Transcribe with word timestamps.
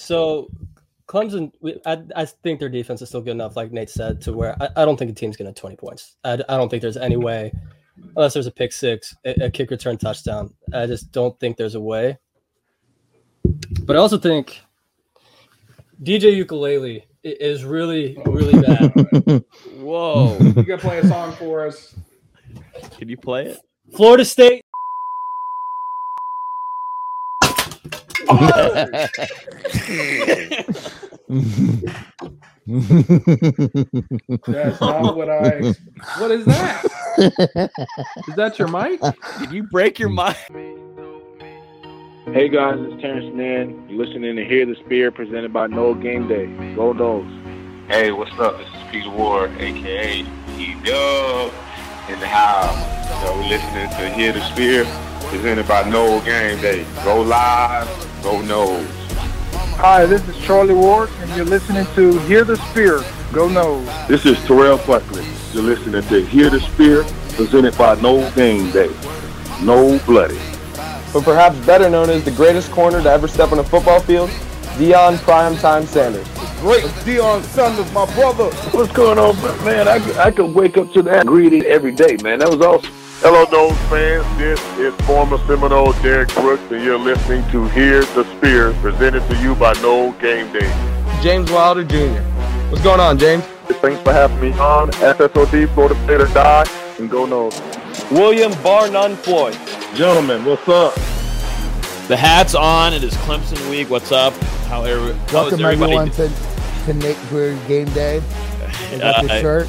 So 0.00 0.50
Clemson, 1.10 1.52
I, 1.84 2.02
I 2.14 2.24
think 2.24 2.60
their 2.60 2.68
defense 2.68 3.02
is 3.02 3.08
still 3.08 3.20
good 3.20 3.32
enough, 3.32 3.56
like 3.56 3.72
Nate 3.72 3.90
said, 3.90 4.20
to 4.22 4.32
where 4.32 4.56
I, 4.62 4.68
I 4.76 4.84
don't 4.84 4.96
think 4.96 5.10
the 5.10 5.14
team's 5.14 5.36
going 5.36 5.52
to 5.52 5.60
20 5.60 5.76
points. 5.76 6.16
I, 6.24 6.34
I 6.34 6.56
don't 6.56 6.68
think 6.68 6.82
there's 6.82 6.96
any 6.96 7.16
way, 7.16 7.52
unless 8.16 8.34
there's 8.34 8.46
a 8.46 8.52
pick 8.52 8.72
six, 8.72 9.14
a, 9.24 9.46
a 9.46 9.50
kick 9.50 9.70
return 9.72 9.98
touchdown. 9.98 10.54
I 10.72 10.86
just 10.86 11.10
don't 11.10 11.38
think 11.40 11.56
there's 11.56 11.74
a 11.74 11.80
way. 11.80 12.16
But 13.82 13.96
I 13.96 13.98
also 13.98 14.18
think 14.18 14.60
DJ 16.02 16.44
Uiagalelei 16.44 17.02
is 17.24 17.64
really, 17.64 18.16
really 18.26 18.62
bad. 18.62 18.92
Whoa. 19.78 20.38
You 20.38 20.62
gotta 20.62 20.78
play 20.78 20.98
a 20.98 21.06
song 21.06 21.32
for 21.32 21.66
us. 21.66 21.94
Can 22.98 23.08
you 23.08 23.16
play 23.16 23.46
it? 23.46 23.58
Florida 23.96 24.24
State. 24.24 24.64
That's 34.46 34.80
not 34.80 35.16
what 35.16 35.28
I. 35.28 35.74
What 36.18 36.30
is 36.30 36.44
that? 36.46 36.84
Is 38.28 38.34
that 38.36 38.58
your 38.58 38.68
mic? 38.68 39.00
Did 39.40 39.50
you 39.52 39.64
break 39.64 39.98
your 39.98 40.10
mic? 40.10 40.36
Hey 42.26 42.48
guys, 42.48 42.76
it's 42.78 43.02
Terrence 43.02 43.34
Mann. 43.34 43.88
You're 43.88 44.06
listening 44.06 44.36
to 44.36 44.44
Hear 44.44 44.64
the 44.64 44.76
Spear 44.84 45.10
presented 45.10 45.52
by 45.52 45.66
Nole 45.66 45.94
Game 45.94 46.28
Day. 46.28 46.46
Go 46.76 46.92
Noles. 46.92 47.26
Hey, 47.88 48.12
what's 48.12 48.38
up? 48.38 48.58
This 48.58 48.68
is 48.68 48.82
Peter 48.92 49.10
Ward, 49.10 49.50
aka 49.58 50.20
E-Dub, 50.56 51.52
in 51.52 51.69
the 52.18 52.26
house. 52.26 52.76
So 53.22 53.36
we're 53.36 53.48
listening 53.48 53.88
to 53.90 54.10
Hear 54.14 54.32
the 54.32 54.40
Spear, 54.52 54.84
presented 55.28 55.68
by 55.68 55.88
Nole 55.88 56.20
Game 56.22 56.60
Day. 56.60 56.84
Go 57.04 57.20
live, 57.22 57.86
go 58.22 58.40
Noles. 58.42 58.86
Hi, 59.76 60.04
this 60.06 60.26
is 60.28 60.36
Charlie 60.38 60.74
Ward, 60.74 61.10
and 61.20 61.30
you're 61.36 61.44
listening 61.44 61.86
to 61.94 62.18
Hear 62.20 62.44
the 62.44 62.56
Spear. 62.56 63.02
Go 63.32 63.48
Nose. 63.48 63.86
This 64.08 64.26
is 64.26 64.38
Terrell 64.44 64.78
Buckley. 64.78 65.24
You're 65.52 65.62
listening 65.62 66.02
to 66.02 66.26
Hear 66.26 66.50
the 66.50 66.60
Spear, 66.60 67.04
presented 67.34 67.76
by 67.78 67.94
Noel 68.00 68.30
Game 68.32 68.70
Day. 68.72 68.90
No 69.62 69.98
Bloody. 70.06 70.38
but 71.12 71.22
perhaps 71.24 71.56
better 71.66 71.88
known 71.90 72.08
as 72.10 72.24
the 72.24 72.30
greatest 72.30 72.70
corner 72.72 73.02
to 73.02 73.10
ever 73.10 73.28
step 73.28 73.52
on 73.52 73.58
a 73.58 73.64
football 73.64 74.00
field, 74.00 74.30
Deion 74.78 75.16
Primetime 75.18 75.86
Sanders. 75.86 76.26
Great 76.60 76.84
Deion 77.06 77.42
Sanders, 77.42 77.90
my 77.92 78.04
brother. 78.14 78.44
What's 78.76 78.92
going 78.92 79.18
on, 79.18 79.34
man? 79.64 79.88
I, 79.88 79.98
could- 79.98 80.16
I 80.18 80.30
could 80.30 80.54
wake 80.54 80.76
up 80.76 80.92
to 80.92 81.02
that 81.02 81.26
greeting 81.26 81.64
every 81.64 81.92
day, 81.92 82.16
man. 82.22 82.38
That 82.40 82.50
was 82.50 82.60
awesome. 82.60 82.92
Hello, 83.22 83.44
Noles 83.46 83.76
fans. 83.88 84.26
This 84.38 84.60
is 84.78 84.94
former 85.06 85.38
Seminole 85.46 85.92
Derrick 86.02 86.28
Brooks, 86.34 86.62
and 86.70 86.82
you're 86.84 86.98
listening 86.98 87.48
to 87.50 87.66
Hear 87.68 88.00
the 88.04 88.24
Spear, 88.36 88.72
presented 88.74 89.26
to 89.28 89.36
you 89.42 89.54
by 89.54 89.72
Nole 89.80 90.12
Game 90.12 90.50
Day. 90.52 90.68
James 91.22 91.50
Wilder 91.50 91.84
Jr. 91.84 92.20
What's 92.70 92.82
going 92.82 93.00
on, 93.00 93.18
James? 93.18 93.42
Thanks 93.82 94.00
for 94.02 94.12
having 94.12 94.40
me 94.40 94.52
on. 94.58 94.90
SSOD, 94.92 95.72
Florida 95.74 95.94
State 96.04 96.20
or 96.20 96.26
Die, 96.28 96.66
and 96.98 97.10
go 97.10 97.24
Noles. 97.26 97.58
William 98.10 98.52
Bar 98.62 98.90
None 98.90 99.16
Floyd. 99.16 99.56
Gentlemen, 99.94 100.44
what's 100.44 100.66
up? 100.68 100.92
The 102.10 102.16
hat's 102.16 102.56
on. 102.56 102.92
It 102.92 103.04
is 103.04 103.14
Clemson 103.18 103.70
week. 103.70 103.88
What's 103.88 104.10
up? 104.10 104.32
How, 104.66 104.82
er- 104.82 104.88
how 104.88 104.96
is 104.96 105.32
Welcome 105.32 105.64
everybody? 105.64 105.92
everyone 105.96 106.10
to, 106.10 106.28
to 106.86 106.94
Nate 106.94 107.16
Greer 107.28 107.54
Game 107.68 107.88
Day. 107.90 108.20
They 108.90 108.98
got 108.98 109.22
the 109.22 109.32
Uh, 109.32 109.40
shirt. 109.40 109.68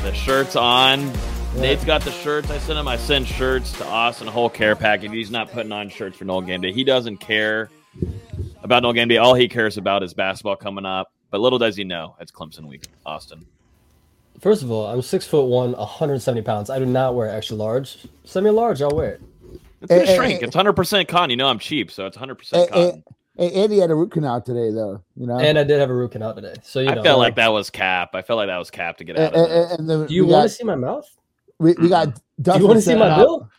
The 0.00 0.14
shirt's 0.14 0.56
on. 0.56 1.12
Nate's 1.54 1.84
got 1.84 2.00
the 2.00 2.10
shirts. 2.10 2.50
I 2.50 2.56
sent 2.60 2.78
him. 2.78 2.88
I 2.88 2.96
sent 2.96 3.26
shirts 3.26 3.72
to 3.72 3.84
Austin, 3.86 4.26
a 4.26 4.30
whole 4.30 4.48
care 4.48 4.74
package. 4.74 5.10
He's 5.10 5.30
not 5.30 5.50
putting 5.52 5.70
on 5.70 5.90
shirts 5.90 6.16
for 6.16 6.24
Nole 6.24 6.40
Game 6.40 6.62
Day. 6.62 6.72
He 6.72 6.82
doesn't 6.82 7.18
care 7.18 7.68
about 8.62 8.84
Nole 8.84 8.94
Game 8.94 9.08
Day. 9.08 9.18
All 9.18 9.34
he 9.34 9.46
cares 9.46 9.76
about 9.76 10.02
is 10.02 10.14
basketball 10.14 10.56
coming 10.56 10.86
up. 10.86 11.12
But 11.30 11.42
little 11.42 11.58
does 11.58 11.76
he 11.76 11.84
know, 11.84 12.16
it's 12.18 12.32
Clemson 12.32 12.68
week, 12.70 12.84
Austin. 13.04 13.44
First 14.40 14.62
of 14.62 14.70
all, 14.70 14.86
I'm 14.86 15.02
six 15.02 15.26
foot 15.26 15.44
one, 15.44 15.72
170 15.72 16.40
pounds. 16.40 16.70
I 16.70 16.78
do 16.78 16.86
not 16.86 17.14
wear 17.14 17.28
extra 17.28 17.56
large. 17.56 17.98
Send 18.24 18.44
me 18.44 18.48
a 18.50 18.54
large, 18.54 18.80
I'll 18.80 18.96
wear 18.96 19.10
it. 19.10 19.22
It's 19.82 19.90
gonna 19.92 20.14
shrink. 20.16 20.42
It's 20.42 20.54
100% 20.56 21.08
cotton. 21.08 21.30
You 21.30 21.36
know 21.36 21.48
I'm 21.48 21.58
cheap, 21.58 21.90
so 21.90 22.06
it's 22.06 22.16
100% 22.16 22.50
Hey, 22.50 22.66
cotton. 22.66 23.04
hey, 23.36 23.48
hey, 23.50 23.62
Andy 23.62 23.78
had 23.78 23.90
a 23.90 23.94
root 23.94 24.12
canal 24.12 24.40
today, 24.40 24.70
though. 24.70 25.02
You 25.16 25.26
know, 25.26 25.38
And 25.38 25.58
I 25.58 25.64
did 25.64 25.80
have 25.80 25.90
a 25.90 25.94
root 25.94 26.12
canal 26.12 26.34
today. 26.34 26.54
So, 26.62 26.80
you 26.80 26.88
I 26.90 26.94
know. 26.94 27.02
felt 27.02 27.18
like 27.18 27.34
that 27.36 27.48
was 27.52 27.70
cap. 27.70 28.14
I 28.14 28.22
felt 28.22 28.36
like 28.38 28.48
that 28.48 28.58
was 28.58 28.70
cap 28.70 28.96
to 28.98 29.04
get 29.04 29.18
out 29.18 29.34
and, 29.34 29.52
of 29.52 29.70
and, 29.80 29.90
and 29.90 30.08
Do 30.08 30.14
you 30.14 30.24
want 30.26 30.44
to 30.44 30.48
see 30.54 30.64
my 30.64 30.74
mouth? 30.76 31.08
we, 31.58 31.74
we 31.74 31.88
got 31.88 32.14
Do 32.14 32.20
Dustin. 32.42 32.62
you 32.62 32.68
want 32.68 32.78
to 32.78 32.82
see 32.82 32.94
my 32.94 33.08
out- 33.10 33.18
bill? 33.18 33.50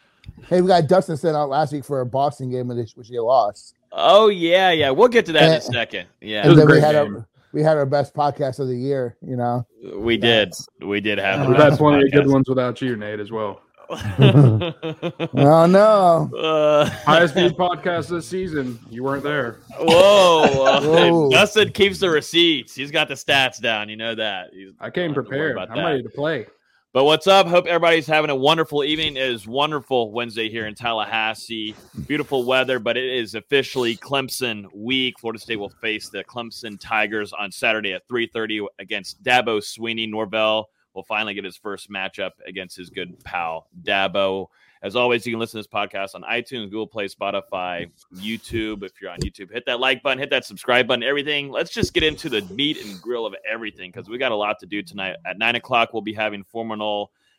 Hey, 0.48 0.62
we 0.62 0.68
got 0.68 0.88
Dustin 0.88 1.16
sent 1.18 1.36
out 1.38 1.50
last 1.50 1.72
week 1.74 1.86
for 1.86 2.02
a 2.02 2.06
boxing 2.06 2.50
game, 2.52 2.68
which 2.68 2.94
which 2.96 3.08
he 3.08 3.18
lost. 3.20 3.76
Oh 3.92 4.28
yeah, 4.28 4.72
yeah. 4.72 4.90
We'll 4.90 5.08
get 5.08 5.26
to 5.28 5.32
that 5.34 5.44
in 5.44 5.52
a 5.54 5.62
second. 5.62 6.08
Yeah, 6.22 6.42
and 6.42 6.50
was 6.50 6.58
a 6.58 6.62
then 6.62 6.66
we 6.68 6.72
great 6.74 6.84
had 6.84 6.92
game. 7.04 7.16
our 7.18 7.28
we 7.54 7.62
had 7.62 7.78
our 7.78 7.86
best 7.86 8.14
podcast 8.14 8.60
of 8.60 8.68
the 8.68 8.76
year. 8.76 9.16
You 9.26 9.36
know, 9.38 9.66
we 9.96 10.18
did. 10.18 10.54
We 10.82 11.00
did 11.00 11.18
have. 11.18 11.42
the 11.44 11.50
We've 11.50 11.58
had 11.58 11.70
best 11.70 11.80
plenty 11.80 12.04
of 12.04 12.12
the 12.12 12.18
good 12.18 12.28
ones 12.28 12.50
without 12.50 12.82
you, 12.82 12.96
Nate, 12.98 13.20
as 13.20 13.32
well. 13.32 13.62
oh 15.36 15.66
no, 15.66 16.32
Uh, 16.38 16.90
Highest 16.90 17.34
viewed 17.36 17.56
podcast 17.58 18.10
this 18.10 18.28
season. 18.28 18.80
You 18.90 19.04
weren't 19.04 19.24
there. 19.24 19.60
Whoa, 19.80 20.66
uh, 20.66 20.82
Whoa. 20.82 21.30
Dustin 21.32 21.72
keeps 21.72 22.00
the 22.00 22.10
receipts. 22.10 22.76
He's 22.76 22.92
got 22.92 23.08
the 23.08 23.14
stats 23.16 23.60
down. 23.62 23.90
You 23.90 23.96
know 23.98 24.16
that. 24.16 24.50
He's, 24.54 24.72
I 24.80 24.90
came 24.90 25.14
don't 25.14 25.24
have 25.24 25.26
to 25.26 25.38
worry 25.38 25.54
prepared. 25.54 25.58
about 25.58 25.70
I'm 25.72 25.78
that. 25.78 25.84
ready 25.86 26.04
to 26.04 26.10
play. 26.10 26.48
But 26.94 27.06
what's 27.06 27.26
up? 27.26 27.48
Hope 27.48 27.66
everybody's 27.66 28.06
having 28.06 28.30
a 28.30 28.36
wonderful 28.36 28.84
evening. 28.84 29.18
It 29.18 29.24
is 29.24 29.48
wonderful 29.48 30.12
Wednesday 30.12 30.48
here 30.48 30.68
in 30.68 30.76
Tallahassee. 30.76 31.74
Beautiful 32.08 32.46
weather, 32.46 32.78
but 32.78 32.98
it 32.98 33.06
is 33.18 33.34
officially 33.34 33.98
Clemson 33.98 34.66
week. 34.76 35.20
Florida 35.20 35.40
State 35.40 35.56
will 35.56 35.70
face 35.82 36.10
the 36.10 36.24
Clemson 36.26 36.80
Tigers 36.80 37.34
on 37.34 37.52
Saturday 37.52 37.94
at 37.94 38.08
3:30 38.08 38.68
against 38.78 39.24
Dabo 39.24 39.58
Swinney. 39.60 40.08
Norvell 40.08 40.70
will 40.94 41.04
finally 41.04 41.34
get 41.34 41.44
his 41.44 41.58
first 41.58 41.90
matchup 41.90 42.32
against 42.46 42.78
his 42.78 42.90
good 42.90 43.24
pal 43.24 43.68
Dabo. 43.84 44.48
As 44.82 44.98
always, 44.98 45.26
you 45.26 45.32
can 45.32 45.40
listen 45.40 45.62
to 45.62 45.68
this 45.68 45.74
podcast 45.74 46.14
on 46.14 46.24
iTunes, 46.24 46.66
Google 46.66 46.88
Play, 46.88 47.08
Spotify, 47.08 47.90
YouTube. 48.16 48.84
If 48.84 49.02
you're 49.02 49.12
on 49.12 49.20
YouTube, 49.20 49.52
hit 49.52 49.66
that 49.66 49.80
like 49.80 50.04
button, 50.04 50.20
hit 50.20 50.30
that 50.32 50.44
subscribe 50.44 50.88
button, 50.88 51.04
everything. 51.04 51.50
Let's 51.50 51.72
just 51.72 51.94
get 51.94 52.04
into 52.04 52.28
the 52.28 52.42
meat 52.54 52.84
and 52.84 53.02
grill 53.02 53.26
of 53.26 53.34
everything 53.50 53.92
because 53.92 54.10
we 54.10 54.18
got 54.18 54.34
a 54.34 54.36
lot 54.36 54.60
to 54.60 54.66
do 54.66 54.84
tonight. 54.84 55.16
At 55.26 55.38
nine 55.38 55.56
o'clock, 55.56 55.94
we'll 55.94 56.02
be 56.02 56.14
having 56.14 56.44
former 56.44 56.76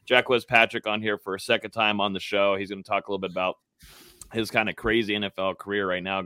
Jacques 0.06 0.46
Patrick 0.48 0.86
on 0.86 1.02
here 1.02 1.18
for 1.18 1.34
a 1.34 1.40
second 1.40 1.72
time 1.72 2.00
on 2.00 2.14
the 2.14 2.20
show. 2.20 2.56
He's 2.56 2.70
going 2.70 2.82
to 2.82 2.88
talk 2.88 3.08
a 3.08 3.10
little 3.10 3.20
bit 3.20 3.30
about 3.30 3.56
his 4.32 4.50
kind 4.50 4.68
of 4.68 4.76
crazy 4.76 5.14
NFL 5.14 5.58
career 5.58 5.88
right 5.88 6.02
now, 6.02 6.24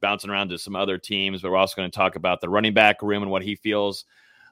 bouncing 0.00 0.30
around 0.30 0.48
to 0.48 0.58
some 0.58 0.74
other 0.74 0.96
teams. 0.98 1.42
But 1.42 1.50
we're 1.50 1.58
also 1.58 1.76
going 1.76 1.90
to 1.90 1.96
talk 1.96 2.16
about 2.16 2.40
the 2.40 2.48
running 2.48 2.74
back 2.74 3.02
room 3.02 3.22
and 3.22 3.30
what 3.30 3.42
he 3.42 3.56
feels 3.56 4.06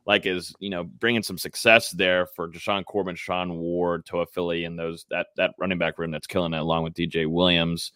like 0.06 0.26
is 0.26 0.54
you 0.58 0.70
know 0.70 0.84
bringing 0.84 1.22
some 1.22 1.38
success 1.38 1.90
there 1.90 2.26
for 2.26 2.48
Deshaun 2.48 2.84
Corbin, 2.84 3.16
Treshaun 3.16 3.56
Ward, 3.56 4.06
Toafili, 4.06 4.66
and 4.66 4.78
those 4.78 5.06
that 5.10 5.28
that 5.36 5.54
running 5.58 5.78
back 5.78 5.98
room 5.98 6.10
that's 6.10 6.26
killing 6.26 6.54
it 6.54 6.58
along 6.58 6.84
with 6.84 6.94
DJ 6.94 7.26
Williams. 7.26 7.92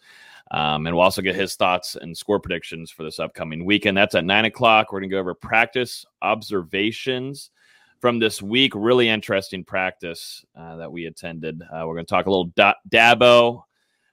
Um, 0.51 0.87
and 0.87 0.95
we'll 0.95 1.03
also 1.03 1.21
get 1.21 1.35
his 1.35 1.55
thoughts 1.55 1.95
and 1.95 2.17
score 2.17 2.39
predictions 2.39 2.89
for 2.89 3.03
this 3.03 3.19
upcoming 3.19 3.65
weekend. 3.65 3.95
That's 3.95 4.15
at 4.15 4.25
nine 4.25 4.45
o'clock. 4.45 4.91
We're 4.91 5.01
gonna 5.01 5.11
go 5.11 5.19
over 5.19 5.35
practice 5.35 6.05
observations 6.21 7.51
from 7.99 8.17
this 8.17 8.41
week. 8.41 8.73
Really 8.75 9.09
interesting 9.09 9.63
practice 9.63 10.43
uh, 10.55 10.77
that 10.77 10.91
we 10.91 11.05
attended. 11.05 11.61
Uh, 11.61 11.83
we're 11.85 11.95
gonna 11.95 12.05
talk 12.05 12.25
a 12.25 12.31
little 12.31 12.51
da- 12.55 12.73
Dabo. 12.89 13.63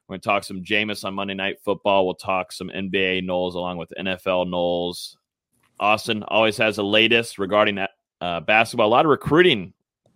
We're 0.08 0.12
going 0.12 0.20
to 0.20 0.28
talk 0.28 0.44
some 0.44 0.62
Jameis 0.62 1.04
on 1.04 1.14
Monday 1.14 1.34
Night 1.34 1.60
Football. 1.64 2.06
We'll 2.06 2.14
talk 2.14 2.52
some 2.52 2.68
NBA 2.68 3.24
Noles 3.24 3.54
along 3.54 3.78
with 3.78 3.92
NFL 3.98 4.46
Noles. 4.46 5.16
Austin 5.78 6.22
always 6.24 6.56
has 6.56 6.76
the 6.76 6.84
latest 6.84 7.38
regarding 7.38 7.76
that 7.76 7.90
uh, 8.20 8.40
basketball. 8.40 8.86
A 8.86 8.88
lot 8.88 9.04
of 9.04 9.10
recruiting 9.10 9.72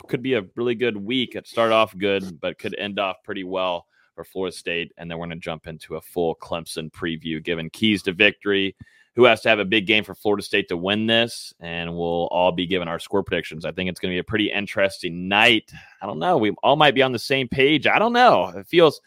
could 0.09 0.22
be 0.22 0.34
a 0.34 0.44
really 0.56 0.75
good 0.75 0.97
week. 0.97 1.34
It 1.34 1.47
started 1.47 1.75
off 1.75 1.97
good, 1.97 2.41
but 2.41 2.59
could 2.59 2.75
end 2.78 2.98
off 2.98 3.16
pretty 3.25 3.44
well 3.44 3.87
for 4.15 4.25
Florida 4.25 4.56
State. 4.56 4.93
And 4.97 5.10
then 5.10 5.19
we're 5.19 5.26
going 5.26 5.38
to 5.38 5.44
jump 5.44 5.66
into 5.66 5.97
a 5.97 6.00
full 6.00 6.34
Clemson 6.37 6.91
preview, 6.91 7.43
given 7.43 7.70
keys 7.70 8.03
to 8.04 8.12
victory. 8.12 8.76
Who 9.16 9.25
has 9.25 9.41
to 9.43 9.49
have 9.49 9.59
a 9.59 9.65
big 9.65 9.87
game 9.87 10.04
for 10.04 10.15
Florida 10.15 10.43
State 10.43 10.69
to 10.69 10.76
win 10.76 11.06
this? 11.06 11.52
And 11.61 11.94
we'll 11.94 12.29
all 12.31 12.52
be 12.52 12.67
giving 12.67 12.88
our 12.88 12.99
score 12.99 13.23
predictions. 13.23 13.64
I 13.64 13.73
think 13.73 13.90
it's 13.90 14.00
going 14.00 14.12
to 14.12 14.14
be 14.14 14.20
a 14.20 14.25
pretty 14.25 14.50
interesting 14.50 15.29
night. 15.29 15.73
I 16.00 16.06
don't 16.06 16.20
know. 16.20 16.38
We 16.38 16.50
all 16.62 16.76
might 16.76 16.94
be 16.94 17.02
on 17.02 17.12
the 17.12 17.19
same 17.19 17.49
page. 17.49 17.87
I 17.87 17.99
don't 17.99 18.12
know. 18.12 18.52
It 18.56 18.67
feels 18.67 19.00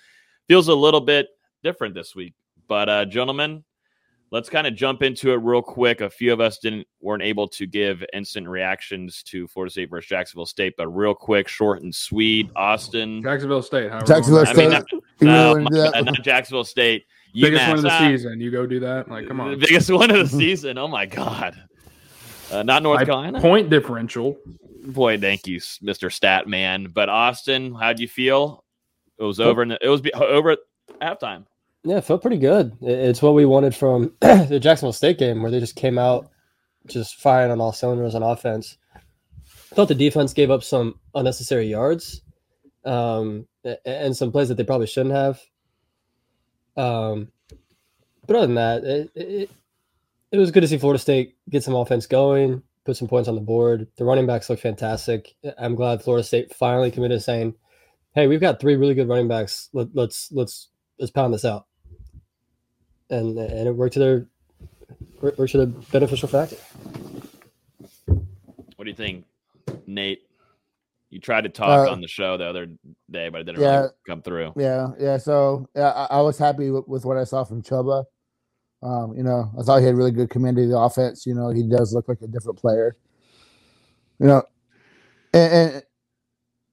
feels 0.48 0.68
a 0.68 0.76
little 0.76 1.02
bit 1.02 1.28
different 1.64 1.96
this 1.96 2.16
week. 2.16 2.34
But 2.68 2.90
uh, 2.90 3.06
gentlemen, 3.06 3.64
let's 4.34 4.50
kind 4.50 4.66
of 4.66 4.74
jump 4.76 5.04
into 5.04 5.32
it 5.32 5.36
real 5.36 5.62
quick. 5.62 6.02
A 6.02 6.10
few 6.10 6.34
of 6.34 6.42
us 6.42 6.58
didn't 6.58 6.88
weren't 7.00 7.22
able 7.22 7.48
to 7.50 7.68
give 7.68 8.04
instant 8.14 8.50
reactions 8.50 9.22
to 9.28 9.48
Florida 9.48 9.72
State 9.72 9.92
versus 9.92 10.10
Jacksonville 10.10 10.48
State, 10.48 10.74
but 10.76 10.88
real 10.88 11.14
quick, 11.14 11.48
short 11.48 11.84
and 11.84 11.94
sweet. 11.94 12.50
Austin, 12.56 13.22
Jacksonville 13.22 13.62
State. 13.62 13.92
however 13.92 14.08
Jacksonville 14.08 14.44
long- 14.44 14.48
I 14.48 14.54
mean, 14.58 14.72
State. 14.72 14.72
not, 14.72 14.92
You 14.92 15.02
really 15.22 15.34
no, 15.34 15.52
wanna 15.54 15.70
do 15.70 15.76
that? 15.78 16.06
not 16.06 16.24
Jacksonville 16.24 16.64
State. 16.66 17.06
biggest 17.36 17.68
one 17.68 17.78
of 17.78 17.84
the 17.84 17.92
ah, 17.92 18.00
season. 18.00 18.42
You 18.42 18.52
go 18.52 18.66
do 18.66 18.80
that. 18.82 19.10
Like, 19.10 19.28
come 19.28 19.38
the 19.38 19.44
on. 19.44 19.60
biggest 19.60 19.90
one 19.92 20.10
of 20.12 20.18
the 20.18 20.28
season. 20.38 20.78
Oh 20.80 20.88
my 20.88 21.06
god, 21.06 21.56
uh, 22.52 22.64
not 22.64 22.82
North 22.84 23.00
By 23.00 23.06
Carolina. 23.06 23.40
Point 23.40 23.70
differential. 23.70 24.36
Boy, 24.86 25.20
thank 25.20 25.48
you, 25.48 25.62
Mister 25.82 26.10
Stat 26.10 26.48
Man. 26.48 26.88
But 26.92 27.08
Austin, 27.08 27.74
how'd 27.76 28.00
you 28.00 28.08
feel? 28.08 28.66
It 29.20 29.24
was 29.24 29.40
over, 29.40 29.62
and 29.62 29.78
it 29.80 29.88
was 29.90 30.02
be- 30.02 30.12
over 30.14 30.52
at 30.52 30.60
halftime. 31.00 31.46
Yeah, 31.84 31.98
it 31.98 32.06
felt 32.06 32.22
pretty 32.22 32.38
good. 32.38 32.78
It's 32.82 33.22
what 33.22 33.34
we 33.34 33.46
wanted 33.46 33.76
from 33.76 34.14
the 34.22 34.60
Jacksonville 34.62 34.94
State 34.94 35.18
game, 35.18 35.42
where 35.42 35.52
they 35.52 35.60
just 35.60 35.76
came 35.76 35.98
out 35.98 36.30
just 36.88 37.16
firing 37.16 37.52
on 37.52 37.60
all 37.60 37.74
cylinders 37.74 38.16
on 38.16 38.24
offense. 38.24 38.78
Thought 39.46 39.90
the 39.90 39.96
defense 39.96 40.34
gave 40.34 40.52
up 40.52 40.64
some 40.64 41.00
unnecessary 41.16 41.68
yards 41.68 42.22
um, 42.86 43.48
and 43.86 44.16
some 44.16 44.32
plays 44.32 44.50
that 44.50 44.56
they 44.56 44.64
probably 44.64 44.88
shouldn't 44.88 45.16
have. 45.16 45.42
Um, 46.78 47.32
but 48.26 48.36
other 48.38 48.48
than 48.48 48.56
that, 48.56 48.84
it, 48.84 49.12
it, 49.16 49.52
it 50.32 50.38
was 50.38 50.52
good 50.52 50.62
to 50.62 50.68
see 50.68 50.78
Florida 50.78 51.00
State 51.00 51.36
get 51.50 51.64
some 51.64 51.76
offense 51.76 52.06
going, 52.06 52.64
put 52.86 52.98
some 52.98 53.08
points 53.08 53.28
on 53.28 53.36
the 53.36 53.42
board. 53.42 53.88
The 53.98 54.06
running 54.06 54.26
backs 54.28 54.50
look 54.50 54.60
fantastic. 54.60 55.34
I'm 55.58 55.76
glad 55.76 56.02
Florida 56.02 56.24
State 56.24 56.54
finally 56.54 56.92
committed 56.92 57.20
to 57.20 57.24
saying, 57.24 57.56
"Hey, 58.16 58.28
we've 58.28 58.42
got 58.42 58.60
three 58.60 58.76
really 58.76 58.96
good 58.96 59.10
running 59.10 59.28
backs. 59.28 59.70
Let, 59.74 59.90
let's 59.94 60.32
let's 60.32 60.70
let's 60.98 61.12
pound 61.12 61.34
this 61.34 61.46
out." 61.46 61.68
And 63.10 63.38
and 63.38 63.68
it 63.68 63.76
worked 63.76 63.94
to 63.94 64.00
their 64.00 64.28
worked 65.22 65.38
worked 65.38 65.52
to 65.52 65.58
their 65.60 65.68
beneficial 65.92 66.28
factor. 66.28 66.58
What 68.76 68.86
do 68.86 68.90
you 68.90 68.96
think, 68.96 69.26
Nate? 69.88 70.22
You 71.10 71.20
tried 71.20 71.42
to 71.42 71.50
talk 71.50 71.88
Uh, 71.88 71.92
on 71.92 72.02
the 72.02 72.08
show 72.08 72.38
the 72.38 72.46
other 72.46 72.66
day, 73.12 73.30
but 73.30 73.42
it 73.42 73.44
didn't 73.44 73.62
yeah. 73.62 73.78
really 73.78 73.90
come 74.08 74.22
through. 74.24 74.54
Yeah, 74.56 74.90
yeah. 75.00 75.18
So 75.18 75.70
yeah, 75.76 75.92
I, 75.92 76.18
I 76.18 76.22
was 76.22 76.40
happy 76.40 76.72
with, 76.72 76.88
with 76.88 77.06
what 77.06 77.18
I 77.18 77.24
saw 77.24 77.44
from 77.44 77.62
Chuba. 77.62 78.06
Um, 78.82 79.16
you 79.16 79.22
know, 79.24 79.52
I 79.58 79.62
thought 79.62 79.80
he 79.80 79.86
had 79.86 79.96
really 79.96 80.12
good 80.12 80.32
command 80.32 80.58
of 80.58 80.68
the 80.68 80.78
offense. 80.78 81.26
You 81.26 81.36
know, 81.36 81.50
he 81.50 81.64
does 81.64 81.94
look 81.94 82.08
like 82.08 82.22
a 82.22 82.28
different 82.28 82.58
player. 82.58 82.96
You 84.20 84.28
know, 84.28 84.44
and, 85.34 85.54
and 85.54 85.84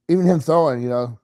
even 0.09 0.25
him 0.25 0.41
throwing, 0.41 0.83
you 0.83 0.89
know, 0.89 1.19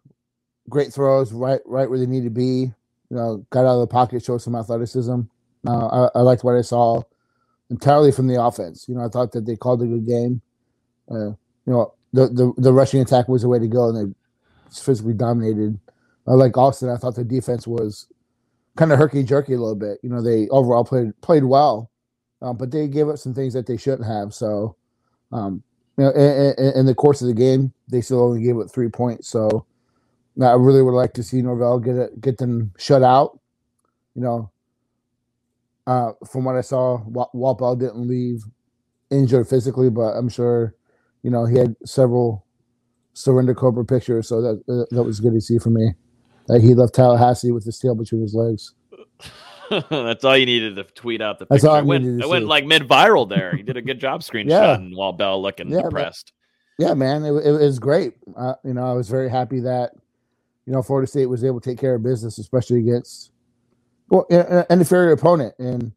great 0.68 0.92
throws, 0.92 1.32
right, 1.32 1.60
right 1.64 1.88
where 1.88 1.98
they 1.98 2.06
need 2.06 2.24
to 2.24 2.30
be. 2.30 2.72
You 3.10 3.16
know, 3.16 3.46
got 3.50 3.64
out 3.64 3.74
of 3.74 3.80
the 3.80 3.86
pocket, 3.86 4.24
showed 4.24 4.42
some 4.42 4.56
athleticism. 4.56 5.20
Uh, 5.66 5.86
I, 5.86 6.18
I 6.18 6.20
liked 6.22 6.44
what 6.44 6.56
I 6.56 6.62
saw 6.62 7.02
entirely 7.70 8.12
from 8.12 8.26
the 8.26 8.42
offense. 8.42 8.86
You 8.88 8.94
know, 8.94 9.04
I 9.04 9.08
thought 9.08 9.32
that 9.32 9.46
they 9.46 9.56
called 9.56 9.82
a 9.82 9.86
good 9.86 10.06
game. 10.06 10.40
Uh, 11.10 11.28
you 11.28 11.72
know, 11.72 11.94
the, 12.12 12.28
the 12.28 12.52
the 12.58 12.72
rushing 12.72 13.00
attack 13.00 13.28
was 13.28 13.42
the 13.42 13.48
way 13.48 13.58
to 13.58 13.68
go, 13.68 13.88
and 13.88 13.96
they 13.96 14.14
physically 14.72 15.14
dominated. 15.14 15.78
Uh, 16.26 16.36
like 16.36 16.56
Austin, 16.56 16.88
I 16.88 16.96
thought 16.96 17.14
the 17.14 17.24
defense 17.24 17.66
was 17.66 18.08
kind 18.76 18.92
of 18.92 18.98
herky 18.98 19.22
jerky 19.22 19.54
a 19.54 19.58
little 19.58 19.76
bit. 19.76 19.98
You 20.02 20.10
know, 20.10 20.22
they 20.22 20.48
overall 20.48 20.84
played 20.84 21.18
played 21.20 21.44
well, 21.44 21.90
um, 22.42 22.56
but 22.56 22.70
they 22.70 22.88
gave 22.88 23.08
up 23.08 23.18
some 23.18 23.34
things 23.34 23.54
that 23.54 23.66
they 23.66 23.76
shouldn't 23.76 24.06
have. 24.06 24.34
So, 24.34 24.76
um, 25.32 25.62
you 25.96 26.04
know, 26.04 26.10
in, 26.10 26.54
in, 26.58 26.78
in 26.80 26.86
the 26.86 26.94
course 26.94 27.22
of 27.22 27.28
the 27.28 27.34
game, 27.34 27.72
they 27.88 28.00
still 28.00 28.22
only 28.22 28.42
gave 28.42 28.58
up 28.58 28.70
three 28.70 28.88
points. 28.88 29.28
So, 29.28 29.66
I 30.42 30.52
really 30.54 30.82
would 30.82 30.92
like 30.94 31.14
to 31.14 31.22
see 31.22 31.40
Norvell 31.42 31.78
get 31.78 31.96
it, 31.96 32.20
get 32.20 32.38
them 32.38 32.72
shut 32.78 33.02
out. 33.02 33.38
You 34.14 34.22
know, 34.22 34.50
uh, 35.86 36.12
from 36.30 36.44
what 36.44 36.56
I 36.56 36.60
saw, 36.62 37.02
Wa- 37.06 37.54
Bell 37.54 37.76
didn't 37.76 38.08
leave 38.08 38.44
injured 39.10 39.48
physically, 39.48 39.90
but 39.90 40.12
I'm 40.12 40.28
sure, 40.28 40.74
you 41.22 41.30
know, 41.30 41.44
he 41.46 41.56
had 41.58 41.76
several 41.84 42.44
surrender 43.14 43.54
cobra 43.54 43.84
pictures, 43.84 44.28
so 44.28 44.40
that 44.42 44.86
that 44.90 45.02
was 45.02 45.20
good 45.20 45.34
to 45.34 45.40
see 45.40 45.58
for 45.58 45.70
me. 45.70 45.94
That 46.48 46.60
he 46.60 46.74
left 46.74 46.94
Tallahassee 46.94 47.50
with 47.52 47.64
his 47.64 47.78
tail 47.78 47.94
between 47.94 48.20
his 48.22 48.34
legs. 48.34 48.72
That's 49.90 50.24
all 50.24 50.36
you 50.36 50.46
needed 50.46 50.76
to 50.76 50.84
tweet 50.84 51.20
out 51.20 51.38
the 51.40 51.46
That's 51.50 51.64
all 51.64 51.74
I 51.74 51.80
it 51.80 51.86
went, 51.86 52.04
it 52.04 52.28
went 52.28 52.46
like 52.46 52.64
mid 52.64 52.82
viral 52.82 53.28
there. 53.28 53.56
He 53.56 53.62
did 53.64 53.76
a 53.76 53.82
good 53.82 53.98
job 53.98 54.20
screenshotting 54.22 54.90
Yeah. 54.90 54.96
Walt 54.96 55.18
Bell 55.18 55.40
looking 55.42 55.70
Yeah, 55.70 55.82
depressed. 55.82 56.32
Yeah, 56.78 56.94
man, 56.94 57.24
it, 57.24 57.32
it 57.32 57.50
was 57.52 57.78
great. 57.78 58.14
Uh, 58.36 58.54
you 58.64 58.74
know, 58.74 58.84
I 58.88 58.92
was 58.92 59.08
very 59.08 59.28
happy 59.30 59.60
that 59.60 59.92
you 60.66 60.72
know 60.72 60.82
Florida 60.82 61.06
State 61.06 61.26
was 61.26 61.44
able 61.44 61.60
to 61.60 61.70
take 61.70 61.78
care 61.78 61.94
of 61.94 62.02
business, 62.02 62.38
especially 62.38 62.80
against 62.80 63.30
well 64.08 64.26
a- 64.30 64.36
a- 64.36 64.66
an 64.68 64.80
inferior 64.80 65.12
opponent. 65.12 65.54
And 65.58 65.92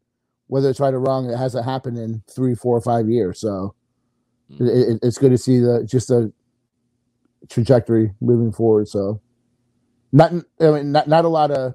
whether 0.46 0.70
it's 0.70 0.80
right 0.80 0.94
or 0.94 1.00
wrong, 1.00 1.28
it 1.28 1.36
hasn't 1.36 1.64
happened 1.64 1.98
in 1.98 2.22
three, 2.28 2.54
four, 2.54 2.76
or 2.76 2.80
five 2.80 3.08
years. 3.08 3.40
So 3.40 3.74
hmm. 4.56 4.66
it, 4.66 4.70
it, 4.70 4.98
it's 5.02 5.18
good 5.18 5.30
to 5.30 5.38
see 5.38 5.58
the 5.58 5.84
just 5.84 6.08
the 6.08 6.32
trajectory 7.48 8.12
moving 8.20 8.52
forward. 8.52 8.88
So 8.88 9.20
not 10.12 10.32
I 10.60 10.70
mean 10.70 10.92
not 10.92 11.08
not 11.08 11.24
a 11.24 11.28
lot 11.28 11.50
of 11.50 11.74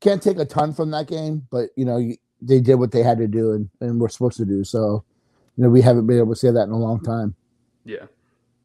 can't 0.00 0.22
take 0.22 0.38
a 0.38 0.44
ton 0.44 0.72
from 0.72 0.90
that 0.92 1.08
game, 1.08 1.46
but 1.50 1.70
you 1.76 1.84
know 1.84 1.96
you, 1.98 2.16
they 2.42 2.60
did 2.60 2.76
what 2.76 2.92
they 2.92 3.02
had 3.02 3.18
to 3.18 3.26
do 3.26 3.52
and, 3.52 3.70
and 3.80 4.00
were 4.00 4.08
supposed 4.08 4.36
to 4.38 4.44
do. 4.44 4.64
So 4.64 5.04
you 5.56 5.64
know 5.64 5.70
we 5.70 5.82
haven't 5.82 6.06
been 6.06 6.18
able 6.18 6.34
to 6.34 6.38
say 6.38 6.50
that 6.50 6.64
in 6.64 6.70
a 6.70 6.78
long 6.78 7.02
time. 7.02 7.34
Yeah. 7.84 8.06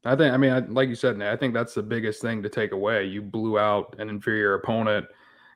I 0.06 0.16
think, 0.16 0.34
I 0.34 0.38
mean, 0.38 0.52
I, 0.52 0.60
like 0.60 0.88
you 0.88 0.96
said, 0.96 1.20
I 1.22 1.36
think 1.36 1.54
that's 1.54 1.74
the 1.74 1.82
biggest 1.84 2.22
thing 2.22 2.44
to 2.44 2.50
take 2.50 2.72
away. 2.72 3.06
You 3.06 3.22
blew 3.22 3.58
out 3.58 3.96
an 3.98 4.08
inferior 4.10 4.54
opponent, 4.54 5.08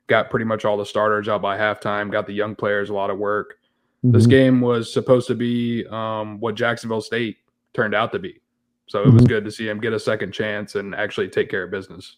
got 0.08 0.28
pretty 0.28 0.44
much 0.44 0.64
all 0.64 0.76
the 0.76 0.84
starters 0.84 1.28
out 1.28 1.40
by 1.40 1.56
halftime, 1.56 2.10
got 2.10 2.26
the 2.26 2.32
young 2.32 2.56
players 2.56 2.90
a 2.90 2.94
lot 2.94 3.10
of 3.10 3.18
work. 3.18 3.58
This 4.02 4.26
Mhm. 4.26 4.30
game 4.30 4.60
was 4.60 4.92
supposed 4.92 5.28
to 5.28 5.34
be 5.34 5.86
um, 5.86 6.40
what 6.40 6.56
Jacksonville 6.56 7.00
State 7.00 7.38
turned 7.74 7.94
out 7.94 8.10
to 8.12 8.18
be. 8.18 8.40
So 8.86 9.04
it 9.04 9.12
was 9.12 9.22
Mhm. 9.22 9.28
good 9.28 9.44
to 9.44 9.52
see 9.52 9.68
him 9.68 9.78
get 9.80 9.92
a 9.92 10.00
second 10.00 10.32
chance 10.32 10.74
and 10.74 10.94
actually 10.96 11.28
take 11.28 11.48
care 11.48 11.62
of 11.62 11.70
business. 11.70 12.16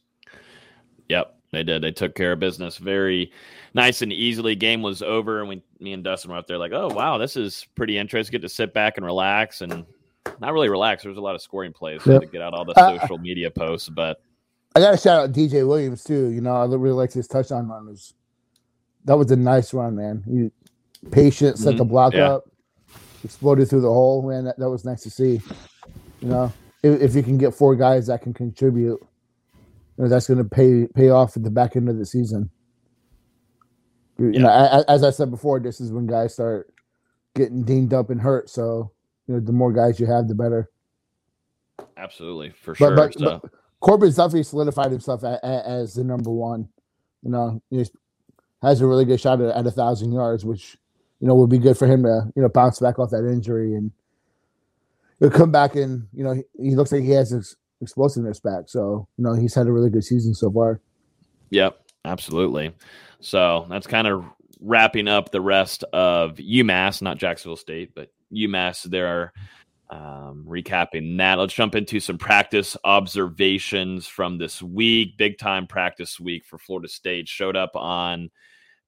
Yep, 1.11 1.35
they 1.50 1.62
did. 1.64 1.82
They 1.82 1.90
took 1.90 2.14
care 2.14 2.32
of 2.32 2.38
business 2.38 2.78
very 2.78 3.31
nice 3.75 4.00
and 4.00 4.11
easily. 4.11 4.55
Game 4.55 4.81
was 4.81 5.02
over, 5.02 5.40
and 5.40 5.49
we, 5.50 5.62
me 5.81 5.93
and 5.93 6.02
Dustin 6.02 6.31
were 6.31 6.38
up 6.38 6.46
there 6.46 6.56
like, 6.56 6.73
"Oh 6.73 6.88
wow, 6.88 7.19
this 7.19 7.37
is 7.37 7.67
pretty 7.75 7.99
interesting." 7.99 8.32
Get 8.32 8.40
to 8.43 8.49
sit 8.49 8.73
back 8.73 8.96
and 8.96 9.05
relax, 9.05 9.61
and 9.61 9.85
not 10.41 10.53
really 10.53 10.69
relaxed. 10.69 11.05
There 11.05 11.11
was 11.11 11.19
a 11.19 11.23
lot 11.23 11.35
of 11.35 11.43
scoring 11.43 11.73
plays 11.73 12.03
so 12.03 12.13
Yep. 12.13 12.21
to 12.23 12.27
get 12.29 12.43
out 12.43 12.55
all 12.55 12.65
the 12.65 12.73
Uh, 12.79 12.99
social 13.01 13.19
media 13.19 13.51
posts, 13.51 13.89
but 13.89 14.21
I 14.75 14.81
got 14.81 14.93
to 14.93 14.97
shout 14.97 15.21
out 15.21 15.33
DJ 15.33 15.67
Williams 15.67 16.03
too. 16.05 16.29
You 16.31 16.41
know, 16.41 16.55
I 16.55 16.65
really 16.67 16.91
liked 16.95 17.13
his 17.15 17.29
touchdown 17.29 17.69
run. 17.69 17.87
It 17.87 17.91
was, 17.91 18.15
that 19.05 19.17
was 19.19 19.31
a 19.31 19.37
nice 19.37 19.75
run, 19.75 19.97
man. 19.97 20.23
He 20.27 20.51
patient, 21.11 21.59
set 21.59 21.77
the 21.77 21.85
Mhm. 21.85 21.89
block 21.89 22.15
Yeah. 22.15 22.35
up, 22.35 22.45
exploded 23.25 23.69
through 23.69 23.81
the 23.83 23.93
hole. 23.93 24.23
Man, 24.23 24.45
that, 24.45 24.59
that 24.59 24.71
was 24.71 24.85
nice 24.85 25.03
to 25.03 25.11
see. 25.11 25.41
You 26.21 26.29
know, 26.29 26.53
if, 26.83 27.01
if 27.03 27.15
you 27.17 27.23
can 27.23 27.37
get 27.39 27.55
four 27.55 27.75
guys 27.77 28.07
that 28.07 28.23
can 28.23 28.33
contribute, 28.33 29.01
you 29.99 30.05
know, 30.05 30.09
that's 30.09 30.27
going 30.29 30.39
to 30.39 30.45
pay 30.45 30.87
pay 30.95 31.11
off 31.11 31.37
at 31.37 31.43
the 31.43 31.51
back 31.51 31.77
end 31.77 31.89
of 31.89 31.99
the 31.99 32.07
season. 32.07 32.49
You 34.19 34.27
you 34.31 34.39
know, 34.39 34.49
a- 34.49 34.81
a- 34.81 34.91
as 34.91 35.03
I 35.05 35.11
said 35.11 35.31
before, 35.31 35.59
this 35.61 35.81
is 35.81 35.93
when 35.93 36.07
guys 36.07 36.35
start 36.35 36.73
getting 37.35 37.63
dinged 37.65 37.93
up 37.93 38.11
and 38.11 38.21
hurt. 38.21 38.49
So, 38.49 38.91
you 39.27 39.35
know, 39.35 39.41
the 39.41 39.53
more 39.53 39.73
guys 39.73 40.01
you 40.01 40.07
have, 40.07 40.29
the 40.29 40.35
better. 40.35 40.71
absolutely 41.97 42.51
for 42.51 42.75
sure. 42.75 42.95
but, 42.97 43.15
so 43.15 43.41
but 43.43 43.51
Corbin's 43.81 44.17
definitely 44.17 44.45
solidified 44.45 44.93
himself 44.93 45.23
a, 45.25 45.39
a, 45.43 45.69
as 45.69 45.95
the 45.95 46.05
number 46.05 46.31
one. 46.31 46.69
You 47.23 47.31
know, 47.31 47.63
he 47.71 47.85
has 48.63 48.81
a 48.81 48.87
really 48.87 49.05
good 49.05 49.21
shot 49.21 49.41
at, 49.41 49.55
at 49.55 49.67
a 49.67 49.71
thousand 49.71 50.13
yards, 50.13 50.45
which 50.45 50.77
you 51.21 51.29
know 51.29 51.35
would 51.35 51.51
be 51.51 51.59
good 51.59 51.77
for 51.77 51.87
him 51.87 52.03
to 52.05 52.31
you 52.35 52.43
know 52.43 52.49
bounce 52.49 52.81
back 52.81 52.99
off 52.99 53.11
that 53.11 53.29
injury 53.29 53.75
and 53.75 53.93
he'll 55.19 55.31
come 55.31 55.52
back 55.52 55.76
and 55.76 56.07
you 56.12 56.25
know 56.25 56.33
he, 56.33 56.43
he 56.61 56.76
looks 56.76 56.93
like 56.93 57.02
he 57.02 57.11
has 57.11 57.31
his 57.31 57.57
explosiveness 57.81 58.41
back. 58.41 58.69
So 58.69 59.09
you 59.19 59.25
know 59.25 59.35
he's 59.35 59.55
had 59.55 59.67
a 59.67 59.73
really 59.73 59.91
good 59.91 60.05
season 60.05 60.35
so 60.35 60.50
far. 60.50 60.81
Yep, 61.50 61.79
absolutely. 62.05 62.73
So 63.21 63.67
that's 63.69 63.87
kind 63.87 64.07
of 64.07 64.25
wrapping 64.61 65.09
up 65.09 65.31
the 65.31 65.41
rest 65.41 65.85
of 65.93 66.37
UMass, 66.37 67.02
not 67.02 67.19
Jacksonville 67.19 67.57
State, 67.57 67.95
but 67.95 68.11
UMass. 68.33 68.83
There 68.85 69.33
um, 69.91 70.47
recapping 70.49 71.19
that. 71.19 71.39
Let's 71.39 71.55
jump 71.55 71.75
into 71.75 72.01
some 72.01 72.19
practice 72.19 72.77
observations 72.85 74.07
from 74.07 74.39
this 74.39 74.62
week. 74.62 75.17
Big 75.19 75.39
time 75.39 75.67
practice 75.67 76.19
week 76.19 76.45
for 76.47 76.59
Florida 76.59 76.89
State. 76.89 77.29
Showed 77.29 77.57
up 77.57 77.77
on 77.77 78.31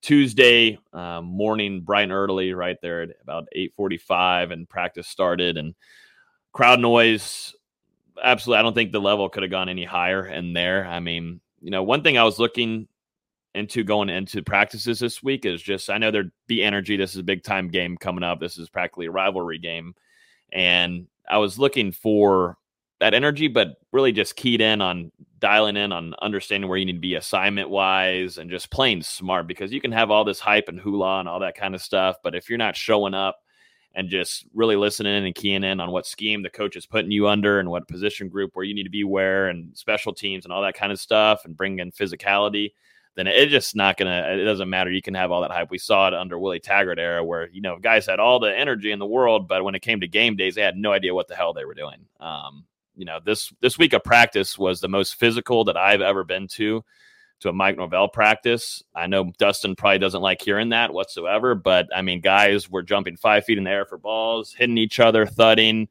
Tuesday 0.01 0.79
uh, 0.93 1.21
morning, 1.21 1.83
bright 1.83 2.05
and 2.05 2.13
early, 2.13 2.55
right 2.55 2.77
there 2.83 3.03
at 3.03 3.11
about 3.23 3.49
eight 3.53 3.73
forty-five, 3.77 4.51
and 4.51 4.69
practice 4.69 5.09
started. 5.09 5.57
And 5.57 5.75
crowd 6.53 6.81
noise. 6.81 7.55
Absolutely, 8.23 8.61
I 8.61 8.63
don't 8.63 8.75
think 8.75 8.93
the 8.93 9.01
level 9.01 9.29
could 9.29 9.43
have 9.43 9.51
gone 9.51 9.69
any 9.69 9.85
higher 9.85 10.25
in 10.27 10.53
there. 10.53 10.87
I 10.87 11.01
mean, 11.01 11.41
you 11.61 11.71
know, 11.71 11.83
one 11.83 12.03
thing 12.03 12.17
I 12.17 12.23
was 12.23 12.39
looking 12.39 12.87
into 13.55 13.85
going 13.85 14.09
into 14.09 14.43
practices 14.43 14.99
this 14.99 15.23
week 15.23 15.45
is 15.45 15.63
just 15.63 15.91
I 15.91 15.99
know 15.99 16.11
there'd 16.11 16.33
be 16.47 16.63
energy. 16.63 16.97
This 16.97 17.13
is 17.13 17.19
a 17.19 17.25
big 17.25 17.43
time 17.43 17.69
game 17.69 17.97
coming 17.97 18.25
up. 18.25 18.41
This 18.41 18.59
is 18.59 18.69
practically 18.69 19.07
a 19.07 19.11
rivalry 19.11 19.59
game. 19.59 19.95
And 20.53 21.07
I 21.29 21.39
was 21.39 21.59
looking 21.59 21.93
for 21.93 22.59
that 23.01 23.15
energy, 23.15 23.49
but 23.49 23.77
really 23.93 24.13
just 24.13 24.37
keyed 24.37 24.61
in 24.61 24.81
on 24.81 25.11
dialing 25.39 25.77
in 25.77 25.93
on 25.93 26.15
understanding 26.23 26.69
where 26.69 26.79
you 26.79 26.87
need 26.87 26.95
to 26.95 26.99
be 27.01 27.17
assignment 27.17 27.69
wise 27.69 28.39
and 28.39 28.51
just 28.51 28.71
playing 28.71 29.03
smart 29.03 29.47
because 29.47 29.73
you 29.73 29.81
can 29.81 29.93
have 29.93 30.11
all 30.11 30.25
this 30.25 30.41
hype 30.41 30.69
and 30.69 30.81
hula 30.81 31.21
and 31.21 31.29
all 31.29 31.41
that 31.41 31.57
kind 31.57 31.75
of 31.75 31.83
stuff. 31.83 32.17
But 32.23 32.35
if 32.35 32.49
you're 32.49 32.59
not 32.59 32.77
showing 32.77 33.15
up 33.15 33.41
and 33.95 34.09
just 34.09 34.47
really 34.55 34.77
listening 34.77 35.25
and 35.25 35.35
keying 35.35 35.65
in 35.65 35.81
on 35.81 35.91
what 35.91 36.07
scheme 36.07 36.43
the 36.43 36.51
coach 36.51 36.77
is 36.77 36.87
putting 36.87 37.11
you 37.11 37.29
under 37.29 37.61
and 37.61 37.71
what 37.71 37.87
position 37.89 38.29
group 38.29 38.51
where 38.55 38.65
you 38.65 38.75
need 38.75 38.85
to 38.85 38.91
be 38.91 39.05
where 39.05 39.49
and 39.49 39.77
special 39.77 40.13
teams 40.13 40.45
and 40.45 40.53
all 40.53 40.63
that 40.63 40.75
kind 40.75 40.91
of 40.91 40.99
stuff 40.99 41.45
and 41.45 41.57
bring 41.57 41.79
in 41.79 41.93
physicality, 41.93 42.73
then 43.15 43.27
it 43.27 43.49
just 43.49 43.77
not 43.77 43.97
gonna. 43.97 44.27
It 44.33 44.45
doesn't 44.45 44.69
matter. 44.69 44.91
You 44.91 45.03
can 45.03 45.15
have 45.15 45.31
all 45.31 45.43
that 45.43 45.53
hype. 45.53 45.71
We 45.71 45.79
saw 45.79 46.09
it 46.09 46.15
under 46.15 46.39
Willie 46.39 46.61
Taggart 46.61 46.99
era, 46.99 47.25
where 47.25 47.49
you 47.51 47.61
know 47.61 47.79
guys 47.79 48.07
had 48.07 48.19
all 48.19 48.41
the 48.41 48.57
energy 48.57 48.91
in 48.91 48.99
the 48.99 49.07
world, 49.07 49.47
but 49.47 49.63
when 49.63 49.75
it 49.75 49.83
came 49.83 50.01
to 50.01 50.09
game 50.09 50.37
days, 50.37 50.57
they 50.57 50.63
had 50.63 50.77
no 50.77 50.93
idea 50.93 51.15
what 51.15 51.29
the 51.29 51.37
hell 51.37 51.53
they 51.53 51.65
were 51.65 51.75
doing. 51.75 52.07
Um, 52.19 52.65
you 52.97 53.05
know, 53.05 53.21
this 53.25 53.53
this 53.61 53.79
week 53.79 53.93
of 53.93 54.03
practice 54.03 54.59
was 54.59 54.81
the 54.81 54.89
most 54.89 55.15
physical 55.15 55.65
that 55.65 55.77
I've 55.77 56.01
ever 56.01 56.25
been 56.25 56.49
to 56.49 56.85
to 57.41 57.49
a 57.49 57.53
Mike 57.53 57.77
Norvell 57.77 58.09
practice. 58.09 58.83
I 58.95 59.07
know 59.07 59.33
Dustin 59.39 59.77
probably 59.77 59.99
doesn't 59.99 60.23
like 60.23 60.41
hearing 60.41 60.71
that 60.71 60.93
whatsoever, 60.93 61.55
but 61.55 61.89
I 61.95 62.03
mean, 62.03 62.21
guys 62.21 62.71
were 62.71 62.83
jumping 62.83 63.17
five 63.17 63.45
feet 63.45 63.59
in 63.59 63.65
the 63.65 63.71
air 63.71 63.85
for 63.85 63.99
balls, 63.99 64.55
hitting 64.55 64.79
each 64.79 64.99
other, 64.99 65.27
thudding. 65.27 65.89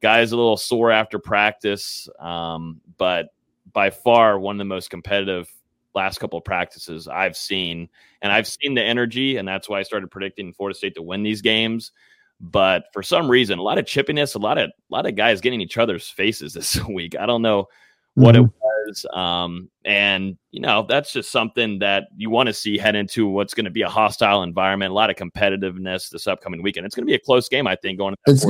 Guys 0.00 0.32
a 0.32 0.36
little 0.36 0.56
sore 0.56 0.90
after 0.90 1.18
practice, 1.18 2.08
um, 2.18 2.80
but 2.96 3.28
by 3.72 3.90
far 3.90 4.38
one 4.38 4.56
of 4.56 4.58
the 4.58 4.64
most 4.64 4.88
competitive 4.88 5.52
last 5.94 6.18
couple 6.18 6.38
of 6.38 6.44
practices 6.44 7.08
I've 7.08 7.36
seen. 7.36 7.88
And 8.22 8.32
I've 8.32 8.46
seen 8.46 8.74
the 8.74 8.82
energy, 8.82 9.36
and 9.36 9.46
that's 9.46 9.68
why 9.68 9.80
I 9.80 9.82
started 9.82 10.10
predicting 10.10 10.52
Florida 10.52 10.76
State 10.76 10.94
to 10.96 11.02
win 11.02 11.22
these 11.22 11.42
games. 11.42 11.92
But 12.40 12.84
for 12.92 13.02
some 13.02 13.30
reason, 13.30 13.58
a 13.58 13.62
lot 13.62 13.78
of 13.78 13.84
chippiness, 13.84 14.34
a 14.34 14.38
lot 14.38 14.58
of 14.58 14.70
a 14.70 14.72
lot 14.94 15.06
of 15.06 15.14
guys 15.14 15.40
getting 15.40 15.60
each 15.60 15.76
other's 15.76 16.08
faces 16.08 16.52
this 16.54 16.82
week. 16.86 17.16
I 17.18 17.26
don't 17.26 17.42
know 17.42 17.68
what 18.14 18.34
mm-hmm. 18.34 18.44
it 18.46 18.52
was. 18.60 19.06
Um, 19.12 19.70
and 19.84 20.36
you 20.50 20.60
know, 20.60 20.86
that's 20.88 21.12
just 21.12 21.30
something 21.30 21.78
that 21.80 22.08
you 22.16 22.30
want 22.30 22.46
to 22.48 22.52
see 22.52 22.78
head 22.78 22.96
into 22.96 23.28
what's 23.28 23.54
going 23.54 23.64
to 23.64 23.70
be 23.70 23.82
a 23.82 23.88
hostile 23.88 24.42
environment, 24.42 24.90
a 24.90 24.94
lot 24.94 25.10
of 25.10 25.16
competitiveness 25.16 26.10
this 26.10 26.26
upcoming 26.26 26.62
weekend. 26.62 26.86
It's 26.86 26.94
going 26.94 27.04
to 27.06 27.10
be 27.10 27.14
a 27.14 27.20
close 27.20 27.48
game, 27.48 27.66
I 27.66 27.76
think, 27.76 27.98
going 27.98 28.14
it's, 28.26 28.46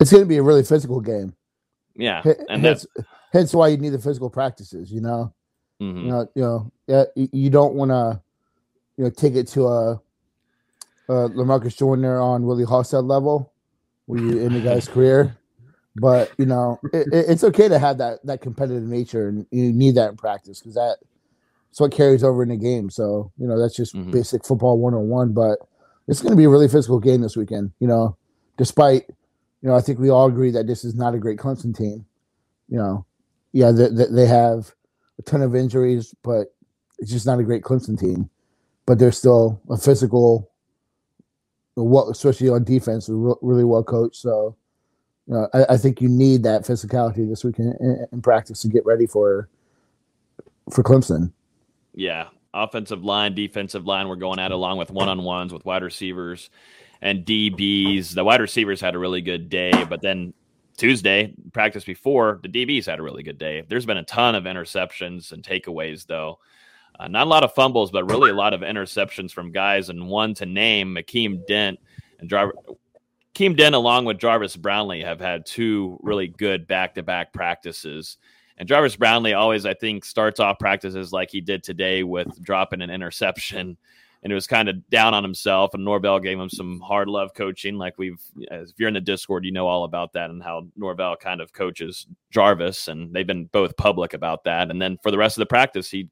it's 0.00 0.10
going 0.10 0.22
to 0.22 0.28
be 0.28 0.38
a 0.38 0.42
really 0.42 0.64
physical 0.64 1.00
game. 1.00 1.34
Yeah. 1.94 2.22
And 2.48 2.64
hence, 2.64 2.86
hence 3.32 3.54
why 3.54 3.68
you 3.68 3.76
need 3.76 3.90
the 3.90 3.98
physical 3.98 4.28
practices, 4.28 4.92
you 4.92 5.00
know. 5.00 5.32
Mm-hmm. 5.80 5.98
You 5.98 6.08
know, 6.08 6.28
you 6.34 6.42
know, 6.42 6.72
yeah, 6.86 7.04
you 7.14 7.50
don't 7.50 7.74
want 7.74 7.90
to, 7.90 8.20
you 8.96 9.04
know, 9.04 9.10
take 9.10 9.34
it 9.34 9.48
to 9.48 9.66
a, 9.66 9.92
a 11.08 11.12
Lamarcus 11.30 11.76
Joyner 11.76 12.20
on 12.20 12.44
Willie 12.44 12.64
Hallstead 12.64 13.06
level, 13.06 13.52
where 14.06 14.20
you 14.20 14.38
in 14.38 14.52
the 14.52 14.60
guy's 14.60 14.88
career. 14.94 15.36
But 15.96 16.32
you 16.38 16.46
know, 16.46 16.80
it, 16.92 17.08
it's 17.12 17.44
okay 17.44 17.68
to 17.68 17.78
have 17.78 17.98
that 17.98 18.24
that 18.24 18.40
competitive 18.40 18.82
nature, 18.84 19.28
and 19.28 19.46
you 19.50 19.72
need 19.72 19.94
that 19.96 20.10
in 20.10 20.16
practice 20.16 20.60
because 20.60 20.74
that 20.74 20.98
it's 21.70 21.80
what 21.80 21.92
carries 21.92 22.24
over 22.24 22.42
in 22.42 22.48
the 22.48 22.56
game. 22.56 22.90
So 22.90 23.32
you 23.38 23.46
know, 23.46 23.60
that's 23.60 23.76
just 23.76 23.94
mm-hmm. 23.94 24.10
basic 24.10 24.44
football 24.44 24.78
one 24.78 24.94
on 24.94 25.08
one. 25.08 25.32
But 25.32 25.58
it's 26.08 26.20
going 26.20 26.32
to 26.32 26.36
be 26.36 26.44
a 26.44 26.48
really 26.48 26.68
physical 26.68 27.00
game 27.00 27.20
this 27.20 27.36
weekend. 27.36 27.72
You 27.78 27.88
know, 27.88 28.16
despite 28.56 29.04
you 29.62 29.70
know, 29.70 29.74
I 29.74 29.80
think 29.80 29.98
we 29.98 30.10
all 30.10 30.26
agree 30.26 30.50
that 30.50 30.66
this 30.66 30.84
is 30.84 30.94
not 30.94 31.14
a 31.14 31.18
great 31.18 31.38
Clemson 31.38 31.76
team. 31.76 32.04
You 32.68 32.78
know, 32.78 33.06
yeah, 33.52 33.70
they, 33.70 33.88
they 33.88 34.26
have 34.26 34.74
a 35.18 35.22
ton 35.22 35.42
of 35.42 35.54
injuries, 35.54 36.14
but 36.22 36.54
it's 36.98 37.10
just 37.10 37.26
not 37.26 37.38
a 37.38 37.44
great 37.44 37.62
Clemson 37.62 37.98
team. 37.98 38.30
But 38.86 38.98
they're 38.98 39.12
still 39.12 39.60
a 39.70 39.78
physical, 39.78 40.50
well, 41.76 42.10
especially 42.10 42.50
on 42.50 42.64
defense, 42.64 43.08
really 43.08 43.64
well 43.64 43.82
coached. 43.82 44.16
So 44.16 44.56
you 45.26 45.34
know, 45.34 45.48
I, 45.54 45.74
I, 45.74 45.76
think 45.78 46.02
you 46.02 46.08
need 46.08 46.42
that 46.42 46.62
physicality 46.62 47.26
this 47.28 47.44
week 47.44 47.58
in, 47.58 48.06
in, 48.12 48.20
practice 48.20 48.60
to 48.60 48.68
get 48.68 48.84
ready 48.84 49.06
for 49.06 49.48
for 50.70 50.82
Clemson. 50.82 51.32
Yeah, 51.94 52.28
offensive 52.52 53.02
line, 53.02 53.34
defensive 53.34 53.86
line, 53.86 54.08
we're 54.08 54.16
going 54.16 54.38
at 54.38 54.52
along 54.52 54.78
with 54.78 54.90
one 54.90 55.08
on 55.08 55.24
ones 55.24 55.52
with 55.52 55.64
wide 55.64 55.82
receivers 55.82 56.50
and 57.00 57.24
DBs. 57.24 58.14
The 58.14 58.24
wide 58.24 58.40
receivers 58.40 58.82
had 58.82 58.94
a 58.94 58.98
really 58.98 59.22
good 59.22 59.48
day, 59.48 59.72
but 59.88 60.02
then 60.02 60.34
Tuesday 60.76 61.34
practice 61.52 61.84
before 61.84 62.40
the 62.42 62.48
DBs 62.48 62.86
had 62.86 62.98
a 62.98 63.02
really 63.02 63.22
good 63.22 63.38
day. 63.38 63.62
There's 63.68 63.86
been 63.86 63.96
a 63.96 64.04
ton 64.04 64.34
of 64.34 64.44
interceptions 64.44 65.32
and 65.32 65.42
takeaways 65.42 66.06
though. 66.06 66.38
Uh, 66.98 67.08
not 67.08 67.26
a 67.26 67.30
lot 67.30 67.44
of 67.44 67.54
fumbles, 67.54 67.90
but 67.90 68.08
really 68.08 68.30
a 68.30 68.34
lot 68.34 68.54
of 68.54 68.60
interceptions 68.60 69.32
from 69.32 69.50
guys. 69.50 69.88
And 69.88 70.08
one 70.08 70.34
to 70.34 70.46
name, 70.46 70.96
Akeem 70.96 71.44
Dent 71.46 71.78
and 72.20 72.28
driver 72.28 72.54
Keem 73.34 73.56
Dent, 73.56 73.74
along 73.74 74.04
with 74.04 74.18
Jarvis 74.18 74.56
Brownlee, 74.56 75.02
have 75.02 75.18
had 75.18 75.44
two 75.44 75.98
really 76.02 76.28
good 76.28 76.68
back 76.68 76.94
to 76.94 77.02
back 77.02 77.32
practices. 77.32 78.16
And 78.58 78.68
Jarvis 78.68 78.94
Brownlee 78.94 79.32
always, 79.32 79.66
I 79.66 79.74
think, 79.74 80.04
starts 80.04 80.38
off 80.38 80.60
practices 80.60 81.12
like 81.12 81.30
he 81.30 81.40
did 81.40 81.64
today 81.64 82.04
with 82.04 82.40
dropping 82.40 82.80
an 82.80 82.90
interception. 82.90 83.76
And 84.24 84.32
it 84.32 84.34
was 84.34 84.46
kind 84.46 84.68
of 84.68 84.88
down 84.88 85.14
on 85.14 85.22
himself. 85.22 85.74
And 85.74 85.84
Norvell 85.84 86.18
gave 86.18 86.40
him 86.40 86.48
some 86.48 86.80
hard 86.80 87.08
love 87.08 87.34
coaching. 87.34 87.76
Like 87.76 87.98
we've, 87.98 88.20
if 88.38 88.70
you're 88.78 88.88
in 88.88 88.94
the 88.94 89.00
Discord, 89.00 89.44
you 89.44 89.52
know 89.52 89.68
all 89.68 89.84
about 89.84 90.14
that 90.14 90.30
and 90.30 90.42
how 90.42 90.66
Norvell 90.76 91.16
kind 91.16 91.42
of 91.42 91.52
coaches 91.52 92.06
Jarvis. 92.30 92.88
And 92.88 93.12
they've 93.12 93.26
been 93.26 93.44
both 93.44 93.76
public 93.76 94.14
about 94.14 94.44
that. 94.44 94.70
And 94.70 94.80
then 94.80 94.98
for 95.02 95.10
the 95.10 95.18
rest 95.18 95.36
of 95.36 95.42
the 95.42 95.46
practice, 95.46 95.90
he 95.90 96.08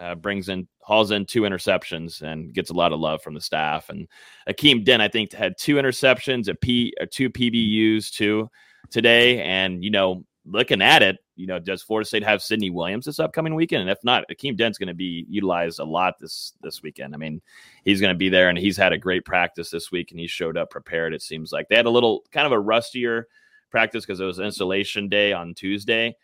uh, 0.00 0.14
brings 0.14 0.48
in 0.48 0.66
hauls 0.80 1.10
in 1.10 1.26
two 1.26 1.42
interceptions 1.42 2.22
and 2.22 2.52
gets 2.52 2.70
a 2.70 2.74
lot 2.74 2.92
of 2.92 3.00
love 3.00 3.22
from 3.22 3.34
the 3.34 3.40
staff. 3.40 3.88
And 3.88 4.08
Akeem 4.48 4.84
Dent, 4.84 5.02
I 5.02 5.08
think, 5.08 5.32
had 5.32 5.58
two 5.58 5.76
interceptions, 5.76 6.48
a 6.48 6.54
P, 6.54 6.92
two 7.10 7.30
PBUs 7.30 8.10
too 8.10 8.50
today. 8.90 9.42
And 9.42 9.84
you 9.84 9.90
know, 9.90 10.24
looking 10.50 10.82
at 10.82 11.02
it, 11.02 11.18
you 11.36 11.46
know, 11.46 11.58
does 11.58 11.82
Florida 11.82 12.06
State 12.06 12.24
have 12.24 12.42
Sidney 12.42 12.70
Williams 12.70 13.06
this 13.06 13.18
upcoming 13.18 13.54
weekend? 13.54 13.82
And 13.82 13.90
if 13.90 13.98
not, 14.02 14.24
Akeem 14.30 14.56
Dent's 14.56 14.78
going 14.78 14.88
to 14.88 14.94
be 14.94 15.26
utilized 15.28 15.78
a 15.78 15.84
lot 15.84 16.14
this 16.18 16.52
this 16.62 16.82
weekend. 16.82 17.14
I 17.14 17.18
mean, 17.18 17.40
he's 17.84 18.00
going 18.00 18.12
to 18.12 18.18
be 18.18 18.28
there, 18.28 18.48
and 18.48 18.58
he's 18.58 18.76
had 18.76 18.92
a 18.92 18.98
great 18.98 19.24
practice 19.24 19.70
this 19.70 19.92
week, 19.92 20.10
and 20.10 20.20
he 20.20 20.26
showed 20.26 20.56
up 20.56 20.70
prepared. 20.70 21.14
It 21.14 21.22
seems 21.22 21.52
like 21.52 21.68
they 21.68 21.76
had 21.76 21.86
a 21.86 21.90
little 21.90 22.24
kind 22.32 22.46
of 22.46 22.52
a 22.52 22.60
rustier 22.60 23.28
practice 23.70 24.04
because 24.04 24.20
it 24.20 24.24
was 24.24 24.38
installation 24.38 25.08
day 25.08 25.32
on 25.32 25.54
Tuesday 25.54 26.16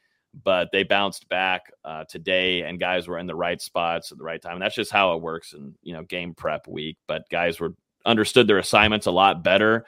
but 0.43 0.71
they 0.73 0.83
bounced 0.83 1.29
back 1.29 1.71
uh, 1.85 2.05
today 2.09 2.63
and 2.63 2.81
guys 2.81 3.07
were 3.07 3.19
in 3.19 3.27
the 3.27 3.35
right 3.35 3.61
spots 3.61 4.11
at 4.11 4.19
the 4.19 4.25
right 4.25 4.43
time. 4.43 4.55
And 4.55 4.63
that's 4.63 4.75
just 4.75 4.91
how 4.91 5.15
it 5.15 5.23
works 5.23 5.53
in, 5.53 5.75
you 5.83 5.93
know, 5.93 6.03
game 6.03 6.35
prep 6.35 6.67
week, 6.67 6.97
but 7.07 7.29
guys 7.31 7.61
were 7.61 7.75
understood 8.05 8.47
their 8.47 8.59
assignments 8.59 9.07
a 9.07 9.13
lot 9.13 9.45
better. 9.45 9.87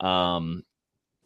Um, 0.00 0.64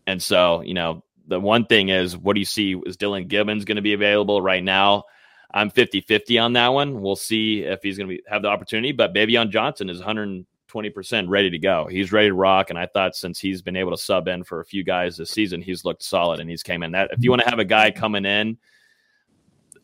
and 0.06 0.22
so, 0.22 0.62
you 0.62 0.74
know, 0.74 1.04
the 1.26 1.40
one 1.40 1.66
thing 1.66 1.88
is 1.88 2.16
what 2.16 2.34
do 2.34 2.40
you 2.40 2.46
see 2.46 2.74
is 2.86 2.96
Dillan 2.96 3.28
Gibbons 3.28 3.64
going 3.64 3.76
to 3.76 3.82
be 3.82 3.92
available 3.92 4.42
right 4.42 4.62
now? 4.62 5.04
I'm 5.52 5.70
50 5.70 6.02
50 6.02 6.38
on 6.38 6.52
that 6.52 6.68
one. 6.68 7.00
We'll 7.00 7.16
see 7.16 7.62
if 7.62 7.82
he's 7.82 7.98
going 7.98 8.10
to 8.10 8.18
have 8.28 8.42
the 8.42 8.48
opportunity, 8.48 8.92
but 8.92 9.14
Baveon 9.14 9.50
Johnson 9.50 9.90
is 9.90 9.98
100 9.98 10.46
20% 10.70 11.28
ready 11.28 11.50
to 11.50 11.58
go. 11.58 11.86
He's 11.90 12.12
ready 12.12 12.28
to 12.28 12.34
rock. 12.34 12.70
And 12.70 12.78
I 12.78 12.86
thought 12.86 13.16
since 13.16 13.38
he's 13.38 13.62
been 13.62 13.76
able 13.76 13.90
to 13.90 13.96
sub 13.96 14.28
in 14.28 14.44
for 14.44 14.60
a 14.60 14.64
few 14.64 14.84
guys 14.84 15.16
this 15.16 15.30
season, 15.30 15.60
he's 15.60 15.84
looked 15.84 16.02
solid 16.02 16.40
and 16.40 16.48
he's 16.48 16.62
came 16.62 16.82
in. 16.82 16.92
That 16.92 17.10
if 17.12 17.22
you 17.22 17.30
want 17.30 17.42
to 17.42 17.50
have 17.50 17.58
a 17.58 17.64
guy 17.64 17.90
coming 17.90 18.24
in 18.24 18.58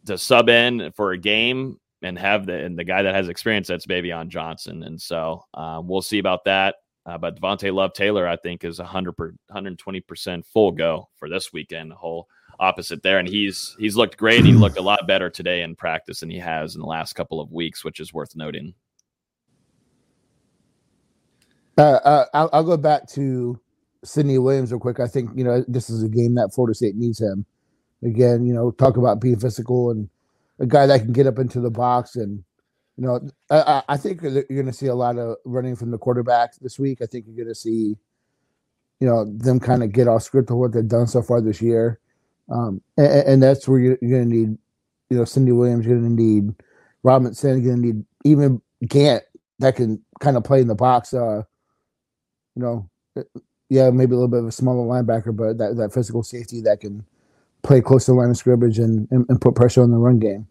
to 0.07 0.16
sub 0.16 0.49
in 0.49 0.93
for 0.93 1.12
a 1.12 1.19
game 1.19 1.81
and 2.02 2.19
have 2.19 2.47
the 2.47 2.64
and 2.64 2.78
the 2.78 2.85
guy 2.85 3.02
that 3.02 3.14
has 3.14 3.28
experience, 3.28 3.69
that's 3.69 3.87
Baveon 3.87 4.28
Johnson. 4.28 4.83
And 4.85 5.00
so 5.00 5.45
um, 5.55 5.88
we'll 5.88 6.02
see 6.02 6.19
about 6.19 6.45
that. 6.45 6.76
Uh, 7.06 7.16
but 7.16 7.40
Devontay 7.40 7.72
Love 7.72 7.92
Taylor, 7.92 8.26
I 8.26 8.36
think, 8.36 8.64
is 8.64 8.80
100 8.80 9.14
120% 9.16 10.44
full 10.44 10.72
go 10.72 11.08
for 11.16 11.28
this 11.28 11.52
weekend. 11.52 11.92
The 11.92 11.94
whole 11.94 12.28
opposite 12.58 13.02
there, 13.02 13.18
and 13.18 13.28
he's 13.28 13.76
he's 13.78 13.96
looked 13.96 14.16
great. 14.16 14.44
He 14.44 14.52
looked 14.52 14.78
a 14.78 14.82
lot 14.82 15.06
better 15.06 15.30
today 15.30 15.62
in 15.62 15.76
practice 15.76 16.20
than 16.20 16.30
he 16.30 16.38
has 16.38 16.75
in 16.75 16.80
the 16.80 16.86
last 16.86 17.12
couple 17.12 17.40
of 17.40 17.52
weeks, 17.52 17.84
which 17.84 18.00
is 18.00 18.12
worth 18.12 18.34
noting. 18.34 18.75
Uh, 21.78 22.00
uh, 22.04 22.25
I'll, 22.32 22.50
I'll, 22.54 22.64
go 22.64 22.78
back 22.78 23.06
to 23.10 23.60
Sidney 24.02 24.38
Williams 24.38 24.72
real 24.72 24.80
quick. 24.80 24.98
I 24.98 25.06
think 25.06 25.30
you 25.36 25.44
know 25.44 25.64
this 25.68 25.90
is 25.90 26.02
a 26.02 26.08
game 26.08 26.34
that 26.34 26.52
Florida 26.54 26.75
State 26.75 26.96
needs 26.96 27.20
him. 27.20 27.44
Again, 28.02 28.46
you 28.46 28.54
know, 28.54 28.72
talk 28.72 28.96
about 28.96 29.20
being 29.20 29.38
physical 29.38 29.90
and 29.90 30.08
a 30.58 30.66
guy 30.66 30.86
that 30.86 31.00
can 31.00 31.12
get 31.12 31.26
up 31.26 31.38
into 31.38 31.60
the 31.60 31.70
box, 31.70 32.16
and 32.16 32.42
you 32.97 33.05
know, 33.05 33.21
I, 33.50 33.83
I 33.88 33.97
think 33.97 34.23
you're 34.23 34.43
going 34.43 34.67
to 34.67 34.73
see 34.73 34.87
a 34.87 34.95
lot 34.95 35.19
of 35.19 35.37
running 35.45 35.76
from 35.76 35.91
the 35.91 35.99
quarterback 35.99 36.57
this 36.57 36.79
week. 36.79 37.03
I 37.03 37.07
think 37.07 37.26
you're 37.26 37.37
going 37.37 37.49
to 37.49 37.55
see, 37.55 37.97
you 39.00 39.07
know, 39.07 39.25
them 39.25 39.61
kind 39.61 39.83
of 39.83 39.93
get 39.93 40.09
off 40.09 40.23
script 40.23 40.50
of 40.50 40.57
what 40.57 40.73
they've 40.73 40.88
done 40.88 41.07
so 41.07 41.23
far 41.23 41.41
this 41.41 41.61
year, 41.61 42.00
um, 42.50 42.81
and, 42.97 43.29
and, 43.29 43.43
that's 43.43 43.69
where 43.69 43.79
you're, 43.79 43.99
you're 44.00 44.19
going 44.19 44.31
to 44.31 44.37
need, 44.37 44.59
you 45.11 45.17
know, 45.19 45.25
Cindy 45.25 45.53
Williams. 45.53 45.85
You're 45.85 45.99
going 45.99 46.17
to 46.17 46.23
need 46.23 46.55
Robinson. 47.03 47.62
You're 47.62 47.75
going 47.75 47.83
to 47.83 47.87
need 47.88 48.05
even 48.25 48.62
Gant 48.87 49.25
that 49.59 49.76
can 49.76 50.03
kind 50.21 50.37
of 50.37 50.45
play 50.45 50.61
in 50.61 50.69
the 50.69 50.75
box. 50.75 51.12
Uh, 51.12 51.43
you 52.55 52.62
know, 52.62 52.88
uh, 53.17 53.23
yeah, 53.69 53.91
maybe 53.91 54.12
a 54.12 54.15
little 54.15 54.29
bit 54.29 54.41
of 54.41 54.47
a 54.47 54.53
smaller 54.53 54.87
linebacker, 54.87 55.37
but 55.37 55.59
that, 55.59 55.76
that 55.76 55.93
physical 55.93 56.23
safety 56.23 56.61
that 56.62 56.81
can 56.81 57.05
play 57.62 57.81
close 57.81 58.07
to 58.07 58.12
the 58.12 58.17
line 58.17 58.31
of 58.31 58.37
scrimmage 58.37 58.79
and, 58.79 59.09
and, 59.11 59.26
and 59.29 59.41
put 59.41 59.55
pressure 59.55 59.83
on 59.83 59.91
the 59.91 59.99
run 59.99 60.19
game. 60.19 60.47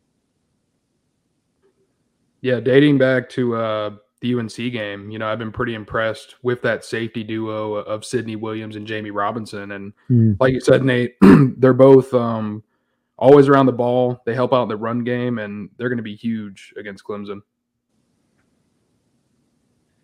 Yeah, 2.45 2.59
dating 2.59 2.99
back 2.99 3.27
to 3.29 3.55
uh, 3.55 3.89
the 4.21 4.35
UNC 4.35 4.55
game, 4.55 5.09
you 5.09 5.17
know, 5.17 5.27
I've 5.27 5.39
been 5.39 5.51
pretty 5.51 5.73
impressed 5.73 6.35
with 6.43 6.61
that 6.61 6.85
safety 6.85 7.23
duo 7.23 7.73
of 7.73 8.05
Sidney 8.05 8.35
Williams 8.35 8.75
and 8.75 8.85
Jammie 8.85 9.09
Robinson. 9.11 9.71
And 9.71 9.93
mm. 10.11 10.37
like 10.39 10.53
you 10.53 10.61
said, 10.61 10.85
Nate, 10.85 11.15
they're 11.21 11.73
both 11.73 12.13
um, 12.13 12.61
always 13.17 13.47
around 13.47 13.65
the 13.65 13.71
ball. 13.71 14.21
They 14.27 14.35
help 14.35 14.53
out 14.53 14.69
the 14.69 14.77
run 14.77 15.03
game, 15.03 15.39
and 15.39 15.71
they're 15.77 15.89
going 15.89 15.97
to 15.97 16.03
be 16.03 16.15
huge 16.15 16.71
against 16.77 17.03
Clemson. 17.03 17.39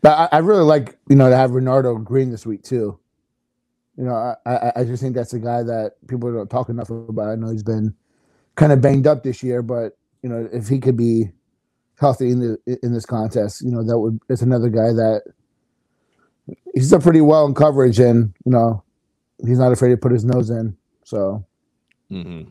But 0.02 0.18
I, 0.18 0.38
I, 0.38 0.40
really 0.40 0.64
like 0.64 0.98
you 1.10 1.16
know 1.16 1.30
to 1.30 1.38
have 1.38 1.52
Renardo 1.52 2.04
Green 2.04 2.32
this 2.32 2.48
week 2.48 2.64
too. 2.64 3.00
You 3.98 4.06
know, 4.06 4.16
I, 4.16 4.36
I, 4.48 4.72
I 4.78 4.84
just 4.84 5.04
think 5.04 5.14
that's 5.14 5.34
a 5.34 5.40
guy 5.40 5.62
that 5.62 5.92
people 6.08 6.34
don't 6.34 6.50
talk 6.50 6.70
enough 6.70 6.90
about. 6.90 7.30
I 7.30 7.36
know 7.36 7.52
he's 7.52 7.62
been 7.62 7.94
kind 8.56 8.72
of 8.72 8.82
banged 8.82 9.06
up 9.06 9.22
this 9.22 9.44
year, 9.44 9.62
but 9.62 9.96
you 10.24 10.30
know 10.30 10.50
if 10.52 10.68
he 10.68 10.80
could 10.80 10.98
be 10.98 11.34
healthy 12.02 12.32
in 12.32 12.40
the 12.40 12.80
in 12.84 12.94
this 12.94 13.06
contest, 13.06 13.62
you 13.62 13.72
know 13.72 13.84
that 13.84 13.98
would 13.98 14.20
it's 14.28 14.42
another 14.42 14.68
guy 14.68 14.92
that 14.92 15.22
he's 16.74 16.90
done 16.90 17.02
pretty 17.02 17.22
well 17.22 17.46
in 17.46 17.54
coverage, 17.54 18.00
and 18.00 18.34
you 18.44 18.52
know 18.52 18.84
he's 19.46 19.60
not 19.60 19.72
afraid 19.72 19.92
to 19.92 19.98
put 19.98 20.12
his 20.12 20.26
nose 20.26 20.50
in. 20.50 20.76
So. 21.06 21.46
Mm-hmm. 22.12 22.50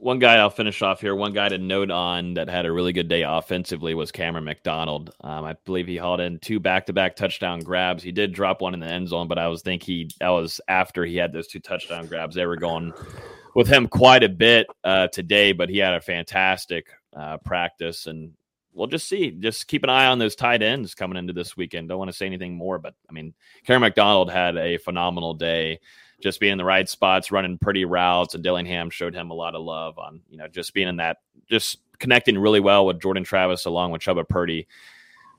one 0.00 0.18
guy 0.18 0.36
I'll 0.36 0.48
finish 0.48 0.80
off 0.80 1.02
here. 1.02 1.14
One 1.14 1.34
guy 1.34 1.48
to 1.50 1.58
note 1.58 1.90
on 1.90 2.34
that 2.34 2.48
had 2.48 2.64
a 2.64 2.72
really 2.72 2.94
good 2.94 3.08
day 3.08 3.22
offensively 3.22 3.94
was 3.94 4.12
Cameron 4.12 4.44
McDonald. 4.44 5.14
Um, 5.22 5.44
I 5.44 5.56
believe 5.66 5.86
he 5.86 5.98
hauled 5.98 6.20
in 6.20 6.38
two 6.38 6.60
back-to-back 6.60 7.16
touchdown 7.16 7.60
grabs. 7.60 8.02
He 8.02 8.12
did 8.12 8.32
drop 8.32 8.62
one 8.62 8.72
in 8.72 8.80
the 8.80 8.86
end 8.86 9.08
zone, 9.08 9.28
but 9.28 9.38
I 9.38 9.48
was 9.48 9.60
think 9.60 9.82
he 9.82 10.08
that 10.20 10.30
was 10.30 10.60
after 10.68 11.04
he 11.04 11.16
had 11.16 11.34
those 11.34 11.48
two 11.48 11.60
touchdown 11.60 12.06
grabs. 12.06 12.34
They 12.34 12.46
were 12.46 12.56
going 12.56 12.94
with 13.54 13.68
him 13.68 13.88
quite 13.88 14.22
a 14.22 14.28
bit 14.28 14.66
uh, 14.84 15.08
today, 15.08 15.52
but 15.52 15.68
he 15.68 15.78
had 15.78 15.94
a 15.94 16.00
fantastic 16.00 16.86
uh, 17.14 17.38
practice, 17.38 18.06
and 18.06 18.32
we'll 18.78 18.86
just 18.86 19.08
see. 19.08 19.32
Just 19.32 19.66
keep 19.66 19.82
an 19.82 19.90
eye 19.90 20.06
on 20.06 20.18
those 20.18 20.36
tight 20.36 20.62
ends 20.62 20.94
coming 20.94 21.18
into 21.18 21.32
this 21.32 21.56
weekend. 21.56 21.88
Don't 21.88 21.98
want 21.98 22.10
to 22.10 22.16
say 22.16 22.26
anything 22.26 22.54
more, 22.54 22.78
but 22.78 22.94
I 23.10 23.12
mean, 23.12 23.34
Cameron 23.64 23.82
McDonald 23.82 24.30
had 24.30 24.56
a 24.56 24.78
phenomenal 24.78 25.34
day 25.34 25.80
just 26.22 26.40
being 26.40 26.52
in 26.52 26.58
the 26.58 26.64
right 26.64 26.88
spots, 26.88 27.30
running 27.30 27.58
pretty 27.58 27.84
routes, 27.84 28.34
and 28.34 28.42
Dillingham 28.42 28.90
showed 28.90 29.14
him 29.14 29.30
a 29.30 29.34
lot 29.34 29.54
of 29.54 29.62
love 29.62 29.98
on 29.98 30.20
you 30.30 30.38
know 30.38 30.48
just 30.48 30.72
being 30.72 30.88
in 30.88 30.96
that, 30.96 31.18
just 31.50 31.78
connecting 31.98 32.38
really 32.38 32.60
well 32.60 32.86
with 32.86 33.00
Jordan 33.00 33.24
Travis 33.24 33.66
along 33.66 33.90
with 33.90 34.00
Chuba 34.00 34.26
Purdy 34.26 34.68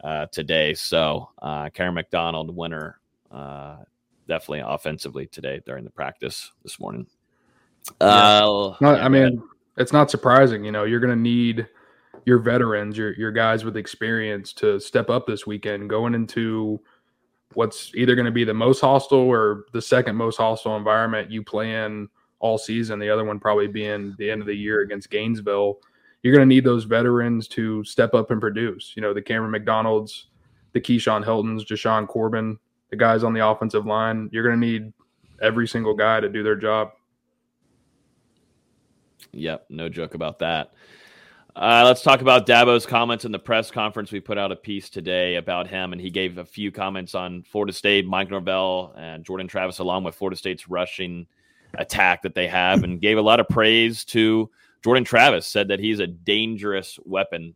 uh, 0.04 0.28
today. 0.32 0.74
So 0.74 1.30
uh, 1.42 1.70
Karen 1.70 1.94
McDonald 1.94 2.56
winner 2.56 3.00
uh, 3.32 3.78
definitely 4.28 4.64
offensively 4.66 5.28
today 5.28 5.62
during 5.66 5.86
the 5.86 5.90
practice 5.90 6.52
this 6.64 6.80
morning. 6.80 7.08
Uh, 8.02 8.76
no, 8.82 8.96
yeah, 8.96 9.06
I 9.06 9.08
mean 9.08 9.42
it's 9.78 9.94
not 9.94 10.12
surprising. 10.12 10.66
You 10.66 10.72
know 10.72 10.84
you're 10.84 11.00
going 11.00 11.16
to 11.16 11.22
need 11.22 11.68
your 12.26 12.40
veterans, 12.40 12.98
your 12.98 13.14
your 13.14 13.32
guys 13.32 13.64
with 13.66 13.78
experience 13.78 14.54
to 14.54 14.80
step 14.80 15.10
up 15.10 15.28
this 15.28 15.48
weekend, 15.48 15.90
going 15.90 16.14
into 16.14 16.82
what's 17.54 17.92
either 17.96 18.16
going 18.16 18.26
to 18.26 18.32
be 18.32 18.44
the 18.44 18.54
most 18.54 18.80
hostile 18.80 19.20
or 19.20 19.66
the 19.74 19.82
second 19.82 20.16
most 20.16 20.38
hostile 20.38 20.78
environment 20.78 21.32
you 21.32 21.44
play 21.44 21.84
in 21.84 22.08
all 22.40 22.58
season. 22.58 23.00
The 23.00 23.10
other 23.10 23.26
one 23.26 23.40
probably 23.40 23.68
being 23.68 24.16
the 24.18 24.30
end 24.30 24.42
of 24.42 24.48
the 24.48 24.54
year 24.54 24.82
against 24.82 25.10
Gainesville. 25.10 25.80
You're 26.22 26.36
going 26.36 26.48
to 26.48 26.54
need 26.54 26.66
those 26.66 26.84
veterans 26.84 27.48
to 27.50 27.84
step 27.86 28.14
up 28.14 28.32
and 28.32 28.42
produce. 28.42 28.94
You 28.96 29.02
know, 29.02 29.14
the 29.14 29.22
Cameron 29.22 29.52
McDonald's, 29.52 30.28
the 30.74 30.82
Keyshawn 30.82 31.24
Heltons, 31.24 31.66
Jashaun 31.66 32.08
Corbin, 32.08 32.60
the 32.90 32.98
guys 32.98 33.24
on 33.24 33.34
the 33.34 33.46
offensive 33.46 33.86
line. 33.86 34.30
You're 34.32 34.44
going 34.44 34.60
to 34.60 34.68
need 34.68 34.94
every 35.42 35.68
single 35.68 35.96
guy 35.96 36.20
to 36.20 36.30
do 36.30 36.44
their 36.44 36.58
job. 36.58 36.90
Yep, 39.32 39.68
no 39.70 39.90
joke 39.90 40.14
about 40.14 40.40
that. 40.40 40.74
Uh, 41.56 41.84
let's 41.84 42.04
talk 42.04 42.22
about 42.22 42.46
Dabo's 42.46 42.86
comments 42.86 43.26
in 43.26 43.32
the 43.32 43.40
press 43.40 43.72
conference. 43.72 44.12
We 44.12 44.20
put 44.20 44.38
out 44.38 44.52
a 44.52 44.56
piece 44.56 44.90
today 44.90 45.36
about 45.36 45.68
him, 45.68 45.94
and 45.94 46.02
he 46.02 46.12
gave 46.12 46.38
a 46.38 46.46
few 46.46 46.72
comments 46.72 47.16
on 47.16 47.44
Florida 47.44 47.74
State, 47.74 48.06
Mike 48.06 48.30
Norvell, 48.30 48.94
and 48.96 49.26
Jordan 49.26 49.48
Travis, 49.48 49.80
along 49.80 50.04
with 50.04 50.16
Florida 50.16 50.38
State's 50.38 50.70
rushing 50.70 51.26
attack 51.76 52.22
that 52.22 52.36
they 52.36 52.48
have, 52.48 52.84
and 52.84 53.02
gave 53.02 53.18
a 53.18 53.22
lot 53.22 53.40
of 53.40 53.48
praise 53.50 54.06
to 54.06 54.50
Jordan 54.84 55.04
Travis. 55.04 55.48
Said 55.48 55.70
that 55.70 55.80
he's 55.80 56.00
a 56.00 56.08
dangerous 56.08 57.00
weapon 57.04 57.56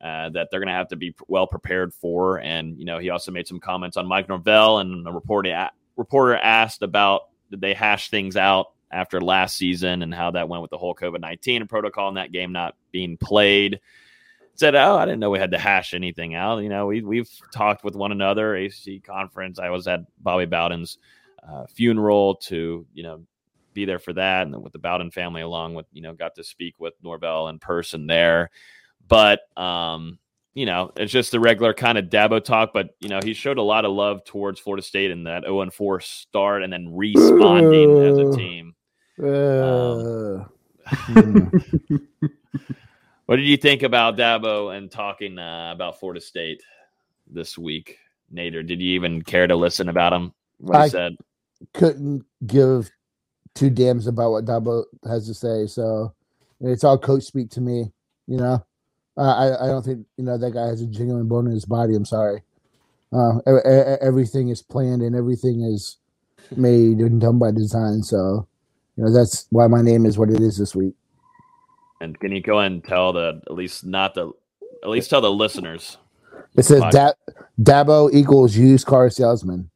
uh, 0.00 0.28
that 0.30 0.48
they're 0.50 0.60
going 0.60 0.68
to 0.68 0.74
have 0.74 0.88
to 0.88 0.96
be 0.96 1.14
well 1.26 1.46
prepared 1.46 1.92
for. 1.92 2.38
And 2.38 2.78
you 2.78 2.84
know, 2.84 2.98
he 2.98 3.10
also 3.10 3.32
made 3.32 3.48
some 3.48 3.60
comments 3.60 3.96
on 3.96 4.06
Mike 4.06 4.28
Norvell, 4.28 4.78
and 4.78 5.06
a 5.06 5.12
reporter 5.12 5.68
reporter 5.96 6.36
asked 6.36 6.82
about 6.82 7.22
did 7.50 7.60
they 7.60 7.74
hash 7.74 8.08
things 8.08 8.36
out 8.36 8.68
after 8.92 9.20
last 9.20 9.56
season 9.56 10.02
and 10.02 10.14
how 10.14 10.30
that 10.32 10.48
went 10.48 10.62
with 10.62 10.70
the 10.70 10.78
whole 10.78 10.94
COVID 10.94 11.20
19 11.20 11.66
protocol 11.66 12.08
and 12.08 12.16
that 12.16 12.32
game 12.32 12.52
not 12.52 12.76
being 12.90 13.16
played. 13.16 13.80
Said, 14.54 14.74
Oh, 14.74 14.96
I 14.96 15.06
didn't 15.06 15.20
know 15.20 15.30
we 15.30 15.38
had 15.38 15.52
to 15.52 15.58
hash 15.58 15.94
anything 15.94 16.34
out. 16.34 16.58
You 16.58 16.68
know, 16.68 16.86
we, 16.86 17.02
we've 17.02 17.30
talked 17.52 17.84
with 17.84 17.96
one 17.96 18.12
another, 18.12 18.54
AC 18.54 19.00
conference. 19.00 19.58
I 19.58 19.70
was 19.70 19.88
at 19.88 20.00
Bobby 20.22 20.44
Bowden's 20.44 20.98
uh, 21.46 21.64
funeral 21.66 22.36
to, 22.36 22.86
you 22.92 23.02
know, 23.02 23.22
be 23.72 23.86
there 23.86 23.98
for 23.98 24.12
that. 24.12 24.46
And 24.46 24.62
with 24.62 24.74
the 24.74 24.78
Bowden 24.78 25.10
family, 25.10 25.40
along 25.40 25.74
with, 25.74 25.86
you 25.92 26.02
know, 26.02 26.12
got 26.12 26.34
to 26.34 26.44
speak 26.44 26.74
with 26.78 26.92
Norvell 27.02 27.48
in 27.48 27.58
person 27.58 28.06
there. 28.06 28.50
But, 29.08 29.40
um, 29.56 30.18
you 30.54 30.66
know, 30.66 30.92
it's 30.96 31.12
just 31.12 31.32
the 31.32 31.40
regular 31.40 31.72
kind 31.72 31.96
of 31.96 32.06
Dabo 32.06 32.42
talk, 32.42 32.72
but 32.74 32.90
you 33.00 33.08
know, 33.08 33.20
he 33.22 33.32
showed 33.32 33.58
a 33.58 33.62
lot 33.62 33.84
of 33.84 33.92
love 33.92 34.24
towards 34.24 34.60
Florida 34.60 34.82
State 34.82 35.10
in 35.10 35.24
that 35.24 35.44
0 35.44 35.70
4 35.70 36.00
start 36.00 36.62
and 36.62 36.72
then 36.72 36.94
responding 36.94 37.98
as 37.98 38.18
a 38.18 38.36
team. 38.36 38.74
Um, 39.22 40.46
what 43.26 43.36
did 43.36 43.46
you 43.46 43.56
think 43.56 43.82
about 43.84 44.16
Dabo 44.16 44.76
and 44.76 44.90
talking 44.90 45.38
uh, 45.38 45.70
about 45.72 46.00
Florida 46.00 46.20
State 46.20 46.62
this 47.30 47.56
week, 47.56 47.98
Nader? 48.34 48.66
Did 48.66 48.80
you 48.80 48.94
even 48.94 49.22
care 49.22 49.46
to 49.46 49.54
listen 49.54 49.88
about 49.88 50.12
him? 50.12 50.32
What 50.58 50.76
he 50.76 50.82
I 50.82 50.88
said? 50.88 51.16
Couldn't 51.72 52.24
give 52.46 52.90
two 53.54 53.70
damns 53.70 54.06
about 54.06 54.32
what 54.32 54.44
Dabo 54.44 54.84
has 55.04 55.28
to 55.28 55.34
say. 55.34 55.66
So 55.66 56.12
it's 56.60 56.82
all 56.84 56.98
coach 56.98 57.22
speak 57.22 57.50
to 57.50 57.60
me. 57.60 57.92
You 58.26 58.38
know, 58.38 58.64
I 59.16 59.52
I 59.60 59.66
don't 59.66 59.84
think 59.84 60.06
you 60.16 60.24
know 60.24 60.36
that 60.36 60.52
guy 60.52 60.66
has 60.66 60.82
a 60.82 60.86
genuine 60.86 61.28
bone 61.28 61.46
in 61.46 61.52
his 61.52 61.64
body. 61.64 61.94
I'm 61.94 62.04
sorry. 62.04 62.42
Uh, 63.12 63.38
everything 64.00 64.48
is 64.48 64.62
planned 64.62 65.02
and 65.02 65.14
everything 65.14 65.62
is 65.62 65.98
made 66.56 66.98
and 66.98 67.20
done 67.20 67.38
by 67.38 67.50
design. 67.50 68.02
So 68.02 68.48
you 69.02 69.08
know 69.08 69.12
that's 69.12 69.46
why 69.50 69.66
my 69.66 69.82
name 69.82 70.06
is 70.06 70.16
what 70.16 70.30
it 70.30 70.40
is 70.40 70.56
this 70.56 70.76
week. 70.76 70.94
And 72.00 72.18
can 72.20 72.30
you 72.30 72.40
go 72.40 72.60
and 72.60 72.84
tell 72.84 73.12
the 73.12 73.42
at 73.46 73.52
least 73.52 73.84
not 73.84 74.14
the 74.14 74.30
at 74.84 74.88
least 74.88 75.10
tell 75.10 75.20
the 75.20 75.30
listeners? 75.30 75.98
It 76.56 76.62
says 76.62 76.84
da- 76.92 77.14
Dabo 77.60 78.14
equals 78.14 78.56
used 78.56 78.86
car 78.86 79.10
salesman. 79.10 79.70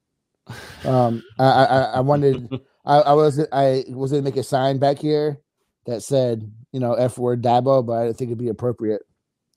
Um, 0.84 1.24
I, 1.40 1.44
I, 1.44 1.82
I 1.94 2.00
wanted 2.00 2.60
I, 2.84 2.98
I 2.98 3.12
was 3.14 3.44
I 3.50 3.84
was 3.88 4.12
gonna 4.12 4.22
make 4.22 4.36
a 4.36 4.44
sign 4.44 4.78
back 4.78 4.98
here 4.98 5.40
that 5.86 6.04
said 6.04 6.48
you 6.70 6.78
know 6.78 6.94
F 6.94 7.18
word 7.18 7.42
Dabo, 7.42 7.84
but 7.84 8.06
I 8.06 8.12
think 8.12 8.28
it'd 8.28 8.38
be 8.38 8.48
appropriate. 8.48 9.02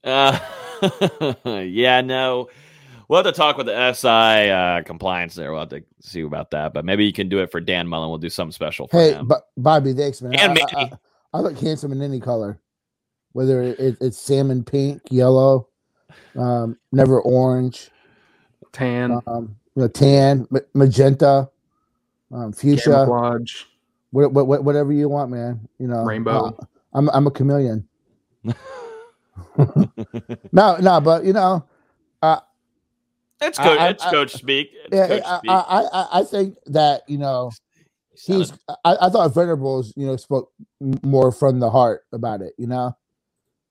Uh, 0.03 0.39
yeah, 1.45 2.01
no 2.01 2.49
we'll 3.09 3.21
have 3.21 3.33
to 3.33 3.37
talk 3.37 3.57
with 3.57 3.65
the 3.65 3.93
SI 3.93 4.49
uh, 4.49 4.83
compliance 4.83 5.35
there. 5.35 5.51
We'll 5.51 5.61
have 5.61 5.69
to 5.69 5.83
see 5.99 6.21
about 6.21 6.51
that. 6.51 6.73
But 6.73 6.85
maybe 6.85 7.05
you 7.05 7.11
can 7.11 7.27
do 7.27 7.39
it 7.39 7.51
for 7.51 7.59
Dan 7.59 7.87
Mullen. 7.87 8.09
We'll 8.09 8.19
do 8.19 8.29
something 8.29 8.53
special 8.53 8.87
for 8.87 8.97
hey, 8.97 9.13
him. 9.13 9.27
Hey, 9.27 9.35
Bobby, 9.57 9.93
thanks, 9.93 10.21
man. 10.21 10.35
And 10.35 10.57
I, 10.57 10.61
I, 10.61 10.81
I, 10.83 10.91
I, 11.33 11.39
look 11.41 11.59
handsome 11.59 11.91
in 11.91 12.01
any 12.01 12.21
color, 12.21 12.59
whether 13.33 13.61
it, 13.63 13.97
it's 13.99 14.17
salmon 14.17 14.63
pink, 14.63 15.01
yellow, 15.09 15.67
um, 16.37 16.77
never 16.91 17.19
orange, 17.19 17.89
tan, 18.71 19.19
um, 19.27 19.55
you 19.75 19.81
know, 19.81 19.87
tan, 19.87 20.47
magenta, 20.73 21.49
um, 22.31 22.53
fuchsia, 22.53 22.91
camouflage, 22.91 23.63
what, 24.11 24.31
what, 24.31 24.63
whatever 24.63 24.93
you 24.93 25.09
want, 25.09 25.31
man. 25.31 25.67
You 25.79 25.87
know, 25.87 26.03
rainbow. 26.03 26.55
Uh, 26.59 26.65
I'm 26.93 27.09
I'm 27.09 27.27
a 27.27 27.31
chameleon. 27.31 27.87
no, 30.51 30.77
no, 30.77 31.01
but 31.01 31.23
you 31.25 31.33
know, 31.33 31.63
it's 33.41 33.57
coach. 33.57 33.79
I, 33.79 33.89
I, 33.89 34.11
coach 34.11 34.33
speak. 34.33 34.71
It's 34.73 34.95
yeah, 34.95 35.07
coach 35.07 35.23
I, 35.25 35.37
speak. 35.37 35.51
I, 35.51 36.07
I, 36.11 36.23
think 36.23 36.55
that 36.67 37.03
you 37.07 37.17
know 37.17 37.51
he's. 38.13 38.51
I, 38.85 38.97
I 39.01 39.09
thought 39.09 39.33
Venables, 39.33 39.93
you 39.95 40.05
know, 40.05 40.15
spoke 40.15 40.51
more 41.03 41.31
from 41.31 41.59
the 41.59 41.69
heart 41.69 42.05
about 42.11 42.41
it. 42.41 42.53
You 42.57 42.67
know, 42.67 42.95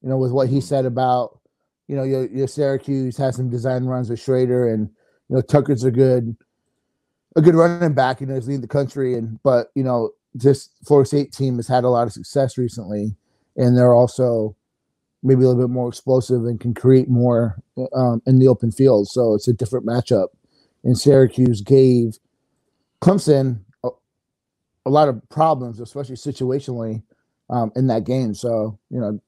you 0.02 0.08
know, 0.08 0.16
with 0.16 0.32
what 0.32 0.48
he 0.48 0.56
mm-hmm. 0.56 0.64
said 0.64 0.86
about 0.86 1.38
you 1.86 1.96
know 1.96 2.04
your 2.04 2.26
your 2.26 2.48
Syracuse 2.48 3.16
has 3.16 3.36
some 3.36 3.50
design 3.50 3.84
runs 3.84 4.10
with 4.10 4.20
Shrader, 4.20 4.72
and 4.72 4.88
you 5.28 5.36
know 5.36 5.42
Tucker's 5.42 5.84
a 5.84 5.90
good 5.90 6.36
a 7.36 7.42
good 7.42 7.54
running 7.54 7.94
back. 7.94 8.20
You 8.20 8.26
know, 8.26 8.34
he's 8.34 8.46
leading 8.46 8.60
the 8.60 8.68
country, 8.68 9.14
and 9.14 9.42
but 9.42 9.68
you 9.74 9.82
know, 9.82 10.10
this 10.34 10.70
Florida 10.86 11.08
State 11.08 11.32
team 11.32 11.56
has 11.56 11.68
had 11.68 11.84
a 11.84 11.88
lot 11.88 12.06
of 12.06 12.12
success 12.12 12.58
recently, 12.58 13.16
and 13.56 13.76
they're 13.76 13.94
also 13.94 14.54
maybe 15.22 15.42
a 15.42 15.48
little 15.48 15.62
bit 15.62 15.72
more 15.72 15.88
explosive 15.88 16.44
and 16.44 16.60
can 16.60 16.74
create 16.74 17.08
more 17.08 17.60
um, 17.94 18.22
in 18.26 18.38
the 18.38 18.48
open 18.48 18.70
field. 18.70 19.08
So 19.08 19.34
it's 19.34 19.48
a 19.48 19.52
different 19.52 19.86
matchup. 19.86 20.28
And 20.84 20.96
Syracuse 20.96 21.60
gave 21.60 22.18
Clemson 23.02 23.60
a, 23.82 23.88
a 24.86 24.90
lot 24.90 25.08
of 25.08 25.20
problems, 25.28 25.80
especially 25.80 26.16
situationally, 26.16 27.02
um, 27.50 27.72
in 27.74 27.88
that 27.88 28.04
game. 28.04 28.34
So 28.34 28.78
you 28.90 29.00
know, 29.00 29.20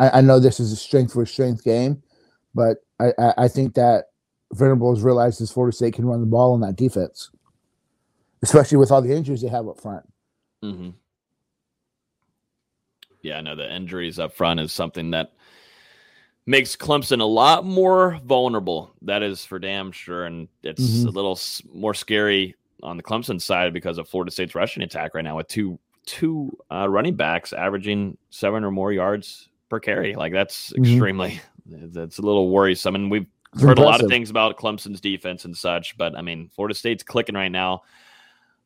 I, 0.00 0.18
I, 0.18 0.20
know 0.20 0.40
this 0.40 0.58
is 0.58 0.72
a 0.72 0.76
strength 0.76 1.12
for 1.12 1.24
strength 1.24 1.62
game, 1.62 2.02
but 2.54 2.78
I, 2.98 3.12
I, 3.18 3.34
I 3.38 3.48
think 3.48 3.74
that 3.74 4.06
Venables 4.52 5.02
realizes 5.02 5.52
Florida 5.52 5.76
State 5.76 5.94
can 5.94 6.06
run 6.06 6.20
the 6.20 6.26
ball 6.26 6.54
on 6.54 6.60
that 6.62 6.76
defense, 6.76 7.30
especially 8.42 8.78
with 8.78 8.90
all 8.90 9.02
the 9.02 9.14
injuries 9.14 9.42
they 9.42 9.48
have 9.48 9.68
up 9.68 9.80
front. 9.80 10.04
Mm-hmm 10.64 10.90
yeah, 13.28 13.38
I 13.38 13.40
know 13.40 13.56
the 13.56 13.72
injuries 13.72 14.18
up 14.18 14.32
front 14.32 14.60
is 14.60 14.72
something 14.72 15.10
that 15.12 15.32
makes 16.46 16.76
Clemson 16.76 17.20
a 17.20 17.24
lot 17.24 17.64
more 17.64 18.18
vulnerable. 18.24 18.94
That 19.02 19.22
is 19.22 19.44
for 19.44 19.58
damn 19.58 19.92
sure, 19.92 20.24
and 20.24 20.48
it's 20.62 20.82
mm-hmm. 20.82 21.08
a 21.08 21.10
little 21.10 21.38
more 21.72 21.94
scary 21.94 22.56
on 22.82 22.96
the 22.96 23.02
Clemson 23.02 23.40
side 23.40 23.72
because 23.72 23.98
of 23.98 24.08
Florida 24.08 24.30
State's 24.30 24.54
rushing 24.54 24.82
attack 24.82 25.14
right 25.14 25.24
now 25.24 25.36
with 25.36 25.48
two 25.48 25.78
two 26.06 26.50
uh, 26.72 26.88
running 26.88 27.14
backs 27.14 27.52
averaging 27.52 28.16
seven 28.30 28.64
or 28.64 28.70
more 28.70 28.92
yards 28.92 29.48
per 29.68 29.78
carry. 29.78 30.14
Like 30.14 30.32
that's 30.32 30.70
mm-hmm. 30.70 30.84
extremely 30.84 31.40
that's 31.66 32.18
a 32.18 32.22
little 32.22 32.50
worrisome. 32.50 32.94
And 32.94 33.10
we've 33.10 33.26
it's 33.52 33.62
heard 33.62 33.78
impressive. 33.78 33.88
a 33.88 33.90
lot 33.90 34.02
of 34.02 34.10
things 34.10 34.30
about 34.30 34.56
Clemson's 34.56 35.00
defense 35.00 35.44
and 35.44 35.56
such, 35.56 35.96
but 35.96 36.16
I 36.16 36.22
mean, 36.22 36.50
Florida 36.54 36.74
State's 36.74 37.02
clicking 37.02 37.34
right 37.34 37.52
now. 37.52 37.82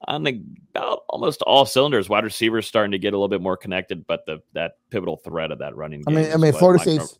On 0.09 0.23
the 0.23 0.43
about 0.75 1.01
almost 1.09 1.43
all 1.43 1.67
cylinders. 1.67 2.09
Wide 2.09 2.25
receivers 2.25 2.67
starting 2.67 2.93
to 2.93 2.99
get 2.99 3.13
a 3.13 3.17
little 3.17 3.29
bit 3.29 3.41
more 3.41 3.57
connected, 3.57 4.07
but 4.07 4.27
the 4.27 4.43
that 4.55 4.79
pivotal 4.91 5.17
threat 5.17 5.51
of 5.51 5.59
that 5.59 5.77
running. 5.77 6.03
I 6.07 6.11
mean, 6.11 6.33
I 6.33 6.37
mean, 6.37 6.53
Florida 6.53 6.83
State's 6.83 7.19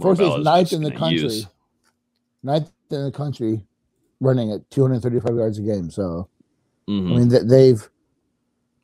Florida 0.00 0.30
State's 0.30 0.44
ninth 0.44 0.72
in 0.72 0.82
the 0.82 0.90
country, 0.90 1.20
use. 1.20 1.46
ninth 2.42 2.70
in 2.90 3.04
the 3.04 3.12
country, 3.12 3.64
running 4.20 4.52
at 4.52 4.68
235 4.70 5.34
yards 5.36 5.58
a 5.58 5.62
game. 5.62 5.90
So 5.90 6.28
Mhm. 6.88 7.12
I 7.12 7.18
mean, 7.18 7.30
th- 7.30 7.42
they've, 7.44 7.90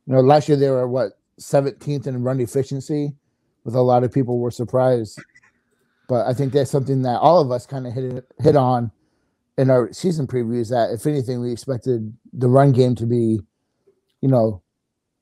you 0.07 0.15
know, 0.15 0.21
last 0.21 0.49
year 0.49 0.57
they 0.57 0.71
were 0.71 0.87
what 0.87 1.19
17th 1.41 2.07
in 2.07 2.23
run 2.23 2.41
efficiency, 2.41 3.15
with 3.65 3.75
a 3.75 3.83
lot 3.83 4.05
of 4.05 4.13
people 4.13 4.39
were 4.39 4.51
surprised. 4.51 5.21
But 6.09 6.27
I 6.27 6.33
think 6.35 6.53
that's 6.53 6.71
something 6.71 7.03
that 7.03 7.19
all 7.21 7.41
of 7.41 7.51
us 7.51 7.67
kind 7.67 7.87
of 7.87 7.93
hit 7.93 8.25
hit 8.39 8.57
on 8.57 8.91
in 9.59 9.71
our 9.71 9.93
season 9.93 10.27
previews. 10.27 10.71
That 10.71 10.91
if 10.93 11.07
anything, 11.07 11.41
we 11.43 11.53
expected 11.53 12.17
the 12.33 12.49
run 12.49 12.73
game 12.73 12.95
to 12.95 13.05
be, 13.05 13.41
you 14.23 14.29
know, 14.29 14.63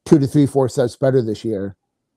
two 0.05 0.19
to 0.21 0.27
three, 0.27 0.47
four 0.47 0.69
sets 0.69 0.97
better 0.97 1.21
this 1.23 1.45
year, 1.45 1.75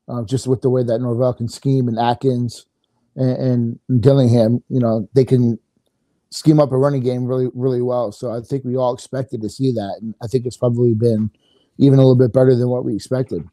uh, 0.08 0.24
just 0.24 0.46
with 0.46 0.62
the 0.62 0.70
way 0.70 0.84
that 0.84 1.00
Norvell 1.00 1.34
can 1.34 1.48
scheme 1.48 1.88
and 1.88 1.98
Atkins 1.98 2.68
and, 3.16 3.80
and 3.90 4.02
Dillingham. 4.02 4.64
You 4.70 4.80
know, 4.80 5.10
they 5.16 5.26
can 5.26 5.58
scheme 6.30 6.60
up 6.60 6.72
a 6.72 6.78
running 6.78 7.02
game 7.02 7.26
really, 7.26 7.48
really 7.56 7.82
well. 7.82 8.12
So 8.12 8.32
I 8.32 8.42
think 8.42 8.64
we 8.64 8.76
all 8.76 8.94
expected 8.94 9.42
to 9.42 9.50
see 9.50 9.72
that, 9.72 9.98
and 10.02 10.14
I 10.22 10.28
think 10.28 10.46
it's 10.46 10.58
probably 10.58 10.94
been 10.94 11.32
even 11.78 11.98
a 11.98 12.02
little 12.02 12.18
bit 12.18 12.34
better 12.34 12.56
than 12.56 12.70
what 12.70 12.86
we 12.86 12.94
expected. 12.94 13.44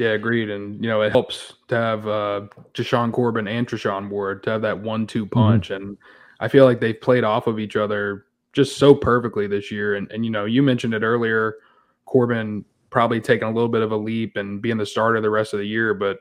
Yeah, 0.00 0.12
agreed. 0.12 0.48
And 0.48 0.82
you 0.82 0.88
know, 0.88 1.02
it 1.02 1.12
helps 1.12 1.52
to 1.68 1.76
have 1.76 2.08
uh 2.08 2.46
Jashaun 2.72 3.12
Corbin 3.12 3.46
and 3.46 3.68
Treshaun 3.68 4.08
Ward 4.08 4.42
to 4.44 4.50
have 4.50 4.62
that 4.62 4.80
one-two 4.80 5.26
punch. 5.26 5.70
And 5.70 5.98
I 6.40 6.48
feel 6.48 6.64
like 6.64 6.80
they've 6.80 6.98
played 6.98 7.22
off 7.22 7.46
of 7.46 7.58
each 7.58 7.76
other 7.76 8.24
just 8.54 8.78
so 8.78 8.94
perfectly 8.94 9.46
this 9.46 9.70
year. 9.70 9.96
And 9.96 10.10
and 10.10 10.24
you 10.24 10.30
know, 10.30 10.46
you 10.46 10.62
mentioned 10.62 10.94
it 10.94 11.02
earlier, 11.02 11.56
Corbin 12.06 12.64
probably 12.88 13.20
taking 13.20 13.46
a 13.46 13.52
little 13.52 13.68
bit 13.68 13.82
of 13.82 13.92
a 13.92 13.96
leap 13.96 14.38
and 14.38 14.62
being 14.62 14.78
the 14.78 14.86
starter 14.86 15.20
the 15.20 15.28
rest 15.28 15.52
of 15.52 15.58
the 15.58 15.66
year, 15.66 15.92
but 15.92 16.20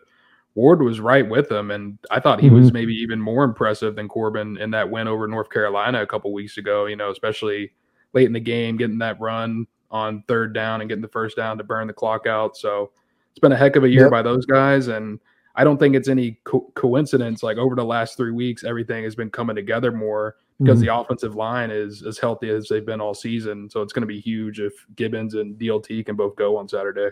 Ward 0.55 0.81
was 0.81 0.99
right 0.99 1.27
with 1.27 1.49
him, 1.49 1.71
and 1.71 1.97
I 2.11 2.19
thought 2.19 2.41
he 2.41 2.49
was 2.49 2.73
maybe 2.73 2.93
even 2.95 3.21
more 3.21 3.45
impressive 3.45 3.95
than 3.95 4.09
Corbin 4.09 4.57
in 4.57 4.71
that 4.71 4.91
win 4.91 5.07
over 5.07 5.25
North 5.25 5.49
Carolina 5.49 6.01
a 6.01 6.07
couple 6.07 6.33
weeks 6.33 6.57
ago. 6.57 6.85
You 6.85 6.97
know, 6.97 7.11
especially 7.11 7.71
late 8.11 8.25
in 8.25 8.33
the 8.33 8.41
game, 8.41 8.75
getting 8.75 8.97
that 8.97 9.21
run 9.21 9.67
on 9.89 10.23
third 10.27 10.53
down 10.53 10.81
and 10.81 10.89
getting 10.89 11.01
the 11.01 11.07
first 11.07 11.37
down 11.37 11.57
to 11.59 11.63
burn 11.63 11.87
the 11.87 11.93
clock 11.93 12.27
out. 12.27 12.57
So 12.57 12.91
it's 13.39 13.41
been 13.41 13.53
a 13.53 13.57
heck 13.57 13.77
of 13.77 13.85
a 13.85 13.89
year 13.89 14.03
Yep. 14.03 14.11
by 14.11 14.21
those 14.21 14.45
guys, 14.45 14.89
and 14.89 15.17
I 15.55 15.63
don't 15.63 15.77
think 15.77 15.95
it's 15.95 16.09
any 16.09 16.39
co- 16.43 16.69
coincidence. 16.75 17.41
Like 17.41 17.57
over 17.57 17.73
the 17.73 17.85
last 17.85 18.17
three 18.17 18.31
weeks, 18.31 18.65
everything 18.65 19.05
has 19.05 19.15
been 19.15 19.29
coming 19.29 19.55
together 19.55 19.93
more 19.93 20.35
because 20.59 20.79
Mhm. 20.79 20.85
the 20.85 20.95
offensive 20.95 21.35
line 21.35 21.71
is 21.71 22.03
as 22.03 22.17
healthy 22.17 22.49
as 22.49 22.67
they've 22.67 22.85
been 22.85 22.99
all 22.99 23.13
season. 23.13 23.69
So 23.69 23.81
it's 23.81 23.93
going 23.93 24.01
to 24.01 24.07
be 24.07 24.19
huge 24.19 24.59
if 24.59 24.73
Gibbons 24.97 25.35
and 25.35 25.57
DLT 25.57 26.03
can 26.03 26.17
both 26.17 26.35
go 26.35 26.57
on 26.57 26.67
Saturday. 26.67 27.11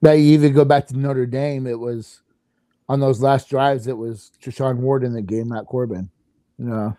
Now 0.00 0.12
you 0.12 0.32
even 0.32 0.52
go 0.52 0.64
back 0.64 0.86
to 0.88 0.96
Notre 0.96 1.26
Dame. 1.26 1.66
It 1.66 1.78
was 1.78 2.22
on 2.88 3.00
those 3.00 3.20
last 3.20 3.50
drives. 3.50 3.88
It 3.88 3.96
was 3.98 4.30
Treshaun 4.40 4.76
Ward 4.78 5.02
in 5.02 5.12
the 5.12 5.22
game, 5.22 5.48
not 5.48 5.66
Corbin. 5.66 6.08
You 6.58 6.66
know, 6.66 6.96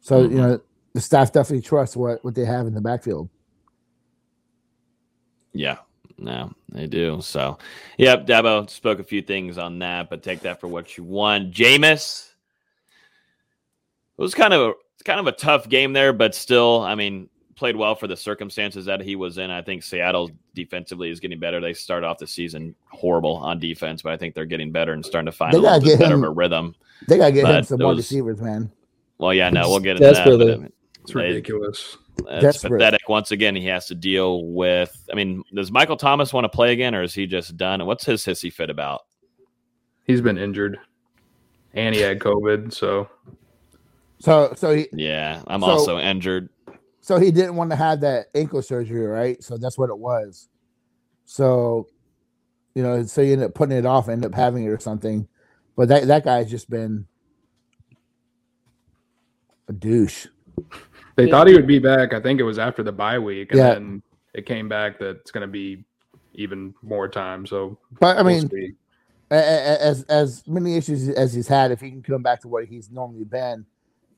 so 0.00 0.22
you 0.22 0.36
know 0.36 0.60
the 0.92 1.00
staff 1.00 1.32
definitely 1.32 1.62
trusts 1.62 1.96
what 1.96 2.22
what 2.24 2.34
they 2.34 2.44
have 2.44 2.66
in 2.66 2.74
the 2.74 2.80
backfield. 2.82 3.30
Yeah, 5.52 5.78
no, 6.18 6.52
they 6.72 6.86
do. 6.86 7.20
So, 7.20 7.58
yep, 7.98 8.26
Dabo 8.26 8.68
spoke 8.70 8.98
a 8.98 9.04
few 9.04 9.22
things 9.22 9.58
on 9.58 9.78
that, 9.80 10.08
but 10.10 10.22
take 10.22 10.40
that 10.40 10.60
for 10.60 10.68
what 10.68 10.96
you 10.96 11.04
want. 11.04 11.52
Jameis, 11.52 12.28
it 14.18 14.22
was 14.22 14.34
kind 14.34 14.52
of 14.54 14.60
a 14.60 14.72
it's 14.94 15.02
kind 15.02 15.18
of 15.20 15.26
a 15.26 15.32
tough 15.32 15.68
game 15.68 15.92
there, 15.92 16.12
but 16.12 16.34
still, 16.34 16.80
I 16.82 16.94
mean, 16.94 17.28
played 17.56 17.74
well 17.76 17.94
for 17.96 18.06
the 18.06 18.16
circumstances 18.16 18.84
that 18.86 19.00
he 19.00 19.16
was 19.16 19.38
in. 19.38 19.50
I 19.50 19.60
think 19.62 19.82
Seattle 19.82 20.30
defensively 20.54 21.10
is 21.10 21.18
getting 21.20 21.40
better. 21.40 21.60
They 21.60 21.72
started 21.74 22.06
off 22.06 22.18
the 22.18 22.26
season 22.26 22.74
horrible 22.88 23.36
on 23.36 23.58
defense, 23.58 24.02
but 24.02 24.12
I 24.12 24.16
think 24.16 24.34
they're 24.34 24.44
getting 24.46 24.70
better 24.70 24.92
and 24.92 25.04
starting 25.04 25.26
to 25.26 25.32
find 25.32 25.52
They 25.52 25.58
a 25.58 25.60
little 25.62 25.80
bit 25.80 25.86
get 25.86 25.98
better 26.00 26.14
of 26.16 26.22
a 26.22 26.30
rhythm. 26.30 26.74
They 27.08 27.18
gotta 27.18 27.32
get 27.32 27.46
him 27.48 27.64
some 27.64 27.78
wide 27.80 27.90
those- 27.92 27.96
receivers, 27.98 28.40
man. 28.40 28.70
Well, 29.18 29.34
yeah, 29.34 29.50
no, 29.50 29.68
we'll 29.68 29.80
get 29.80 29.96
into 29.96 30.02
that. 30.06 30.12
But, 30.12 30.16
Desperately. 30.38 30.52
I 30.52 30.56
mean, 30.58 30.72
It's 31.02 31.12
they- 31.12 31.20
ridiculous. 31.20 31.96
It's 32.28 32.42
Desperate. 32.42 32.78
pathetic. 32.78 33.08
Once 33.08 33.30
again, 33.30 33.54
he 33.56 33.66
has 33.66 33.86
to 33.86 33.94
deal 33.94 34.44
with. 34.46 34.94
I 35.12 35.14
mean, 35.16 35.42
does 35.54 35.70
Michael 35.70 35.96
Thomas 35.96 36.32
want 36.32 36.44
to 36.44 36.48
play 36.48 36.72
again, 36.72 36.94
or 36.94 37.02
is 37.02 37.14
he 37.14 37.26
just 37.26 37.56
done? 37.56 37.84
What's 37.86 38.04
his 38.04 38.24
hissy 38.24 38.52
fit 38.52 38.70
about? 38.70 39.02
He's 40.06 40.20
been 40.20 40.38
injured, 40.38 40.78
and 41.72 41.94
he 41.94 42.00
had 42.00 42.18
COVID. 42.18 42.72
So 42.72 43.08
So 44.20 44.52
so 44.56 44.74
he 44.74 44.86
Yeah, 44.92 45.42
I'm 45.46 45.60
So- 45.60 45.66
also 45.66 45.98
injured. 45.98 46.48
so 47.00 47.18
he 47.18 47.30
didn't 47.30 47.56
want 47.56 47.70
to 47.70 47.76
have 47.76 48.00
that 48.02 48.26
ankle 48.34 48.62
surgery, 48.62 49.06
right? 49.06 49.42
So 49.42 49.56
that's 49.58 49.76
what 49.78 49.90
it 49.90 49.98
was. 49.98 50.48
So 51.24 51.88
you 52.74 52.82
know, 52.82 53.04
so 53.04 53.22
you 53.22 53.34
end 53.34 53.42
up 53.42 53.54
putting 53.54 53.76
it 53.76 53.86
off, 53.86 54.08
end 54.08 54.24
up 54.24 54.34
having 54.34 54.64
it 54.64 54.68
or 54.68 54.78
something. 54.80 55.28
But 55.76 55.88
that 55.88 56.06
that 56.08 56.24
guy's 56.24 56.50
just 56.50 56.68
been 56.70 57.06
a 59.68 59.72
douche. 59.72 60.26
They 61.16 61.26
Yeah. 61.26 61.30
thought 61.30 61.46
he 61.46 61.54
would 61.54 61.66
be 61.66 61.78
back. 61.78 62.12
I 62.12 62.20
think 62.20 62.40
it 62.40 62.44
was 62.44 62.58
after 62.58 62.82
the 62.82 62.92
bye 62.92 63.18
week, 63.18 63.52
and 63.52 63.58
Yeah. 63.58 63.74
then 63.74 64.02
it 64.34 64.46
came 64.46 64.68
back 64.68 64.98
that 64.98 65.16
it's 65.20 65.30
going 65.30 65.46
to 65.46 65.50
be 65.52 65.84
even 66.34 66.74
more 66.82 67.08
time. 67.08 67.46
So 67.46 67.78
But 68.00 68.16
I 68.18 68.22
we'll 68.22 68.34
mean, 68.40 68.50
see. 68.50 68.72
a- 69.30 69.34
a- 69.36 69.82
as 69.82 70.02
as 70.04 70.46
many 70.48 70.76
issues 70.76 71.08
as 71.10 71.32
he's 71.32 71.46
had, 71.48 71.70
if 71.70 71.80
he 71.80 71.90
can 71.90 72.02
come 72.02 72.22
back 72.22 72.40
to 72.42 72.48
what 72.48 72.64
he's 72.64 72.90
normally 72.90 73.24
been, 73.24 73.64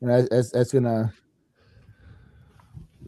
you 0.01 0.09
know, 0.09 0.23
that's 0.23 0.51
that's 0.51 0.73
gonna 0.73 1.13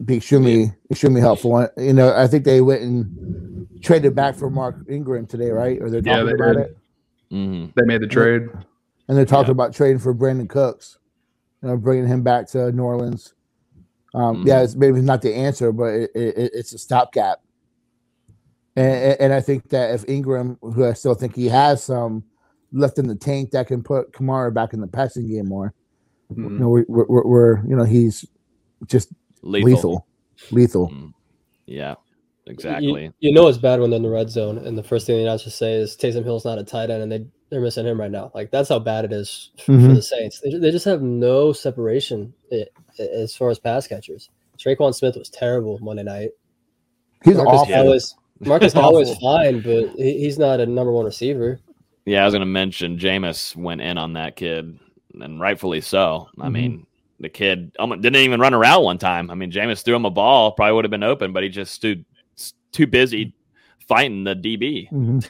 be 0.05 0.17
extremely 0.19 0.73
extremely 0.91 1.21
helpful. 1.21 1.67
You 1.77 1.93
know, 1.95 2.13
I 2.15 2.27
think 2.27 2.45
they 2.45 2.61
went 2.61 2.83
and 2.83 3.67
traded 3.81 4.15
back 4.15 4.35
for 4.35 4.51
Mark 4.51 4.77
Ingram 4.89 5.27
today, 5.27 5.51
right? 5.51 5.81
Or 5.81 5.89
they're 5.91 6.03
Yeah, 6.05 6.19
talking 6.19 6.27
they 6.27 6.33
about 6.35 6.57
did. 6.57 6.63
it, 6.67 6.77
Mhm. 7.33 7.75
they 7.75 7.85
made 7.85 8.01
the 8.03 8.07
trade. 8.07 8.49
and 9.09 9.17
they're 9.17 9.25
talking 9.25 9.47
Yeah. 9.49 9.53
about 9.53 9.73
trading 9.73 9.99
for 9.99 10.15
Brandin 10.15 10.51
Cooks, 10.51 10.99
you 11.63 11.69
know, 11.71 11.79
bringing 11.79 12.07
him 12.07 12.23
back 12.23 12.47
to 12.49 12.71
New 12.73 12.83
Orleans. 12.83 13.33
Um, 14.19 14.37
Mhm. 14.43 14.47
Yeah, 14.47 14.63
it's 14.63 14.75
maybe 14.75 15.01
not 15.01 15.23
the 15.23 15.35
answer, 15.35 15.71
but 15.73 15.87
it, 15.95 16.11
it, 16.15 16.51
it's 16.55 16.73
a 16.73 16.79
stopgap. 16.79 17.39
And, 18.77 19.17
and 19.21 19.33
I 19.33 19.41
think 19.41 19.69
that 19.71 19.95
if 19.95 20.09
Ingram, 20.09 20.59
who 20.61 20.85
I 20.87 20.93
still 20.93 21.15
think 21.15 21.35
he 21.35 21.47
has 21.49 21.83
some 21.85 22.25
left 22.73 22.99
in 22.99 23.07
the 23.07 23.15
tank, 23.17 23.51
that 23.53 23.67
can 23.67 23.83
put 23.83 24.13
Kamara 24.13 24.53
back 24.53 24.73
in 24.73 24.81
the 24.81 24.87
passing 24.87 25.29
game 25.29 25.47
more. 25.49 25.75
You 26.31 26.45
Mhm. 26.45 26.59
know, 26.59 26.69
we're, 26.69 26.85
we're, 26.89 27.25
we're 27.25 27.67
you 27.67 27.75
know 27.77 27.85
he's 27.85 28.25
just 28.87 29.13
Lethal. 29.43 29.71
lethal, 29.71 30.07
lethal. 30.51 30.89
Mm. 30.91 31.13
Yeah, 31.67 31.95
exactly. 32.47 33.11
You, 33.21 33.33
know 33.33 33.49
it's 33.49 33.57
bad 33.59 33.81
when 33.81 33.91
they're 33.91 33.97
in 33.99 34.03
the 34.03 34.11
red 34.11 34.31
zone, 34.31 34.59
and 34.59 34.77
the 34.77 34.83
first 34.83 35.07
thing 35.07 35.17
they 35.17 35.31
have 35.31 35.43
to 35.43 35.51
say 35.51 35.75
is 35.75 35.97
Taysom 35.97 36.25
Hill's 36.25 36.45
not 36.45 36.59
a 36.59 36.65
tight 36.65 36.91
end, 36.91 37.03
and 37.03 37.11
they 37.13 37.27
they're 37.51 37.63
missing 37.63 37.87
him 37.87 37.99
right 37.99 38.11
now. 38.11 38.31
Like 38.35 38.51
that's 38.51 38.69
how 38.69 38.79
bad 38.79 39.07
it 39.07 39.13
is 39.13 39.51
f- 39.59 39.65
for 39.65 39.73
Mhm. 39.73 39.95
the 39.95 40.03
Saints. 40.03 40.41
They, 40.41 40.59
they 40.59 40.71
just 40.71 40.85
have 40.85 41.01
no 41.01 41.53
separation 41.55 42.35
i- 42.53 42.57
i- 42.57 42.67
as 43.01 43.35
far 43.37 43.51
as 43.51 43.59
pass 43.59 43.87
catchers. 43.87 44.31
Tre'Quan 44.59 44.95
Smith 44.95 45.17
was 45.17 45.29
terrible 45.29 45.79
Monday 45.81 46.03
night. 46.03 46.31
He's 47.25 47.37
Marcus 47.37 47.61
awful. 47.61 47.67
Callaway's 47.75 48.15
Marcus 48.41 48.73
Callaway's 48.75 49.11
Awful. 49.11 49.39
fine, 49.39 49.61
but 49.61 49.91
he, 49.97 50.19
he's 50.21 50.39
not 50.39 50.61
a 50.61 50.67
number 50.67 50.93
one 50.93 51.05
receiver. 51.05 51.59
Yeah, 52.07 52.23
I 52.23 52.25
was 52.25 52.33
going 52.35 52.41
to 52.41 52.47
mention 52.47 52.99
Jameis 52.99 53.55
went 53.57 53.81
in 53.81 53.99
on 53.99 54.13
that 54.15 54.37
kid, 54.37 54.79
and 55.21 55.41
rightfully 55.41 55.81
so. 55.81 56.29
I 56.41 56.47
Mhm. 56.49 56.53
mean, 56.53 56.87
the 57.21 57.29
kid 57.29 57.73
didn't 57.75 58.17
even 58.17 58.41
run 58.41 58.55
around 58.55 58.85
one 58.85 58.99
time. 58.99 59.31
I 59.31 59.35
mean, 59.35 59.51
Jameis 59.51 59.83
threw 59.83 59.97
him 59.97 60.05
a 60.05 60.11
ball, 60.11 60.53
probably 60.53 60.73
would 60.75 60.85
have 60.85 60.91
been 60.91 61.03
open, 61.03 61.33
but 61.33 61.43
he 61.43 61.49
just 61.49 61.73
stood 61.75 62.05
too 62.73 62.87
busy 62.87 63.35
fighting 63.89 64.23
the 64.25 64.35
DB. 64.37 64.89
Mhm. 64.91 65.29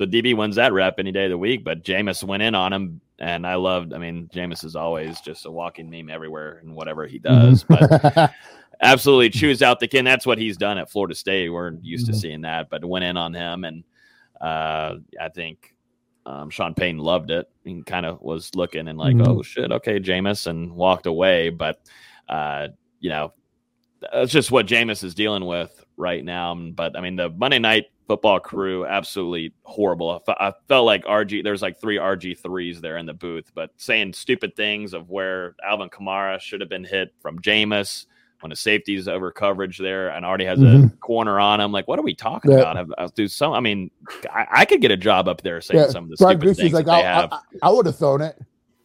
So 0.00 0.06
DB 0.06 0.34
wins 0.34 0.56
that 0.56 0.72
rep 0.72 0.94
any 0.98 1.12
day 1.12 1.24
of 1.26 1.30
the 1.30 1.36
week, 1.36 1.62
but 1.62 1.84
Jameis 1.84 2.24
went 2.24 2.42
in 2.42 2.54
on 2.54 2.72
him, 2.72 3.02
and 3.18 3.46
I 3.46 3.56
loved. 3.56 3.92
I 3.92 3.98
mean, 3.98 4.30
Jameis 4.34 4.64
is 4.64 4.74
always 4.74 5.20
just 5.20 5.44
a 5.44 5.50
walking 5.50 5.90
meme 5.90 6.08
everywhere 6.08 6.60
and 6.62 6.74
whatever 6.74 7.06
he 7.06 7.18
does. 7.18 7.64
But 7.64 7.80
Mhm. 7.82 8.32
absolutely 8.80 9.28
chews 9.28 9.60
out 9.60 9.78
the 9.78 9.86
kid. 9.86 9.98
And 9.98 10.06
that's 10.06 10.24
what 10.24 10.38
he's 10.38 10.56
done 10.56 10.78
at 10.78 10.90
Florida 10.90 11.14
State. 11.14 11.50
We're 11.50 11.72
used 11.82 12.06
to 12.06 12.12
Mhm. 12.12 12.16
seeing 12.16 12.40
that, 12.40 12.70
but 12.70 12.82
went 12.82 13.04
in 13.04 13.18
on 13.18 13.34
him, 13.34 13.64
and 13.64 13.84
uh, 14.40 14.94
I 15.20 15.28
think 15.34 15.74
um, 16.24 16.48
Sean 16.48 16.72
Payne 16.72 16.96
loved 16.96 17.30
it. 17.30 17.46
He 17.64 17.82
kind 17.82 18.06
of 18.06 18.22
was 18.22 18.54
looking 18.54 18.88
and 18.88 18.98
like, 18.98 19.16
Mhm. 19.16 19.28
oh 19.28 19.42
shit, 19.42 19.70
okay, 19.70 20.00
Jameis, 20.00 20.46
and 20.46 20.72
walked 20.72 21.04
away. 21.04 21.50
But 21.50 21.78
uh, 22.26 22.68
you 23.00 23.10
know, 23.10 23.34
that's 24.00 24.32
just 24.32 24.50
what 24.50 24.66
Jameis 24.66 25.04
is 25.04 25.14
dealing 25.14 25.44
with 25.44 25.79
right 26.00 26.24
now. 26.24 26.54
But 26.54 26.96
I 26.96 27.00
mean, 27.00 27.16
the 27.16 27.28
Monday 27.30 27.58
night 27.58 27.86
football 28.08 28.40
crew 28.40 28.84
absolutely 28.86 29.52
horrible. 29.62 30.20
I, 30.26 30.48
I 30.48 30.52
felt 30.66 30.86
like 30.86 31.04
RG. 31.04 31.44
There's 31.44 31.62
like 31.62 31.80
three 31.80 31.96
RG 31.98 32.38
threes 32.38 32.80
there 32.80 32.96
in 32.96 33.06
the 33.06 33.14
booth, 33.14 33.52
but 33.54 33.70
saying 33.76 34.14
stupid 34.14 34.56
things 34.56 34.94
of 34.94 35.08
where 35.10 35.54
Alvin 35.64 35.90
Kamara 35.90 36.40
should 36.40 36.60
have 36.60 36.70
been 36.70 36.84
hit 36.84 37.14
from 37.20 37.38
Jameis 37.38 38.06
when 38.40 38.50
a 38.52 38.56
safety's 38.56 39.06
over 39.06 39.30
coverage 39.30 39.76
there 39.76 40.08
and 40.08 40.24
already 40.24 40.46
has 40.46 40.58
a 40.58 40.64
Mhm. 40.64 40.98
corner 41.00 41.38
on 41.38 41.60
him. 41.60 41.72
Like, 41.72 41.86
what 41.86 41.98
are 41.98 42.02
we 42.02 42.14
talking 42.14 42.50
Yeah. 42.52 42.60
about? 42.60 42.76
I've- 42.78 42.92
I'll 42.96 43.08
do 43.08 43.28
some. 43.28 43.52
I 43.52 43.60
mean, 43.60 43.90
I, 44.32 44.46
I 44.50 44.64
could 44.64 44.80
get 44.80 44.90
a 44.90 44.96
job 44.96 45.28
up 45.28 45.42
there 45.42 45.60
saying 45.60 45.78
yeah, 45.80 45.88
some 45.90 46.04
of 46.04 46.10
the 46.10 46.16
Brian 46.18 46.38
stupid 46.40 46.44
Griese's 46.46 46.62
things 46.62 46.72
like, 46.72 46.86
that 46.86 47.02
they 47.02 47.06
I, 47.06 47.20
have. 47.20 47.32
I, 47.34 47.40
I 47.64 47.70
would 47.70 47.84
have 47.84 47.96
thrown 47.96 48.22
it. 48.22 48.38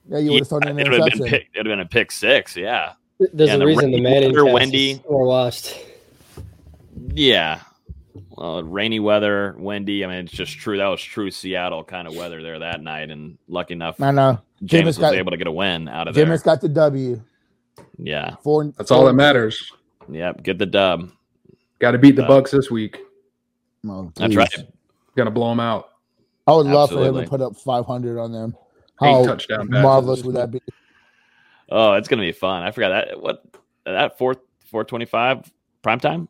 Yeah, 0.09 0.17
you 0.19 0.31
would 0.31 0.39
have 0.41 0.49
thrown 0.49 0.61
Yeah, 0.65 0.69
an 0.71 0.79
it 0.79 0.83
would 0.89 0.99
have 0.99 1.03
been 1.05 1.13
interception. 1.21 1.39
pick, 1.39 1.49
it'd 1.55 1.65
have 1.65 1.71
been 1.71 1.79
a 1.79 1.85
pick 1.85 2.11
six. 2.11 2.57
Yeah, 2.57 2.93
There's 3.17 3.49
And 3.49 3.61
a 3.63 3.65
the 3.65 3.65
reason 3.65 3.91
the 3.91 4.03
rain 4.03 4.33
Manning 4.33 4.53
Wendy. 4.53 4.91
is 4.91 4.99
more 5.09 5.25
watched. 5.25 5.79
Yeah. 7.13 7.61
Well, 8.29 8.63
rainy 8.63 8.99
weather, 8.99 9.55
windy. 9.57 10.03
I 10.03 10.07
mean, 10.07 10.17
it's 10.19 10.31
just 10.31 10.57
true. 10.57 10.77
That 10.77 10.87
was 10.87 11.01
true 11.01 11.29
Seattle 11.31 11.83
kind 11.83 12.07
of 12.07 12.15
weather 12.15 12.41
there 12.41 12.59
that 12.59 12.81
night. 12.81 13.09
And 13.11 13.37
lucky 13.47 13.73
enough, 13.73 13.99
I 14.01 14.11
know. 14.11 14.39
James 14.63 14.83
Jameis 14.83 14.87
was 14.87 14.97
got 14.99 15.15
able 15.15 15.31
to 15.31 15.37
get 15.37 15.47
a 15.47 15.51
win 15.51 15.87
out 15.89 16.07
of 16.07 16.15
there. 16.15 16.25
James 16.25 16.41
got 16.41 16.61
the 16.61 16.69
W. 16.69 17.21
Yeah. 17.97 18.35
Four. 18.43 18.65
That's 18.77 18.91
all 18.91 19.05
that 19.05 19.13
matters. 19.13 19.71
Yep. 20.09 20.43
Get 20.43 20.57
the 20.57 20.65
dub. 20.65 21.11
Got 21.79 21.91
to 21.91 21.97
beat 21.97 22.15
the 22.15 22.23
Uh, 22.23 22.27
Bucks 22.27 22.51
this 22.51 22.71
week. 22.71 22.99
Oh, 23.87 24.11
That's 24.15 24.33
please. 24.33 24.37
right. 24.37 24.67
Gonna 25.15 25.31
blow 25.31 25.49
them 25.49 25.59
out. 25.59 25.89
I 26.47 26.53
would 26.53 26.67
love 26.67 26.89
for 26.91 27.03
him 27.05 27.15
to 27.15 27.23
put 27.27 27.41
up 27.41 27.55
500 27.55 28.19
on 28.19 28.31
them. 28.31 28.55
Eight 29.03 29.11
How 29.11 29.25
touchdown 29.25 29.67
passes. 29.67 29.83
marvelous 29.83 30.23
would 30.23 30.35
that 30.35 30.51
be? 30.51 30.61
Oh, 31.69 31.93
it's 31.93 32.07
gonna 32.07 32.21
be 32.21 32.31
fun. 32.31 32.63
I 32.63 32.71
forgot 32.71 32.89
that. 33.09 33.21
What 33.21 33.43
that 33.85 34.17
four 34.17 34.35
four 34.71 34.83
twenty 34.83 35.05
five 35.05 35.51
prime 35.81 35.99
time, 35.99 36.27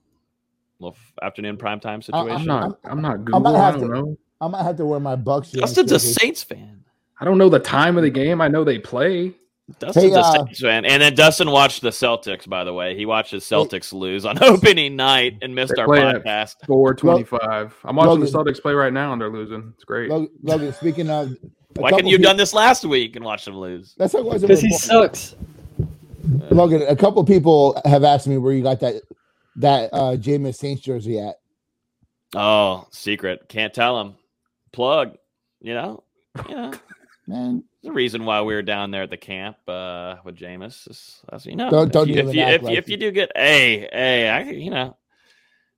little 0.80 0.98
afternoon 1.22 1.58
prime 1.58 1.80
time 1.80 2.00
I- 2.00 2.02
situation. 2.02 2.38
I'm 2.42 2.46
not. 2.46 2.80
I'm 2.84 3.02
not 3.02 3.14
I 3.14 3.18
Google. 3.18 3.40
might 3.42 3.56
I, 3.56 3.66
have 3.66 3.76
don't 3.80 3.90
to- 3.90 3.96
know. 4.02 4.18
I 4.42 4.48
might 4.48 4.64
have 4.64 4.78
to 4.78 4.86
wear 4.86 5.00
my 5.00 5.16
Bucks. 5.16 5.52
Jameis 5.52 5.62
Dustin's 5.62 5.92
a. 5.94 6.00
Saints 6.00 6.44
fan. 6.44 6.84
I 7.20 7.26
don't 7.26 7.38
know 7.38 7.48
the 7.50 7.60
time 7.60 7.96
of 7.98 8.04
the 8.04 8.10
game. 8.10 8.42
I 8.42 8.48
know 8.50 8.64
they 8.66 8.78
play. 8.80 9.34
Dustin's 9.80 10.06
Hey, 10.06 10.12
a 10.12 10.20
uh, 10.20 10.32
Saints 10.46 10.60
fan, 10.60 10.86
and 10.86 11.02
then 11.02 11.16
Dustin 11.16 11.50
watched 11.50 11.82
the 11.82 11.90
Celtics. 11.90 12.48
By 12.48 12.64
the 12.66 12.74
way, 12.74 12.96
he 12.96 13.06
watched 13.08 13.32
his 13.32 13.44
Celtics 13.46 13.94
lose 13.94 14.24
on 14.26 14.38
opening 14.44 14.96
night 14.96 15.38
and 15.42 15.56
missed 15.56 15.74
our 15.80 15.86
play 15.88 16.02
at 16.06 16.24
podcast. 16.24 16.56
425. 16.68 17.76
I'm 17.86 17.96
watching 17.96 18.20
the 18.20 18.28
Celtics 18.28 18.62
play 18.62 18.74
right 18.74 18.94
now, 18.94 19.12
and 19.14 19.20
they're 19.22 19.32
losing. 19.32 19.72
It's 19.74 19.84
great. 19.86 20.10
Logan, 20.12 20.30
Logan, 20.44 20.74
speaking 20.74 21.10
of, 21.10 21.30
Why 21.78 21.90
couple 21.90 21.98
couldn't 21.98 22.08
you 22.12 22.18
have 22.18 22.22
done 22.24 22.38
this 22.38 22.54
last 22.54 22.86
week 22.86 23.16
and 23.16 23.26
watched 23.26 23.46
them 23.46 23.56
lose? 23.58 23.96
That's 23.98 24.14
what 24.14 24.40
Because 24.42 24.62
he 24.62 24.68
important. 24.68 25.16
sucks. 25.16 25.36
Logan, 26.52 26.84
a 26.88 26.96
couple 26.96 27.24
people 27.24 27.82
have 27.86 28.04
asked 28.04 28.28
me 28.28 28.38
where 28.38 28.54
you 28.54 28.62
got 28.62 28.80
that 28.82 29.02
that 29.58 29.90
uh 29.94 30.16
Jameis 30.18 30.56
Saints 30.56 30.82
jersey 30.82 31.20
at. 31.20 31.36
Oh, 32.36 32.88
secret. 32.92 33.48
Can't 33.48 33.74
tell 33.74 34.00
him. 34.02 34.16
Plug. 34.74 35.18
You 35.62 35.74
know. 35.74 36.04
You 36.50 36.56
know. 36.56 36.74
Man, 37.28 37.64
the 37.82 37.92
reason 37.92 38.26
why 38.26 38.44
we 38.44 38.54
were 38.54 38.62
down 38.62 38.92
there 38.92 39.02
at 39.04 39.10
the 39.10 39.18
camp 39.18 39.58
uh, 39.68 40.18
with 40.24 40.36
Jameis. 40.36 40.88
Is, 40.88 41.22
as 41.32 41.46
you 41.48 41.56
know, 41.56 41.72
Don't- 41.72 41.88
if 41.88 41.92
don't 41.92 42.08
you, 42.08 42.16
if 42.16 42.36
you, 42.36 42.42
act 42.42 42.54
if, 42.54 42.62
you, 42.62 42.68
like 42.68 42.78
if 42.78 42.90
you 42.90 42.98
do 42.98 43.10
get 43.12 43.32
hey 43.36 43.90
hey, 43.92 44.30
I 44.30 44.42
you 44.44 44.70
know, 44.70 44.96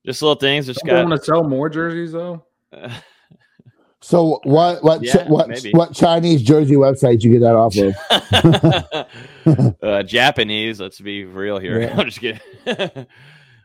just 0.04 0.20
little 0.20 0.34
things. 0.34 0.66
Just 0.66 0.80
Don't 0.84 0.94
got 0.94 1.08
want 1.08 1.18
to 1.20 1.24
sell 1.24 1.42
more 1.44 1.70
jerseys 1.70 2.12
though? 2.12 2.44
so 4.02 4.40
what 4.44 4.84
what 4.84 5.02
Yeah, 5.02 5.26
what 5.26 5.48
maybe. 5.48 5.70
what 5.70 5.94
Chinese 5.94 6.42
jersey 6.42 6.74
website 6.74 7.22
you 7.22 7.32
get 7.32 7.40
that 7.40 7.56
off 7.56 7.74
of? 9.46 9.78
uh, 9.82 10.02
Japanese. 10.02 10.78
Let's 10.80 11.00
be 11.00 11.24
real 11.24 11.58
here. 11.58 11.80
Yeah. 11.80 11.96
I'm 11.96 12.10
just 12.10 12.20
kidding. 12.20 13.06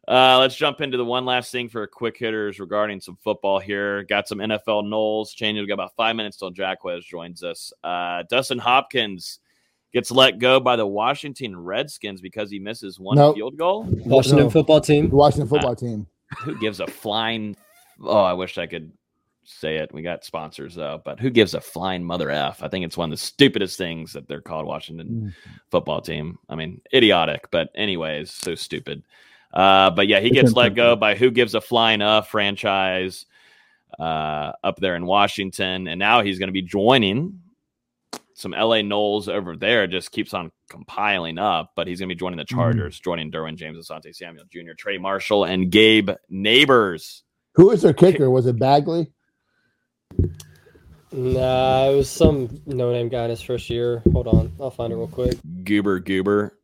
Uh, 0.08 0.38
let's 0.40 0.56
jump 0.56 0.82
into 0.82 0.98
the 0.98 1.06
one 1.06 1.26
last 1.26 1.52
thing 1.52 1.70
for 1.70 1.88
quick 1.88 2.18
hitters 2.18 2.60
regarding 2.60 3.00
some 3.00 3.18
football 3.24 3.58
here. 3.60 4.04
Got 4.04 4.28
some 4.28 4.40
NFL 4.40 4.84
Noles 4.84 5.34
changes. 5.34 5.62
We 5.62 5.68
got 5.68 5.76
about 5.76 5.96
five 5.96 6.16
minutes 6.16 6.38
till 6.38 6.52
Jacquez 6.52 7.06
joins 7.06 7.42
us. 7.44 7.72
Uh, 7.84 8.24
Dustin 8.30 8.60
Hopkins 8.60 9.40
gets 9.94 10.12
let 10.12 10.40
go 10.40 10.60
by 10.60 10.76
the 10.76 10.86
Washington 10.86 11.58
Redskins 11.58 12.20
because 12.20 12.52
he 12.52 12.60
misses 12.60 13.00
one 13.00 13.16
Nope. 13.16 13.36
field 13.36 13.58
goal. 13.58 13.84
Washington 13.90 14.46
No. 14.46 14.50
football 14.50 14.82
team. 14.82 15.10
The 15.10 15.16
Washington 15.16 15.48
football 15.48 15.76
team. 15.76 16.08
Who 16.40 16.58
gives 16.60 16.80
a 16.82 16.88
flying? 16.88 17.56
Oh, 18.04 18.24
I 18.24 18.34
wish 18.34 18.58
I 18.58 18.66
could 18.66 18.92
say 19.46 19.78
it. 19.78 19.94
We 19.94 20.02
got 20.02 20.26
sponsors 20.26 20.76
though, 20.76 21.02
but 21.06 21.20
who 21.20 21.30
gives 21.30 21.54
a 21.54 21.62
flying 21.62 22.04
mother 22.04 22.30
f? 22.30 22.62
I 22.62 22.68
think 22.68 22.84
it's 22.86 22.98
one 22.98 23.10
of 23.12 23.18
the 23.18 23.24
stupidest 23.24 23.78
things 23.78 24.12
that 24.14 24.28
they're 24.28 24.42
called 24.42 24.66
Washington 24.66 25.34
football 25.70 26.02
team. 26.02 26.40
I 26.50 26.56
mean, 26.56 26.82
idiotic, 26.94 27.50
but 27.52 27.70
anyways, 27.76 28.32
so 28.32 28.56
stupid. 28.56 29.04
Uh, 29.54 29.92
but 29.92 30.08
yeah, 30.08 30.20
he 30.20 30.28
It's 30.28 30.36
gets 30.36 30.54
let 30.54 30.76
go 30.76 30.96
by 30.96 31.16
who 31.16 31.30
gives 31.30 31.54
a 31.54 31.62
flying 31.62 32.02
f 32.02 32.30
franchise 32.30 33.26
uh, 34.00 34.54
up 34.64 34.80
there 34.80 34.96
in 34.96 35.06
Washington, 35.06 35.88
and 35.88 36.00
now 36.00 36.22
he's 36.22 36.40
going 36.40 36.48
to 36.48 36.54
be 36.54 36.64
joining 36.64 37.40
some 38.34 38.52
LA 38.52 38.78
Noles 38.78 39.30
over 39.30 39.56
there. 39.56 39.86
Just 39.86 40.12
keeps 40.12 40.34
on 40.34 40.52
compiling 40.70 41.38
up, 41.38 41.74
but 41.76 41.88
he's 41.88 42.00
going 42.00 42.10
to 42.10 42.16
be 42.16 42.20
joining 42.20 42.38
the 42.38 42.46
Chargers, 42.46 43.00
joining 43.00 43.32
Derwin 43.32 43.56
James, 43.56 43.78
Asante 43.78 44.16
Samuel 44.16 44.46
Jr., 44.52 44.74
Trey 44.76 44.98
Marshall, 44.98 45.46
and 45.46 45.72
Gabe 45.72 46.10
Nabers. 46.32 47.22
Who 47.54 47.70
is 47.70 47.84
their 47.84 47.94
kicker? 47.94 48.32
Was 48.32 48.48
it 48.48 48.58
Bagley? 48.58 49.12
Nah, 51.12 51.90
it 51.90 51.96
was 51.96 52.10
some 52.10 52.60
no-name 52.66 53.08
guy 53.08 53.26
in 53.26 53.30
his 53.30 53.42
first 53.42 53.70
year. 53.70 54.02
Hold 54.14 54.28
on, 54.28 54.52
I'll 54.60 54.72
find 54.72 54.92
it 54.92 54.96
real 54.96 55.08
quick. 55.08 55.38
Goober 55.64 56.00
Goober. 56.00 56.58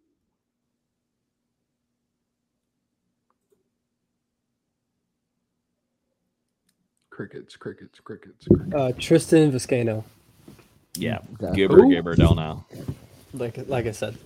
Crickets, 7.20 7.58
crickets, 7.58 8.00
crickets. 8.00 8.48
crickets. 8.48 8.74
Uh, 8.74 8.94
Tristan 8.98 9.52
Vizcaino. 9.52 10.06
Yeah, 10.96 11.20
Okay. 11.44 11.54
Goober 11.54 11.76
Who? 11.82 11.90
Goober. 11.94 12.16
Don't 12.16 12.38
know. 12.38 12.64
Like 13.34 13.58
like 13.68 13.88
I 13.88 13.92
said, 13.92 14.18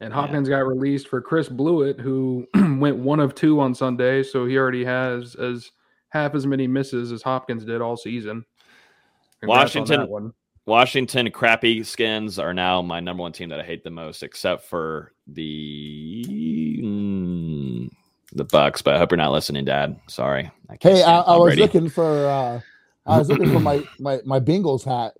And 0.00 0.12
Hopkins 0.12 0.48
got 0.48 0.58
released 0.60 1.08
for 1.08 1.20
Chris 1.20 1.48
Blewitt, 1.48 1.98
who 1.98 2.46
went 2.78 2.98
one 2.98 3.18
of 3.18 3.34
two 3.34 3.58
on 3.58 3.74
Sunday, 3.74 4.22
so 4.22 4.46
he 4.46 4.56
already 4.56 4.84
has 4.84 5.34
as 5.34 5.72
half 6.10 6.36
as 6.36 6.46
many 6.46 6.68
misses 6.68 7.10
as 7.10 7.20
Hopkins 7.22 7.64
did 7.64 7.80
all 7.80 7.96
season. 7.96 8.44
Congrats 9.40 9.74
Washington- 9.74 10.00
that 10.02 10.08
one. 10.08 10.32
Washington 10.66 11.32
crappy 11.32 11.82
skins 11.82 12.38
are 12.38 12.54
now 12.54 12.80
my 12.80 13.00
number 13.00 13.22
one 13.22 13.32
team 13.32 13.48
that 13.48 13.58
I 13.58 13.64
hate 13.64 13.82
the 13.82 13.90
most, 13.90 14.22
except 14.22 14.62
for 14.66 15.12
the 15.26 16.24
mm, 16.80 17.90
the 18.34 18.44
Bucks. 18.44 18.82
But 18.82 18.94
I 18.94 18.98
hope 18.98 19.10
you're 19.10 19.18
not 19.18 19.32
listening, 19.32 19.64
Dad. 19.64 19.98
Sorry. 20.08 20.50
I 20.70 20.76
Hey, 20.80 21.02
I, 21.02 21.20
I 21.20 21.36
was 21.36 21.50
Brady. 21.50 21.62
looking 21.62 21.88
for 21.88 22.26
uh 22.26 22.60
I 23.06 23.18
was 23.18 23.28
looking 23.28 23.52
for 23.52 23.60
my 23.60 23.82
my 23.98 24.20
my 24.24 24.40
Bengals 24.40 24.84
hat. 24.84 25.14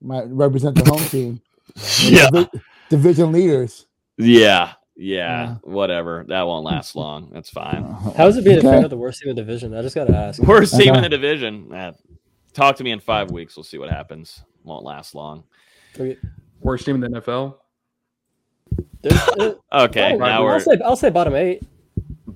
My 0.00 0.22
represent 0.24 0.74
the 0.76 0.88
home 0.90 1.02
team. 1.08 1.40
yeah, 2.02 2.28
Divi- 2.30 2.48
division 2.90 3.32
leaders. 3.32 3.86
yeah, 4.18 4.72
yeah. 4.96 5.56
Whatever. 5.62 6.24
That 6.28 6.42
won't 6.46 6.64
last 6.64 6.94
long. 6.96 7.30
That's 7.32 7.50
fine. 7.50 7.82
how's 8.16 8.36
it 8.36 8.44
being 8.44 8.58
a 8.58 8.62
fan 8.62 8.84
of 8.84 8.90
the 8.90 8.96
worst 8.96 9.20
team 9.20 9.30
in 9.30 9.36
the 9.36 9.42
division? 9.42 9.74
I 9.74 9.82
just 9.82 9.94
gotta 9.94 10.14
ask. 10.16 10.40
Worst 10.42 10.76
team 10.78 10.94
in 10.94 11.02
the 11.02 11.08
division. 11.08 11.72
Eh, 11.74 11.92
talk 12.52 12.76
to 12.76 12.84
me 12.84 12.90
in 12.92 13.00
five 13.00 13.30
weeks. 13.30 13.56
We'll 13.56 13.64
see 13.64 13.78
what 13.78 13.90
happens. 13.90 14.42
Won't 14.64 14.84
last 14.84 15.14
long. 15.14 15.44
Worst 16.60 16.84
team 16.86 17.02
in 17.02 17.12
the 17.12 17.20
NFL. 17.20 17.56
There's- 19.02 19.28
uh, 19.38 19.54
Okay, 19.84 20.16
now 20.16 20.24
I'll 20.26 20.44
we're 20.44 20.60
say 20.60 20.78
I'll 20.84 20.96
say 20.96 21.10
bottom 21.10 21.34
eight. 21.34 21.62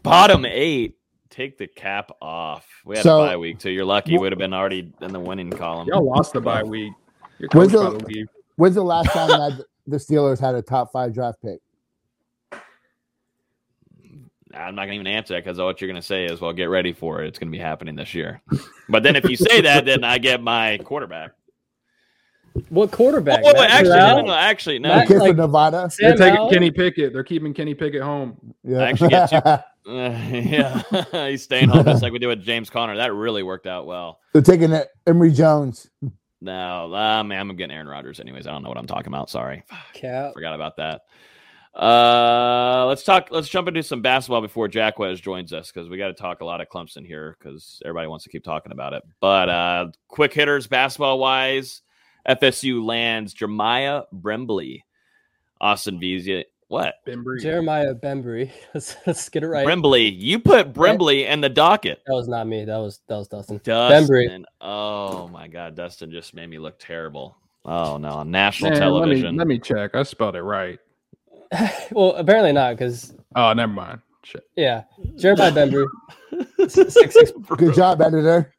Bottom 0.03 0.45
eight. 0.45 0.97
Take 1.31 1.59
the 1.59 1.67
cap 1.69 2.11
off. 2.21 2.67
We 2.85 2.97
had 2.97 3.05
So- 3.05 3.23
a 3.23 3.27
bye 3.29 3.37
week 3.37 3.61
so 3.61 3.69
You're 3.69 3.85
lucky. 3.85 4.19
Would 4.19 4.33
have 4.33 4.39
been 4.39 4.53
already 4.53 4.93
in 5.01 5.13
the 5.13 5.21
winning 5.21 5.51
column. 5.51 5.87
Y'all 5.89 6.05
lost 6.05 6.33
the 6.33 6.41
bye 6.41 6.63
week. 6.65 6.93
When's 7.53 7.73
the- 7.73 7.81
about 7.81 8.01
to 8.01 8.07
leave. 8.07 8.27
When's 8.57 8.75
the 8.75 8.83
last 8.85 9.11
time 9.11 9.29
that 9.29 9.65
the 9.87 9.97
Steelers 9.97 10.41
had 10.41 10.55
a 10.57 10.63
top 10.63 10.91
five 10.93 11.15
draft 11.15 11.41
pick? 11.43 11.61
I'm 14.53 14.75
not 14.75 14.83
gonna 14.87 14.95
even 14.95 15.07
answer 15.07 15.35
that 15.35 15.45
because 15.45 15.59
what 15.59 15.81
you're 15.81 15.87
gonna 15.89 16.03
say 16.03 16.25
is, 16.25 16.41
"Well, 16.41 16.53
get 16.53 16.65
ready 16.65 16.93
for 16.93 17.23
it. 17.23 17.29
It's 17.29 17.39
gonna 17.39 17.53
be 17.53 17.59
happening 17.59 17.95
this 17.95 18.15
year." 18.15 18.43
But 18.89 19.05
then 19.05 19.15
if 19.15 19.29
you 19.31 19.37
say 19.37 19.61
that, 19.61 19.85
then 19.85 20.03
I 20.03 20.19
get 20.19 20.43
my 20.43 20.79
quarterback. 20.79 21.31
What 22.69 22.91
quarterback? 22.91 23.43
Oh, 23.45 23.53
wait, 23.55 23.71
actually, 23.71 23.97
no, 23.97 24.17
no, 24.21 24.27
no, 24.27 24.35
actually, 24.35 24.79
no. 24.81 24.89
The 24.89 24.97
Matt- 24.97 25.11
like- 25.11 25.29
from 25.29 25.37
Nevada. 25.37 25.89
They're 25.97 26.17
taking 26.17 26.51
Kenny 26.51 26.73
Pickett. 26.73 27.13
They're 27.13 27.23
keeping 27.23 27.55
Kenny 27.55 27.75
Pickett 27.75 28.03
home. 28.03 28.55
Yeah. 28.65 28.79
I 28.79 28.89
actually 28.89 29.11
get 29.11 29.31
Uh, 29.87 29.93
yeah, 30.31 30.83
he's 31.29 31.43
staying 31.43 31.69
home 31.69 31.85
just 31.85 32.03
like 32.03 32.13
we 32.13 32.19
did 32.19 32.27
with 32.27 32.43
James 32.43 32.71
Conner. 32.71 32.97
That 32.97 33.15
really 33.15 33.43
worked 33.43 33.67
out 33.67 33.87
well. 33.87 34.21
They're 34.33 34.43
taking 34.43 34.73
it. 34.73 34.89
Emory 35.07 35.33
Jones. 35.33 35.89
No, 36.41 36.95
uh, 36.95 37.23
man, 37.23 37.51
I'm 37.51 37.57
getting 37.57 37.75
Aaron 37.75 37.89
Rodgers 37.89 38.21
anyways. 38.21 38.47
I 38.47 38.53
don't 38.53 38.63
know 38.63 38.69
what 38.69 38.79
I'm 38.79 38.87
talking 38.87 39.09
about. 39.09 39.31
Sorry, 39.31 39.63
Cap. 39.93 40.33
forgot 40.35 40.55
about 40.55 40.77
that. 40.77 41.03
Uh, 41.75 42.87
let's 42.89 43.05
talk. 43.05 43.29
Let's 43.31 43.49
jump 43.49 43.69
into 43.69 43.83
some 43.83 44.03
basketball 44.03 44.41
before 44.41 44.69
Jacquez 44.69 45.21
joins 45.21 45.53
us 45.53 45.71
because 45.71 45.89
we 45.89 45.99
got 45.99 46.09
to 46.09 46.15
talk 46.15 46.41
a 46.41 46.45
lot 46.45 46.61
of 46.61 46.69
Clemson 46.69 47.07
here 47.07 47.37
because 47.39 47.81
everybody 47.85 48.09
wants 48.09 48.25
to 48.25 48.31
keep 48.31 48.43
talking 48.43 48.73
about 48.73 48.93
it. 48.93 49.03
But 49.21 49.49
uh, 49.49 49.87
quick 50.09 50.33
hitters, 50.33 50.67
basketball 50.67 51.19
wise, 51.19 51.83
FSU 52.29 52.85
lands 52.85 53.35
Jeremiah 53.35 54.03
Brembley, 54.13 54.85
Austin 55.61 56.01
Vizia. 56.01 56.45
What 56.71 56.95
Bembry. 57.05 57.43
Jeremiah 57.43 57.97
Bembry. 57.97 58.49
Let's, 58.75 58.95
let's 59.05 59.29
get 59.29 59.43
it 59.43 59.49
right. 59.49 59.67
Brimbley? 59.67 60.15
You 60.17 60.39
put 60.39 60.73
Brimbley 60.73 61.27
in 61.29 61.41
the 61.41 61.49
docket. 61.49 62.01
That 62.07 62.15
was 62.15 62.29
not 62.29 62.47
me. 62.47 62.65
That 62.65 62.77
was 62.77 63.01
that 63.09 63.17
was 63.17 63.27
Dustin. 63.27 63.61
Dustin. 63.65 64.47
Oh 64.61 65.27
my 65.27 65.49
God, 65.49 65.75
Dustin 65.75 66.13
just 66.13 66.33
made 66.33 66.49
me 66.49 66.61
look 66.61 66.79
terrible. 66.79 67.37
Oh 67.65 67.97
no, 67.97 68.11
on 68.11 68.31
national 68.31 68.71
Man, 68.71 68.79
let 68.93 69.09
me, 69.09 69.17
television. 69.17 69.37
let 69.37 69.49
me 69.49 69.59
check. 69.59 69.97
I 69.97 70.05
spelled 70.05 70.37
it 70.37 70.43
right. 70.43 70.79
well, 71.91 72.15
apparently 72.15 72.53
not, 72.53 72.77
because 72.77 73.15
Oh, 73.35 73.53
never 73.53 73.73
mind. 73.73 74.01
Shit. 74.23 74.45
yeah, 74.55 74.85
Jeremiah 75.17 75.51
Bembry. 75.51 75.87
six, 76.69 76.95
six, 76.95 77.33
Good 77.57 77.75
job, 77.75 78.01
editor. 78.01 78.55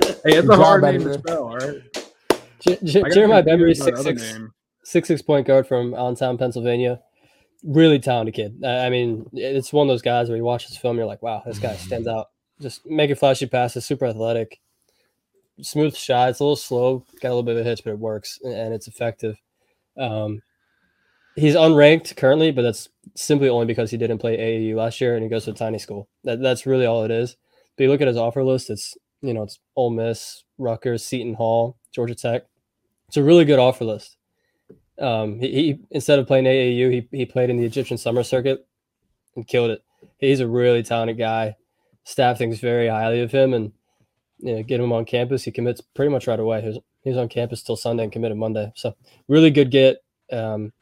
Hey, 0.00 0.34
it's 0.34 0.48
Good 0.48 0.50
a 0.50 0.56
hard 0.56 0.82
job, 0.82 0.94
name 0.94 1.04
to 1.04 1.12
spell. 1.14 1.44
All 1.44 1.56
right. 1.58 1.76
J- 2.60 2.78
J- 2.82 2.98
I 2.98 3.02
got 3.04 3.14
Jeremiah 3.14 3.42
Bembry, 3.44 3.78
by 3.78 3.84
six 3.84 4.02
six 4.02 4.32
name. 4.34 4.52
Six 4.88 5.08
six 5.08 5.22
point 5.22 5.46
guard 5.46 5.66
from 5.66 5.94
Allentown, 5.94 6.38
Pennsylvania. 6.38 7.00
really 7.64 7.98
talented 7.98 8.34
kid. 8.34 8.64
I 8.64 8.88
mean, 8.88 9.28
it's 9.32 9.72
one 9.72 9.86
of 9.88 9.92
those 9.92 10.02
guys 10.02 10.28
where 10.28 10.36
you 10.36 10.44
watch 10.44 10.66
his 10.68 10.76
film, 10.76 10.96
you're 10.96 11.06
like, 11.06 11.22
wow, 11.22 11.42
this 11.44 11.58
guy 11.58 11.74
stands 11.76 12.06
out. 12.08 12.28
Just 12.60 12.86
making 12.86 13.16
flashy 13.16 13.46
passes, 13.46 13.84
super 13.84 14.06
athletic, 14.06 14.60
smooth 15.60 15.96
shot. 15.96 16.30
It's 16.30 16.40
a 16.40 16.44
little 16.44 16.56
slow, 16.56 17.04
got 17.20 17.28
a 17.28 17.34
little 17.34 17.42
bit 17.42 17.56
of 17.56 17.66
a 17.66 17.68
hitch, 17.68 17.82
but 17.84 17.90
it 17.90 17.98
works 17.98 18.38
and- 18.42 18.54
and 18.54 18.74
it's 18.74 18.86
effective. 18.88 19.36
Um, 19.96 20.42
he's 21.36 21.54
unranked 21.56 22.16
currently, 22.16 22.50
but 22.52 22.62
that's 22.62 22.88
simply 23.16 23.48
only 23.48 23.66
because 23.66 23.90
he 23.90 23.96
didn't 23.96 24.18
play 24.18 24.36
AAU 24.36 24.76
last 24.76 25.00
year 25.00 25.14
and 25.14 25.22
he 25.24 25.28
goes 25.28 25.44
to 25.46 25.50
a 25.50 25.54
tiny 25.54 25.78
school. 25.78 26.08
That, 26.24 26.40
that's 26.40 26.66
really 26.66 26.86
all 26.86 27.04
it 27.04 27.10
is. 27.10 27.36
But 27.76 27.84
you 27.84 27.90
look 27.90 28.00
at 28.00 28.08
his 28.08 28.16
offer 28.16 28.44
list, 28.44 28.70
it's 28.70 28.96
you 29.20 29.34
know, 29.34 29.42
it's 29.42 29.58
Ole 29.74 29.90
Miss, 29.90 30.44
Rutgers, 30.58 31.04
Seton 31.04 31.34
Hall, 31.34 31.76
Georgia 31.92 32.14
Tech. 32.14 32.44
It's 33.08 33.16
a 33.16 33.22
really 33.24 33.44
good 33.44 33.58
offer 33.58 33.84
list. 33.84 34.16
Um, 35.00 35.38
he, 35.38 35.50
he 35.50 35.80
instead 35.90 36.18
of 36.18 36.26
playing 36.26 36.44
AAU, 36.44 36.92
he, 36.92 37.08
he 37.16 37.24
played 37.26 37.50
in 37.50 37.56
the 37.56 37.64
Egyptian 37.64 37.98
summer 37.98 38.22
circuit 38.22 38.66
and 39.36 39.46
killed 39.46 39.70
it. 39.70 39.82
He's 40.18 40.40
a 40.40 40.48
really 40.48 40.82
talented 40.82 41.18
guy. 41.18 41.56
Staff 42.04 42.38
thinks 42.38 42.58
very 42.58 42.88
highly 42.88 43.20
of 43.20 43.30
him, 43.30 43.52
and 43.54 43.72
you 44.38 44.56
know, 44.56 44.62
get 44.62 44.80
him 44.80 44.92
on 44.92 45.04
campus. 45.04 45.44
He 45.44 45.50
commits 45.50 45.80
pretty 45.80 46.10
much 46.10 46.26
right 46.26 46.40
away. 46.40 46.60
He 46.62 46.68
was, 46.68 46.78
he 47.02 47.10
was 47.10 47.18
on 47.18 47.28
campus 47.28 47.62
till 47.62 47.76
Sunday 47.76 48.04
and 48.04 48.12
committed 48.12 48.38
Monday. 48.38 48.72
So 48.74 48.94
really 49.28 49.50
good 49.50 49.70
get. 49.70 49.98
Um, 50.32 50.72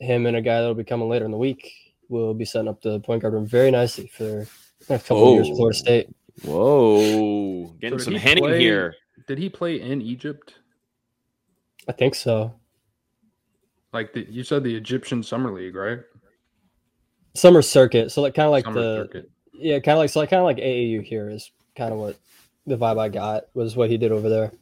him 0.00 0.26
and 0.26 0.36
a 0.36 0.40
guy 0.40 0.60
that'll 0.60 0.74
be 0.74 0.84
coming 0.84 1.08
later 1.08 1.24
in 1.24 1.30
the 1.32 1.36
week 1.38 1.72
will 2.08 2.34
be 2.34 2.44
setting 2.44 2.68
up 2.68 2.80
the 2.80 3.00
point 3.00 3.22
guard 3.22 3.34
room 3.34 3.46
very 3.46 3.70
nicely 3.70 4.06
for 4.06 4.24
the 4.24 4.48
next 4.88 5.06
couple 5.06 5.28
of 5.28 5.34
years. 5.34 5.48
At 5.48 5.56
Florida 5.56 5.78
State. 5.78 6.08
Whoa, 6.44 7.74
getting 7.80 7.98
did 7.98 8.04
some 8.04 8.12
he 8.14 8.18
hitting 8.20 8.44
play- 8.44 8.60
here. 8.60 8.94
Did 9.26 9.38
he 9.38 9.48
play 9.48 9.80
in 9.80 10.00
Egypt? 10.00 10.54
I 11.88 11.92
think 11.92 12.14
so. 12.14 12.54
Like 13.92 14.12
the, 14.12 14.26
you 14.30 14.44
said, 14.44 14.64
the 14.64 14.74
Egyptian 14.74 15.22
Summer 15.22 15.50
League, 15.52 15.74
right? 15.74 16.00
Summer 17.34 17.62
circuit. 17.62 18.10
So 18.12 18.22
like 18.22 18.34
kind 18.34 18.46
of 18.46 18.52
like 18.52 18.64
Summer 18.64 18.80
the 18.80 18.96
circuit. 19.04 19.30
yeah, 19.52 19.78
kind 19.78 19.94
of 19.96 19.98
like 20.00 20.10
so 20.10 20.20
like 20.20 20.30
kind 20.30 20.40
of 20.40 20.44
like 20.46 20.58
AAU 20.58 21.02
here 21.02 21.28
is 21.30 21.50
kind 21.76 21.92
of 21.92 21.98
what 21.98 22.16
the 22.66 22.76
vibe 22.76 22.98
I 22.98 23.08
got 23.08 23.44
was 23.54 23.76
what 23.76 23.88
he 23.90 23.96
did 23.96 24.12
over 24.12 24.28
there. 24.28 24.52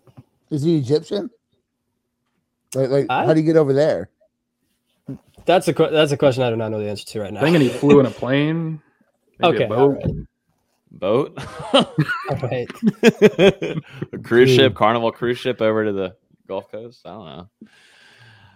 Is 0.51 0.63
he 0.63 0.77
Egyptian? 0.79 1.31
Like, 2.75 2.91
like 2.91 3.07
I- 3.09 3.25
how 3.27 3.35
do 3.35 3.41
you 3.41 3.47
get 3.47 3.57
over 3.57 3.73
there? 3.73 4.11
That's 5.45 5.69
a 5.69 5.73
that's 5.73 6.11
a 6.13 6.17
question 6.17 6.43
I 6.43 6.51
do 6.51 6.57
not 6.57 6.71
know 6.71 6.81
the 6.81 6.89
answer 6.89 7.05
to 7.07 7.21
right 7.21 7.33
now. 7.33 7.41
Thinking 7.41 7.63
he 7.63 7.69
flew 7.69 8.01
in 8.01 8.07
a 8.07 8.11
plane. 8.11 8.81
maybe 9.39 9.63
a 9.63 9.65
okay, 9.67 9.75
all 9.75 9.89
boat. 9.91 10.03
right. 10.05 10.15
Boat, 10.93 11.39
All 11.75 11.95
right. 12.43 12.69
a 13.03 14.19
cruise 14.25 14.51
ship, 14.51 14.75
Carnival 14.75 15.13
cruise 15.13 15.37
ship 15.39 15.61
over 15.61 15.85
to 15.85 15.93
the 15.93 16.17
Gulf 16.49 16.71
Coast. 16.71 17.03
I 17.05 17.11
don't 17.11 17.25
know. 17.27 17.49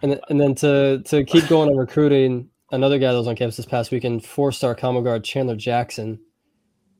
And 0.02 0.12
then, 0.12 0.20
and 0.28 0.40
then 0.40 0.54
to 0.56 1.02
to 1.06 1.24
keep 1.24 1.46
going 1.48 1.68
on 1.68 1.76
recruiting, 1.76 2.48
another 2.70 2.98
guy 2.98 3.12
that 3.12 3.18
was 3.18 3.28
on 3.28 3.36
campus 3.36 3.56
this 3.56 3.66
past 3.66 3.90
weekend, 3.90 4.24
four 4.24 4.52
star 4.52 4.74
combo 4.74 5.02
guard 5.02 5.24
Chandler 5.24 5.56
Jackson. 5.56 6.20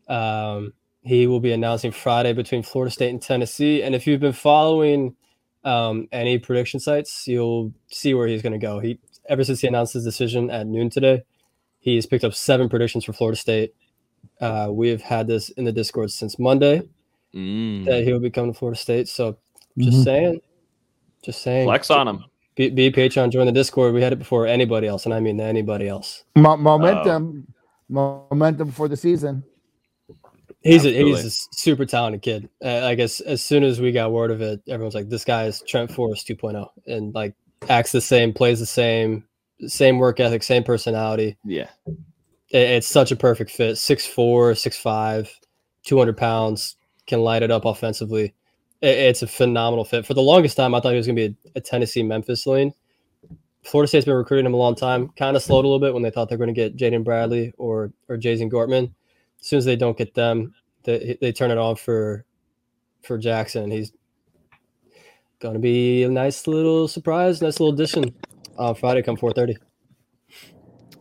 Um, 0.09 0.73
he 1.03 1.27
will 1.27 1.41
be 1.41 1.53
announcing 1.53 1.93
Friday 1.93 2.33
between 2.33 2.63
Florida 2.63 2.91
State 2.91 3.11
and 3.11 3.23
Tennessee. 3.23 3.83
And 3.83 3.95
if 3.95 4.07
you've 4.07 4.21
been 4.21 4.33
following 4.33 5.17
um, 5.65 6.09
any 6.13 6.39
prediction 6.39 6.79
sites, 6.81 7.27
you'll 7.27 7.73
see 7.89 8.13
where 8.13 8.27
he's 8.27 8.43
going 8.43 8.53
to 8.53 8.59
go. 8.59 8.81
He 8.81 8.99
ever 9.29 9.45
since 9.45 9.61
he 9.61 9.67
announced 9.67 9.95
his 9.95 10.05
decision 10.05 10.51
at 10.51 10.67
noon 10.67 10.91
today, 10.91 11.23
he's 11.79 12.07
picked 12.07 12.25
up 12.25 12.35
seven 12.35 12.69
predictions 12.69 13.05
for 13.05 13.13
Florida 13.13 13.37
State. 13.39 13.75
Uh, 14.41 14.69
we 14.71 14.89
have 14.89 15.01
had 15.01 15.27
this 15.27 15.49
in 15.51 15.65
the 15.65 15.73
Discord 15.73 16.11
since 16.11 16.39
Monday 16.39 16.83
Mm. 17.33 17.85
that 17.85 18.03
he 18.03 18.13
will 18.13 18.19
be 18.19 18.29
coming 18.29 18.53
to 18.53 18.59
Florida 18.59 18.79
State. 18.79 19.07
So 19.07 19.39
just 19.79 19.99
Mhm. 19.99 20.05
saying, 20.05 20.41
just 21.23 21.43
saying, 21.43 21.65
Flex 21.67 21.89
on 21.89 22.09
him. 22.09 22.25
Be, 22.61 22.69
be 22.69 22.87
a 22.87 22.93
Patreon, 22.93 23.31
join 23.31 23.47
the 23.47 23.53
Discord. 23.53 23.95
We 23.95 24.03
had 24.03 24.13
it 24.13 24.19
before 24.19 24.47
anybody 24.47 24.87
else, 24.87 25.07
and 25.07 25.15
I 25.15 25.21
mean 25.21 25.41
anybody 25.41 25.89
else. 25.89 26.25
Mo- 26.37 26.59
momentum, 26.59 27.47
momentum 27.89 28.71
for 28.71 28.87
the 28.87 28.97
season. 28.97 29.43
He's 30.63 30.85
a, 30.85 30.91
he's 30.91 31.25
a 31.25 31.31
super 31.57 31.87
talented 31.87 32.21
kid. 32.21 32.51
Uh, 32.63 32.85
I 32.87 32.95
guess 32.95 33.21
as 33.21 33.41
soon 33.41 33.65
as 33.65 33.81
we 33.81 33.93
got 33.93 34.13
word 34.13 34.31
of 34.31 34.43
it, 34.43 34.61
everyone's 34.69 34.95
like, 34.95 35.09
"This 35.09 35.25
guy 35.25 35.45
is 35.47 35.63
Trent 35.67 35.91
Forrest 35.91 36.29
2.0," 36.29 36.69
and 36.87 37.15
like 37.15 37.35
acts 37.71 37.93
the 37.93 38.01
same, 38.03 38.35
plays 38.35 38.61
the 38.61 38.67
same, 38.67 39.25
same 39.67 39.97
work 39.97 40.21
ethic, 40.21 40.43
same 40.43 40.63
personality. 40.63 41.39
Yeah. 41.47 41.71
It- 41.87 41.97
it's 42.53 42.89
such 42.89 43.11
a 43.11 43.17
perfect 43.17 43.53
fit. 43.53 43.77
6'4", 43.77 44.55
6'5", 44.55 45.31
200 45.87 46.17
pounds, 46.19 46.77
can 47.07 47.23
light 47.23 47.43
it 47.43 47.51
up 47.51 47.65
offensively. 47.65 48.35
It- 48.81 48.99
it's 48.99 49.23
a 49.23 49.27
phenomenal 49.27 49.85
fit. 49.85 50.07
For 50.07 50.15
the 50.15 50.23
longest 50.23 50.57
time, 50.57 50.75
I 50.75 50.81
thought 50.81 50.91
he 50.93 50.97
was 50.97 51.07
going 51.07 51.17
to 51.17 51.29
be 51.31 51.37
a, 51.55 51.59
a 51.59 51.61
Tennessee 51.61 52.03
Memphis 52.03 52.47
lane. 52.47 52.73
Florida 53.63 53.89
State's 53.89 54.07
been 54.07 54.15
recruiting 54.15 54.47
him 54.47 54.55
a 54.55 54.59
long 54.59 54.75
time. 54.75 55.09
Kind 55.17 55.37
of 55.37 55.43
slowed 55.43 55.65
a 55.65 55.69
little 55.69 55.81
bit 55.81 55.93
when 55.93 56.03
they 56.03 56.11
thought 56.11 56.29
they 56.31 56.37
were 56.37 56.45
going 56.45 56.55
to 56.55 56.59
get 56.61 56.77
Jaden 56.77 57.05
Bradley 57.05 57.53
or 57.59 57.93
or 58.09 58.17
Jason 58.17 58.51
Gortman. 58.51 58.91
As 59.41 59.47
soon 59.47 59.59
as 59.59 59.65
they 59.67 59.77
don't 59.77 59.99
get 59.99 60.15
them, 60.15 60.55
they 60.85 61.19
they 61.21 61.31
turn 61.33 61.51
it 61.51 61.59
on 61.59 61.77
for 61.77 62.25
for 63.03 63.19
Jackson. 63.19 63.71
He's 63.71 63.93
going 65.41 65.55
to 65.55 65.61
be 65.61 66.05
a 66.05 66.09
nice 66.09 66.47
little 66.47 66.89
surprise, 66.89 67.43
nice 67.43 67.61
little 67.61 67.75
addition 67.75 68.15
on 68.59 68.75
Friday 68.75 69.03
come 69.03 69.17
4:30. 69.17 69.57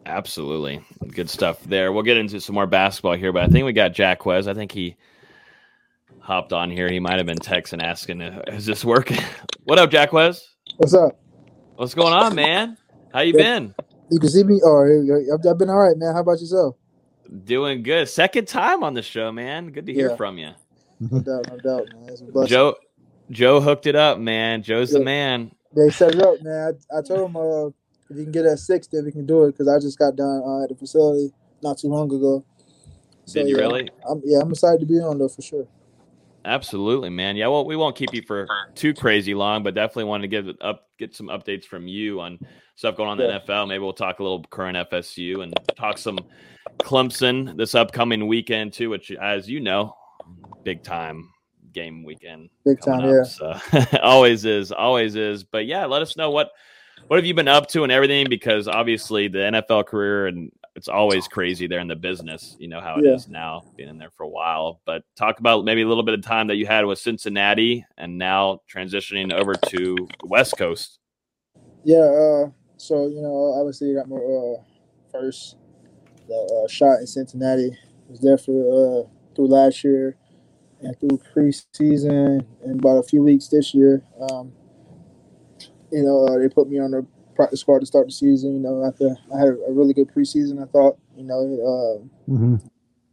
Absolutely. 0.06 0.82
Good 1.10 1.30
stuff 1.30 1.62
there. 1.64 1.92
We'll 1.94 2.04
get 2.04 2.18
into 2.18 2.42
some 2.42 2.56
more 2.56 2.68
basketball 2.68 3.14
here, 3.14 3.32
but 3.32 3.44
I 3.44 3.48
think 3.48 3.66
we 3.66 3.74
got 3.74 3.96
Jacques. 3.96 4.26
I 4.28 4.54
think 4.54 4.72
he 4.72 4.96
hopped 6.20 6.54
on 6.54 6.70
here. 6.70 6.90
He 6.90 7.00
might 7.00 7.18
have 7.18 7.26
been 7.26 7.38
texting 7.38 7.82
asking, 7.82 8.22
uh, 8.22 8.42
is 8.48 8.66
this 8.66 8.86
working? 8.86 9.22
what 9.64 9.80
up, 9.80 9.92
Jacques? 9.92 10.14
What's 10.14 10.94
up? 10.94 11.20
What's 11.76 11.94
going 11.94 12.14
on, 12.14 12.36
man? 12.36 12.78
How 13.14 13.22
you 13.22 13.34
been? 13.34 13.74
You 14.12 14.20
can 14.20 14.30
see 14.30 14.44
me. 14.44 14.60
Oh, 14.64 14.84
I've, 15.34 15.46
I've 15.48 15.58
been 15.58 15.70
all 15.70 15.78
right, 15.78 15.98
man. 15.98 16.14
How 16.14 16.22
about 16.22 16.40
yourself? 16.40 16.76
Doing 17.44 17.84
good. 17.84 18.10
Second 18.10 18.48
time 18.48 18.84
on 18.84 18.94
the 18.94 19.02
show, 19.02 19.32
man. 19.32 19.72
Good 19.72 19.86
to 19.86 19.94
hear 19.94 20.10
Yeah. 20.10 20.16
from 20.16 20.38
you. 20.38 20.52
No 21.00 21.20
doubt, 21.20 21.48
no 21.50 21.58
doubt, 21.58 21.88
man. 21.94 22.10
It's 22.10 22.22
a 22.22 22.26
blessing. 22.26 22.50
Joe 22.50 22.76
Joe 23.32 23.62
hooked 23.62 23.86
it 23.86 23.96
up, 23.96 24.18
man. 24.20 24.64
Joe's 24.64 24.92
the 24.92 25.00
man. 25.00 25.52
They 25.76 25.90
set 25.92 26.16
it 26.16 26.22
up, 26.22 26.42
man. 26.42 26.76
I, 26.92 26.98
I 26.98 27.02
told 27.02 27.30
him 27.30 27.36
uh, 27.36 27.68
if 28.10 28.18
you 28.18 28.24
can 28.24 28.32
get 28.32 28.46
at 28.46 28.60
six, 28.60 28.88
then 28.88 29.06
we 29.06 29.12
can 29.12 29.26
do 29.26 29.46
it 29.46 29.52
because 29.52 29.68
I 29.68 29.80
just 29.80 30.00
got 30.00 30.16
done 30.16 30.42
uh, 30.44 30.64
at 30.64 30.70
the 30.70 30.76
facility 30.76 31.32
not 31.62 31.78
too 31.78 31.88
long 31.88 32.12
ago. 32.12 32.44
Did 33.28 33.48
you 33.48 33.56
yeah, 33.56 33.62
really? 33.62 33.90
I'm, 34.10 34.22
yeah, 34.26 34.40
I'm 34.42 34.50
excited 34.50 34.80
to 34.80 34.86
be 34.88 34.96
on 34.96 35.20
though 35.20 35.30
for 35.30 35.44
sure. 35.44 35.68
Absolutely, 36.50 37.10
man. 37.10 37.36
Yeah, 37.36 37.48
well, 37.48 37.64
we 37.64 37.76
won't 37.76 37.96
keep 37.96 38.12
you 38.14 38.24
for 38.24 38.48
too 38.74 38.94
crazy 38.94 39.36
long, 39.36 39.62
but 39.62 39.76
definitely 39.76 40.06
wanted 40.06 40.24
to 40.24 40.42
give 40.42 40.56
up, 40.62 40.88
get 40.98 41.16
some 41.16 41.28
updates 41.28 41.64
from 41.66 41.88
you 41.88 42.20
on 42.20 42.40
stuff 42.76 42.98
going 42.98 43.08
on 43.08 43.20
in 43.22 43.30
Yeah. 43.30 43.38
the 43.38 43.54
NFL. 43.54 43.68
Maybe 43.68 43.80
we'll 43.84 43.94
talk 43.94 44.20
a 44.20 44.24
little 44.24 44.44
current 44.46 44.76
FSU 44.76 45.44
and 45.44 45.54
talk 45.76 46.00
some 46.00 46.18
Clemson 46.80 47.56
this 47.56 47.76
upcoming 47.76 48.26
weekend 48.28 48.74
too, 48.74 48.90
which, 48.90 49.12
as 49.12 49.48
you 49.48 49.60
know, 49.60 49.96
big 50.64 50.84
time 50.84 51.30
game 51.72 52.04
weekend. 52.04 52.50
Big 52.66 52.82
time, 52.82 53.02
coming 53.02 53.16
yeah. 53.16 53.24
So 53.24 54.00
always 54.02 54.44
is, 54.46 54.72
always 54.72 55.16
is. 55.16 55.44
But 55.44 55.68
yeah, 55.68 55.86
let 55.86 56.02
us 56.02 56.18
know 56.18 56.32
what 56.32 56.50
what 57.08 57.18
have 57.18 57.26
you 57.26 57.34
been 57.34 57.48
up 57.48 57.68
to 57.68 57.84
and 57.84 57.92
everything 57.92 58.28
because 58.30 58.68
obviously 58.68 59.28
the 59.28 59.40
NFL 59.40 59.86
career 59.86 60.28
and 60.28 60.52
it's 60.76 60.88
always 60.88 61.28
crazy 61.28 61.68
there 61.68 61.80
in 61.80 61.88
the 61.88 61.96
business. 61.96 62.56
You 62.60 62.68
know 62.68 62.82
how 62.82 62.96
it 62.96 63.06
is 63.06 63.28
Yeah. 63.28 63.34
now, 63.34 63.64
being 63.76 63.90
in 63.90 63.98
there 63.98 64.12
for 64.12 64.24
a 64.24 64.30
while. 64.30 64.82
But 64.86 65.04
talk 65.16 65.40
about 65.40 65.66
maybe 65.66 65.82
a 65.82 65.88
little 65.88 66.04
bit 66.04 66.14
of 66.14 66.24
time 66.24 66.48
that 66.48 66.56
you 66.56 66.66
had 66.66 66.86
with 66.86 67.00
Cincinnati 67.00 67.86
and 67.98 68.18
now 68.18 68.62
transitioning 68.74 69.34
over 69.34 69.54
to 69.54 69.96
the 70.20 70.28
West 70.28 70.58
Coast. 70.58 71.00
Yeah. 71.84 71.98
Uh, 71.98 72.50
so 72.78 73.08
you 73.08 73.22
know, 73.22 73.54
obviously, 73.60 73.92
I 73.92 74.00
got 74.00 74.10
my 74.10 74.18
uh, 74.18 74.64
first 75.12 75.58
the, 76.28 76.64
uh, 76.64 76.68
shot 76.70 77.00
in 77.00 77.08
Cincinnati. 77.08 77.78
Was 78.08 78.20
there 78.22 78.38
for 78.38 79.04
uh, 79.06 79.10
through 79.36 79.48
last 79.48 79.84
year 79.84 80.16
and 80.82 80.98
through 81.00 81.20
preseason 81.36 82.46
and 82.64 82.80
about 82.80 82.98
a 82.98 83.04
few 83.04 83.22
weeks 83.22 83.48
this 83.48 83.74
year. 83.74 84.02
Um, 84.32 84.52
you 85.92 86.04
know, 86.04 86.26
uh, 86.28 86.38
they 86.38 86.48
put 86.48 86.70
me 86.70 86.80
on 86.80 86.92
the 86.92 87.06
practice 87.40 87.62
squad 87.62 87.80
to 87.80 87.86
start 87.86 88.08
the 88.08 88.12
season. 88.14 88.54
You 88.56 88.60
know, 88.60 88.86
after 88.86 89.16
I 89.34 89.40
had 89.40 89.50
a 89.50 89.58
really 89.72 89.94
good 89.94 90.12
preseason, 90.14 90.62
I 90.62 90.68
thought. 90.68 90.98
You 91.18 91.24
know, 91.26 91.42
uh, 92.02 92.06
Mm-hmm. 92.30 92.56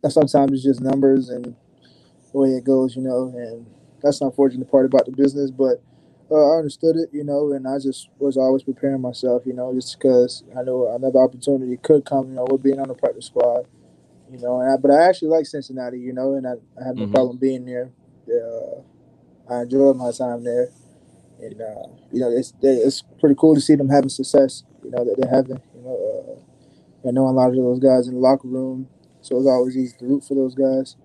and 0.03 0.13
sometimes 0.13 0.53
it's 0.53 0.63
just 0.65 0.81
numbers 0.81 1.29
and 1.29 1.55
the 2.33 2.39
way 2.39 2.51
it 2.51 2.65
goes, 2.65 2.97
you 2.97 3.03
know, 3.03 3.33
and 3.37 3.67
that's 4.03 4.19
the 4.21 4.27
unfortunate 4.27 4.71
part 4.71 4.87
about 4.87 5.07
the 5.07 5.13
business. 5.13 5.51
But 5.51 5.83
uh, 6.31 6.55
I 6.55 6.59
understood 6.59 6.97
it, 6.97 7.11
you 7.13 7.25
know, 7.25 7.53
and 7.53 7.67
I 7.67 7.79
just 7.79 8.09
was 8.19 8.37
always 8.37 8.63
preparing 8.63 9.01
myself, 9.01 9.43
you 9.47 9.53
know, 9.55 9.73
just 9.75 9.99
because 9.99 10.45
I 10.59 10.63
know 10.63 10.95
another 10.95 11.21
opportunity 11.21 11.77
could 11.79 12.05
come, 12.05 12.29
you 12.29 12.35
know, 12.35 12.47
with 12.51 12.63
being 12.63 12.81
on 12.81 12.89
the 12.89 12.95
practice 12.95 13.27
squad, 13.27 13.67
you 14.31 14.39
know. 14.39 14.61
And 14.61 14.73
I, 14.73 14.77
but 14.77 14.91
I 14.91 15.09
actually 15.09 15.29
like 15.29 15.47
Cincinnati, 15.47 15.99
you 15.99 16.13
know, 16.13 16.35
and 16.35 16.47
I, 16.47 16.53
I 16.81 16.87
have 16.87 16.97
no 16.97 17.07
Mhm. 17.07 17.13
problem 17.13 17.39
being 17.39 17.65
there. 17.67 17.91
Uh, 18.29 18.81
I 19.53 19.63
enjoyed 19.63 19.97
my 19.97 20.13
time 20.13 20.45
there, 20.45 20.71
and 21.41 21.61
uh, 21.61 21.89
you 22.13 22.21
know, 22.21 22.31
it's 22.31 22.53
it's 22.63 23.03
pretty 23.21 23.35
cool 23.39 23.55
to 23.55 23.61
see 23.61 23.75
them 23.75 23.89
having 23.89 24.09
success, 24.09 24.65
you 24.85 24.91
know, 24.91 25.05
that 25.05 25.17
they're 25.19 25.31
having, 25.31 25.61
you 25.75 25.83
know. 25.83 25.97
Uh, 26.29 27.09
I 27.09 27.13
know 27.13 27.29
a 27.29 27.31
lot 27.31 27.51
of 27.51 27.57
those 27.57 27.79
guys 27.79 28.09
in 28.09 28.15
the 28.15 28.21
locker 28.21 28.49
room, 28.49 28.89
so 29.21 29.37
it's 29.39 29.47
always 29.47 29.77
easy 29.77 29.97
to 29.99 30.07
root 30.07 30.25
for 30.25 30.35
those 30.35 30.55
guys. 30.55 30.97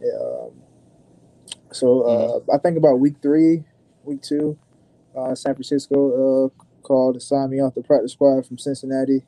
Yeah, 0.00 0.18
um, 0.20 0.50
so 1.72 2.02
uh, 2.02 2.54
I 2.54 2.58
think 2.58 2.76
about 2.76 2.98
week 3.00 3.16
three, 3.22 3.64
week 4.04 4.22
two, 4.22 4.58
uh, 5.16 5.34
San 5.34 5.54
Francisco 5.54 6.46
uh, 6.46 6.48
called 6.82 7.14
to 7.14 7.20
sign 7.20 7.50
me 7.50 7.60
off 7.60 7.74
the 7.74 7.82
practice 7.82 8.12
squad 8.12 8.46
from 8.46 8.58
Cincinnati, 8.58 9.24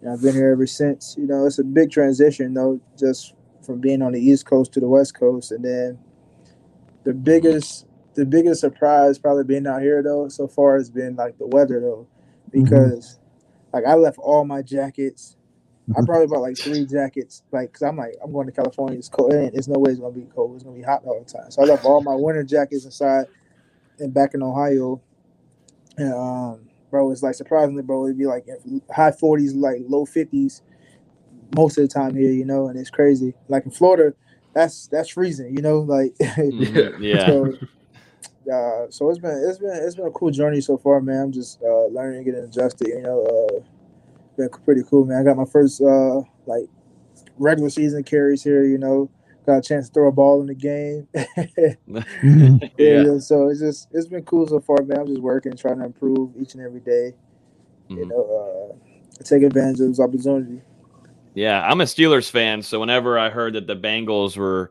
And 0.00 0.12
I've 0.12 0.22
been 0.22 0.34
here 0.34 0.52
ever 0.52 0.66
since. 0.66 1.14
You 1.18 1.26
know, 1.26 1.46
it's 1.46 1.58
a 1.58 1.64
big 1.64 1.90
transition 1.90 2.54
though, 2.54 2.80
just 2.98 3.34
from 3.64 3.80
being 3.80 4.02
on 4.02 4.12
the 4.12 4.20
East 4.20 4.46
Coast 4.46 4.72
to 4.74 4.80
the 4.80 4.88
West 4.88 5.14
Coast, 5.18 5.52
and 5.52 5.64
then 5.64 5.98
the 7.04 7.14
biggest 7.14 7.86
the 8.14 8.24
biggest 8.24 8.60
surprise 8.60 9.18
probably 9.18 9.44
being 9.44 9.66
out 9.66 9.82
here 9.82 10.02
though 10.02 10.28
so 10.28 10.46
far 10.46 10.76
has 10.76 10.90
been 10.90 11.16
like 11.16 11.38
the 11.38 11.46
weather 11.46 11.80
though, 11.80 12.06
because 12.50 13.18
mm-hmm. 13.18 13.76
like 13.76 13.84
I 13.86 13.94
left 13.94 14.18
all 14.18 14.44
my 14.44 14.62
jackets. 14.62 15.36
I 15.86 15.92
mm-hmm. 15.92 16.06
probably 16.06 16.26
bought 16.28 16.40
like 16.40 16.56
three 16.56 16.86
jackets, 16.86 17.42
like 17.52 17.72
because 17.72 17.82
I'm 17.82 17.96
like 17.96 18.14
I'm 18.22 18.32
going 18.32 18.46
to 18.46 18.52
California. 18.52 18.98
It's 18.98 19.08
cold. 19.08 19.32
There's 19.32 19.68
no 19.68 19.78
way 19.78 19.90
it's 19.90 20.00
gonna 20.00 20.14
be 20.14 20.26
cold. 20.34 20.54
It's 20.54 20.64
gonna 20.64 20.76
be 20.76 20.82
hot 20.82 21.02
all 21.04 21.22
the 21.22 21.30
time. 21.30 21.50
So 21.50 21.62
I 21.62 21.66
left 21.66 21.84
all 21.84 22.00
my 22.02 22.14
winter 22.14 22.42
jackets 22.42 22.84
inside 22.84 23.26
and 23.98 24.12
back 24.14 24.34
in 24.34 24.42
Ohio. 24.42 25.00
And 25.96 26.14
um, 26.14 26.68
bro, 26.90 27.10
it's 27.10 27.22
like 27.22 27.34
surprisingly, 27.34 27.82
bro, 27.82 28.06
it'd 28.06 28.18
be 28.18 28.26
like 28.26 28.46
high 28.90 29.10
40s, 29.10 29.54
like 29.54 29.78
low 29.86 30.06
50s 30.06 30.62
most 31.54 31.78
of 31.78 31.82
the 31.82 31.88
time 31.88 32.14
here, 32.14 32.32
you 32.32 32.44
know, 32.44 32.68
and 32.68 32.78
it's 32.78 32.90
crazy. 32.90 33.34
Like 33.48 33.64
in 33.64 33.70
Florida, 33.70 34.14
that's 34.54 34.86
that's 34.88 35.10
freezing, 35.10 35.54
you 35.56 35.62
know, 35.62 35.80
like 35.80 36.14
mm-hmm. 36.20 37.02
yeah. 37.02 37.26
So, 37.26 37.52
uh, 38.52 38.90
so 38.90 39.10
it's 39.10 39.18
been 39.18 39.44
it's 39.48 39.58
been 39.58 39.70
it's 39.72 39.94
been 39.94 40.06
a 40.06 40.10
cool 40.10 40.30
journey 40.30 40.60
so 40.60 40.76
far, 40.76 41.00
man. 41.00 41.22
I'm 41.22 41.32
just 41.32 41.62
uh, 41.62 41.86
learning, 41.86 42.24
getting 42.24 42.44
adjusted. 42.44 42.88
You 42.88 43.02
know, 43.02 43.24
uh, 43.24 43.60
been 44.36 44.48
pretty 44.64 44.82
cool, 44.88 45.04
man. 45.04 45.18
I 45.18 45.24
got 45.24 45.36
my 45.36 45.44
first 45.44 45.80
uh, 45.80 46.22
like 46.46 46.66
regular 47.38 47.70
season 47.70 48.02
carries 48.04 48.42
here. 48.42 48.64
You 48.64 48.78
know, 48.78 49.10
got 49.46 49.58
a 49.58 49.62
chance 49.62 49.88
to 49.88 49.94
throw 49.94 50.08
a 50.08 50.12
ball 50.12 50.40
in 50.40 50.46
the 50.46 50.54
game. 50.54 51.08
mm-hmm. 51.14 52.56
yeah. 52.78 53.02
yeah. 53.02 53.18
So 53.18 53.48
it's 53.48 53.60
just 53.60 53.88
it's 53.92 54.06
been 54.06 54.24
cool 54.24 54.46
so 54.46 54.60
far, 54.60 54.82
man. 54.82 55.00
I'm 55.00 55.06
just 55.06 55.20
working, 55.20 55.56
trying 55.56 55.78
to 55.78 55.84
improve 55.84 56.32
each 56.38 56.54
and 56.54 56.62
every 56.62 56.80
day. 56.80 57.14
Mm-hmm. 57.88 57.96
You 57.98 58.06
know, 58.06 58.78
uh, 58.78 59.24
take 59.24 59.42
advantage 59.42 59.80
of 59.80 59.88
this 59.88 60.00
opportunity. 60.00 60.60
Yeah, 61.34 61.66
I'm 61.66 61.80
a 61.80 61.84
Steelers 61.84 62.30
fan, 62.30 62.62
so 62.62 62.78
whenever 62.78 63.18
I 63.18 63.28
heard 63.28 63.54
that 63.54 63.66
the 63.66 63.74
Bengals 63.74 64.36
were 64.36 64.70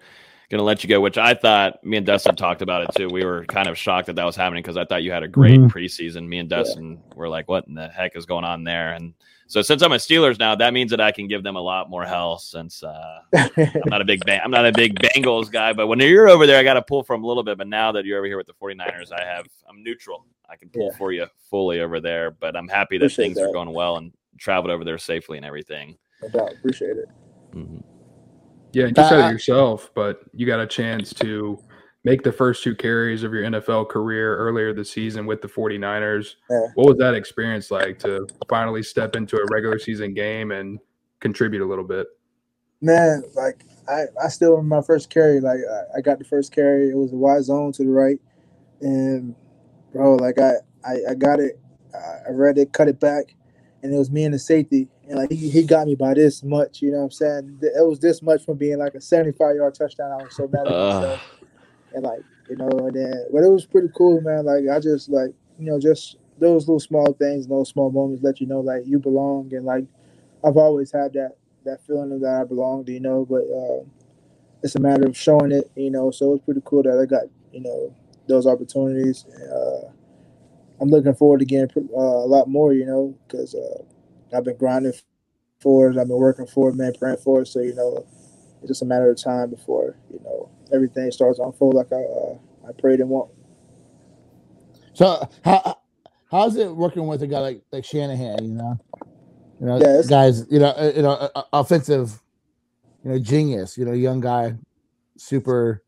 going 0.53 0.59
to 0.59 0.65
let 0.65 0.83
you 0.83 0.87
go, 0.87 1.01
which 1.01 1.17
I 1.17 1.33
thought 1.33 1.83
me 1.83 1.97
and 1.97 2.05
Dustin 2.05 2.35
talked 2.35 2.61
about 2.61 2.83
it 2.83 2.89
too. 2.95 3.07
We 3.11 3.25
were 3.25 3.43
kind 3.45 3.67
of 3.67 3.75
shocked 3.75 4.05
that 4.05 4.15
that 4.17 4.23
was 4.23 4.35
happening 4.35 4.61
because 4.61 4.77
I 4.77 4.85
thought 4.85 5.01
you 5.01 5.11
had 5.11 5.23
a 5.23 5.27
great 5.27 5.59
mm-hmm. 5.59 5.75
preseason. 5.75 6.27
Me 6.27 6.37
and 6.37 6.47
Dustin 6.47 6.91
yeah. 6.91 7.15
were 7.15 7.27
like, 7.27 7.49
"What 7.49 7.67
in 7.67 7.73
the 7.73 7.87
heck 7.87 8.15
is 8.15 8.27
going 8.27 8.45
on 8.45 8.63
there?" 8.63 8.93
And 8.93 9.15
so 9.47 9.63
since 9.63 9.81
I'm 9.81 9.91
a 9.93 9.95
Steelers 9.95 10.37
now, 10.37 10.53
that 10.53 10.71
means 10.71 10.91
that 10.91 11.01
I 11.01 11.11
can 11.11 11.27
give 11.27 11.41
them 11.41 11.55
a 11.55 11.61
lot 11.61 11.89
more 11.89 12.05
hell. 12.05 12.37
Since 12.37 12.83
uh, 12.83 13.19
I'm 13.35 13.71
not 13.87 14.01
a 14.01 14.05
big 14.05 14.21
I'm 14.29 14.51
not 14.51 14.67
a 14.67 14.71
big 14.71 14.99
Bengals 14.99 15.51
guy, 15.51 15.73
but 15.73 15.87
when 15.87 15.99
you're 15.99 16.29
over 16.29 16.45
there, 16.45 16.59
I 16.59 16.63
got 16.63 16.75
to 16.75 16.83
pull 16.83 17.01
from 17.01 17.23
a 17.23 17.27
little 17.27 17.43
bit. 17.43 17.57
But 17.57 17.67
now 17.67 17.91
that 17.91 18.05
you're 18.05 18.19
over 18.19 18.27
here 18.27 18.37
with 18.37 18.47
the 18.47 18.53
49ers, 18.53 19.11
I 19.11 19.23
have 19.25 19.47
I'm 19.67 19.81
neutral. 19.83 20.23
I 20.47 20.55
can 20.55 20.69
pull 20.69 20.89
yeah. 20.91 20.97
for 20.97 21.11
you 21.11 21.25
fully 21.49 21.79
over 21.79 21.99
there. 21.99 22.29
But 22.29 22.55
I'm 22.55 22.67
happy 22.67 22.99
that 22.99 23.05
Appreciate 23.05 23.25
things 23.25 23.37
that. 23.37 23.49
are 23.49 23.53
going 23.53 23.73
well 23.73 23.97
and 23.97 24.13
traveled 24.37 24.69
over 24.71 24.83
there 24.83 24.99
safely 24.99 25.37
and 25.37 25.45
everything. 25.47 25.97
No. 26.31 26.45
Appreciate 26.45 26.97
it. 26.97 27.09
Mm-hmm. 27.53 27.92
Yeah, 28.73 28.87
you 28.87 28.93
said 28.95 29.29
it 29.29 29.31
yourself, 29.31 29.91
but 29.93 30.21
you 30.33 30.45
got 30.45 30.59
a 30.59 30.67
chance 30.67 31.13
to 31.15 31.59
make 32.03 32.23
the 32.23 32.31
first 32.31 32.63
two 32.63 32.75
carries 32.75 33.23
of 33.23 33.33
your 33.33 33.43
NFL 33.43 33.89
career 33.89 34.35
earlier 34.37 34.73
this 34.73 34.91
season 34.91 35.25
with 35.25 35.41
the 35.41 35.47
49ers. 35.47 36.35
Yeah. 36.49 36.67
What 36.75 36.87
was 36.87 36.97
that 36.97 37.13
experience 37.13 37.71
like 37.71 37.99
to 37.99 38.27
finally 38.49 38.83
step 38.83 39.15
into 39.15 39.37
a 39.37 39.45
regular 39.51 39.79
season 39.79 40.13
game 40.13 40.51
and 40.51 40.79
contribute 41.19 41.63
a 41.63 41.67
little 41.67 41.85
bit? 41.85 42.07
Man, 42.81 43.23
like 43.35 43.63
I, 43.87 44.03
I 44.21 44.27
still 44.27 44.51
remember 44.51 44.77
my 44.77 44.81
first 44.81 45.09
carry. 45.09 45.39
Like 45.39 45.59
I, 45.59 45.99
I 45.99 46.01
got 46.01 46.19
the 46.19 46.25
first 46.25 46.51
carry. 46.51 46.89
It 46.89 46.97
was 46.97 47.13
a 47.13 47.15
wide 47.15 47.43
zone 47.43 47.71
to 47.73 47.83
the 47.83 47.89
right. 47.89 48.19
And 48.81 49.35
bro, 49.93 50.15
like 50.15 50.39
I, 50.39 50.55
I, 50.85 50.97
I 51.11 51.13
got 51.15 51.39
it. 51.39 51.59
I 51.95 52.31
read 52.31 52.57
it, 52.57 52.73
cut 52.73 52.87
it 52.87 52.99
back, 52.99 53.35
and 53.83 53.93
it 53.93 53.97
was 53.97 54.09
me 54.09 54.23
and 54.23 54.33
the 54.33 54.39
safety 54.39 54.87
and 55.07 55.19
like 55.19 55.31
he, 55.31 55.49
he 55.49 55.63
got 55.63 55.85
me 55.85 55.95
by 55.95 56.13
this 56.13 56.41
much, 56.43 56.81
you 56.81 56.91
know 56.91 56.99
what 56.99 57.03
I'm 57.03 57.11
saying? 57.11 57.59
It 57.61 57.85
was 57.85 57.99
this 57.99 58.21
much 58.21 58.43
from 58.45 58.57
being 58.57 58.79
like 58.79 58.95
a 58.95 59.01
75 59.01 59.55
yard 59.57 59.75
touchdown. 59.75 60.11
I 60.11 60.23
was 60.23 60.35
so 60.35 60.47
mad 60.47 60.65
at 60.65 60.73
uh. 60.73 60.93
myself. 60.93 61.21
And 61.93 62.03
like, 62.03 62.21
you 62.49 62.55
know, 62.55 62.69
and 62.69 62.95
then 62.95 63.25
but 63.31 63.43
it 63.43 63.49
was 63.49 63.65
pretty 63.65 63.89
cool, 63.95 64.21
man. 64.21 64.45
Like 64.45 64.63
I 64.73 64.79
just 64.79 65.09
like, 65.09 65.31
you 65.59 65.65
know, 65.65 65.79
just 65.79 66.17
those 66.39 66.67
little 66.67 66.79
small 66.79 67.13
things, 67.13 67.45
those 67.45 67.69
small 67.69 67.91
moments 67.91 68.23
let 68.23 68.41
you 68.41 68.47
know 68.47 68.61
like 68.61 68.83
you 68.85 68.99
belong 68.99 69.53
and 69.53 69.65
like 69.65 69.85
I've 70.43 70.57
always 70.57 70.91
had 70.91 71.13
that 71.13 71.35
that 71.65 71.85
feeling 71.85 72.19
that 72.19 72.41
I 72.41 72.43
belonged, 72.45 72.89
you 72.89 72.99
know, 72.99 73.25
but 73.29 73.43
uh, 73.43 73.83
it's 74.63 74.75
a 74.75 74.79
matter 74.79 75.05
of 75.05 75.15
showing 75.15 75.51
it, 75.51 75.69
you 75.75 75.91
know. 75.91 76.09
So 76.11 76.33
it's 76.33 76.45
pretty 76.45 76.61
cool 76.65 76.83
that 76.83 76.99
I 76.99 77.05
got, 77.05 77.23
you 77.51 77.61
know, 77.61 77.93
those 78.27 78.47
opportunities. 78.47 79.25
Uh, 79.25 79.91
I'm 80.83 80.89
looking 80.89 81.15
forward 81.15 81.39
to 81.39 81.45
getting 81.45 81.89
uh, 81.95 81.97
a 81.97 82.27
lot 82.27 82.49
more, 82.49 82.73
you 82.73 82.85
know, 82.85 83.17
because 83.25 83.55
uh, 83.55 83.83
I've 84.35 84.43
been 84.43 84.57
grinding 84.57 84.91
for 85.61 85.89
it. 85.89 85.97
I've 85.97 86.09
been 86.09 86.17
working 86.17 86.45
for 86.45 86.69
it, 86.69 86.75
man, 86.75 86.91
praying 86.99 87.19
for 87.23 87.41
it. 87.41 87.47
So 87.47 87.61
you 87.61 87.73
know, 87.73 88.05
it's 88.59 88.67
just 88.67 88.81
a 88.81 88.85
matter 88.85 89.09
of 89.09 89.17
time 89.17 89.49
before 89.49 89.95
you 90.11 90.19
know 90.25 90.49
everything 90.73 91.09
starts 91.11 91.37
to 91.37 91.45
unfold 91.45 91.75
like 91.75 91.93
I 91.93 92.03
uh, 92.03 92.37
I 92.67 92.73
prayed 92.77 92.99
and 92.99 93.09
want. 93.09 93.31
So 94.93 95.25
how 95.45 95.77
how's 96.29 96.57
it 96.57 96.75
working 96.75 97.07
with 97.07 97.23
a 97.23 97.27
guy 97.27 97.39
like 97.39 97.61
like 97.71 97.85
Shanahan? 97.85 98.43
You 98.43 98.55
know, 98.55 98.79
you 99.61 99.65
know, 99.65 99.79
yeah, 99.79 100.01
guys, 100.09 100.45
you 100.51 100.59
know, 100.59 100.67
uh, 100.67 100.91
you 100.93 101.01
know, 101.01 101.29
offensive, 101.53 102.21
you 103.05 103.11
know, 103.11 103.19
genius. 103.19 103.77
You 103.77 103.85
know, 103.85 103.93
young 103.93 104.19
guy, 104.19 104.55
super 105.15 105.81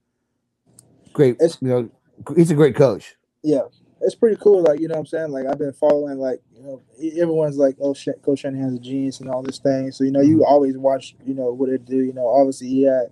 great. 1.12 1.36
you 1.60 1.68
know, 1.68 1.90
he's 2.34 2.50
a 2.50 2.56
great 2.56 2.78
coach. 2.78 3.18
Yeah, 3.44 3.64
it's 4.02 4.16
pretty 4.16 4.38
cool. 4.42 4.64
Like 4.64 4.80
you 4.80 4.88
know, 4.88 4.96
what 4.96 5.02
I'm 5.02 5.06
saying, 5.06 5.32
like 5.32 5.46
I've 5.46 5.58
been 5.58 5.74
following, 5.74 6.18
like 6.18 6.42
you 6.54 6.64
know, 6.64 6.82
everyone's 7.22 7.58
like, 7.58 7.76
oh, 7.82 7.94
shit, 7.94 8.22
Coach 8.22 8.40
Shanahan's 8.40 8.80
a 8.80 8.82
genius 8.82 9.20
and 9.20 9.30
all 9.30 9.42
this 9.42 9.60
thing. 9.60 9.92
So 9.92 10.04
you 10.04 10.12
know, 10.12 10.22
you 10.22 10.38
mm-hmm. 10.38 10.54
always 10.54 10.78
watch, 10.78 11.16
you 11.26 11.34
know, 11.34 11.52
what 11.52 11.70
it 11.70 11.86
do. 11.86 11.98
You 11.98 12.14
know, 12.14 12.28
obviously 12.28 12.68
he 12.68 12.84
had 12.84 13.08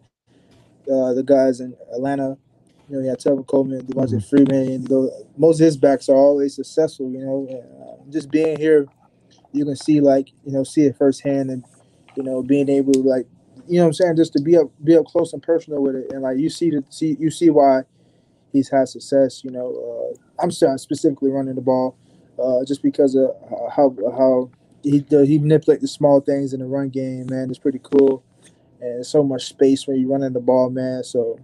uh, 0.91 1.13
the 1.13 1.23
guys 1.25 1.59
in 1.59 1.75
Atlanta. 1.93 2.37
You 2.89 2.97
know, 2.97 3.01
he 3.01 3.07
had 3.07 3.19
Tevin 3.19 3.47
Coleman, 3.47 3.85
Devonta 3.85 4.15
mm-hmm. 4.15 4.19
Freeman. 4.19 4.83
The, 4.83 5.25
most 5.37 5.59
of 5.59 5.65
his 5.65 5.77
backs 5.77 6.09
are 6.09 6.15
always 6.15 6.55
successful. 6.55 7.09
You 7.09 7.19
know, 7.19 7.47
and, 7.49 7.83
uh, 7.83 8.11
just 8.11 8.29
being 8.29 8.59
here, 8.59 8.85
you 9.53 9.65
can 9.65 9.75
see 9.75 10.01
like 10.01 10.29
you 10.45 10.51
know, 10.51 10.63
see 10.63 10.83
it 10.83 10.97
firsthand, 10.97 11.49
and 11.49 11.63
you 12.15 12.23
know, 12.23 12.43
being 12.43 12.69
able 12.69 12.93
to 12.93 12.99
like, 12.99 13.25
you 13.67 13.77
know, 13.77 13.83
what 13.83 13.87
I'm 13.87 13.93
saying, 13.93 14.15
just 14.17 14.33
to 14.33 14.41
be 14.41 14.57
up, 14.57 14.67
be 14.83 14.97
up 14.97 15.05
close 15.05 15.31
and 15.31 15.41
personal 15.41 15.81
with 15.81 15.95
it, 15.95 16.11
and 16.11 16.21
like 16.21 16.37
you 16.37 16.49
see 16.49 16.69
the 16.69 16.83
see 16.89 17.15
you 17.19 17.31
see 17.31 17.49
why 17.49 17.83
he's 18.53 18.69
had 18.69 18.87
success. 18.87 19.43
You 19.43 19.51
know, 19.51 20.13
uh, 20.15 20.41
I'm 20.41 20.51
specifically 20.51 21.31
running 21.31 21.55
the 21.55 21.61
ball 21.61 21.97
uh, 22.41 22.63
just 22.65 22.81
because 22.81 23.15
of 23.15 23.31
how 23.75 23.95
how 24.15 24.49
he 24.83 25.03
he 25.09 25.39
manipulates 25.39 25.81
the 25.81 25.87
small 25.87 26.21
things 26.21 26.53
in 26.53 26.61
the 26.61 26.65
run 26.65 26.89
game. 26.89 27.27
Man, 27.29 27.49
it's 27.49 27.59
pretty 27.59 27.81
cool, 27.83 28.23
and 28.79 29.05
so 29.05 29.23
much 29.23 29.45
space 29.45 29.85
when 29.87 29.99
you're 29.99 30.09
running 30.09 30.33
the 30.33 30.39
ball, 30.39 30.69
man. 30.69 31.03
So. 31.03 31.39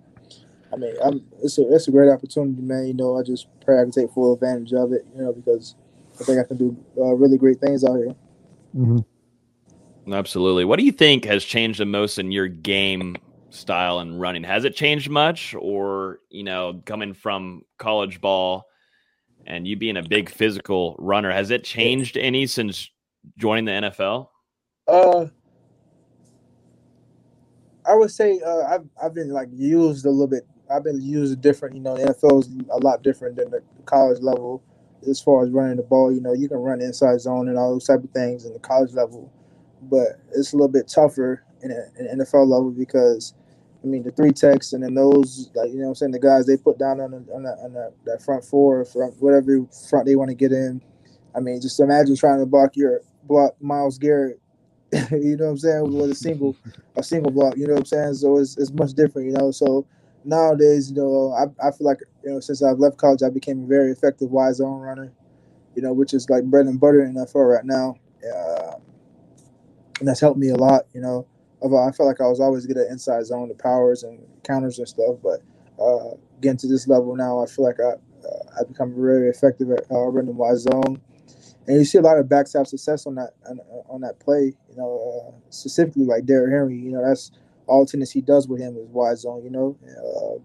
I 0.71 0.75
mean, 0.75 0.93
I'm, 1.03 1.25
it's 1.41 1.57
a 1.57 1.67
it's 1.73 1.87
a 1.87 1.91
great 1.91 2.11
opportunity, 2.11 2.61
man. 2.61 2.85
You 2.85 2.93
know, 2.93 3.17
I 3.17 3.23
just 3.23 3.47
pray 3.65 3.79
I 3.79 3.81
can 3.81 3.91
take 3.91 4.11
full 4.11 4.35
advantage 4.35 4.71
of 4.71 4.93
it. 4.93 5.03
You 5.15 5.23
know, 5.23 5.33
because 5.33 5.73
I 6.21 6.23
think 6.23 6.39
I 6.39 6.43
can 6.43 6.57
do 6.57 6.77
uh, 6.95 7.15
really 7.15 7.39
great 7.39 7.59
things 7.59 7.83
out 7.83 7.95
here. 7.95 8.15
Mm-hmm. 8.77 10.13
Absolutely. 10.13 10.65
What 10.65 10.77
do 10.79 10.85
you 10.85 10.91
think 10.91 11.25
has 11.25 11.43
changed 11.43 11.79
the 11.79 11.85
most 11.85 12.19
in 12.19 12.31
your 12.31 12.47
game 12.47 13.15
style 13.49 13.99
and 13.99 14.19
running? 14.19 14.43
Has 14.43 14.65
it 14.65 14.75
changed 14.75 15.09
much, 15.09 15.55
or 15.57 16.19
you 16.29 16.43
know, 16.43 16.81
coming 16.85 17.13
from 17.13 17.63
college 17.77 18.21
ball 18.21 18.65
and 19.45 19.67
you 19.67 19.75
being 19.75 19.97
a 19.97 20.03
big 20.03 20.29
physical 20.29 20.95
runner, 20.99 21.31
has 21.31 21.49
it 21.51 21.63
changed 21.63 22.17
any 22.17 22.45
since 22.45 22.89
joining 23.37 23.65
the 23.65 23.71
NFL? 23.71 24.27
Uh, 24.87 25.25
I 27.85 27.95
would 27.95 28.11
say 28.11 28.39
uh, 28.45 28.63
I've 28.67 28.87
I've 29.01 29.13
been 29.13 29.29
like 29.29 29.49
used 29.51 30.05
a 30.05 30.09
little 30.09 30.27
bit. 30.27 30.45
I've 30.71 30.83
been 30.83 31.01
used 31.01 31.41
different. 31.41 31.75
You 31.75 31.81
know, 31.81 31.97
the 31.97 32.13
NFL 32.13 32.41
is 32.41 32.49
a 32.69 32.77
lot 32.77 33.01
different 33.01 33.35
than 33.35 33.49
the 33.49 33.63
college 33.85 34.21
level 34.21 34.63
as 35.09 35.19
far 35.19 35.43
as 35.43 35.49
running 35.49 35.77
the 35.77 35.83
ball. 35.83 36.11
You 36.11 36.21
know, 36.21 36.33
you 36.33 36.47
can 36.47 36.57
run 36.57 36.81
inside 36.81 37.19
zone 37.21 37.49
and 37.49 37.57
all 37.57 37.71
those 37.71 37.85
type 37.85 38.03
of 38.03 38.11
things 38.11 38.45
in 38.45 38.53
the 38.53 38.59
college 38.59 38.93
level, 38.93 39.31
but 39.83 40.19
it's 40.33 40.53
a 40.53 40.55
little 40.55 40.67
bit 40.67 40.87
tougher 40.87 41.43
in, 41.63 41.71
a, 41.71 41.99
in 41.99 42.19
NFL 42.19 42.47
level 42.47 42.71
because 42.71 43.33
I 43.83 43.87
mean, 43.87 44.03
the 44.03 44.11
three 44.11 44.31
techs 44.31 44.73
and 44.73 44.83
then 44.83 44.93
those, 44.93 45.49
like, 45.55 45.69
you 45.71 45.77
know 45.77 45.89
I'm 45.89 45.95
saying, 45.95 46.11
the 46.11 46.19
guys 46.19 46.45
they 46.45 46.57
put 46.57 46.77
down 46.77 46.99
on, 46.99 47.11
the, 47.11 47.17
on, 47.33 47.43
the, 47.43 47.51
on 47.63 47.73
the, 47.73 47.93
that 48.05 48.21
front 48.21 48.43
four, 48.43 48.83
front, 48.83 49.15
whatever 49.19 49.65
front 49.89 50.05
they 50.05 50.15
want 50.15 50.29
to 50.29 50.35
get 50.35 50.51
in. 50.51 50.81
I 51.35 51.39
mean, 51.39 51.61
just 51.61 51.79
imagine 51.79 52.15
trying 52.15 52.39
to 52.39 52.45
block 52.45 52.75
your 52.75 53.01
block 53.23 53.55
Myles 53.61 53.97
Garrett, 53.97 54.41
you 55.11 55.37
know 55.37 55.45
what 55.45 55.51
I'm 55.51 55.57
saying, 55.57 55.93
with 55.93 56.11
a 56.11 56.15
single 56.15 56.55
a 56.97 57.03
single 57.03 57.31
block, 57.31 57.55
you 57.55 57.67
know 57.67 57.73
what 57.73 57.81
I'm 57.81 57.85
saying? 57.85 58.13
So 58.15 58.37
it's, 58.37 58.57
it's 58.57 58.71
much 58.71 58.93
different, 58.93 59.27
you 59.27 59.37
know. 59.37 59.51
So 59.51 59.85
nowadays, 60.25 60.91
you 60.91 60.97
know, 60.97 61.33
I, 61.33 61.67
I 61.67 61.71
feel 61.71 61.87
like, 61.87 61.99
you 62.23 62.31
know, 62.31 62.39
since 62.39 62.61
I've 62.61 62.79
left 62.79 62.97
college, 62.97 63.21
I 63.23 63.29
became 63.29 63.63
a 63.63 63.67
very 63.67 63.91
effective 63.91 64.29
wide 64.29 64.55
zone 64.55 64.81
runner, 64.81 65.13
you 65.75 65.81
know, 65.81 65.93
which 65.93 66.13
is 66.13 66.29
like 66.29 66.43
bread 66.45 66.65
and 66.65 66.79
butter 66.79 67.03
in 67.05 67.13
NFL 67.13 67.55
right 67.55 67.65
now. 67.65 67.95
Uh, 68.23 68.75
and 69.99 70.07
that's 70.07 70.19
helped 70.19 70.39
me 70.39 70.49
a 70.49 70.55
lot, 70.55 70.83
you 70.93 71.01
know. 71.01 71.25
I 71.63 71.91
felt 71.91 72.07
like 72.07 72.21
I 72.21 72.27
was 72.27 72.39
always 72.39 72.65
good 72.65 72.77
at 72.77 72.87
inside 72.87 73.25
zone, 73.25 73.49
the 73.49 73.55
powers 73.55 74.03
and 74.03 74.19
counters 74.43 74.79
and 74.79 74.87
stuff. 74.87 75.17
But 75.23 75.41
uh, 75.81 76.15
getting 76.41 76.57
to 76.59 76.67
this 76.67 76.87
level 76.87 77.15
now, 77.15 77.43
I 77.43 77.47
feel 77.47 77.65
like 77.65 77.79
I 77.79 77.93
uh, 78.27 78.59
I 78.59 78.63
become 78.67 78.93
very 78.95 79.29
effective 79.29 79.71
at 79.71 79.85
uh, 79.91 80.07
running 80.07 80.37
my 80.37 80.55
zone. 80.55 81.01
and 81.67 81.77
you 81.77 81.85
see 81.85 81.97
a 81.97 82.01
lot 82.01 82.17
of 82.17 82.29
backs 82.29 82.53
have 82.53 82.67
success 82.67 83.05
on 83.05 83.15
that 83.15 83.31
on, 83.47 83.59
on 83.89 84.01
that 84.01 84.19
play. 84.19 84.53
You 84.69 84.75
know, 84.77 85.31
uh, 85.33 85.35
specifically 85.49 86.05
like 86.05 86.25
Derrick 86.25 86.51
Henry. 86.53 86.77
You 86.77 86.91
know, 86.91 87.05
that's 87.07 87.31
all 87.67 87.85
Tennessee 87.85 88.21
does 88.21 88.47
with 88.47 88.59
him 88.61 88.77
is 88.77 88.87
wide 88.89 89.17
zone. 89.17 89.43
You 89.43 89.51
know, 89.51 89.77
uh, 89.85 90.39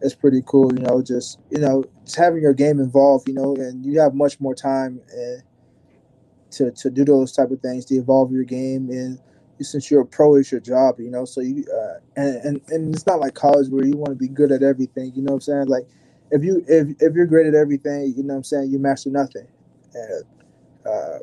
it's 0.00 0.14
pretty 0.14 0.42
cool. 0.46 0.72
You 0.74 0.80
know, 0.80 1.02
just 1.02 1.40
you 1.50 1.58
know, 1.58 1.84
just 2.04 2.16
having 2.16 2.42
your 2.42 2.54
game 2.54 2.80
involved. 2.80 3.28
You 3.28 3.34
know, 3.34 3.54
and 3.56 3.84
you 3.84 4.00
have 4.00 4.14
much 4.14 4.40
more 4.40 4.54
time 4.54 5.00
uh, 5.12 5.40
to 6.52 6.70
to 6.72 6.90
do 6.90 7.04
those 7.04 7.32
type 7.32 7.50
of 7.50 7.60
things 7.60 7.84
to 7.86 7.94
evolve 7.96 8.32
your 8.32 8.44
game 8.44 8.90
and. 8.90 9.20
Since 9.60 9.90
you're 9.90 10.02
a 10.02 10.06
pro, 10.06 10.36
it's 10.36 10.52
your 10.52 10.60
job, 10.60 11.00
you 11.00 11.10
know. 11.10 11.24
So 11.24 11.40
you 11.40 11.64
uh, 11.72 11.98
and, 12.16 12.36
and 12.44 12.60
and 12.68 12.94
it's 12.94 13.06
not 13.06 13.20
like 13.20 13.34
college 13.34 13.68
where 13.68 13.84
you 13.84 13.96
want 13.96 14.10
to 14.10 14.16
be 14.16 14.28
good 14.28 14.52
at 14.52 14.62
everything. 14.62 15.12
You 15.14 15.22
know 15.22 15.32
what 15.32 15.36
I'm 15.36 15.40
saying? 15.40 15.66
Like 15.66 15.84
if 16.30 16.44
you 16.44 16.64
if 16.68 16.88
if 17.00 17.14
you're 17.14 17.26
great 17.26 17.46
at 17.46 17.54
everything, 17.54 18.14
you 18.16 18.22
know 18.22 18.34
what 18.34 18.38
I'm 18.38 18.44
saying, 18.44 18.70
you 18.70 18.78
master 18.78 19.10
nothing. 19.10 19.46
And 19.94 20.24
uh, 20.86 21.18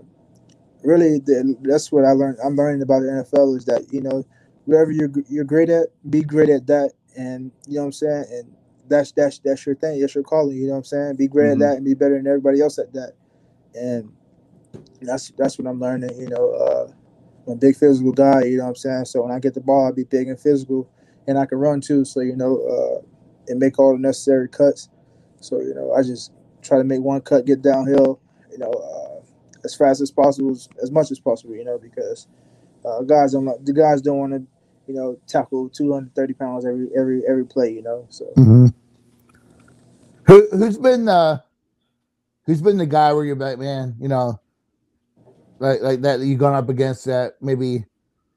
really, 0.84 1.20
the, 1.20 1.56
that's 1.62 1.92
what 1.92 2.06
I 2.06 2.12
learned. 2.12 2.38
I'm 2.44 2.56
learning 2.56 2.82
about 2.82 3.02
the 3.02 3.08
NFL 3.08 3.58
is 3.58 3.66
that 3.66 3.92
you 3.92 4.02
know 4.02 4.26
wherever 4.66 4.92
you're 4.92 5.12
you're 5.30 5.46
great 5.46 5.70
at, 5.70 5.88
be 6.10 6.22
great 6.22 6.50
at 6.50 6.68
that, 6.68 6.92
and 7.18 7.52
you 7.68 7.76
know 7.76 7.82
what 7.82 7.86
I'm 7.88 7.92
saying. 7.94 8.26
And 8.32 8.56
that's 8.88 9.12
that's 9.12 9.40
that's 9.40 9.66
your 9.66 9.76
thing. 9.76 10.00
That's 10.00 10.16
your 10.16 10.24
calling. 10.24 10.58
You 10.58 10.68
know 10.68 10.74
what 10.74 10.80
I'm 10.80 10.84
saying. 10.86 11.16
Be 11.16 11.28
great 11.28 11.46
mm-hmm. 11.46 11.62
at 11.62 11.70
that 11.70 11.76
and 11.78 11.86
be 11.86 11.94
better 11.94 12.18
than 12.18 12.28
everybody 12.28 12.62
else 12.62 12.78
at 12.80 12.94
that. 12.94 13.14
And 13.74 14.12
that's 15.02 15.32
that's 15.38 15.58
what 15.58 15.68
I'm 15.68 15.80
learning. 15.80 16.18
You 16.20 16.30
know, 16.30 16.52
uh, 16.52 16.88
I'm 17.48 17.54
a 17.54 17.56
big 17.56 17.76
physical 17.76 18.12
guy. 18.12 18.44
You 18.44 18.58
know 18.58 18.64
what 18.64 18.70
I'm 18.70 18.76
saying. 18.76 19.06
So 19.06 19.24
when 19.24 19.32
I 19.32 19.40
get 19.40 19.54
the 19.54 19.62
ball, 19.62 19.86
I'll 19.86 19.94
be 19.94 20.04
big 20.04 20.28
and 20.28 20.40
physical, 20.40 20.90
and 21.28 21.38
I 21.38 21.46
can 21.46 21.58
run 21.58 21.82
too. 21.82 22.06
So 22.06 22.22
you 22.22 22.36
know, 22.36 22.58
uh, 22.58 23.06
and 23.48 23.60
make 23.60 23.80
all 23.80 23.94
the 23.94 24.00
necessary 24.00 24.50
cuts. 24.50 24.90
So 25.42 25.60
you 25.60 25.74
know, 25.74 25.94
I 25.94 26.02
just 26.02 26.32
try 26.62 26.78
to 26.78 26.84
make 26.84 27.02
one 27.02 27.22
cut, 27.22 27.46
get 27.46 27.62
downhill, 27.62 28.20
you 28.52 28.58
know, 28.58 28.72
uh, 28.72 29.24
as 29.64 29.76
fast 29.76 30.02
as 30.02 30.12
possible, 30.12 30.52
as, 30.82 30.92
much 30.92 31.12
as 31.12 31.20
possible. 31.20 31.56
You 31.56 31.66
know, 31.66 31.78
because 31.78 32.28
uh, 32.84 33.02
guys 33.02 33.34
don't 33.34 33.66
the 33.66 33.74
guys 33.74 34.02
don't 34.02 34.18
want 34.18 34.34
to, 34.34 34.48
you 34.88 34.96
know, 34.96 35.20
tackle 35.28 35.70
230 35.70 36.34
pounds 36.34 36.66
every 36.66 36.88
every 36.98 37.22
every 37.28 37.46
play. 37.46 37.72
You 37.72 37.84
know, 37.84 38.06
so. 38.10 38.26
Mm-hmm. 38.38 38.68
Who 40.28 40.48
who's 40.50 40.80
been 40.80 41.08
uh 41.08 41.40
who's 42.46 42.62
been 42.62 42.78
the 42.78 42.86
guy 42.88 43.14
where 43.14 43.26
you're 43.26 43.36
like, 43.36 43.60
man, 43.60 43.96
you 44.00 44.08
know, 44.08 44.40
like 45.60 45.82
like 45.82 46.02
that 46.02 46.20
you 46.20 46.36
gone 46.36 46.56
up 46.56 46.70
against 46.70 47.06
that 47.06 47.34
maybe, 47.42 47.68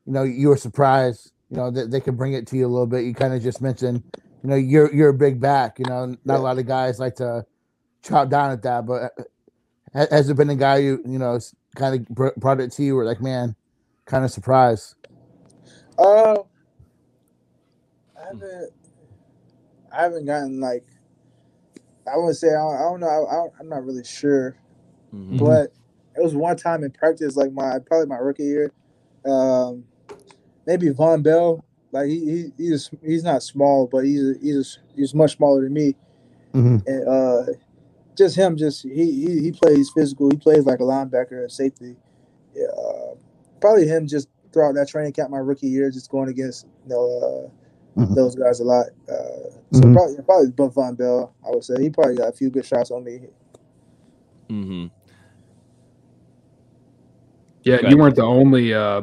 you 0.06 0.12
know, 0.12 0.22
you 0.22 0.48
were 0.48 0.56
surprised, 0.56 1.32
you 1.50 1.56
know, 1.56 1.70
that 1.70 1.90
they 1.90 2.00
could 2.00 2.16
bring 2.16 2.32
it 2.32 2.46
to 2.48 2.56
you 2.56 2.66
a 2.66 2.68
little 2.68 2.86
bit. 2.86 3.04
You 3.04 3.14
kind 3.14 3.34
of 3.34 3.42
just 3.42 3.60
mentioned 3.60 4.02
you 4.42 4.50
know, 4.50 4.56
you're 4.56 4.92
you're 4.94 5.08
a 5.08 5.14
big 5.14 5.40
back. 5.40 5.78
You 5.78 5.86
know, 5.86 6.06
not 6.24 6.34
yeah. 6.34 6.38
a 6.38 6.40
lot 6.40 6.58
of 6.58 6.66
guys 6.66 6.98
like 6.98 7.16
to 7.16 7.44
chop 8.02 8.28
down 8.28 8.50
at 8.50 8.62
that. 8.62 8.86
But 8.86 9.12
uh, 9.94 10.06
has 10.10 10.26
there 10.26 10.34
been 10.34 10.50
a 10.50 10.56
guy 10.56 10.78
you 10.78 11.02
you 11.06 11.18
know 11.18 11.38
kind 11.74 12.06
of 12.08 12.34
brought 12.36 12.60
it 12.60 12.72
to 12.72 12.82
you, 12.82 12.96
or 12.98 13.04
like, 13.04 13.20
man, 13.20 13.56
kind 14.06 14.24
of 14.24 14.30
surprised? 14.30 14.94
Uh, 15.98 16.36
I 18.16 18.26
haven't. 18.26 18.70
I 19.92 20.02
haven't 20.02 20.26
gotten 20.26 20.60
like. 20.60 20.86
I 22.10 22.16
would 22.16 22.36
say 22.36 22.48
I 22.48 22.52
don't, 22.52 22.76
I 22.76 22.82
don't 22.82 23.00
know. 23.00 23.50
I, 23.58 23.60
am 23.60 23.68
not 23.68 23.84
really 23.84 24.04
sure, 24.04 24.56
mm-hmm. 25.12 25.36
but 25.36 25.74
it 26.18 26.22
was 26.22 26.34
one 26.34 26.56
time 26.56 26.84
in 26.84 26.90
practice, 26.90 27.36
like 27.36 27.52
my 27.52 27.78
probably 27.86 28.06
my 28.06 28.16
rookie 28.16 28.44
year. 28.44 28.72
Um, 29.24 29.84
maybe 30.66 30.88
Vonn 30.90 31.22
Bell 31.22 31.64
like 31.92 32.08
he, 32.08 32.18
he 32.18 32.52
he's 32.56 32.90
he's 33.04 33.24
not 33.24 33.42
small, 33.42 33.86
but 33.86 34.04
he's 34.04 34.36
he's 34.42 34.78
he's 34.94 35.14
much 35.14 35.36
smaller 35.36 35.62
than 35.62 35.72
me. 35.72 35.94
Mm-hmm. 36.54 36.76
And 36.86 37.08
uh, 37.08 37.52
just 38.16 38.36
him, 38.36 38.56
just 38.56 38.82
he, 38.82 38.90
he 38.90 39.40
he 39.40 39.52
plays 39.52 39.90
physical. 39.94 40.30
He 40.30 40.36
plays 40.36 40.64
like 40.66 40.80
a 40.80 40.84
linebacker, 40.84 41.44
a 41.44 41.50
safety. 41.50 41.96
Yeah, 42.54 42.66
uh, 42.66 43.14
probably 43.60 43.86
him 43.86 44.06
just 44.06 44.28
throughout 44.52 44.74
that 44.74 44.88
training 44.88 45.12
camp 45.12 45.30
my 45.30 45.38
rookie 45.38 45.68
year, 45.68 45.90
just 45.90 46.10
going 46.10 46.28
against 46.28 46.66
you 46.84 46.90
know 46.90 47.50
uh, 47.96 48.00
mm-hmm. 48.00 48.14
those 48.14 48.34
guys 48.34 48.60
a 48.60 48.64
lot. 48.64 48.86
Uh, 49.08 49.50
so 49.72 49.80
mm-hmm. 49.80 49.94
probably 49.94 50.16
probably 50.22 50.50
Buff 50.50 50.74
Vonn 50.74 50.96
Bell, 50.96 51.34
I 51.46 51.50
would 51.50 51.64
say 51.64 51.74
he 51.80 51.90
probably 51.90 52.16
got 52.16 52.28
a 52.28 52.32
few 52.32 52.50
good 52.50 52.66
shots 52.66 52.90
on 52.90 53.04
me. 53.04 53.20
Hmm. 54.48 54.86
Yeah, 57.64 57.88
you 57.88 57.96
weren't 57.96 58.16
the 58.16 58.22
only 58.22 58.72
uh, 58.72 59.02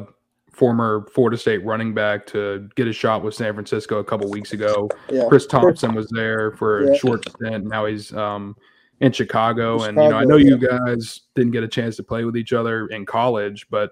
former 0.51 1.08
Florida 1.14 1.38
State 1.38 1.64
running 1.66 1.93
back 1.93 2.26
to 2.28 2.70
get 2.76 2.88
a 2.88 2.93
shot 2.93 3.24
with 3.24 3.34
San 3.34 3.53
Francisco 3.53 3.99
a 3.99 4.03
couple 4.03 4.30
weeks 4.30 4.53
ago. 4.53 4.89
Yeah. 5.10 5.26
Chris 5.28 5.45
Thompson 5.45 5.93
was 5.93 6.08
there 6.10 6.53
for 6.53 6.91
a 6.91 6.97
short 6.97 7.28
stint. 7.30 7.66
Now 7.66 7.86
he's 7.86 8.14
um, 8.14 8.56
in 9.01 9.12
Chicago, 9.12 9.78
Chicago, 9.80 9.89
and 9.89 9.97
you 9.97 10.10
know 10.10 10.18
I 10.18 10.24
know 10.24 10.38
yeah. 10.38 10.49
you 10.49 10.58
guys 10.58 11.22
didn't 11.36 11.51
get 11.51 11.64
a 11.64 11.68
chance 11.68 11.95
to 11.97 12.03
play 12.03 12.24
with 12.24 12.38
each 12.38 12.53
other 12.53 12.88
in 12.88 13.06
college, 13.06 13.68
but 13.70 13.91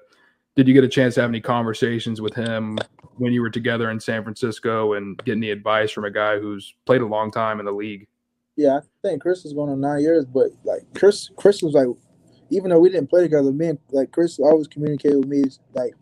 did 0.55 0.67
you 0.67 0.73
get 0.73 0.83
a 0.83 0.89
chance 0.89 1.15
to 1.15 1.21
have 1.21 1.29
any 1.29 1.41
conversations 1.41 2.21
with 2.21 2.33
him 2.33 2.77
when 3.17 3.33
you 3.33 3.41
were 3.41 3.49
together 3.49 3.89
in 3.91 3.99
San 3.99 4.23
Francisco 4.23 4.93
and 4.93 5.17
get 5.25 5.33
any 5.33 5.49
advice 5.49 5.91
from 5.91 6.05
a 6.05 6.11
guy 6.11 6.39
who's 6.39 6.75
played 6.85 7.01
a 7.01 7.05
long 7.05 7.31
time 7.31 7.59
in 7.59 7.65
the 7.65 7.71
league? 7.71 8.07
Yeah, 8.55 8.77
I 8.77 9.07
think 9.07 9.21
Chris 9.21 9.45
is 9.45 9.53
going 9.53 9.71
on 9.71 9.81
nine 9.81 10.01
years, 10.01 10.25
but 10.25 10.49
like 10.63 10.81
Chris, 10.93 11.29
Chris 11.37 11.63
was 11.63 11.73
like, 11.73 11.87
even 12.53 12.69
though 12.69 12.79
we 12.79 12.89
didn't 12.89 13.09
play 13.09 13.23
together, 13.23 13.51
me 13.51 13.67
and 13.69 13.79
like 13.91 14.11
Chris 14.11 14.39
always 14.39 14.67
communicated 14.67 15.17
with 15.17 15.27
me 15.27 15.43
like 15.73 15.93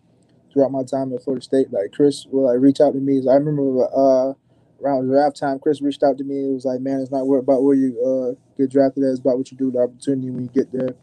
throughout 0.51 0.71
my 0.71 0.83
time 0.83 1.13
at 1.13 1.23
Florida 1.23 1.43
State. 1.43 1.71
Like 1.71 1.91
Chris 1.93 2.25
will 2.29 2.45
like 2.45 2.59
reach 2.59 2.81
out 2.81 2.93
to 2.93 2.99
me. 2.99 3.21
I 3.29 3.35
remember 3.35 3.85
uh, 3.95 4.33
around 4.83 5.07
draft 5.07 5.37
time, 5.37 5.59
Chris 5.59 5.81
reached 5.81 6.03
out 6.03 6.17
to 6.17 6.23
me. 6.23 6.45
It 6.45 6.53
was 6.53 6.65
like, 6.65 6.81
man, 6.81 6.99
it's 6.99 7.11
not 7.11 7.21
about 7.21 7.63
where 7.63 7.75
you 7.75 7.97
uh, 8.03 8.57
get 8.57 8.69
drafted. 8.69 9.03
It's 9.03 9.19
about 9.19 9.37
what 9.37 9.51
you 9.51 9.57
do, 9.57 9.71
the 9.71 9.79
opportunity 9.79 10.29
when 10.29 10.43
you 10.43 10.49
get 10.49 10.71
there. 10.71 10.95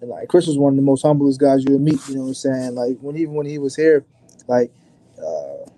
And 0.00 0.10
like 0.10 0.28
Chris 0.28 0.46
was 0.46 0.58
one 0.58 0.72
of 0.72 0.76
the 0.76 0.82
most 0.82 1.02
humblest 1.02 1.38
guys 1.40 1.64
you'll 1.66 1.78
meet. 1.78 2.00
You 2.08 2.16
know 2.16 2.22
what 2.22 2.28
I'm 2.28 2.34
saying? 2.34 2.74
Like 2.74 2.98
when 3.00 3.16
even 3.16 3.34
when 3.34 3.46
he 3.46 3.58
was 3.58 3.76
here, 3.76 4.04
like 4.48 4.72
uh, 5.22 5.70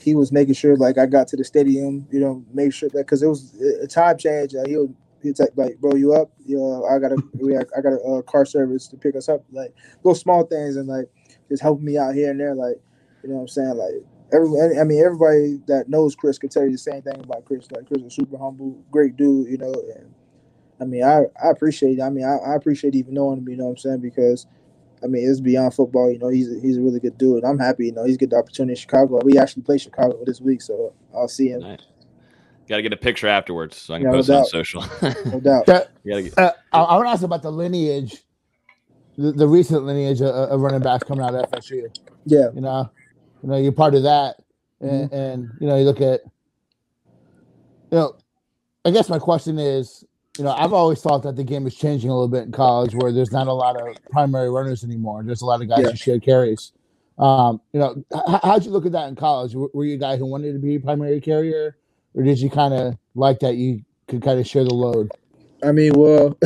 he 0.00 0.14
was 0.14 0.30
making 0.30 0.54
sure 0.54 0.76
like 0.76 0.98
I 0.98 1.06
got 1.06 1.28
to 1.28 1.36
the 1.36 1.44
stadium. 1.44 2.06
You 2.10 2.20
know, 2.20 2.44
make 2.52 2.72
sure 2.72 2.88
that 2.90 2.98
because 2.98 3.22
it 3.22 3.26
was 3.26 3.54
a 3.82 3.86
time 3.86 4.18
change. 4.18 4.54
He 4.66 4.76
would 4.76 4.94
he'd 5.24 5.38
like, 5.38 5.50
like, 5.56 5.78
bro, 5.78 5.94
you 5.94 6.14
up? 6.14 6.30
You 6.44 6.58
know, 6.58 6.84
I 6.84 6.98
got 6.98 7.12
a 7.12 7.16
we 7.34 7.56
I 7.56 7.64
got 7.82 7.92
a, 7.92 8.00
a 8.00 8.18
uh, 8.18 8.22
car 8.22 8.44
service 8.44 8.86
to 8.88 8.96
pick 8.96 9.16
us 9.16 9.28
up. 9.28 9.44
Like 9.50 9.74
little 10.02 10.14
small 10.14 10.44
things 10.44 10.76
and 10.76 10.86
like 10.86 11.06
just 11.48 11.62
helping 11.62 11.84
me 11.84 11.98
out 11.98 12.14
here 12.14 12.30
and 12.30 12.38
there. 12.38 12.54
Like, 12.54 12.76
you 13.22 13.30
know 13.30 13.36
what 13.36 13.42
I'm 13.42 13.48
saying? 13.48 13.76
Like, 13.76 13.94
every, 14.32 14.78
I 14.78 14.84
mean, 14.84 15.04
everybody 15.04 15.60
that 15.66 15.88
knows 15.88 16.14
Chris 16.14 16.38
could 16.38 16.50
tell 16.50 16.64
you 16.64 16.72
the 16.72 16.78
same 16.78 17.02
thing 17.02 17.20
about 17.20 17.44
Chris. 17.44 17.70
Like, 17.72 17.86
Chris 17.86 18.02
is 18.02 18.14
super 18.14 18.38
humble, 18.38 18.82
great 18.90 19.16
dude, 19.16 19.48
you 19.48 19.58
know. 19.58 19.72
And 19.96 20.14
I 20.80 20.84
mean, 20.84 21.02
I, 21.02 21.22
I 21.42 21.50
appreciate. 21.50 22.00
I 22.00 22.10
mean, 22.10 22.24
I, 22.24 22.36
I 22.36 22.54
appreciate 22.54 22.94
even 22.94 23.14
knowing 23.14 23.38
him. 23.38 23.48
You 23.48 23.56
know 23.56 23.64
what 23.64 23.70
I'm 23.70 23.76
saying? 23.78 24.00
Because 24.00 24.46
I 25.02 25.06
mean, 25.06 25.28
it's 25.28 25.40
beyond 25.40 25.74
football. 25.74 26.10
You 26.10 26.18
know, 26.18 26.28
he's 26.28 26.50
a, 26.50 26.58
he's 26.60 26.78
a 26.78 26.80
really 26.80 27.00
good 27.00 27.18
dude. 27.18 27.44
I'm 27.44 27.58
happy. 27.58 27.86
You 27.86 27.92
know, 27.92 28.04
he's 28.04 28.16
get 28.16 28.30
the 28.30 28.36
opportunity 28.36 28.72
in 28.72 28.76
Chicago. 28.76 29.20
We 29.22 29.38
actually 29.38 29.62
play 29.62 29.76
Chicago 29.78 30.18
this 30.24 30.40
week, 30.40 30.62
so 30.62 30.94
I'll 31.14 31.28
see 31.28 31.48
him. 31.48 31.60
Nice. 31.60 31.82
Got 32.68 32.76
to 32.76 32.82
get 32.82 32.92
a 32.92 32.96
picture 32.96 33.28
afterwards 33.28 33.76
so 33.76 33.94
I 33.94 33.98
can 33.98 34.06
yeah, 34.06 34.12
post 34.12 34.28
no 34.28 34.34
it 34.34 34.38
on 34.38 34.44
social. 34.46 34.84
no 35.26 35.40
doubt. 35.42 35.66
Get- 35.66 36.38
uh, 36.38 36.52
I, 36.72 36.78
I 36.78 36.96
want 36.96 37.06
to 37.06 37.10
ask 37.10 37.22
about 37.22 37.42
the 37.42 37.52
lineage 37.52 38.24
the, 39.16 39.32
the 39.32 39.46
recent 39.46 39.84
lineage 39.84 40.20
of, 40.20 40.28
of, 40.28 40.60
running 40.60 40.80
backs 40.80 41.04
coming 41.04 41.24
out 41.24 41.34
of 41.34 41.50
FSU. 41.50 41.94
Yeah, 42.26 42.48
you 42.54 42.60
know, 42.60 42.90
you 43.42 43.48
know, 43.48 43.56
you're 43.56 43.72
part 43.72 43.94
of 43.94 44.02
that, 44.02 44.36
and, 44.80 45.10
mm-hmm. 45.10 45.14
and 45.14 45.50
you 45.60 45.66
know, 45.66 45.76
you 45.76 45.84
look 45.84 46.00
at, 46.00 46.20
you 47.90 47.98
know, 47.98 48.16
I 48.84 48.90
guess 48.90 49.08
my 49.08 49.18
question 49.18 49.58
is, 49.58 50.04
you 50.38 50.44
know, 50.44 50.50
I've 50.50 50.72
always 50.72 51.00
thought 51.00 51.22
that 51.22 51.36
the 51.36 51.44
game 51.44 51.66
is 51.66 51.74
changing 51.74 52.10
a 52.10 52.12
little 52.12 52.28
bit 52.28 52.42
in 52.42 52.52
college, 52.52 52.94
where 52.94 53.12
there's 53.12 53.32
not 53.32 53.46
a 53.46 53.52
lot 53.52 53.80
of 53.80 53.96
primary 54.10 54.50
runners 54.50 54.82
anymore. 54.84 55.22
There's 55.22 55.42
a 55.42 55.46
lot 55.46 55.62
of 55.62 55.68
guys 55.68 55.80
yeah. 55.82 55.90
who 55.90 55.96
share 55.96 56.20
carries. 56.20 56.72
Um, 57.18 57.60
you 57.72 57.78
know, 57.78 58.04
h- 58.12 58.40
how'd 58.42 58.64
you 58.64 58.72
look 58.72 58.86
at 58.86 58.92
that 58.92 59.08
in 59.08 59.14
college? 59.14 59.54
Were 59.54 59.84
you 59.84 59.94
a 59.94 59.98
guy 59.98 60.16
who 60.16 60.26
wanted 60.26 60.54
to 60.54 60.58
be 60.58 60.74
a 60.74 60.80
primary 60.80 61.20
carrier, 61.20 61.76
or 62.14 62.22
did 62.22 62.38
you 62.38 62.50
kind 62.50 62.74
of 62.74 62.96
like 63.14 63.40
that 63.40 63.56
you 63.56 63.84
could 64.08 64.22
kind 64.22 64.38
of 64.40 64.46
share 64.46 64.64
the 64.64 64.74
load? 64.74 65.10
I 65.62 65.72
mean, 65.72 65.92
well, 65.94 66.38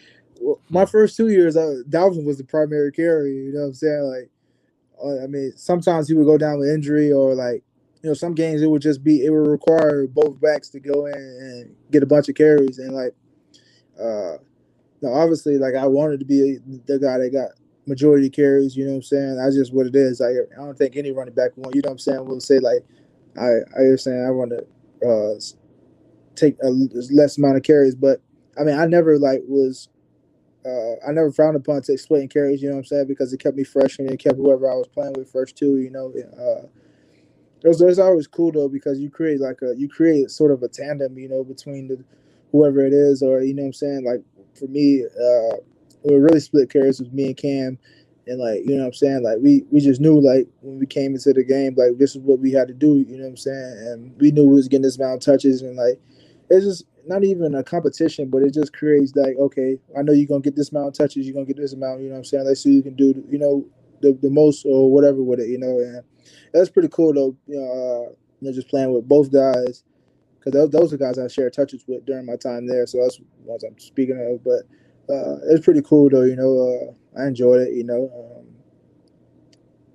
my 0.68 0.86
first 0.86 1.16
two 1.16 1.28
years, 1.28 1.56
uh, 1.56 1.82
Dalvin 1.88 2.24
was 2.24 2.38
the 2.38 2.44
primary 2.44 2.92
carrier. 2.92 3.32
You 3.32 3.52
know 3.52 3.60
what 3.60 3.66
I'm 3.66 3.74
saying? 3.74 4.02
Like, 4.02 4.30
uh, 5.02 5.24
I 5.24 5.26
mean, 5.26 5.52
sometimes 5.56 6.08
he 6.08 6.14
would 6.14 6.26
go 6.26 6.38
down 6.38 6.58
with 6.58 6.68
injury, 6.68 7.12
or 7.12 7.34
like, 7.34 7.62
you 8.02 8.10
know, 8.10 8.14
some 8.14 8.34
games 8.34 8.62
it 8.62 8.70
would 8.70 8.82
just 8.82 9.02
be 9.02 9.24
it 9.24 9.30
would 9.30 9.46
require 9.48 10.06
both 10.06 10.40
backs 10.40 10.68
to 10.70 10.80
go 10.80 11.06
in 11.06 11.14
and 11.14 11.76
get 11.90 12.02
a 12.02 12.06
bunch 12.06 12.28
of 12.28 12.34
carries, 12.34 12.78
and 12.78 12.94
like, 12.94 13.14
uh, 14.00 14.36
now 15.00 15.12
obviously, 15.14 15.58
like 15.58 15.74
I 15.74 15.86
wanted 15.86 16.20
to 16.20 16.26
be 16.26 16.58
the 16.86 16.98
guy 16.98 17.18
that 17.18 17.30
got 17.32 17.50
majority 17.86 18.30
carries. 18.30 18.76
You 18.76 18.84
know 18.84 18.92
what 18.92 18.96
I'm 18.96 19.02
saying? 19.02 19.36
That's 19.36 19.56
just 19.56 19.72
what 19.72 19.86
it 19.86 19.96
is. 19.96 20.20
I 20.20 20.30
I 20.30 20.64
don't 20.64 20.76
think 20.76 20.96
any 20.96 21.12
running 21.12 21.34
back 21.34 21.56
want. 21.56 21.74
You 21.74 21.82
know 21.82 21.88
what 21.88 21.92
I'm 21.92 21.98
saying? 21.98 22.24
Will 22.24 22.40
say 22.40 22.58
like, 22.58 22.84
I 23.36 23.48
I 23.76 23.80
understand. 23.80 24.26
I 24.26 24.30
want 24.30 24.50
to 24.50 24.66
uh, 25.06 25.34
take 26.34 26.56
a 26.62 26.68
less 27.12 27.38
amount 27.38 27.56
of 27.56 27.62
carries, 27.62 27.94
but 27.94 28.20
I 28.58 28.64
mean, 28.64 28.78
I 28.78 28.86
never 28.86 29.18
like 29.18 29.42
was 29.46 29.88
uh, 30.64 30.94
I 31.08 31.12
never 31.12 31.32
frowned 31.32 31.56
upon 31.56 31.82
to 31.82 31.98
splitting 31.98 32.28
carries, 32.28 32.62
you 32.62 32.68
know 32.68 32.76
what 32.76 32.80
I'm 32.80 32.86
saying, 32.86 33.06
because 33.08 33.32
it 33.32 33.38
kept 33.40 33.56
me 33.56 33.64
fresh 33.64 33.98
and 33.98 34.10
it 34.10 34.18
kept 34.18 34.36
whoever 34.36 34.70
I 34.70 34.74
was 34.74 34.88
playing 34.88 35.14
with 35.16 35.30
fresh 35.30 35.52
too, 35.52 35.78
you 35.78 35.90
know. 35.90 36.12
Uh, 36.16 36.66
it 37.64 37.68
was, 37.68 37.80
it 37.80 37.86
was 37.86 37.98
always 37.98 38.26
cool 38.26 38.52
though 38.52 38.68
because 38.68 38.98
you 38.98 39.10
create 39.10 39.40
like 39.40 39.60
a 39.62 39.74
you 39.76 39.88
create 39.88 40.30
sort 40.30 40.50
of 40.50 40.62
a 40.62 40.68
tandem, 40.68 41.18
you 41.18 41.28
know, 41.28 41.44
between 41.44 41.88
the 41.88 42.04
whoever 42.52 42.84
it 42.84 42.92
is, 42.92 43.22
or 43.22 43.42
you 43.42 43.54
know 43.54 43.62
what 43.62 43.68
I'm 43.68 43.72
saying. 43.72 44.04
Like 44.04 44.22
for 44.58 44.66
me, 44.66 45.04
uh, 45.04 45.56
we 46.04 46.16
really 46.16 46.40
split 46.40 46.70
carries 46.70 47.00
with 47.00 47.12
me 47.12 47.26
and 47.26 47.36
Cam, 47.36 47.78
and 48.26 48.38
like 48.38 48.60
you 48.64 48.76
know 48.76 48.82
what 48.82 48.88
I'm 48.88 48.92
saying. 48.94 49.22
Like 49.22 49.38
we 49.40 49.64
we 49.70 49.80
just 49.80 50.00
knew 50.00 50.20
like 50.20 50.48
when 50.60 50.78
we 50.78 50.86
came 50.86 51.14
into 51.14 51.32
the 51.32 51.44
game, 51.44 51.74
like 51.76 51.98
this 51.98 52.14
is 52.14 52.22
what 52.22 52.38
we 52.38 52.52
had 52.52 52.68
to 52.68 52.74
do. 52.74 53.04
You 53.08 53.16
know 53.16 53.24
what 53.24 53.30
I'm 53.30 53.36
saying, 53.36 53.76
and 53.86 54.20
we 54.20 54.30
knew 54.30 54.46
we 54.46 54.54
was 54.54 54.68
getting 54.68 54.82
this 54.82 54.96
amount 54.98 55.14
of 55.14 55.20
touches, 55.20 55.62
and 55.62 55.76
like 55.76 56.00
it's 56.50 56.64
just 56.64 56.84
not 57.06 57.24
even 57.24 57.54
a 57.54 57.64
competition, 57.64 58.30
but 58.30 58.42
it 58.42 58.54
just 58.54 58.72
creates 58.72 59.14
like 59.16 59.36
okay, 59.36 59.78
I 59.98 60.02
know 60.02 60.12
you're 60.12 60.28
gonna 60.28 60.40
get 60.40 60.56
this 60.56 60.70
amount 60.70 60.88
of 60.88 60.94
touches, 60.94 61.26
you're 61.26 61.34
gonna 61.34 61.46
get 61.46 61.56
this 61.56 61.72
amount. 61.72 62.00
You 62.00 62.08
know 62.08 62.14
what 62.14 62.18
I'm 62.18 62.24
saying. 62.24 62.44
Let's 62.46 62.62
see 62.62 62.72
you 62.72 62.82
can 62.82 62.94
do 62.94 63.24
you 63.28 63.38
know 63.38 63.64
the 64.00 64.18
the 64.22 64.30
most 64.30 64.64
or 64.66 64.90
whatever 64.90 65.22
with 65.22 65.40
it. 65.40 65.48
You 65.48 65.58
know, 65.58 65.78
and 65.78 66.02
that's 66.52 66.70
pretty 66.70 66.88
cool 66.88 67.12
though. 67.12 67.36
You 67.46 67.60
know, 67.60 67.66
uh, 67.66 68.10
you 68.40 68.48
know 68.48 68.52
just 68.52 68.68
playing 68.68 68.92
with 68.92 69.08
both 69.08 69.32
guys 69.32 69.84
because 70.38 70.52
those, 70.52 70.70
those 70.70 70.92
are 70.92 70.96
guys 70.96 71.18
I 71.18 71.28
shared 71.28 71.52
touches 71.52 71.84
with 71.86 72.04
during 72.04 72.26
my 72.26 72.36
time 72.36 72.66
there. 72.66 72.86
So 72.86 72.98
that's 73.00 73.20
ones 73.44 73.64
I'm 73.64 73.78
speaking 73.78 74.18
of. 74.20 74.42
But 74.44 74.62
uh, 75.12 75.38
it's 75.50 75.64
pretty 75.64 75.82
cool 75.82 76.08
though. 76.10 76.22
You 76.22 76.36
know, 76.36 76.58
uh, 76.58 76.92
I 77.18 77.26
enjoyed 77.26 77.68
it. 77.68 77.74
You 77.74 77.84
know, 77.84 78.10
um, 78.38 78.46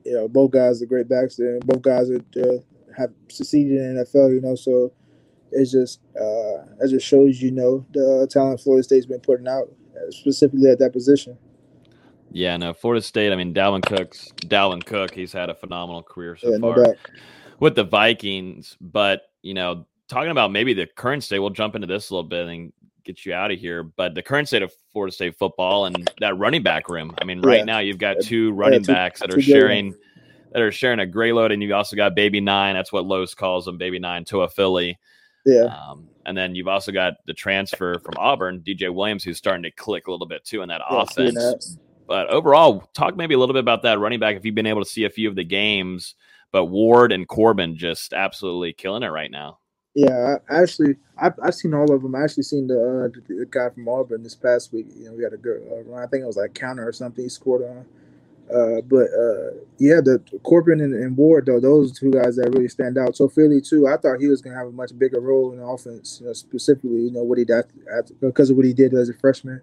you 0.05 0.13
know, 0.13 0.27
both 0.27 0.51
guys 0.51 0.81
are 0.81 0.85
great 0.85 1.09
backs 1.09 1.35
there, 1.35 1.55
and 1.55 1.65
both 1.65 1.81
guys 1.81 2.09
are, 2.09 2.21
uh, 2.37 2.57
have 2.97 3.11
succeeded 3.29 3.73
in 3.73 3.95
NFL. 3.95 4.33
You 4.33 4.41
know, 4.41 4.55
so 4.55 4.91
it's 5.51 5.71
just 5.71 5.99
uh, 6.19 6.63
as 6.81 6.91
it 6.91 6.97
just 6.97 7.07
shows 7.07 7.41
you 7.41 7.51
know 7.51 7.85
the 7.93 8.27
talent 8.29 8.61
Florida 8.61 8.83
State's 8.83 9.05
been 9.05 9.19
putting 9.19 9.47
out 9.47 9.69
uh, 9.95 10.11
specifically 10.11 10.69
at 10.69 10.79
that 10.79 10.93
position. 10.93 11.37
Yeah, 12.31 12.57
no, 12.57 12.73
Florida 12.73 13.01
State. 13.01 13.31
I 13.31 13.35
mean, 13.35 13.53
Dalvin 13.53 13.83
Cook's 13.83 14.29
Dalvin 14.41 14.85
Cook. 14.85 15.13
He's 15.13 15.31
had 15.31 15.49
a 15.49 15.55
phenomenal 15.55 16.03
career 16.03 16.35
so 16.35 16.51
Yeah, 16.51 16.57
no 16.57 16.73
far 16.73 16.83
doubt. 16.83 16.95
with 17.59 17.75
the 17.75 17.83
Vikings. 17.83 18.75
But 18.81 19.23
you 19.41 19.53
know, 19.53 19.85
talking 20.07 20.31
about 20.31 20.51
maybe 20.51 20.73
the 20.73 20.87
current 20.87 21.23
state, 21.23 21.39
we'll 21.39 21.49
jump 21.51 21.75
into 21.75 21.87
this 21.87 22.09
a 22.09 22.13
little 22.15 22.29
bit 22.29 22.47
and 22.47 22.73
get 23.07 23.25
you 23.25 23.33
out 23.33 23.51
of 23.51 23.57
here. 23.59 23.83
But 23.83 24.13
the 24.13 24.21
current 24.21 24.47
state 24.49 24.61
of 24.61 24.71
Florida 24.91 25.11
State 25.13 25.35
football 25.37 25.85
and 25.85 26.11
that 26.19 26.37
running 26.37 26.61
back 26.61 26.89
room. 26.89 27.15
I 27.19 27.25
mean, 27.25 27.41
right 27.41 27.59
Yeah. 27.59 27.63
now 27.63 27.79
you've 27.79 27.97
got 27.97 28.17
two 28.21 28.51
running 28.51 28.83
two- 28.83 28.91
backs 28.93 29.21
that 29.21 29.33
are 29.33 29.41
sharing 29.41 29.95
that 30.53 30.61
are 30.61 30.71
sharing 30.71 30.99
a 30.99 31.05
gray 31.05 31.33
load, 31.33 31.51
and 31.51 31.61
you've 31.61 31.71
also 31.73 31.95
got 31.95 32.15
Baby 32.15 32.39
Nine. 32.39 32.75
That's 32.75 32.91
what 32.91 33.05
Lowe's 33.05 33.35
calls 33.35 33.65
them, 33.65 33.77
Baby 33.77 33.99
Nine 33.99 34.23
Toafili. 34.23 34.95
Yeah, 35.45 35.65
Um, 35.65 36.07
and 36.25 36.37
then 36.37 36.55
you've 36.55 36.67
also 36.67 36.91
got 36.91 37.15
the 37.25 37.33
transfer 37.33 37.99
from 37.99 38.15
Auburn, 38.17 38.61
DJ 38.61 38.89
Williams, 38.89 39.23
who's 39.23 39.37
starting 39.37 39.63
to 39.63 39.71
click 39.71 40.07
a 40.07 40.11
little 40.11 40.25
bit 40.27 40.43
too 40.45 40.61
in 40.61 40.69
that 40.69 40.81
Yeah, 40.89 41.01
offense. 41.03 41.77
But 42.07 42.27
overall, 42.29 42.89
talk 42.93 43.15
maybe 43.17 43.33
a 43.33 43.37
little 43.37 43.53
bit 43.53 43.59
about 43.59 43.81
that 43.83 43.99
running 43.99 44.19
back 44.19 44.35
if 44.37 44.45
you've 44.45 44.55
been 44.55 44.65
able 44.65 44.83
to 44.83 44.89
see 44.89 45.03
a 45.03 45.09
few 45.09 45.27
of 45.29 45.35
the 45.35 45.43
games. 45.43 46.15
But 46.51 46.65
Ward 46.65 47.11
and 47.11 47.27
Corbin 47.27 47.75
just 47.77 48.13
absolutely 48.13 48.71
killing 48.73 49.03
it 49.03 49.07
right 49.09 49.29
now. 49.31 49.59
Yeah, 49.97 50.37
actually, 50.49 50.97
I've, 51.17 51.33
I've 51.41 51.55
seen 51.55 51.73
all 51.73 51.91
of 51.91 52.03
them. 52.03 52.13
I 52.13 52.23
actually 52.23 52.43
seen 52.43 52.67
the, 52.67 52.75
uh, 52.75 53.07
the, 53.27 53.35
the 53.39 53.45
guy 53.49 53.69
from 53.69 53.89
Auburn 53.89 54.21
this 54.21 54.35
past 54.35 54.71
week. 54.71 54.85
You 54.95 55.05
know, 55.05 55.13
we 55.13 55.23
had 55.23 55.33
a 55.33 55.37
good 55.37 55.63
uh, 55.71 55.83
run. 55.89 56.03
I 56.03 56.07
think 56.07 56.23
it 56.23 56.27
was 56.27 56.37
like 56.37 56.53
counter 56.53 56.87
or 56.87 56.93
something 56.93 57.25
he 57.25 57.29
scored 57.29 57.63
on. 57.63 57.85
Uh, 58.53 58.81
but 58.81 59.07
uh, 59.11 59.51
yeah, 59.79 60.01
the 60.01 60.21
Corbin 60.43 60.81
and, 60.81 60.93
and 60.93 61.17
Ward 61.17 61.47
though, 61.47 61.59
those 61.59 61.97
two 61.99 62.11
guys 62.11 62.37
that 62.37 62.51
really 62.53 62.69
stand 62.69 62.97
out. 62.97 63.17
So 63.17 63.29
Philly 63.29 63.61
too, 63.61 63.87
I 63.87 63.97
thought 63.97 64.21
he 64.21 64.27
was 64.27 64.41
gonna 64.41 64.57
have 64.57 64.67
a 64.67 64.71
much 64.73 64.97
bigger 64.99 65.19
role 65.21 65.51
in 65.53 65.59
the 65.59 65.65
offense, 65.65 66.19
you 66.21 66.27
know, 66.27 66.33
specifically, 66.33 67.01
you 67.03 67.11
know, 67.11 67.23
what 67.23 67.39
he 67.39 67.45
did 67.45 67.65
because 68.21 68.49
of 68.51 68.57
what 68.57 68.65
he 68.65 68.73
did 68.73 68.93
as 68.93 69.09
a 69.09 69.13
freshman. 69.15 69.61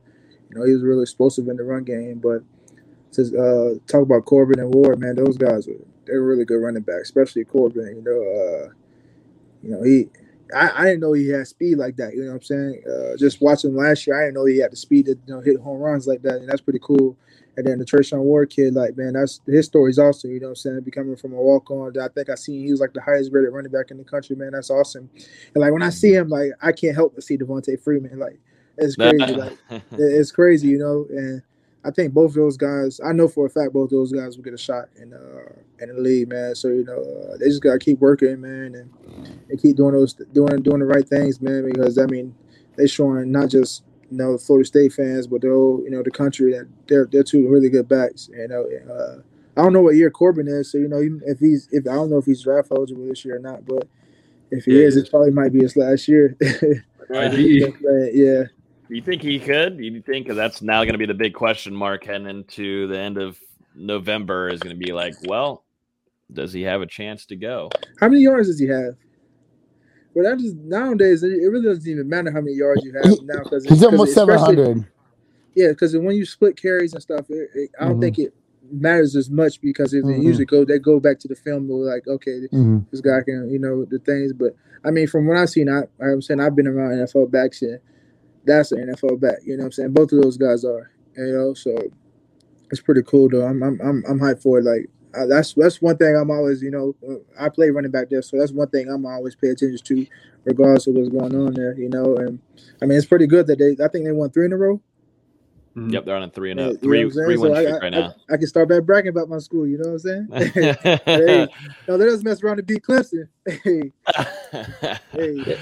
You 0.51 0.59
know, 0.61 0.66
he 0.66 0.72
was 0.74 0.82
really 0.82 1.03
explosive 1.03 1.49
in 1.49 1.57
the 1.57 1.64
run 1.64 1.85
game. 1.85 2.20
But 2.20 2.45
to 3.12 3.22
uh, 3.22 3.78
talk 3.89 4.03
about 4.03 4.26
Corbin 4.26 4.61
and 4.61 4.74
Ward, 4.74 5.01
man, 5.01 5.16
those 5.16 5.39
guys 5.39 5.68
are 5.68 5.80
they're 6.07 6.22
really 6.22 6.45
good 6.47 6.62
running 6.62 6.82
backs, 6.82 7.05
especially 7.05 7.45
Corbin. 7.45 7.97
You 7.97 8.03
know, 8.03 8.68
uh, 8.68 8.72
you 9.62 9.70
know 9.70 9.82
he. 9.82 10.09
I, 10.55 10.82
I 10.82 10.84
didn't 10.84 11.00
know 11.00 11.12
he 11.12 11.28
had 11.28 11.46
speed 11.46 11.78
like 11.78 11.96
that. 11.96 12.14
You 12.14 12.22
know 12.22 12.28
what 12.28 12.36
I'm 12.36 12.42
saying? 12.42 12.82
Uh, 12.88 13.16
just 13.16 13.40
watching 13.40 13.74
last 13.74 14.07
year, 14.07 14.18
I 14.18 14.26
didn't 14.26 14.34
know 14.34 14.44
he 14.44 14.59
had 14.59 14.72
the 14.72 14.76
speed 14.76 15.07
to 15.07 15.12
you 15.26 15.34
know, 15.34 15.40
hit 15.40 15.61
home 15.61 15.80
runs 15.80 16.07
like 16.07 16.22
that, 16.22 16.36
and 16.36 16.48
that's 16.48 16.61
pretty 16.61 16.80
cool. 16.82 17.16
And 17.57 17.66
then 17.66 17.78
the 17.78 17.84
Treshaun 17.84 18.18
Ward 18.18 18.50
kid, 18.50 18.74
like 18.74 18.96
man, 18.96 19.12
that's 19.12 19.40
his 19.46 19.66
story's 19.66 19.98
awesome. 19.98 20.32
You 20.32 20.40
know 20.40 20.46
what 20.46 20.50
I'm 20.52 20.57
saying? 20.57 20.80
Becoming 20.80 21.16
from 21.16 21.32
a 21.34 21.40
walk 21.40 21.70
on, 21.70 21.92
I 22.00 22.09
think 22.09 22.28
I 22.28 22.34
seen 22.34 22.64
he 22.64 22.70
was 22.70 22.80
like 22.80 22.92
the 22.92 23.00
highest 23.00 23.30
rated 23.32 23.52
running 23.52 23.70
back 23.70 23.90
in 23.90 23.98
the 23.98 24.05
country. 24.05 24.34
Man, 24.34 24.52
that's 24.52 24.70
awesome. 24.70 25.09
And 25.55 25.62
like 25.62 25.72
when 25.72 25.82
I 25.82 25.90
see 25.90 26.14
him, 26.14 26.28
like 26.28 26.50
I 26.61 26.72
can't 26.72 26.96
help 26.96 27.14
but 27.14 27.22
see 27.22 27.38
Devonta 27.38 27.80
Freeman. 27.80 28.18
Like 28.18 28.40
it's 28.76 28.96
crazy. 28.96 29.18
like 29.18 29.59
it's 29.92 30.32
crazy, 30.32 30.68
you 30.68 30.78
know. 30.78 31.07
And 31.11 31.42
I 31.85 31.91
think 31.91 32.14
both 32.14 32.30
of 32.30 32.37
those 32.37 32.57
guys, 32.57 33.01
I 33.05 33.12
know 33.12 33.28
for 33.28 33.47
a 33.47 33.51
fact 33.51 33.72
both 33.72 33.87
of 33.87 33.91
those 33.91 34.12
guys 34.12 34.37
will 34.37 34.45
get 34.45 34.55
a 34.55 34.59
shot 34.59 34.89
in 34.97 35.12
uh 35.12 35.53
in 35.80 35.95
the 35.95 36.01
league, 36.01 36.28
man. 36.28 36.55
So 36.55 36.68
you 36.68 36.85
know, 36.85 36.99
uh, 37.01 37.37
they 37.39 37.47
just 37.47 37.62
gotta 37.62 37.78
keep 37.78 37.99
working, 38.01 38.41
man, 38.41 38.74
and, 38.74 38.91
and 39.49 39.61
keep 39.61 39.76
doing 39.76 39.93
those 39.95 40.14
doing 40.14 40.62
doing 40.62 40.80
the 40.80 40.87
right 40.87 41.07
things, 41.07 41.41
man. 41.41 41.70
Because 41.70 41.99
I 41.99 42.07
mean, 42.07 42.35
they 42.76 42.87
showing 42.87 43.30
not 43.30 43.51
just 43.51 43.82
you 44.11 44.16
know 44.16 44.39
Florida 44.39 44.66
State 44.66 44.93
fans, 44.93 45.26
but 45.26 45.43
the 45.43 45.49
whole 45.49 45.80
you 45.85 45.91
know 45.91 46.03
the 46.03 46.11
country 46.11 46.53
that 46.53 46.68
they're 46.89 47.07
they're 47.11 47.22
two 47.24 47.49
really 47.49 47.68
good 47.68 47.89
backs. 47.89 48.28
You 48.32 48.49
know, 48.49 48.64
and, 48.64 48.91
uh, 48.91 49.16
I 49.57 49.62
don't 49.62 49.72
know 49.72 49.82
what 49.82 49.95
year 49.97 50.11
Corbin 50.11 50.49
is, 50.49 50.72
so 50.72 50.78
you 50.78 50.89
know 50.89 51.01
even 51.01 51.22
if 51.26 51.39
he's 51.39 51.68
if 51.70 51.87
I 51.87 51.95
don't 51.95 52.11
know 52.11 52.18
if 52.18 52.26
he's 52.26 52.43
draft 52.43 52.68
eligible 52.70 53.07
this 53.07 53.24
year 53.24 53.37
or 53.37 53.41
not, 53.41 53.66
but 53.66 53.87
if 54.51 54.64
he 54.64 54.72
Yeah, 54.80 54.87
is, 54.87 54.95
he 54.95 55.03
it 55.03 55.11
probably 55.11 55.30
might 55.30 55.53
be 55.53 55.61
his 55.61 55.76
last 55.76 56.09
year. 56.09 56.37
ID. 57.14 57.66
yeah. 58.12 58.45
Do 58.89 58.95
you 58.95 59.03
think 59.03 59.22
he 59.22 59.39
could? 59.39 59.78
Do 59.78 59.85
you 59.85 60.03
think 60.03 60.28
that's 60.28 60.61
now 60.62 60.82
going 60.85 60.93
to 60.93 60.99
be 60.99 61.07
the 61.07 61.14
big 61.14 61.35
question 61.35 61.74
mark 61.74 62.05
heading 62.05 62.28
into 62.28 62.87
the 62.89 62.99
end 62.99 63.16
of 63.18 63.39
November? 63.74 64.49
Is 64.49 64.61
going 64.61 64.78
to 64.78 64.85
be 64.85 64.93
like, 64.93 65.14
well, 65.26 65.64
does 66.32 66.53
he 66.53 66.62
have 66.62 66.82
a 66.82 66.87
chance 66.87 67.24
to 67.26 67.37
go? 67.37 67.70
How 67.99 68.09
many 68.09 68.22
yards 68.22 68.49
does 68.49 68.59
he 68.59 68.66
have? 68.66 68.95
Well, 70.14 70.24
that 70.30 70.39
just 70.41 70.55
nowadays 70.57 71.22
it 71.22 71.32
it 71.32 71.49
really 71.49 71.66
doesn't 71.66 71.89
even 71.91 72.09
matter 72.09 72.30
how 72.30 72.41
many 72.41 72.55
yards 72.55 72.85
you 72.85 72.93
have 72.93 73.18
now 73.22 73.43
because 73.43 73.64
He's 73.64 73.82
almost 73.82 74.14
seven 74.14 74.39
hundred. 74.39 74.85
Yeah, 75.55 75.68
because 75.68 75.97
when 75.97 76.14
you 76.14 76.24
split 76.26 76.61
carries 76.61 76.93
and 76.95 77.03
stuff, 77.03 77.26
it, 77.30 77.49
it, 77.55 77.70
I 77.80 77.85
don't 77.87 77.97
Mhm. 77.97 78.01
think 78.01 78.18
it 78.18 78.35
matters 78.70 79.14
as 79.16 79.30
much 79.30 79.61
because 79.61 79.93
it, 79.95 80.05
Mhm. 80.05 80.09
they 80.18 80.22
usually 80.24 80.45
go 80.47 80.64
they 80.64 80.78
go 80.78 81.01
back 81.01 81.18
to 81.20 81.28
the 81.28 81.35
film 81.35 81.68
and 81.70 81.85
like 81.85 82.07
okay 82.09 82.41
Mhm. 82.53 82.85
this 82.91 83.01
guy 83.01 83.22
can 83.22 83.51
you 83.51 83.59
know 83.59 83.85
the 83.85 83.99
things 83.99 84.32
but 84.32 84.55
I 84.85 84.91
mean 84.91 85.07
from 85.07 85.26
what 85.26 85.37
I've 85.37 85.51
seen 85.51 85.68
I 85.68 85.82
I'm 86.01 86.22
saying 86.22 86.41
I've 86.41 86.57
been 86.57 86.66
around 86.66 86.93
NFL 86.93 87.26
backs 87.30 87.61
and 87.62 87.78
that's 88.45 88.72
an 88.72 88.88
NFL 88.88 89.20
back 89.20 89.38
you 89.45 89.57
know 89.57 89.62
what 89.62 89.66
I'm 89.66 89.72
saying 89.72 89.92
both 89.92 90.12
of 90.12 90.22
those 90.22 90.36
guys 90.36 90.64
are 90.64 90.90
you 91.16 91.32
know 91.32 91.55
so 91.55 91.76
it's 92.70 92.80
pretty 92.80 93.03
cool 93.03 93.28
though 93.28 93.47
I'm 93.47 93.62
I'm 93.62 93.80
I'm, 93.80 94.05
I'm 94.09 94.20
hyped 94.20 94.42
for 94.42 94.59
it 94.59 94.64
like 94.64 94.88
uh, 95.16 95.26
that's 95.26 95.55
that's 95.55 95.80
one 95.80 95.97
thing 95.97 96.16
I'm 96.16 96.30
always 96.30 96.62
you 96.62 96.70
know 96.70 96.95
I 97.38 97.49
play 97.49 97.70
running 97.70 97.90
back 97.90 98.11
there 98.11 98.22
so 98.22 98.38
that's 98.38 98.53
one 98.53 98.68
thing 98.68 98.88
I'm 98.88 99.07
always 99.07 99.36
pay 99.36 99.49
attention 99.49 99.78
to 99.84 100.07
regardless 100.45 100.86
of 100.86 100.95
what's 100.95 101.09
going 101.09 101.34
on 101.34 101.55
there 101.55 101.74
you 101.78 101.88
know 101.88 102.16
and 102.16 102.40
I 102.82 102.86
mean 102.86 102.99
it's 102.99 103.07
pretty 103.07 103.26
good 103.26 103.47
that 103.47 103.59
they 103.59 103.82
I 103.82 103.88
think 103.88 104.05
they 104.05 104.12
won 104.12 104.30
three 104.30 104.47
in 104.47 104.53
a 104.53 104.57
row 104.57 104.80
Yep, 105.76 106.05
they're 106.05 106.16
on 106.16 106.22
a 106.22 106.30
three 106.30 106.53
and 106.53 106.61
yeah, 106.61 106.66
a 106.66 106.68
you 106.68 106.74
know 106.74 106.80
three 106.82 107.05
what 107.05 107.07
I'm 107.07 107.12
saying? 107.12 107.26
three 107.26 107.36
So 107.36 107.53
I, 107.53 107.61
streak 107.62 107.74
I, 107.74 107.78
right 107.78 107.90
now. 107.90 108.14
I, 108.30 108.34
I 108.34 108.36
can 108.36 108.47
start 108.47 108.68
back 108.68 108.84
bragging 108.84 109.09
about 109.09 109.28
my 109.28 109.38
school. 109.38 109.66
You 109.66 109.78
know 109.78 109.90
what 109.90 110.05
I'm 110.05 110.28
saying? 110.30 110.78
hey, 111.05 111.49
no, 111.88 111.99
they 111.99 112.05
just 112.05 112.24
mess 112.24 112.42
around 112.42 112.59
and 112.61 112.66
beat 112.66 112.82
Clemson. 112.82 113.28
Hey, 115.12 115.42
hey. 115.45 115.59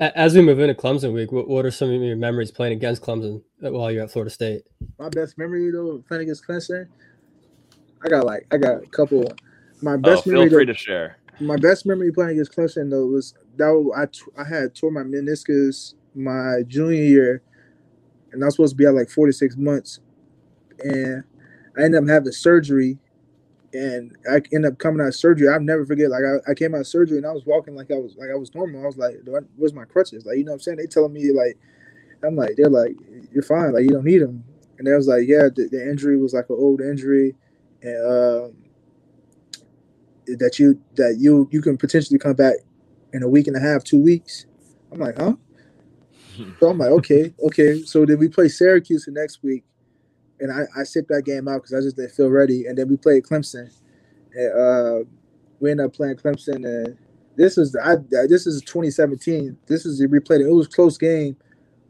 A- 0.00 0.16
As 0.18 0.34
we 0.34 0.42
move 0.42 0.58
into 0.60 0.74
Clemson 0.74 1.12
week, 1.12 1.30
what, 1.32 1.48
what 1.48 1.64
are 1.64 1.70
some 1.70 1.90
of 1.90 2.00
your 2.02 2.16
memories 2.16 2.50
playing 2.50 2.72
against 2.74 3.02
Clemson 3.02 3.42
while 3.60 3.90
you're 3.90 4.04
at 4.04 4.10
Florida 4.10 4.30
State? 4.30 4.62
My 4.98 5.08
best 5.08 5.38
memory 5.38 5.70
though, 5.70 6.02
playing 6.08 6.24
against 6.24 6.46
Clemson. 6.46 6.88
I 8.04 8.08
got 8.08 8.26
like 8.26 8.46
I 8.52 8.56
got 8.58 8.82
a 8.82 8.86
couple. 8.86 9.32
My 9.82 9.94
oh, 9.94 9.98
best 9.98 10.24
feel 10.24 10.34
memory, 10.34 10.50
free 10.50 10.64
though, 10.66 10.72
to 10.72 10.78
share. 10.78 11.18
my 11.40 11.56
best 11.56 11.86
memory 11.86 12.12
playing 12.12 12.32
against 12.32 12.56
Clemson 12.56 12.90
though 12.90 13.06
was 13.06 13.34
that 13.56 13.68
was- 13.70 13.94
I 13.96 14.06
t- 14.06 14.32
I 14.38 14.44
had 14.44 14.74
tore 14.74 14.90
my 14.90 15.02
meniscus 15.02 15.94
my 16.14 16.62
junior 16.68 17.02
year, 17.02 17.42
and 18.32 18.42
I 18.42 18.46
was 18.46 18.54
supposed 18.54 18.72
to 18.72 18.76
be 18.76 18.86
out 18.86 18.94
like 18.94 19.10
four 19.10 19.26
to 19.26 19.32
six 19.32 19.56
months, 19.56 20.00
and 20.80 21.24
I 21.78 21.82
ended 21.82 22.02
up 22.02 22.08
having 22.08 22.32
surgery, 22.32 22.98
and 23.74 24.16
I 24.30 24.36
ended 24.52 24.66
up 24.66 24.78
coming 24.78 25.02
out 25.02 25.08
of 25.08 25.16
surgery. 25.16 25.48
I'll 25.48 25.60
never 25.60 25.84
forget. 25.84 26.10
Like 26.10 26.22
I, 26.24 26.52
I 26.52 26.54
came 26.54 26.74
out 26.74 26.82
of 26.82 26.86
surgery 26.88 27.18
and 27.18 27.26
I 27.26 27.32
was 27.32 27.46
walking 27.46 27.76
like 27.76 27.90
I 27.90 27.96
was 27.98 28.16
like 28.16 28.30
I 28.30 28.36
was 28.36 28.54
normal. 28.54 28.82
I 28.82 28.86
was 28.86 28.98
like, 28.98 29.24
"Do 29.26 29.36
I- 29.36 29.40
"Where's 29.56 29.74
my 29.74 29.84
crutches?" 29.84 30.26
Like 30.26 30.38
you 30.38 30.44
know 30.44 30.52
what 30.52 30.56
I'm 30.56 30.60
saying? 30.62 30.78
They 30.78 30.86
telling 30.86 31.12
me 31.12 31.32
like, 31.32 31.58
I'm 32.24 32.36
like, 32.36 32.56
they're 32.56 32.70
like, 32.70 32.96
"You're 33.32 33.44
fine. 33.44 33.74
Like 33.74 33.84
you 33.84 33.90
don't 33.90 34.04
need 34.04 34.22
them." 34.22 34.44
And 34.78 34.86
they 34.86 34.92
was 34.94 35.08
like, 35.08 35.24
"Yeah, 35.28 35.48
the, 35.54 35.68
the 35.70 35.82
injury 35.90 36.18
was 36.18 36.34
like 36.34 36.46
an 36.50 36.56
old 36.58 36.80
injury, 36.80 37.34
and." 37.82 38.46
Um, 38.46 38.56
that 40.26 40.58
you 40.58 40.80
that 40.96 41.16
you 41.18 41.48
you 41.52 41.62
can 41.62 41.76
potentially 41.76 42.18
come 42.18 42.34
back 42.34 42.56
in 43.12 43.22
a 43.22 43.28
week 43.28 43.46
and 43.46 43.56
a 43.56 43.60
half, 43.60 43.84
two 43.84 44.00
weeks. 44.00 44.46
I'm 44.92 45.00
like, 45.00 45.18
huh? 45.18 45.34
So 46.60 46.68
I'm 46.70 46.78
like, 46.78 46.90
okay, 46.90 47.34
okay. 47.46 47.82
So 47.84 48.06
then 48.06 48.18
we 48.18 48.28
play 48.28 48.48
Syracuse 48.48 49.04
the 49.04 49.12
next 49.12 49.42
week, 49.44 49.64
and 50.40 50.52
I, 50.52 50.80
I 50.80 50.84
sit 50.84 51.08
that 51.08 51.24
game 51.24 51.48
out 51.48 51.62
because 51.62 51.74
I 51.74 51.80
just 51.80 51.96
didn't 51.96 52.12
feel 52.12 52.30
ready. 52.30 52.66
And 52.66 52.76
then 52.76 52.88
we 52.88 52.96
played 52.96 53.24
Clemson, 53.24 53.70
and 54.34 54.52
uh, 54.52 55.04
we 55.60 55.70
ended 55.70 55.86
up 55.86 55.94
playing 55.94 56.16
Clemson. 56.16 56.64
And 56.64 56.96
this 57.36 57.58
is 57.58 57.76
I 57.76 57.96
this 58.10 58.46
is 58.46 58.62
2017. 58.62 59.56
This 59.66 59.86
is 59.86 60.04
we 60.10 60.20
played 60.20 60.40
it. 60.40 60.46
It 60.46 60.52
was 60.52 60.68
close 60.68 60.98
game, 60.98 61.36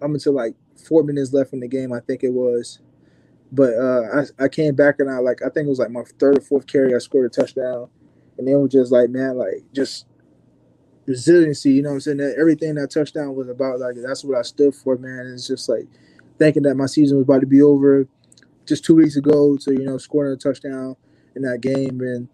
up 0.03 0.11
until 0.11 0.34
like 0.34 0.55
four 0.88 1.03
minutes 1.03 1.32
left 1.32 1.53
in 1.53 1.61
the 1.61 1.68
game. 1.68 1.92
I 1.92 2.01
think 2.01 2.22
it 2.22 2.32
was. 2.32 2.80
But 3.53 3.74
uh, 3.74 4.03
I, 4.40 4.45
I 4.45 4.49
came 4.49 4.74
back 4.74 4.97
and 4.99 5.11
I 5.11 5.18
like 5.18 5.40
I 5.42 5.49
think 5.49 5.66
it 5.66 5.70
was 5.70 5.78
like 5.78 5.90
my 5.90 6.03
third 6.18 6.38
or 6.38 6.40
fourth 6.40 6.66
carry. 6.66 6.95
I 6.95 6.99
scored 6.99 7.26
a 7.26 7.28
touchdown, 7.28 7.88
and 8.38 8.47
then 8.47 8.61
was 8.61 8.72
just 8.72 8.92
like 8.92 9.11
man, 9.11 9.36
like 9.36 9.64
just 9.72 10.07
resiliency. 11.07 11.72
You 11.72 11.82
know 11.82 11.90
what 11.90 11.95
I'm 11.97 12.01
saying? 12.01 12.16
That 12.18 12.36
everything 12.38 12.74
that 12.74 12.90
touchdown 12.90 13.34
was 13.34 13.49
about, 13.49 13.80
like 13.80 13.97
that's 14.05 14.24
what 14.24 14.38
I 14.38 14.42
stood 14.42 14.74
for, 14.74 14.97
man. 14.97 15.30
It's 15.32 15.47
just 15.47 15.68
like 15.68 15.86
thinking 16.38 16.64
that 16.64 16.74
my 16.74 16.86
season 16.86 17.18
was 17.18 17.24
about 17.24 17.40
to 17.40 17.47
be 17.47 17.62
over 17.62 18.09
just 18.67 18.85
two 18.85 18.95
weeks 18.95 19.17
ago 19.17 19.57
to 19.59 19.73
you 19.73 19.85
know 19.85 19.99
scoring 19.99 20.33
a 20.33 20.37
touchdown 20.37 20.97
in 21.37 21.43
that 21.43 21.61
game. 21.61 22.01
And 22.01 22.29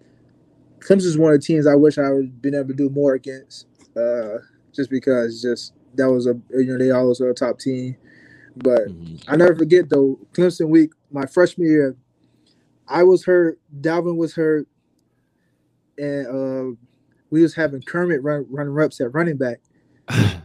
Clemson's 0.81 1.19
one 1.19 1.33
of 1.33 1.41
the 1.41 1.47
teams 1.47 1.67
I 1.67 1.75
wish 1.75 1.99
I 1.99 2.11
would 2.11 2.41
been 2.41 2.55
able 2.55 2.69
to 2.69 2.75
do 2.75 2.91
more 2.91 3.15
against, 3.15 3.67
uh, 3.97 4.39
just 4.73 4.91
because 4.91 5.43
just 5.43 5.75
that 5.95 6.11
was 6.11 6.27
a 6.27 6.35
you 6.51 6.67
know 6.67 6.79
they 6.79 6.91
always 6.91 7.21
were 7.21 7.31
a 7.31 7.35
top 7.35 7.59
team. 7.59 7.97
But 8.57 8.83
I 9.29 9.37
never 9.37 9.55
forget 9.55 9.89
though 9.89 10.19
Clemson 10.33 10.69
week 10.69 10.93
my 11.11 11.27
freshman 11.27 11.69
year, 11.69 11.97
I 12.89 13.03
was 13.03 13.25
hurt, 13.25 13.59
Dalvin 13.81 14.17
was 14.17 14.35
hurt, 14.35 14.67
and 15.99 16.27
uh, 16.27 16.77
we 17.31 17.43
was 17.43 17.55
having 17.55 17.83
Kermit 17.83 18.23
run 18.23 18.47
running 18.51 18.73
reps 18.73 19.01
at 19.01 19.15
running 19.15 19.37
back. 19.37 19.61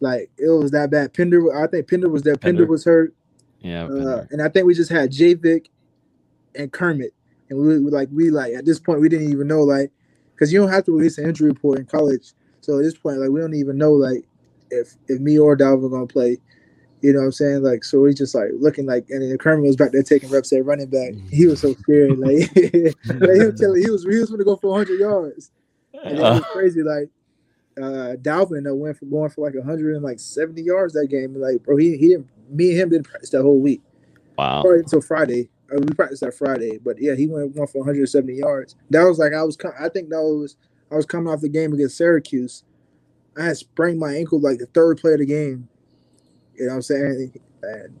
like 0.00 0.30
it 0.38 0.48
was 0.48 0.70
that 0.72 0.90
bad. 0.90 1.14
Pender, 1.14 1.54
I 1.56 1.66
think 1.66 1.88
Pender 1.88 2.08
was 2.08 2.22
there. 2.22 2.36
Pender, 2.36 2.62
Pender. 2.62 2.70
was 2.70 2.84
hurt. 2.84 3.14
Yeah. 3.60 3.84
Uh, 3.84 4.26
and 4.30 4.42
I 4.42 4.48
think 4.48 4.66
we 4.66 4.74
just 4.74 4.90
had 4.90 5.10
Javic 5.10 5.66
and 6.54 6.72
Kermit, 6.72 7.12
and 7.50 7.58
we 7.58 7.78
were 7.78 7.90
like 7.90 8.08
we 8.12 8.30
like 8.30 8.54
at 8.54 8.64
this 8.64 8.78
point 8.78 9.00
we 9.00 9.08
didn't 9.08 9.30
even 9.30 9.46
know 9.46 9.62
like 9.62 9.90
because 10.34 10.52
you 10.52 10.60
don't 10.60 10.70
have 10.70 10.84
to 10.84 10.92
release 10.92 11.18
an 11.18 11.28
injury 11.28 11.48
report 11.48 11.78
in 11.78 11.86
college. 11.86 12.32
So 12.60 12.78
at 12.78 12.82
this 12.82 12.96
point, 12.96 13.18
like 13.18 13.30
we 13.30 13.40
don't 13.40 13.54
even 13.54 13.78
know 13.78 13.92
like 13.92 14.26
if 14.70 14.94
if 15.08 15.20
me 15.20 15.38
or 15.38 15.56
Dalvin 15.56 15.90
gonna 15.90 16.06
play. 16.06 16.38
You 17.02 17.12
know 17.12 17.20
what 17.20 17.26
I'm 17.26 17.32
saying? 17.32 17.62
Like 17.62 17.84
so 17.84 18.00
we 18.00 18.14
just 18.14 18.34
like 18.34 18.50
looking 18.58 18.86
like 18.86 19.06
and 19.10 19.22
then 19.22 19.38
Kermit 19.38 19.66
was 19.66 19.76
back 19.76 19.92
there 19.92 20.02
taking 20.02 20.30
reps 20.30 20.52
at 20.52 20.64
running 20.64 20.88
back. 20.88 21.12
He 21.30 21.46
was 21.46 21.60
so 21.60 21.74
scared. 21.74 22.18
Like, 22.18 22.50
like 22.56 23.36
he 23.36 23.46
was 23.46 23.60
telling 23.60 23.82
he 23.82 23.90
was 23.90 24.04
he 24.04 24.18
was 24.18 24.30
gonna 24.30 24.44
go 24.44 24.56
for 24.56 24.70
100 24.70 24.98
yards. 24.98 25.50
And 26.04 26.18
it 26.18 26.22
was 26.22 26.44
crazy. 26.52 26.82
Like 26.82 27.10
uh 27.78 28.16
Dalvin 28.16 28.68
uh, 28.68 28.74
went 28.74 28.98
for 28.98 29.04
going 29.04 29.30
for 29.30 29.46
like 29.46 29.54
170 29.54 30.62
yards 30.62 30.94
that 30.94 31.08
game. 31.08 31.34
Like 31.34 31.62
bro, 31.62 31.76
he 31.76 31.96
he 31.96 32.08
didn't 32.08 32.28
me 32.48 32.70
and 32.70 32.80
him 32.80 32.88
didn't 32.90 33.06
practice 33.08 33.30
that 33.30 33.42
whole 33.42 33.60
week. 33.60 33.82
Wow. 34.38 34.62
Until 34.62 35.00
Friday. 35.00 35.48
Uh, 35.72 35.80
we 35.80 35.92
practiced 35.94 36.22
that 36.22 36.34
Friday, 36.34 36.78
but 36.78 36.96
yeah, 37.00 37.14
he 37.16 37.26
went 37.26 37.56
one 37.56 37.66
for 37.66 37.78
170 37.78 38.34
yards. 38.34 38.76
That 38.90 39.02
was 39.02 39.18
like 39.18 39.32
I 39.32 39.42
was. 39.42 39.58
I 39.80 39.88
think 39.88 40.10
that 40.10 40.22
was 40.22 40.56
I 40.92 40.94
was 40.94 41.06
coming 41.06 41.32
off 41.32 41.40
the 41.40 41.48
game 41.48 41.72
against 41.72 41.96
Syracuse. 41.96 42.62
I 43.36 43.46
had 43.46 43.56
sprained 43.56 43.98
my 43.98 44.14
ankle 44.14 44.40
like 44.40 44.58
the 44.58 44.66
third 44.66 44.98
play 44.98 45.14
of 45.14 45.18
the 45.18 45.26
game. 45.26 45.68
You 46.54 46.66
know 46.66 46.70
what 46.70 46.76
I'm 46.76 46.82
saying? 46.82 47.40
And 47.62 47.98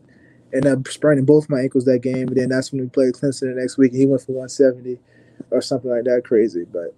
ended 0.54 0.72
up 0.72 0.88
spraining 0.88 1.24
both 1.24 1.50
my 1.50 1.60
ankles 1.60 1.84
that 1.84 2.02
game. 2.02 2.28
And 2.28 2.36
then 2.36 2.48
that's 2.48 2.72
when 2.72 2.82
we 2.82 2.88
played 2.88 3.14
Clemson 3.14 3.52
the 3.54 3.60
next 3.60 3.76
week, 3.78 3.92
and 3.92 4.00
he 4.00 4.06
went 4.06 4.22
for 4.22 4.32
170 4.32 4.98
or 5.50 5.60
something 5.60 5.90
like 5.90 6.04
that. 6.04 6.24
Crazy, 6.24 6.64
but 6.64 6.94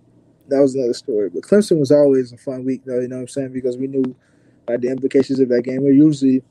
that 0.49 0.61
was 0.61 0.75
another 0.75 0.95
story. 0.95 1.31
But 1.31 1.43
Clemson 1.43 1.79
was 1.79 1.91
always 1.91 2.33
a 2.33 2.37
fun 2.37 2.65
week, 2.65 2.83
though. 2.85 3.01
You 3.01 3.09
know 3.09 3.17
what 3.17 3.23
I'm 3.23 3.29
saying? 3.29 3.53
Because 3.53 3.77
we 3.77 3.87
knew 3.87 4.15
like 4.69 4.81
the 4.81 4.89
implications 4.89 5.41
of 5.41 5.49
that 5.49 5.63
game. 5.63 5.83
We're 5.83 5.93
usually 5.93 6.43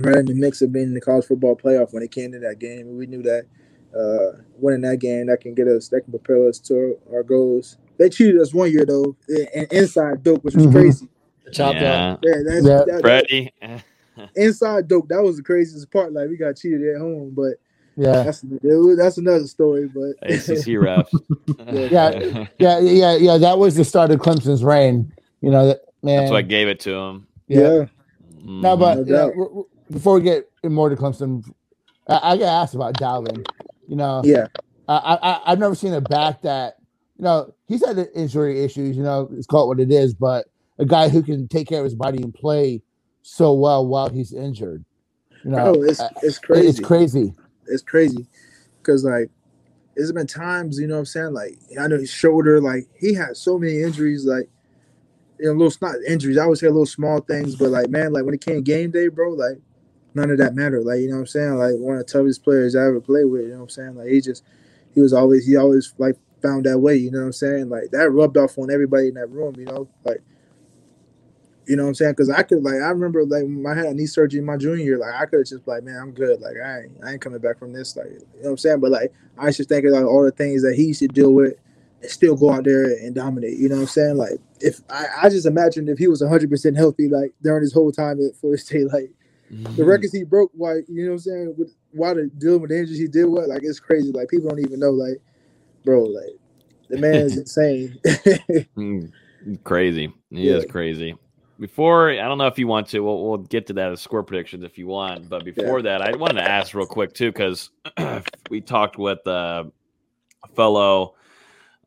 right 0.00 0.16
in 0.16 0.26
the 0.26 0.34
mix 0.34 0.62
of 0.62 0.72
being 0.72 0.86
in 0.86 0.94
the 0.94 1.00
college 1.00 1.26
football 1.26 1.56
playoff 1.56 1.92
when 1.92 2.02
it 2.02 2.10
came 2.10 2.32
to 2.32 2.38
that 2.40 2.58
game. 2.58 2.96
We 2.96 3.06
knew 3.06 3.22
that 3.22 3.44
uh, 3.94 4.38
winning 4.56 4.80
that 4.82 4.96
game 4.98 5.26
that 5.26 5.40
can 5.42 5.54
get 5.54 5.68
us, 5.68 5.88
that 5.88 6.00
can 6.02 6.12
propel 6.12 6.48
us 6.48 6.58
to 6.60 6.96
our 7.12 7.22
goals. 7.22 7.76
They 7.98 8.08
cheated 8.08 8.40
us 8.40 8.54
one 8.54 8.72
year 8.72 8.86
though, 8.86 9.14
and 9.54 9.70
inside 9.72 10.22
Doak, 10.22 10.42
which 10.42 10.54
was 10.54 10.66
Mhm. 10.66 10.72
crazy. 10.72 11.08
Chop 11.52 11.74
Yeah. 11.74 12.16
Yeah, 12.22 12.34
that's 12.46 12.66
Yeah. 12.66 12.84
that- 12.86 13.00
Freddie. 13.02 13.52
inside 14.36 14.88
Doak. 14.88 15.08
That 15.08 15.22
was 15.22 15.36
the 15.36 15.42
craziest 15.42 15.90
part. 15.90 16.12
Like 16.12 16.28
we 16.30 16.36
got 16.36 16.56
cheated 16.56 16.82
at 16.94 17.00
home, 17.00 17.32
but 17.36 17.54
Yeah. 17.96 18.22
that's 18.22 18.42
that's 18.94 19.18
another 19.18 19.46
story. 19.46 19.88
But 19.94 20.16
ACC 20.22 20.76
ref. 20.78 21.10
Yeah. 21.72 22.46
Yeah, 22.58 22.78
yeah, 22.80 23.16
yeah. 23.16 23.38
That 23.38 23.58
was 23.58 23.74
the 23.76 23.84
start 23.84 24.10
of 24.10 24.20
Clemson's 24.20 24.64
reign. 24.64 25.12
You 25.42 25.50
know, 25.50 25.66
that 25.68 25.82
man. 26.02 26.20
That's 26.20 26.30
what 26.32 26.48
gave 26.48 26.68
it 26.68 26.80
to 26.80 26.94
him. 26.94 27.26
yeah. 27.48 27.60
yeah, 27.60 27.84
No, 28.44 28.76
but 28.76 29.06
No 29.06 29.66
you 29.88 30.00
know, 30.00 30.00
doubt. 30.00 30.14
w- 30.14 30.14
w- 30.14 30.14
before 30.14 30.14
we 30.14 30.22
get 30.22 30.50
more 30.64 30.88
to 30.88 30.96
Clemson, 30.96 31.44
I, 32.08 32.32
I 32.32 32.36
got 32.38 32.62
asked 32.62 32.74
about 32.74 32.98
Dalvin. 32.98 33.46
You 33.88 33.96
know, 33.96 34.22
yeah, 34.22 34.48
I, 34.88 35.18
I 35.22 35.52
I've 35.52 35.58
never 35.58 35.74
seen 35.74 35.94
a 35.94 36.00
back 36.00 36.42
that 36.42 36.76
you 37.18 37.24
know 37.24 37.54
he's 37.68 37.84
had 37.84 37.98
injury 38.14 38.64
issues. 38.64 38.96
You 38.96 39.02
know, 39.02 39.28
it's 39.32 39.46
called 39.46 39.68
what 39.68 39.80
it 39.80 39.92
is, 39.92 40.14
but 40.14 40.46
a 40.78 40.84
guy 40.86 41.08
who 41.08 41.22
can 41.22 41.48
take 41.48 41.68
care 41.68 41.80
of 41.80 41.84
his 41.84 41.94
body 41.94 42.22
and 42.22 42.34
play 42.34 42.82
so 43.22 43.52
well 43.54 43.86
while 43.86 44.08
he's 44.08 44.32
injured. 44.32 44.84
You 45.44 45.52
know, 45.52 45.72
bro, 45.72 45.82
it's 45.82 46.00
uh, 46.00 46.10
it's 46.22 46.38
crazy. 46.38 46.68
it's 46.68 46.80
crazy. 46.80 47.34
it's 47.66 47.82
crazy 47.82 48.26
because 48.78 49.04
like 49.04 49.30
there's 49.96 50.12
been 50.12 50.26
times 50.26 50.78
you 50.78 50.86
know 50.86 50.94
what 50.94 51.00
i'm 51.00 51.06
saying 51.06 51.32
like 51.32 51.58
i 51.80 51.86
know 51.86 51.98
his 51.98 52.10
shoulder 52.10 52.60
like 52.60 52.86
he 52.98 53.14
had 53.14 53.36
so 53.36 53.58
many 53.58 53.82
injuries 53.82 54.24
like 54.26 54.48
you 55.38 55.46
know 55.46 55.52
little 55.52 55.76
not 55.82 55.96
injuries 56.08 56.38
i 56.38 56.46
would 56.46 56.58
say 56.58 56.66
little 56.66 56.86
small 56.86 57.20
things 57.20 57.56
but 57.56 57.70
like 57.70 57.90
man 57.90 58.12
like 58.12 58.24
when 58.24 58.34
it 58.34 58.40
came 58.40 58.62
game 58.62 58.90
day 58.90 59.08
bro 59.08 59.30
like 59.32 59.58
none 60.14 60.30
of 60.30 60.38
that 60.38 60.54
mattered 60.54 60.84
like 60.84 61.00
you 61.00 61.08
know 61.08 61.14
what 61.14 61.20
i'm 61.20 61.26
saying 61.26 61.54
like 61.56 61.74
one 61.76 61.96
of 61.96 62.06
the 62.06 62.12
toughest 62.12 62.42
players 62.42 62.76
i 62.76 62.80
ever 62.80 63.00
played 63.00 63.24
with 63.24 63.42
you 63.42 63.48
know 63.48 63.56
what 63.56 63.62
i'm 63.62 63.68
saying 63.68 63.96
like 63.96 64.08
he 64.08 64.20
just 64.20 64.44
he 64.94 65.00
was 65.00 65.12
always 65.12 65.46
he 65.46 65.56
always 65.56 65.94
like 65.98 66.16
found 66.42 66.66
that 66.66 66.78
way 66.78 66.96
you 66.96 67.10
know 67.10 67.20
what 67.20 67.26
i'm 67.26 67.32
saying 67.32 67.68
like 67.68 67.90
that 67.90 68.10
rubbed 68.10 68.36
off 68.36 68.58
on 68.58 68.70
everybody 68.70 69.08
in 69.08 69.14
that 69.14 69.30
room 69.30 69.54
you 69.58 69.64
know 69.64 69.88
like 70.04 70.22
you 71.66 71.76
know 71.76 71.84
what 71.84 71.90
I'm 71.90 71.94
saying? 71.94 72.12
Because 72.12 72.30
I 72.30 72.42
could 72.42 72.62
like 72.62 72.74
I 72.74 72.88
remember 72.88 73.24
like 73.24 73.44
I 73.66 73.74
had 73.78 73.86
a 73.86 73.94
knee 73.94 74.06
surgery 74.06 74.40
in 74.40 74.46
my 74.46 74.56
junior 74.56 74.84
year, 74.84 74.98
like 74.98 75.14
I 75.14 75.26
could 75.26 75.40
have 75.40 75.46
just 75.46 75.66
like, 75.68 75.84
man, 75.84 75.96
I'm 75.96 76.10
good. 76.12 76.40
Like 76.40 76.56
I 76.62 76.80
ain't, 76.80 76.92
I 77.04 77.12
ain't 77.12 77.20
coming 77.20 77.38
back 77.38 77.58
from 77.58 77.72
this. 77.72 77.96
Like 77.96 78.06
you 78.06 78.18
know 78.18 78.26
what 78.42 78.50
I'm 78.50 78.58
saying? 78.58 78.80
But 78.80 78.90
like 78.90 79.12
I 79.38 79.46
used 79.46 79.58
to 79.58 79.64
think 79.64 79.86
of 79.86 79.92
like 79.92 80.04
all 80.04 80.24
the 80.24 80.32
things 80.32 80.62
that 80.62 80.74
he 80.74 80.86
used 80.86 81.00
to 81.00 81.08
deal 81.08 81.32
with 81.32 81.54
and 82.00 82.10
still 82.10 82.36
go 82.36 82.52
out 82.52 82.64
there 82.64 82.84
and 82.84 83.14
dominate. 83.14 83.58
You 83.58 83.68
know 83.68 83.76
what 83.76 83.82
I'm 83.82 83.88
saying? 83.88 84.16
Like 84.16 84.40
if 84.60 84.80
I, 84.90 85.06
I 85.22 85.28
just 85.28 85.46
imagined 85.46 85.88
if 85.88 85.98
he 85.98 86.08
was 86.08 86.20
100 86.20 86.50
percent 86.50 86.76
healthy, 86.76 87.08
like 87.08 87.32
during 87.42 87.62
his 87.62 87.72
whole 87.72 87.92
time 87.92 88.18
at 88.24 88.36
Florida 88.36 88.60
State, 88.60 88.86
like 88.92 89.12
the 89.76 89.84
records 89.84 90.12
he 90.12 90.24
broke, 90.24 90.50
why 90.54 90.76
you 90.88 91.04
know 91.04 91.08
what 91.08 91.12
I'm 91.14 91.18
saying? 91.20 91.54
With 91.58 91.74
why 91.92 92.14
the 92.14 92.30
dealing 92.38 92.62
with 92.62 92.72
injuries 92.72 92.98
he 92.98 93.08
did 93.08 93.26
what, 93.26 93.48
like 93.48 93.62
it's 93.64 93.80
crazy. 93.80 94.12
Like 94.12 94.28
people 94.30 94.50
don't 94.50 94.60
even 94.60 94.80
know, 94.80 94.90
like, 94.90 95.20
bro, 95.84 96.04
like 96.04 96.38
the 96.90 96.98
man 96.98 97.24
is 97.26 97.36
insane. 97.38 97.98
Mm, 98.78 99.12
Crazy. 99.64 100.12
He 100.30 100.48
Yeah. 100.48 100.50
is 100.50 100.64
crazy. 100.64 101.16
Before, 101.58 102.10
I 102.10 102.16
don't 102.28 102.38
know 102.38 102.46
if 102.48 102.58
you 102.58 102.66
want 102.66 102.88
to, 102.88 103.00
we'll, 103.00 103.22
we'll 103.28 103.38
get 103.38 103.66
to 103.68 103.74
that 103.74 103.92
as 103.92 104.00
score 104.00 104.22
predictions 104.24 104.64
if 104.64 104.78
you 104.78 104.86
want. 104.86 105.28
But 105.28 105.44
before 105.44 105.82
that, 105.82 106.02
I 106.02 106.14
wanted 106.14 106.34
to 106.36 106.42
ask 106.42 106.74
real 106.74 106.86
quick, 106.86 107.14
too, 107.14 107.30
because 107.30 107.70
we 108.50 108.60
talked 108.62 108.98
with 108.98 109.26
uh, 109.26 109.64
a 110.44 110.48
fellow 110.56 111.14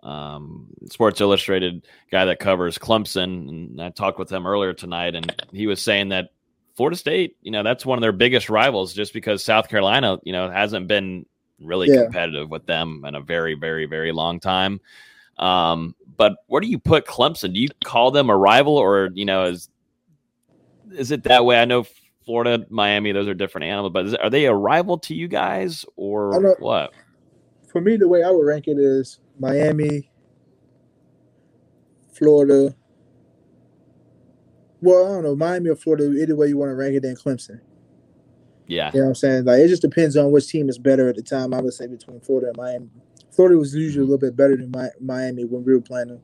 um, 0.03 0.69
Sports 0.91 1.21
Illustrated 1.21 1.87
guy 2.11 2.25
that 2.25 2.39
covers 2.39 2.77
Clemson. 2.77 3.49
And 3.49 3.81
I 3.81 3.89
talked 3.89 4.19
with 4.19 4.31
him 4.31 4.47
earlier 4.47 4.73
tonight, 4.73 5.15
and 5.15 5.35
he 5.51 5.67
was 5.67 5.81
saying 5.81 6.09
that 6.09 6.31
Florida 6.75 6.97
State, 6.97 7.37
you 7.41 7.51
know, 7.51 7.63
that's 7.63 7.85
one 7.85 7.97
of 7.97 8.01
their 8.01 8.11
biggest 8.11 8.49
rivals 8.49 8.93
just 8.93 9.13
because 9.13 9.43
South 9.43 9.69
Carolina, 9.69 10.19
you 10.23 10.33
know, 10.33 10.49
hasn't 10.49 10.87
been 10.87 11.25
really 11.61 11.89
Yeah. 11.89 12.03
competitive 12.03 12.49
with 12.49 12.65
them 12.65 13.03
in 13.07 13.15
a 13.15 13.21
very, 13.21 13.53
very, 13.53 13.85
very 13.85 14.11
long 14.11 14.39
time. 14.39 14.81
Um, 15.37 15.95
but 16.17 16.37
where 16.47 16.61
do 16.61 16.67
you 16.67 16.79
put 16.79 17.05
Clemson? 17.05 17.53
Do 17.53 17.59
you 17.59 17.69
call 17.83 18.11
them 18.11 18.29
a 18.29 18.37
rival, 18.37 18.77
or 18.77 19.09
you 19.13 19.25
know, 19.25 19.45
is 19.45 19.69
is 20.93 21.11
it 21.11 21.23
that 21.23 21.45
way? 21.45 21.59
I 21.61 21.65
know 21.65 21.85
Florida, 22.25 22.65
Miami, 22.69 23.11
those 23.11 23.27
are 23.27 23.33
different 23.33 23.65
animals, 23.65 23.91
but 23.93 24.05
is, 24.05 24.15
are 24.15 24.29
they 24.29 24.45
a 24.45 24.53
rival 24.53 24.97
to 24.99 25.13
you 25.13 25.27
guys, 25.27 25.85
or 25.95 26.55
what? 26.59 26.93
For 27.67 27.81
me, 27.81 27.97
the 27.97 28.07
way 28.07 28.23
I 28.23 28.31
would 28.31 28.45
rank 28.45 28.67
it 28.67 28.77
is 28.77 29.19
Miami, 29.39 30.09
Florida. 32.13 32.73
Well, 34.81 35.05
I 35.05 35.09
don't 35.15 35.23
know, 35.23 35.35
Miami 35.35 35.69
or 35.69 35.75
Florida, 35.75 36.11
either 36.11 36.35
way 36.35 36.47
you 36.47 36.57
want 36.57 36.69
to 36.69 36.75
rank 36.75 36.95
it, 36.95 37.03
then 37.03 37.15
Clemson. 37.15 37.61
Yeah, 38.67 38.91
You 38.93 38.99
know 38.99 39.05
what 39.05 39.09
I'm 39.09 39.15
saying? 39.15 39.45
Like 39.45 39.59
it 39.59 39.67
just 39.67 39.81
depends 39.83 40.17
on 40.17 40.31
which 40.31 40.47
team 40.47 40.69
is 40.69 40.77
better 40.79 41.07
at 41.07 41.15
the 41.15 41.21
time. 41.21 41.53
I 41.53 41.61
would 41.61 41.73
say 41.73 41.85
between 41.87 42.19
Florida 42.19 42.47
and 42.47 42.57
Miami. 42.57 42.89
Florida 43.31 43.57
was 43.57 43.75
usually 43.75 44.01
a 44.01 44.05
little 44.07 44.17
bit 44.17 44.35
better 44.35 44.55
than 44.57 44.71
Mi- 44.71 44.89
Miami 44.99 45.43
when 45.45 45.63
we 45.63 45.73
were 45.73 45.81
playing 45.81 46.07
them. 46.07 46.21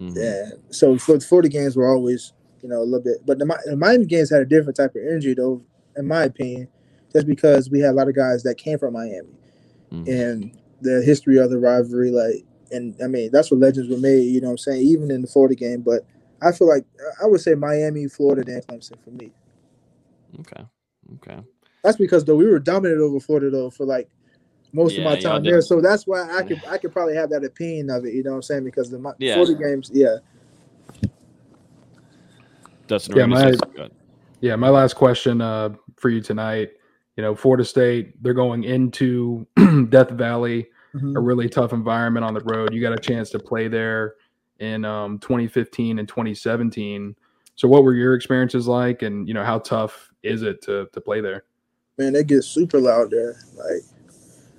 Mhm. 0.00 0.16
Yeah. 0.16 0.50
So 0.70 0.96
for 0.96 1.18
the 1.18 1.24
Florida 1.24 1.48
games 1.48 1.76
were 1.76 1.86
always, 1.90 2.32
you 2.62 2.68
know, 2.68 2.80
a 2.80 2.84
little 2.84 3.00
bit. 3.02 3.18
But 3.26 3.38
the, 3.38 3.44
the 3.66 3.76
Miami 3.76 4.06
games 4.06 4.30
had 4.30 4.40
a 4.40 4.46
different 4.46 4.76
type 4.76 4.94
of 4.94 5.02
energy, 5.02 5.34
though, 5.34 5.62
in 5.96 6.06
my 6.06 6.24
opinion, 6.24 6.68
just 7.12 7.26
because 7.26 7.70
we 7.70 7.80
had 7.80 7.90
a 7.90 7.94
lot 7.96 8.08
of 8.08 8.14
guys 8.14 8.42
that 8.44 8.56
came 8.56 8.78
from 8.78 8.94
Miami 8.94 9.28
Mhm. 9.92 10.08
and 10.08 10.50
the 10.80 11.02
history 11.02 11.38
of 11.38 11.50
the 11.50 11.58
rivalry. 11.58 12.10
Like, 12.10 12.44
and 12.72 12.94
I 13.02 13.08
mean, 13.08 13.30
that's 13.30 13.50
what 13.50 13.60
legends 13.60 13.90
were 13.90 13.98
made. 13.98 14.22
You 14.22 14.40
know 14.40 14.48
what 14.48 14.52
I'm 14.52 14.58
saying? 14.58 14.82
Even 14.86 15.10
in 15.10 15.20
the 15.22 15.28
Florida 15.28 15.54
game, 15.54 15.82
but 15.82 16.04
I 16.42 16.52
feel 16.52 16.68
like 16.68 16.84
I 17.22 17.26
would 17.26 17.40
say 17.40 17.54
Miami, 17.54 18.08
Florida, 18.08 18.44
then 18.44 18.60
Clemson 18.62 19.02
for 19.02 19.10
me. 19.10 19.30
Okay, 20.40 20.64
okay. 21.14 21.38
That's 21.82 21.96
because 21.96 22.24
though 22.24 22.36
we 22.36 22.46
were 22.46 22.58
dominant 22.58 23.00
over 23.00 23.20
Florida 23.20 23.50
though 23.50 23.70
for 23.70 23.86
like 23.86 24.08
most 24.72 24.98
Yeah, 24.98 24.98
of 24.98 25.04
my 25.04 25.16
time 25.20 25.44
there. 25.44 25.62
So 25.62 25.80
that's 25.80 26.06
why 26.06 26.28
I 26.30 26.42
could 26.42 26.60
I 26.70 26.78
could 26.78 26.92
probably 26.92 27.14
have 27.14 27.30
that 27.30 27.44
opinion 27.44 27.90
of 27.90 28.04
it. 28.04 28.14
You 28.14 28.22
know 28.22 28.30
what 28.30 28.36
I'm 28.36 28.42
saying? 28.42 28.64
Because 28.64 28.90
the 28.90 28.98
my, 28.98 29.12
Yeah. 29.18 29.34
Florida 29.34 29.54
games, 29.54 29.90
yeah, 29.92 30.16
Dustin, 32.86 33.16
Yeah, 33.16 33.26
my- 33.26 33.52
Yeah, 34.40 34.56
my 34.56 34.68
last 34.68 34.94
question 34.94 35.40
uh, 35.40 35.70
for 35.96 36.10
you 36.10 36.20
tonight. 36.20 36.72
You 37.16 37.22
know, 37.22 37.34
Florida 37.34 37.64
State, 37.64 38.22
they're 38.22 38.34
going 38.34 38.64
into 38.64 39.46
Death 39.88 40.10
Valley, 40.10 40.68
Mhm. 40.94 41.16
a 41.16 41.20
really 41.20 41.48
tough 41.48 41.72
environment 41.72 42.24
on 42.24 42.34
the 42.34 42.40
road. 42.40 42.74
You 42.74 42.82
got 42.82 42.92
a 42.92 43.00
chance 43.00 43.30
to 43.30 43.38
play 43.38 43.68
there 43.68 44.16
in 44.58 44.84
um, 44.84 45.18
2015 45.18 45.98
and 45.98 46.08
2017. 46.08 47.14
So, 47.54 47.68
what 47.68 47.84
were 47.84 47.94
your 47.94 48.14
experiences 48.14 48.66
like, 48.66 49.02
and 49.02 49.26
you 49.26 49.34
know, 49.34 49.44
how 49.44 49.58
tough 49.58 50.12
is 50.22 50.42
it 50.42 50.62
to 50.62 50.88
to 50.92 51.00
play 51.00 51.20
there? 51.20 51.44
Man, 51.98 52.12
they 52.12 52.24
get 52.24 52.44
super 52.44 52.78
loud 52.78 53.10
there. 53.10 53.36
Like 53.54 53.82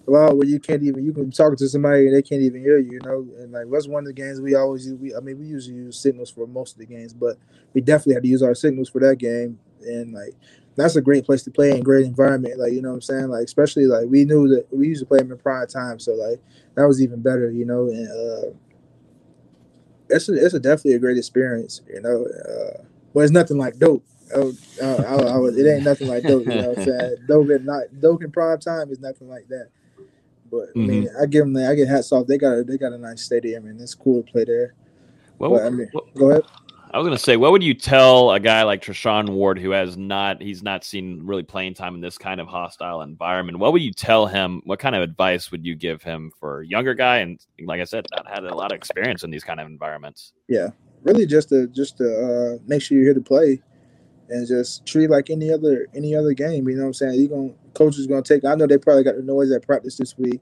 loud 0.08 0.38
where 0.38 0.48
you 0.48 0.60
can't 0.60 0.84
even 0.84 1.06
you 1.06 1.12
can 1.12 1.30
talk 1.32 1.56
to 1.58 1.68
somebody 1.68 2.08
and 2.08 2.16
they 2.16 2.22
can't 2.22 2.42
even 2.42 2.62
hear 2.62 2.78
you. 2.78 2.94
You 2.94 3.00
know, 3.04 3.28
and 3.40 3.52
like 3.52 3.66
that's 3.72 3.88
one 3.88 4.04
of 4.04 4.08
the 4.08 4.14
games 4.14 4.42
we 4.42 4.56
always 4.56 4.88
use. 4.88 4.98
We 5.00 5.16
I 5.16 5.20
mean 5.20 5.40
we 5.40 5.46
usually 5.46 5.76
use 5.76 6.00
signals 6.00 6.32
for 6.32 6.48
most 6.48 6.74
of 6.74 6.80
the 6.80 6.86
games, 6.86 7.14
but 7.14 7.38
we 7.74 7.82
definitely 7.82 8.16
had 8.16 8.24
to 8.24 8.30
use 8.30 8.44
our 8.44 8.56
signals 8.56 8.90
for 8.90 9.00
that 9.02 9.18
game. 9.18 9.60
And 9.82 10.14
like 10.14 10.34
that's 10.76 10.96
a 10.96 11.02
great 11.02 11.26
place 11.26 11.44
to 11.44 11.52
play 11.52 11.72
in 11.72 11.84
great 11.84 12.06
environment. 12.06 12.60
Like 12.60 12.74
you 12.74 12.82
know 12.82 12.90
what 12.90 12.96
I'm 12.96 13.02
saying. 13.02 13.28
Like 13.28 13.44
especially 13.44 13.86
like 13.86 14.08
we 14.08 14.26
knew 14.26 14.48
that 14.50 14.68
we 14.72 14.88
used 14.88 15.02
to 15.02 15.08
play 15.08 15.20
them 15.20 15.32
in 15.32 15.38
prime 15.38 15.68
time, 15.68 16.00
so 16.00 16.14
like 16.14 16.40
that 16.76 16.88
was 16.88 17.02
even 17.02 17.22
better. 17.22 17.52
You 17.52 17.66
know, 17.66 17.88
and 17.88 18.08
uh, 18.08 18.58
it's 20.10 20.30
a, 20.30 20.34
it's 20.34 20.54
a 20.54 20.60
definitely 20.60 20.94
a 20.94 21.00
great 21.00 21.18
experience. 21.18 21.82
You 21.88 22.02
know, 22.02 22.26
uh, 22.26 22.84
well 23.14 23.24
it's 23.24 23.32
nothing 23.32 23.58
like 23.58 23.78
Doak. 23.78 24.04
Oh, 24.36 24.52
uh, 24.82 25.04
I, 25.08 25.36
I, 25.36 25.38
was, 25.38 25.58
it 25.58 25.66
ain't 25.70 25.86
nothing 25.86 26.10
like 26.10 26.24
Doak. 26.24 26.46
You 26.46 26.56
know 26.56 26.70
what 26.70 26.80
I'm 26.80 26.84
saying? 26.84 27.16
Doak 27.28 27.50
in 27.50 27.66
not 27.66 27.84
Doak 28.02 28.24
in 28.24 28.32
prime 28.32 28.60
time 28.60 28.92
is 28.92 29.00
nothing 29.00 29.30
like 29.30 29.48
that. 29.48 29.70
But 30.52 30.70
I 30.76 30.80
mean, 30.80 31.10
I 31.20 31.26
give 31.26 31.46
them, 31.46 31.58
I 31.58 31.74
get 31.76 31.88
hats 31.88 32.12
off. 32.12 32.28
They 32.28 32.38
got 32.38 32.58
a, 32.58 32.64
they 32.64 32.78
got 32.78 32.94
a 32.94 32.98
nice 32.98 33.22
stadium, 33.22 33.66
and 33.68 33.80
it's 33.82 33.94
cool 33.94 34.24
to 34.24 34.32
play 34.32 34.46
there. 34.46 34.74
Well, 35.40 35.52
But, 35.52 35.66
I 35.66 35.70
mean, 35.70 35.90
go 36.16 36.32
ahead. 36.32 36.44
I 36.90 36.98
was 36.98 37.06
going 37.06 37.18
to 37.18 37.24
say, 37.24 37.36
what 37.36 37.52
would 37.52 37.64
you 37.64 37.74
tell 37.74 38.32
a 38.32 38.40
guy 38.40 38.64
like 38.64 38.82
Treshaun 38.82 39.30
Ward 39.30 39.60
who 39.60 39.72
has 39.72 39.98
not, 39.98 40.42
he's 40.42 40.64
not 40.64 40.86
seen 40.86 41.22
really 41.26 41.44
playing 41.44 41.74
time 41.74 41.96
in 41.96 42.02
this 42.02 42.18
kind 42.18 42.40
of 42.40 42.48
hostile 42.48 43.02
environment? 43.02 43.60
What 43.60 43.74
would 43.74 43.82
you 43.82 43.92
tell 43.92 44.26
him? 44.26 44.62
What 44.64 44.80
kind 44.80 44.96
of 44.96 45.02
advice 45.02 45.52
would 45.52 45.66
you 45.66 45.76
give 45.76 46.02
him 46.02 46.32
for 46.40 46.62
a 46.62 46.66
younger 46.66 46.94
guy? 46.94 47.18
And 47.18 47.46
like 47.66 47.82
I 47.82 47.84
said, 47.84 48.08
not 48.16 48.26
had 48.28 48.46
a 48.46 48.56
lot 48.56 48.72
of 48.72 48.78
experience 48.78 49.24
in 49.24 49.32
these 49.32 49.44
kind 49.44 49.60
of 49.60 49.68
environments. 49.68 50.32
Yeah, 50.48 50.70
really, 51.04 51.26
just 51.26 51.50
to 51.50 51.68
just 51.68 51.98
to 51.98 52.06
uh, 52.06 52.64
make 52.68 52.82
sure 52.82 52.98
you're 52.98 53.08
here 53.08 53.14
to 53.14 53.22
play, 53.22 53.62
and 54.30 54.48
just 54.48 54.86
treat 54.86 55.10
like 55.10 55.30
any 55.30 55.52
other 55.52 55.88
any 55.94 56.16
other 56.16 56.34
game. 56.34 56.70
You 56.70 56.76
know 56.76 56.84
what 56.84 56.88
I'm 56.88 56.94
saying? 56.94 57.20
You're 57.20 57.30
going 57.30 57.56
coach 57.74 57.98
is 57.98 58.08
gonna 58.08 58.22
take. 58.22 58.46
I 58.46 58.56
know 58.56 58.66
they 58.66 58.78
probably 58.78 59.04
got 59.04 59.18
the 59.18 59.24
noise 59.24 59.52
at 59.52 59.66
practice 59.66 59.98
this 59.98 60.18
week, 60.18 60.40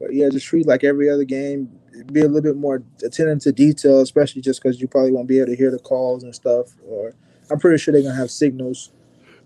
but 0.00 0.14
yeah, 0.14 0.28
just 0.30 0.46
treat 0.46 0.66
like 0.66 0.84
every 0.84 1.10
other 1.10 1.24
game. 1.24 1.70
Be 2.12 2.20
a 2.20 2.24
little 2.24 2.40
bit 2.40 2.56
more 2.56 2.82
attentive 3.02 3.40
to 3.40 3.52
detail, 3.52 4.00
especially 4.00 4.42
just 4.42 4.62
because 4.62 4.80
you 4.80 4.86
probably 4.86 5.12
won't 5.12 5.28
be 5.28 5.38
able 5.38 5.48
to 5.48 5.56
hear 5.56 5.70
the 5.70 5.78
calls 5.78 6.22
and 6.22 6.34
stuff. 6.34 6.68
Or 6.86 7.14
I'm 7.50 7.58
pretty 7.58 7.78
sure 7.78 7.92
they're 7.92 8.02
gonna 8.02 8.14
have 8.14 8.30
signals. 8.30 8.92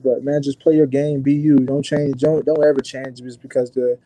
But 0.05 0.25
man, 0.25 0.43
just 0.43 0.61
play 0.61 0.75
your 0.75 0.87
game. 0.87 1.23
Be 1.23 1.35
you. 1.35 1.59
Don't 1.59 1.85
change. 1.85 2.21
Don't 2.21 2.45
don't 2.45 2.65
ever 2.65 2.81
change 2.81 3.21
just 3.21 3.41
because 3.41 3.71
the 3.71 3.99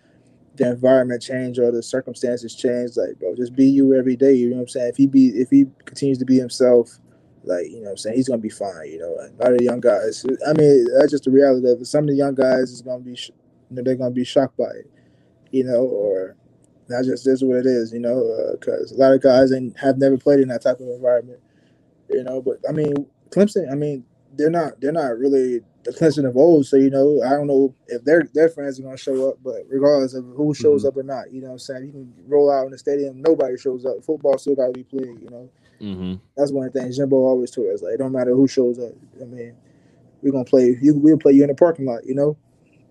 the 0.56 0.70
environment 0.70 1.22
change 1.22 1.58
or 1.58 1.70
the 1.70 1.82
circumstances 1.82 2.54
change. 2.54 2.96
Like, 2.96 3.18
bro, 3.18 3.34
just 3.34 3.54
be 3.54 3.66
you 3.66 3.94
every 3.94 4.16
day. 4.16 4.34
You 4.34 4.50
know 4.50 4.56
what 4.56 4.62
I'm 4.62 4.68
saying? 4.68 4.88
If 4.88 4.96
he 4.96 5.06
be 5.06 5.28
if 5.28 5.50
he 5.50 5.66
continues 5.84 6.18
to 6.18 6.24
be 6.24 6.38
himself, 6.38 6.98
like 7.44 7.66
you 7.66 7.76
know 7.76 7.84
what 7.84 7.90
I'm 7.90 7.96
saying, 7.98 8.16
he's 8.16 8.28
gonna 8.28 8.40
be 8.40 8.48
fine. 8.48 8.86
You 8.86 8.98
know, 8.98 9.14
a 9.14 9.30
lot 9.42 9.52
of 9.52 9.58
the 9.58 9.64
young 9.64 9.80
guys. 9.80 10.24
I 10.46 10.52
mean, 10.52 10.86
that's 10.98 11.10
just 11.10 11.24
the 11.24 11.30
reality 11.30 11.68
of 11.68 11.80
it. 11.80 11.86
Some 11.86 12.04
of 12.04 12.08
the 12.08 12.16
young 12.16 12.34
guys 12.34 12.70
is 12.70 12.82
gonna 12.82 13.02
be, 13.02 13.16
sh- 13.16 13.30
you 13.70 13.76
know, 13.76 13.82
they're 13.82 13.96
gonna 13.96 14.10
be 14.10 14.24
shocked 14.24 14.56
by 14.56 14.70
it. 14.70 14.90
You 15.50 15.64
know, 15.64 15.84
or 15.84 16.36
that 16.88 17.04
just 17.04 17.26
is 17.26 17.42
what 17.44 17.56
it 17.56 17.66
is. 17.66 17.92
You 17.92 18.00
know, 18.00 18.54
because 18.58 18.92
a 18.92 18.96
lot 18.96 19.12
of 19.12 19.22
guys 19.22 19.52
ain't 19.52 19.78
have 19.78 19.98
never 19.98 20.16
played 20.16 20.40
in 20.40 20.48
that 20.48 20.62
type 20.62 20.80
of 20.80 20.88
environment. 20.88 21.40
You 22.10 22.24
know, 22.24 22.40
but 22.40 22.58
I 22.68 22.72
mean, 22.72 23.06
Clemson. 23.30 23.70
I 23.70 23.74
mean, 23.74 24.04
they're 24.36 24.50
not 24.50 24.80
they're 24.80 24.92
not 24.92 25.18
really 25.18 25.60
the 25.84 25.92
Clemson 25.92 26.28
of 26.28 26.36
old. 26.36 26.66
So 26.66 26.76
you 26.76 26.90
know, 26.90 27.22
I 27.22 27.30
don't 27.30 27.46
know 27.46 27.74
if 27.88 28.04
their 28.04 28.24
their 28.34 28.48
fans 28.48 28.78
are 28.78 28.82
gonna 28.82 28.96
show 28.96 29.30
up, 29.30 29.38
but 29.42 29.62
regardless 29.68 30.14
of 30.14 30.24
who 30.24 30.54
shows 30.54 30.84
up 30.84 30.96
or 30.96 31.02
not, 31.02 31.32
you 31.32 31.40
know, 31.40 31.48
what 31.48 31.52
I'm 31.54 31.58
saying 31.58 31.86
you 31.86 31.92
can 31.92 32.14
roll 32.28 32.50
out 32.50 32.66
in 32.66 32.72
the 32.72 32.78
stadium, 32.78 33.20
nobody 33.20 33.56
shows 33.56 33.84
up. 33.84 34.04
Football 34.04 34.38
still 34.38 34.54
got 34.56 34.66
to 34.66 34.72
be 34.72 34.84
played. 34.84 35.20
You 35.20 35.30
know, 35.30 35.50
Mm-hmm. 35.80 36.14
that's 36.36 36.52
one 36.52 36.66
of 36.66 36.72
the 36.72 36.80
things 36.80 36.96
Jimbo 36.96 37.16
always 37.16 37.50
told 37.50 37.68
us. 37.74 37.82
Like, 37.82 37.92
it 37.94 37.98
don't 37.98 38.12
matter 38.12 38.34
who 38.34 38.48
shows 38.48 38.78
up. 38.78 38.92
I 39.20 39.24
mean, 39.24 39.54
we're 40.22 40.32
gonna 40.32 40.44
play. 40.44 40.76
You, 40.80 40.94
we'll 40.94 41.18
play 41.18 41.32
you 41.32 41.42
in 41.42 41.48
the 41.48 41.54
parking 41.54 41.84
lot. 41.84 42.06
You 42.06 42.14
know. 42.14 42.36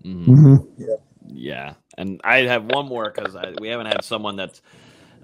Mm-hmm. 0.04 0.56
Yeah. 0.78 0.96
Yeah, 1.28 1.74
and 1.96 2.20
I 2.24 2.38
have 2.42 2.64
one 2.64 2.86
more 2.86 3.12
because 3.14 3.36
we 3.60 3.68
haven't 3.68 3.86
had 3.86 4.04
someone 4.04 4.36
that's 4.36 4.62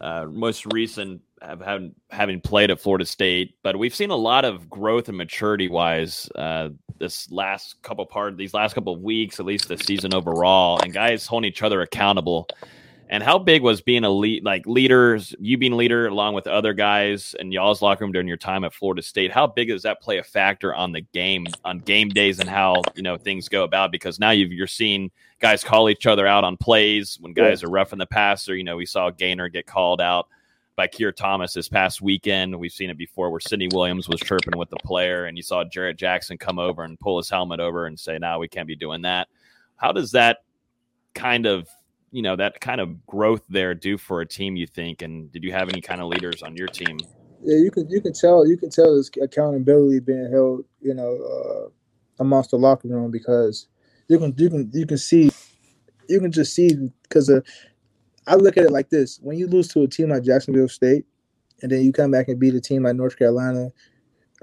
uh, 0.01 0.27
most 0.27 0.67
recent 0.73 1.23
have, 1.41 1.61
having 1.61 1.95
having 2.11 2.41
played 2.41 2.71
at 2.71 2.81
Florida 2.81 3.05
State, 3.05 3.57
but 3.63 3.77
we've 3.79 3.95
seen 3.95 4.11
a 4.11 4.17
lot 4.17 4.45
of 4.45 4.69
growth 4.69 5.09
and 5.09 5.17
maturity 5.17 5.69
wise 5.69 6.29
uh, 6.35 6.71
this 6.99 7.31
last 7.31 7.81
couple 7.83 8.07
part 8.07 8.37
these 8.37 8.55
last 8.55 8.75
couple 8.75 8.93
of 8.93 9.01
weeks, 9.01 9.41
at 9.41 9.47
least 9.47 9.69
the 9.69 9.79
season 9.79 10.15
overall, 10.15 10.81
and 10.83 10.93
guys 10.93 11.27
holding 11.27 11.49
each 11.49 11.63
other 11.63 11.83
accountable. 11.83 12.49
And 13.13 13.23
how 13.23 13.39
big 13.39 13.61
was 13.61 13.83
being 13.83 14.05
a 14.05 14.11
lead, 14.11 14.43
like 14.43 14.67
leaders, 14.67 15.35
you 15.39 15.59
being 15.59 15.75
a 15.75 15.77
leader 15.77 16.07
along 16.07 16.33
with 16.33 16.47
other 16.47 16.73
guys 16.73 17.35
in 17.39 17.53
y'all's 17.53 17.83
locker 17.83 18.03
room 18.03 18.11
during 18.11 18.27
your 18.27 18.39
time 18.39 18.65
at 18.65 18.73
Florida 18.73 19.03
State? 19.03 19.31
How 19.31 19.47
big 19.47 19.69
does 19.69 19.83
that 19.83 20.01
play 20.01 20.17
a 20.17 20.23
factor 20.23 20.75
on 20.75 20.93
the 20.93 21.03
game, 21.03 21.47
on 21.63 21.81
game 21.81 22.09
days, 22.09 22.41
and 22.41 22.49
how 22.49 22.81
you 22.95 23.03
know 23.03 23.19
things 23.19 23.51
go 23.51 23.65
about? 23.65 23.93
Because 23.93 24.19
now 24.19 24.31
you've, 24.31 24.51
you're 24.51 24.67
seeing 24.67 25.11
guys 25.41 25.63
call 25.63 25.91
each 25.91 26.07
other 26.07 26.27
out 26.27 26.43
on 26.43 26.57
plays 26.57 27.19
when 27.21 27.35
guys 27.35 27.63
are 27.63 27.69
roughing 27.69 27.99
the 27.99 28.07
passer. 28.07 28.57
You 28.57 28.65
know, 28.65 28.79
we 28.79 28.87
saw 28.87 29.11
Gainer 29.11 29.51
get 29.51 29.67
called 29.67 30.01
out 30.01 30.29
by 30.77 30.87
Keir 30.87 31.13
Thomas 31.13 31.53
this 31.53 31.69
past 31.69 32.01
weekend. 32.01 32.59
We've 32.59 32.73
seen 32.73 32.89
it 32.89 32.97
before 32.97 33.31
where 33.31 33.41
Sidney 33.41 33.69
Williams 33.71 34.09
was 34.09 34.21
chirping 34.21 34.57
with 34.57 34.71
the 34.71 34.77
player, 34.77 35.27
and 35.27 35.37
you 35.37 35.43
saw 35.43 35.65
Jarrett 35.65 35.99
Jackson 35.99 36.39
come 36.39 36.59
over 36.59 36.83
and 36.83 36.99
pull 36.99 37.19
his 37.19 37.29
helmet 37.29 37.61
over 37.61 37.85
and 37.85 38.01
say, 38.01 38.17
"No, 38.17 38.39
we 38.39 38.49
can't 38.49 38.67
be 38.67 38.75
doing 38.75 39.03
that." 39.03 39.29
How 39.77 39.93
does 39.93 40.13
that 40.13 40.45
kind 41.13 41.45
of 41.45 41.69
you 42.13 42.23
know 42.23 42.37
that 42.37 42.61
kind 42.61 42.81
of 42.81 43.05
growth 43.07 43.43
there 43.49 43.75
do 43.75 43.99
for 43.99 44.21
a 44.21 44.27
team 44.27 44.55
you 44.55 44.67
think? 44.67 45.03
And 45.03 45.33
did 45.33 45.43
you 45.43 45.53
have 45.53 45.69
any 45.69 45.81
kind 45.81 46.01
of 46.01 46.09
leaders 46.09 46.43
on 46.43 46.57
your 46.57 46.69
team? 46.69 46.99
Yeah, 47.43 47.57
you 47.57 47.71
can 47.71 47.89
you 47.91 48.01
can 48.01 48.13
tell 48.13 48.47
you 48.47 48.57
can 48.57 48.71
tell 48.71 48.97
this 48.97 49.11
accountability 49.21 50.01
being 50.01 50.31
held, 50.31 50.65
you 50.81 50.95
know, 50.95 51.17
uh, 51.17 51.69
amongst 52.21 52.51
the 52.51 52.57
locker 52.57 52.87
room 52.87 53.11
because 53.11 53.67
you 54.09 54.19
can 54.19 54.35
you 54.37 54.51
can 54.51 54.71
you 54.73 54.87
can 54.87 54.99
see 54.99 55.31
you 56.09 56.21
can 56.21 56.31
just 56.31 56.55
see 56.55 56.91
because 57.03 57.29
uh, 57.29 57.41
I 58.27 58.37
look 58.37 58.57
at 58.57 58.65
it 58.65 58.71
like 58.71 58.91
this: 58.91 59.19
when 59.23 59.37
you 59.39 59.47
lose 59.47 59.69
to 59.69 59.83
a 59.83 59.89
team 59.89 60.11
like 60.11 60.23
Jacksonville 60.23 60.69
State, 60.69 61.05
and 61.63 61.73
then 61.73 61.83
you 61.83 61.93
come 61.93 62.11
back 62.11 62.29
and 62.29 62.39
beat 62.39 62.55
a 62.55 62.61
team 62.61 62.85
like 62.85 62.97
North 62.97 63.19
Carolina, 63.19 63.73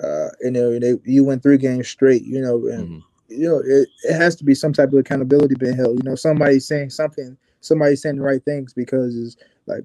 uh, 0.03 0.29
you 0.41 0.51
know, 0.51 0.79
they, 0.79 0.95
you 1.05 1.23
win 1.23 1.39
three 1.39 1.57
games 1.57 1.87
straight, 1.87 2.23
you 2.23 2.41
know, 2.41 2.67
and 2.67 3.03
you 3.27 3.47
know 3.47 3.61
it, 3.63 3.87
it 4.03 4.13
has 4.15 4.35
to 4.37 4.43
be 4.43 4.55
some 4.55 4.73
type 4.73 4.91
of 4.91 4.99
accountability 4.99 5.55
being 5.55 5.75
held. 5.75 5.97
You 5.97 6.09
know, 6.09 6.15
somebody 6.15 6.59
saying 6.59 6.89
something, 6.89 7.37
somebody 7.61 7.95
saying 7.95 8.17
the 8.17 8.21
right 8.21 8.43
things 8.43 8.73
because 8.73 9.15
it's 9.17 9.35
like 9.65 9.83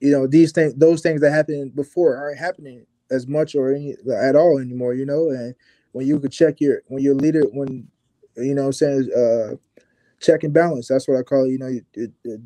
you 0.00 0.10
know 0.10 0.26
these 0.26 0.52
things 0.52 0.74
those 0.74 1.00
things 1.02 1.20
that 1.20 1.32
happened 1.32 1.74
before 1.74 2.16
aren't 2.16 2.38
happening 2.38 2.86
as 3.10 3.26
much 3.26 3.54
or 3.54 3.72
any 3.72 3.94
at 4.22 4.36
all 4.36 4.58
anymore 4.58 4.94
you 4.94 5.04
know? 5.04 5.30
And 5.30 5.54
when 5.92 6.06
you 6.06 6.18
could 6.20 6.32
check 6.32 6.60
your 6.60 6.82
when 6.86 7.02
your 7.02 7.14
leader 7.14 7.42
when 7.52 7.88
you 8.36 8.54
know 8.54 8.66
i'm 8.66 8.72
saying 8.72 9.10
uh 9.16 9.54
check 10.20 10.44
and 10.44 10.52
balance 10.52 10.88
that's 10.88 11.08
what 11.08 11.18
i 11.18 11.22
call 11.22 11.44
it 11.44 11.50
you 11.50 11.58
know 11.58 11.66
you, 11.66 11.82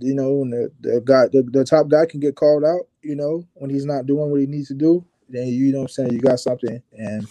you 0.00 0.14
know 0.14 0.32
when 0.32 0.50
the, 0.50 0.70
the 0.80 1.00
guy 1.04 1.26
the, 1.28 1.42
the 1.50 1.64
top 1.64 1.88
guy 1.88 2.06
can 2.06 2.20
get 2.20 2.36
called 2.36 2.64
out 2.64 2.88
you 3.02 3.14
know 3.14 3.44
when 3.54 3.70
he's 3.70 3.84
not 3.84 4.06
doing 4.06 4.30
what 4.30 4.40
he 4.40 4.46
needs 4.46 4.68
to 4.68 4.74
do 4.74 5.04
then 5.28 5.48
you 5.48 5.72
know 5.72 5.78
what 5.78 5.84
i'm 5.84 5.88
saying 5.88 6.12
you 6.12 6.20
got 6.20 6.40
something. 6.40 6.82
And 6.92 7.26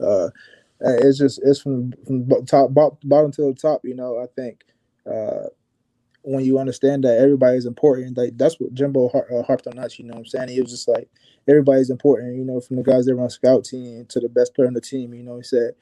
uh 0.00 0.28
it's 0.80 1.18
just 1.18 1.40
it's 1.42 1.60
from 1.60 1.92
from 2.06 2.28
top 2.44 2.74
bottom 2.74 3.32
to 3.32 3.42
the 3.42 3.54
top 3.54 3.80
you 3.84 3.94
know 3.94 4.18
i 4.18 4.26
think 4.36 4.62
uh 5.10 5.48
when 6.26 6.44
you 6.44 6.58
understand 6.58 7.04
that 7.04 7.18
everybody 7.18 7.56
is 7.56 7.66
important, 7.66 8.18
like 8.18 8.36
that's 8.36 8.58
what 8.58 8.74
Jimbo 8.74 9.08
har- 9.10 9.32
uh, 9.32 9.44
harped 9.44 9.68
on 9.68 9.78
us. 9.78 9.96
You 9.96 10.06
know 10.06 10.14
what 10.14 10.18
I'm 10.18 10.26
saying? 10.26 10.48
He 10.48 10.60
was 10.60 10.72
just 10.72 10.88
like, 10.88 11.08
everybody's 11.46 11.88
important. 11.88 12.36
You 12.36 12.44
know, 12.44 12.60
from 12.60 12.76
the 12.76 12.82
guys 12.82 13.06
that 13.06 13.14
run 13.14 13.30
scout 13.30 13.64
team 13.64 14.06
to 14.08 14.18
the 14.18 14.28
best 14.28 14.52
player 14.52 14.66
on 14.66 14.74
the 14.74 14.80
team. 14.80 15.14
You 15.14 15.22
know, 15.22 15.36
he 15.36 15.44
said, 15.44 15.74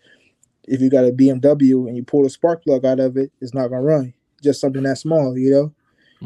if 0.68 0.82
you 0.82 0.90
got 0.90 1.06
a 1.06 1.12
BMW 1.12 1.88
and 1.88 1.96
you 1.96 2.04
pull 2.04 2.24
the 2.24 2.30
spark 2.30 2.62
plug 2.62 2.84
out 2.84 3.00
of 3.00 3.16
it, 3.16 3.32
it's 3.40 3.54
not 3.54 3.68
gonna 3.68 3.80
run. 3.80 4.12
Just 4.42 4.60
something 4.60 4.82
that 4.82 4.98
small, 4.98 5.36
you 5.38 5.50
know. 5.50 5.74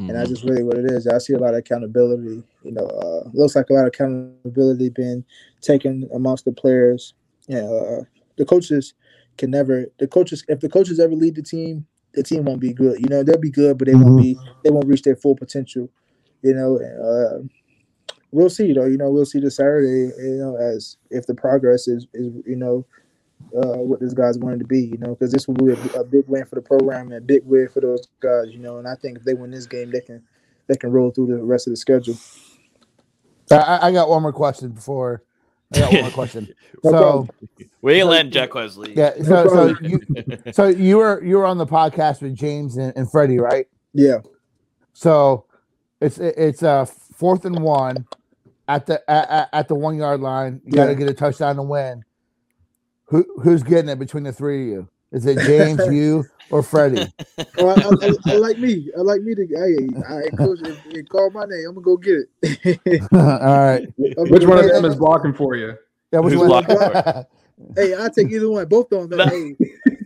And 0.08 0.16
that's 0.16 0.30
just 0.30 0.42
really 0.42 0.64
what 0.64 0.78
it 0.78 0.90
is. 0.90 1.06
I 1.06 1.18
see 1.18 1.34
a 1.34 1.38
lot 1.38 1.54
of 1.54 1.60
accountability. 1.60 2.42
You 2.64 2.72
know, 2.72 2.86
uh, 2.86 3.30
looks 3.32 3.54
like 3.54 3.70
a 3.70 3.72
lot 3.72 3.82
of 3.82 3.88
accountability 3.88 4.88
being 4.88 5.24
taken 5.60 6.08
amongst 6.12 6.44
the 6.44 6.52
players. 6.52 7.14
Yeah, 7.46 7.68
uh, 7.68 8.02
the 8.36 8.44
coaches 8.44 8.94
can 9.36 9.52
never. 9.52 9.86
The 9.98 10.08
coaches, 10.08 10.44
if 10.48 10.58
the 10.58 10.68
coaches 10.68 10.98
ever 10.98 11.14
lead 11.14 11.36
the 11.36 11.42
team, 11.42 11.86
the 12.18 12.24
team 12.24 12.44
won't 12.44 12.60
be 12.60 12.72
good. 12.72 13.00
You 13.00 13.08
know, 13.08 13.22
they'll 13.22 13.38
be 13.38 13.50
good, 13.50 13.78
but 13.78 13.86
they 13.86 13.94
won't 13.94 14.20
be. 14.20 14.36
They 14.64 14.70
won't 14.70 14.88
reach 14.88 15.02
their 15.02 15.16
full 15.16 15.36
potential. 15.36 15.88
You 16.42 16.54
know, 16.54 16.78
and, 16.78 17.00
uh, 17.00 17.48
we'll 18.32 18.50
see 18.50 18.72
though. 18.72 18.86
You 18.86 18.98
know, 18.98 19.10
we'll 19.10 19.24
see 19.24 19.38
this 19.38 19.56
Saturday. 19.56 20.12
You 20.18 20.36
know, 20.38 20.56
as 20.56 20.96
if 21.10 21.26
the 21.26 21.34
progress 21.34 21.86
is 21.86 22.06
is 22.14 22.32
you 22.44 22.56
know 22.56 22.84
uh, 23.56 23.78
what 23.78 24.00
this 24.00 24.14
guy's 24.14 24.38
wanting 24.38 24.58
to 24.58 24.64
be. 24.66 24.80
You 24.80 24.98
know, 24.98 25.14
because 25.14 25.30
this 25.32 25.46
will 25.46 25.54
be 25.54 25.72
a, 25.72 26.00
a 26.00 26.04
big 26.04 26.24
win 26.26 26.44
for 26.44 26.56
the 26.56 26.62
program 26.62 27.06
and 27.06 27.14
a 27.14 27.20
big 27.20 27.44
win 27.44 27.68
for 27.72 27.80
those 27.80 28.08
guys. 28.20 28.46
You 28.48 28.58
know, 28.58 28.78
and 28.78 28.88
I 28.88 28.96
think 28.96 29.18
if 29.18 29.24
they 29.24 29.34
win 29.34 29.52
this 29.52 29.66
game, 29.66 29.92
they 29.92 30.00
can 30.00 30.22
they 30.66 30.76
can 30.76 30.90
roll 30.90 31.12
through 31.12 31.28
the 31.28 31.42
rest 31.42 31.68
of 31.68 31.72
the 31.72 31.76
schedule. 31.76 32.16
I, 33.50 33.88
I 33.88 33.92
got 33.92 34.08
one 34.08 34.22
more 34.22 34.32
question 34.32 34.70
before. 34.70 35.22
I 35.74 35.78
got 35.80 35.92
one 35.92 36.02
more 36.02 36.10
question. 36.12 36.54
So 36.82 36.90
problem. 36.90 37.28
we 37.82 37.94
ain't 37.94 38.08
letting 38.08 38.30
Jack 38.32 38.54
Wesley 38.54 38.94
yeah, 38.96 39.14
so 39.22 39.48
so 39.48 39.74
you 39.82 40.00
so 40.52 40.68
you 40.68 40.96
were 40.98 41.22
you 41.24 41.36
were 41.36 41.44
on 41.46 41.58
the 41.58 41.66
podcast 41.66 42.22
with 42.22 42.34
James 42.34 42.76
and, 42.76 42.92
and 42.96 43.10
Freddie, 43.10 43.38
right? 43.38 43.66
Yeah. 43.92 44.18
So 44.92 45.46
it's 46.00 46.18
it's 46.18 46.62
uh 46.62 46.84
fourth 46.84 47.44
and 47.44 47.58
one 47.60 48.06
at 48.68 48.86
the 48.86 49.02
at, 49.10 49.28
at- 49.30 49.48
at 49.52 49.68
the 49.68 49.74
one 49.74 49.96
yard 49.96 50.20
line. 50.20 50.60
You 50.64 50.72
got 50.72 50.86
to 50.86 50.94
get 50.94 51.08
a 51.08 51.14
touchdown 51.14 51.56
to 51.56 51.62
win. 51.62 52.04
Who 53.06 53.24
who's 53.42 53.62
getting 53.62 53.88
it 53.88 53.98
between 53.98 54.24
the 54.24 54.32
three 54.32 54.62
of 54.62 54.68
you? 54.68 54.88
Is 55.12 55.26
it 55.26 55.38
James, 55.38 55.80
you, 55.92 56.24
or 56.50 56.62
Freddie? 56.62 57.06
Oh, 57.60 57.68
I, 57.68 57.74
I, 57.74 58.08
I, 58.08 58.34
I 58.34 58.36
like 58.36 58.58
me. 58.58 58.88
I 58.96 59.00
like 59.00 59.22
me 59.22 59.34
to. 59.34 59.44
Hey, 59.46 59.88
I 60.08 60.28
coach. 60.36 60.60
If 60.62 60.78
you 60.94 61.04
call 61.04 61.30
my 61.30 61.44
name, 61.44 61.64
I'm 61.68 61.74
gonna 61.74 61.84
go 61.84 61.96
get 61.96 62.18
it. 62.42 63.02
All 63.12 63.18
right. 63.18 63.88
Which 63.96 64.44
one 64.44 64.58
of 64.58 64.66
them 64.66 64.84
is 64.84 64.94
blocking 64.94 65.34
for 65.34 65.56
you? 65.56 65.74
Yeah, 66.12 66.20
which 66.20 66.34
Who's 66.34 66.48
one? 66.48 66.64
blocking 66.64 67.24
Hey, 67.76 67.94
I 67.96 68.08
take 68.14 68.30
either 68.30 68.48
one. 68.48 68.66
Both 68.66 68.92
of 68.92 69.10
them. 69.10 69.28
Hey, 69.28 69.56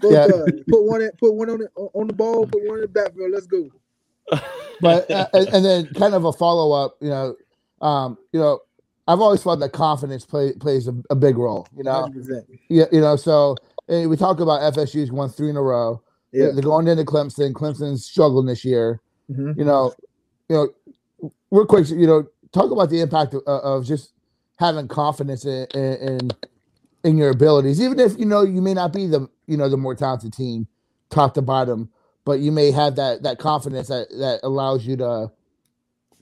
both, 0.01 0.13
Yeah. 0.13 0.35
uh, 0.35 0.47
put 0.69 0.83
one. 0.85 1.03
At, 1.03 1.19
put 1.19 1.35
one 1.35 1.51
on 1.51 1.59
the 1.59 1.69
on 1.77 2.07
the 2.07 2.15
ball. 2.15 2.47
Put 2.47 2.67
one 2.67 2.77
in 2.77 2.83
the 2.83 2.89
backfield. 2.89 3.31
Let's 3.33 3.47
go. 3.47 3.69
but 4.81 5.11
uh, 5.11 5.27
and, 5.35 5.49
and 5.49 5.65
then 5.65 5.87
kind 5.95 6.15
of 6.15 6.25
a 6.25 6.33
follow 6.33 6.73
up. 6.73 6.97
You 7.03 7.11
know, 7.11 7.37
um, 7.87 8.17
you 8.33 8.41
know, 8.41 8.61
I've 9.07 9.21
always 9.21 9.43
felt 9.43 9.61
that 9.61 9.73
confidence 9.73 10.25
play, 10.25 10.53
plays 10.55 10.89
a, 10.89 10.95
a 11.11 11.15
big 11.15 11.37
role. 11.37 11.67
You 11.77 11.85
know, 11.85 12.09
100%. 12.15 12.47
yeah, 12.69 12.85
you 12.91 13.01
know. 13.01 13.17
So 13.17 13.57
we 13.89 14.17
talk 14.17 14.41
about 14.41 14.75
FSU's 14.75 15.13
won 15.13 15.29
three 15.29 15.51
in 15.51 15.57
a 15.57 15.63
row. 15.63 16.03
Yeah. 16.33 16.51
They're 16.53 16.63
going 16.63 16.89
into 16.89 17.05
Clemson. 17.05 17.53
Clemson's 17.53 18.05
struggling 18.05 18.47
this 18.47 18.65
year. 18.65 19.01
Mhm. 19.31 19.57
You 19.57 19.65
know, 19.65 19.93
you 20.49 20.57
know, 20.57 21.31
real 21.51 21.67
quick. 21.67 21.89
You 21.89 22.07
know, 22.07 22.27
talk 22.53 22.71
about 22.71 22.91
the 22.91 23.01
impact 23.01 23.35
of, 23.35 23.43
of 23.47 23.85
just 23.85 24.13
having 24.57 24.89
confidence 24.89 25.45
in, 25.45 25.67
in 25.75 25.95
in 26.09 26.31
in 27.05 27.19
your 27.19 27.31
abilities, 27.31 27.81
even 27.81 27.99
if 27.99 28.19
you 28.19 28.25
know 28.25 28.43
you 28.43 28.63
may 28.63 28.75
not 28.75 28.93
be 28.93 29.07
the 29.07 29.29
you 29.47 29.57
know 29.57 29.69
the 29.69 29.77
more 29.77 29.95
talented 29.95 30.33
team, 30.33 30.67
top 31.11 31.35
to 31.35 31.43
bottom, 31.43 31.91
but 32.25 32.41
you 32.41 32.53
may 32.53 32.71
have 32.71 32.97
that 32.97 33.23
that 33.23 33.39
confidence 33.39 33.89
that 33.89 34.09
that 34.11 34.41
allows 34.43 34.87
you 34.87 34.97
to, 34.97 35.31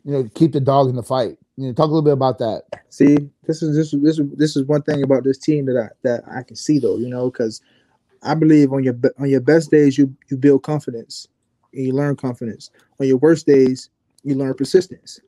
you 0.04 0.12
know, 0.12 0.28
keep 0.34 0.52
the 0.52 0.60
dog 0.60 0.88
in 0.88 0.96
the 0.96 1.02
fight. 1.02 1.36
You 1.56 1.66
know, 1.66 1.72
talk 1.74 1.86
a 1.86 1.92
little 1.92 2.02
bit 2.02 2.14
about 2.14 2.38
that. 2.38 2.62
See, 2.88 3.16
this 3.46 3.62
is 3.62 3.76
this 3.76 3.92
is 3.92 4.02
this 4.02 4.18
is 4.18 4.26
this 4.36 4.56
is 4.56 4.64
one 4.64 4.82
thing 4.82 5.02
about 5.02 5.24
this 5.24 5.38
team 5.38 5.66
that 5.66 5.76
I 5.76 5.88
that 6.02 6.24
I 6.30 6.42
can 6.42 6.56
see 6.56 6.78
though, 6.78 6.96
you 6.96 7.08
know, 7.08 7.30
because 7.30 7.60
I 8.22 8.34
believe 8.34 8.72
on 8.72 8.84
your 8.84 8.96
on 9.18 9.30
your 9.30 9.40
best 9.40 9.70
days 9.70 9.96
you 9.96 10.14
you 10.28 10.36
build 10.36 10.62
confidence 10.62 11.26
and 11.72 11.84
you 11.84 11.92
learn 11.92 12.16
confidence. 12.16 12.70
On 13.00 13.06
your 13.06 13.16
worst 13.18 13.46
days, 13.46 13.90
you 14.22 14.34
learn 14.34 14.54
persistence. 14.54 15.20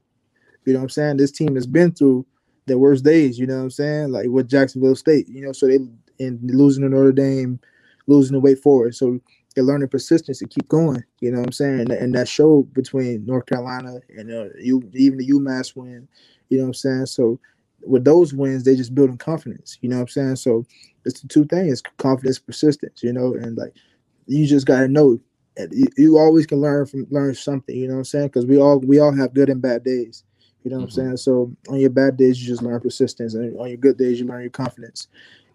You 0.65 0.75
know 0.75 0.81
what 0.81 0.85
I'm 0.85 0.91
saying? 0.91 1.17
This 1.17 1.33
team 1.33 1.55
has 1.55 1.67
been 1.67 1.93
through 1.93 2.27
their 2.67 2.79
worst 2.79 3.05
days. 3.05 3.39
You 3.39 3.47
know 3.47 3.57
what 3.57 3.65
I'm 3.65 3.71
saying? 3.71 4.13
Like 4.13 4.29
with 4.29 4.49
Jacksonville 4.49 4.97
State, 4.97 5.29
you 5.29 5.45
know, 5.45 5.53
so 5.53 5.67
they 5.67 5.79
in 6.19 6.39
losing 6.43 6.83
to 6.83 6.89
Notre 6.89 7.13
Dame, 7.13 7.59
losing 8.07 8.35
to 8.35 8.41
Wake 8.41 8.59
Forest, 8.59 8.99
so 8.99 9.19
they're 9.55 9.65
learning 9.65 9.89
persistence 9.89 10.39
to 10.39 10.47
keep 10.47 10.69
going. 10.69 11.03
You 11.21 11.33
know 11.33 11.39
what 11.39 11.49
I'm 11.49 11.53
saying? 11.53 11.81
And, 11.81 11.91
and 11.91 12.15
that 12.15 12.29
show 12.29 12.63
between 12.73 13.27
North 13.27 13.47
Carolina 13.47 14.01
and 14.17 14.31
uh, 14.31 14.49
you 14.59 14.89
even 14.95 15.19
the 15.19 15.29
UMass 15.29 15.77
win. 15.77 16.09
You 16.49 16.59
know 16.59 16.65
what 16.65 16.69
I'm 16.69 16.75
saying? 16.75 17.07
So 17.07 17.41
with 17.85 18.05
those 18.05 18.33
wins, 18.33 18.65
they 18.65 18.77
just 18.77 18.95
building 18.95 19.19
confidence. 19.19 19.79
You 19.81 19.89
know 19.89 19.97
what 19.97 20.03
I'm 20.03 20.09
saying? 20.09 20.37
So 20.37 20.67
it's 21.05 21.21
the 21.21 21.29
two 21.29 21.45
things: 21.45 21.83
confidence, 21.99 22.39
persistence. 22.39 23.03
You 23.03 23.13
know, 23.13 23.35
and 23.35 23.57
like 23.57 23.75
you 24.27 24.47
just 24.47 24.67
gotta 24.67 24.89
know. 24.89 25.19
You, 25.71 25.87
you 25.99 26.19
always 26.19 26.47
can 26.47 26.63
learn 26.63 26.87
from 26.87 27.07
learn 27.11 27.35
something. 27.35 27.77
You 27.77 27.89
know 27.89 27.95
what 27.95 27.99
I'm 27.99 28.05
saying? 28.05 28.29
Because 28.29 28.47
we 28.47 28.59
all 28.59 28.79
we 28.81 29.01
all 29.01 29.13
have 29.15 29.35
good 29.35 29.51
and 29.51 29.61
bad 29.61 29.85
days. 29.85 30.25
You 30.65 30.71
know 30.71 30.79
what 30.79 30.85
I'm 30.85 30.89
mm-hmm. 30.89 31.01
saying? 31.01 31.17
So 31.19 31.53
on 31.69 31.81
your 31.81 31.91
bad 31.91 32.17
days, 32.17 32.41
you 32.41 32.47
just 32.47 32.63
learn 32.63 32.81
persistence, 32.81 33.35
and 33.35 33.59
on 33.59 33.69
your 33.69 33.77
good 33.77 33.99
days, 33.99 34.21
you 34.21 34.27
learn 34.27 34.43
your 34.43 34.51
confidence. 34.51 35.09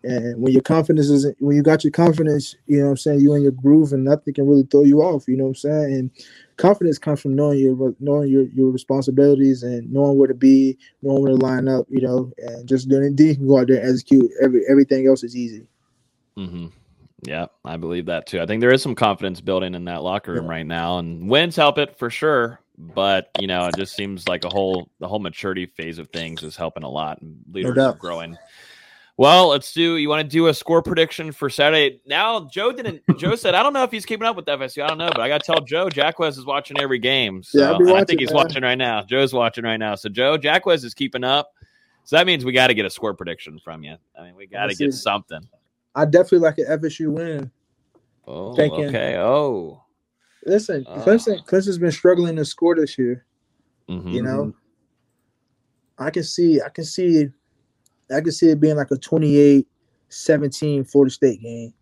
And 0.03 0.41
when 0.41 0.53
your 0.53 0.61
confidence 0.61 1.09
is 1.09 1.25
when 1.39 1.55
you 1.55 1.63
got 1.63 1.83
your 1.83 1.91
confidence, 1.91 2.55
you 2.67 2.77
know 2.77 2.85
what 2.85 2.91
I'm 2.91 2.97
saying, 2.97 3.19
you 3.21 3.33
in 3.33 3.41
your 3.41 3.51
groove 3.51 3.93
and 3.93 4.03
nothing 4.03 4.33
can 4.33 4.47
really 4.47 4.63
throw 4.63 4.83
you 4.83 5.01
off, 5.01 5.27
you 5.27 5.35
know 5.35 5.45
what 5.45 5.49
I'm 5.49 5.55
saying? 5.55 5.93
And 5.93 6.11
confidence 6.57 6.97
comes 6.97 7.21
from 7.21 7.35
knowing 7.35 7.59
your 7.59 7.95
knowing 7.99 8.29
your, 8.29 8.43
your 8.49 8.71
responsibilities 8.71 9.63
and 9.63 9.91
knowing 9.91 10.17
where 10.17 10.27
to 10.27 10.33
be, 10.33 10.77
knowing 11.01 11.23
where 11.23 11.31
to 11.31 11.37
line 11.37 11.67
up, 11.67 11.85
you 11.89 12.01
know, 12.01 12.31
and 12.39 12.67
just 12.67 12.89
doing 12.89 13.05
it. 13.05 13.17
Then 13.17 13.27
you 13.27 13.35
can 13.35 13.47
go 13.47 13.59
out 13.59 13.67
there 13.67 13.79
and 13.79 13.89
execute. 13.89 14.29
Every 14.41 14.63
everything 14.69 15.07
else 15.07 15.23
is 15.23 15.35
easy. 15.35 15.67
hmm 16.35 16.67
Yeah, 17.23 17.47
I 17.65 17.77
believe 17.77 18.07
that 18.07 18.27
too. 18.27 18.41
I 18.41 18.45
think 18.45 18.61
there 18.61 18.73
is 18.73 18.81
some 18.81 18.95
confidence 18.95 19.41
building 19.41 19.75
in 19.75 19.85
that 19.85 20.03
locker 20.03 20.33
room 20.33 20.49
right 20.49 20.65
now, 20.65 20.99
and 20.99 21.29
wins 21.29 21.55
help 21.55 21.77
it 21.77 21.97
for 21.97 22.09
sure. 22.09 22.59
But 22.77 23.29
you 23.35 23.47
know, 23.47 23.67
it 23.67 23.75
just 23.75 23.95
seems 23.95 24.27
like 24.27 24.43
a 24.43 24.49
whole 24.49 24.89
the 24.99 25.07
whole 25.07 25.19
maturity 25.19 25.65
phase 25.65 25.99
of 25.99 26.09
things 26.09 26.43
is 26.43 26.55
helping 26.55 26.83
a 26.83 26.89
lot, 26.89 27.21
and 27.21 27.39
leaders 27.51 27.77
are 27.77 27.93
growing. 27.93 28.37
Well, 29.19 29.47
let's 29.47 29.73
do. 29.73 29.97
You 29.97 30.09
want 30.09 30.21
to 30.21 30.27
do 30.27 30.45
a 30.47 30.53
score 30.53 30.83
prediction 30.83 31.31
for 31.31 31.49
Saturday? 31.49 31.99
Now, 32.05 32.47
Joe 32.51 32.71
didn't. 32.71 33.01
Joe 33.17 33.35
said, 33.35 33.55
"I 33.55 33.63
don't 33.63 33.73
know 33.73 33.81
if 33.83 33.89
he's 33.91 34.05
keeping 34.05 34.27
up 34.27 34.35
with 34.35 34.45
FSU. 34.45 34.83
I 34.83 34.87
don't 34.87 34.99
know, 34.99 35.07
but 35.09 35.19
I 35.21 35.27
got 35.27 35.41
to 35.41 35.45
tell 35.45 35.59
Joe, 35.61 35.89
Jacques 35.89 36.19
is 36.21 36.45
watching 36.45 36.79
every 36.79 36.99
game. 36.99 37.41
So 37.41 37.59
Yeah, 37.59 37.75
and 37.75 37.89
I 37.91 38.03
think 38.03 38.19
he's 38.19 38.29
man. 38.29 38.35
watching 38.35 38.61
right 38.63 38.77
now. 38.77 39.01
Joe's 39.01 39.33
watching 39.33 39.63
right 39.63 39.77
now. 39.77 39.95
So 39.95 40.07
Joe, 40.09 40.37
Jacques 40.37 40.67
is 40.67 40.93
keeping 40.93 41.23
up. 41.23 41.51
So 42.03 42.15
that 42.15 42.27
means 42.27 42.45
we 42.45 42.51
got 42.51 42.67
to 42.67 42.73
get 42.75 42.85
a 42.85 42.89
score 42.91 43.13
prediction 43.15 43.59
from 43.63 43.83
you. 43.83 43.95
I 44.17 44.23
mean, 44.23 44.35
we 44.35 44.45
got 44.45 44.67
to 44.67 44.75
get 44.75 44.93
something. 44.93 45.41
I 45.95 46.05
definitely 46.05 46.39
like 46.39 46.59
an 46.59 46.65
FSU 46.79 47.11
win. 47.11 47.51
Oh, 48.27 48.55
Thinking- 48.55 48.85
okay. 48.85 49.17
Oh, 49.17 49.83
Listen, 50.45 50.85
Ah. 50.87 51.03
Clemson 51.03 51.43
Clemson's 51.45 51.77
been 51.79 51.91
struggling 51.91 52.35
to 52.37 52.45
score 52.45 52.75
this 52.75 52.97
year. 52.97 53.25
Mhm. 53.89 54.13
You 54.13 54.21
know, 54.21 54.53
I 55.97 56.09
can 56.11 56.23
see, 56.23 56.61
I 56.61 56.69
can 56.69 56.85
see, 56.85 57.27
I 58.11 58.21
can 58.21 58.31
see 58.31 58.49
it 58.49 58.59
being 58.59 58.77
like 58.77 58.91
a 58.91 58.95
28-17 58.95 59.65
Florida 60.89 61.11
State 61.11 61.41
game. 61.41 61.73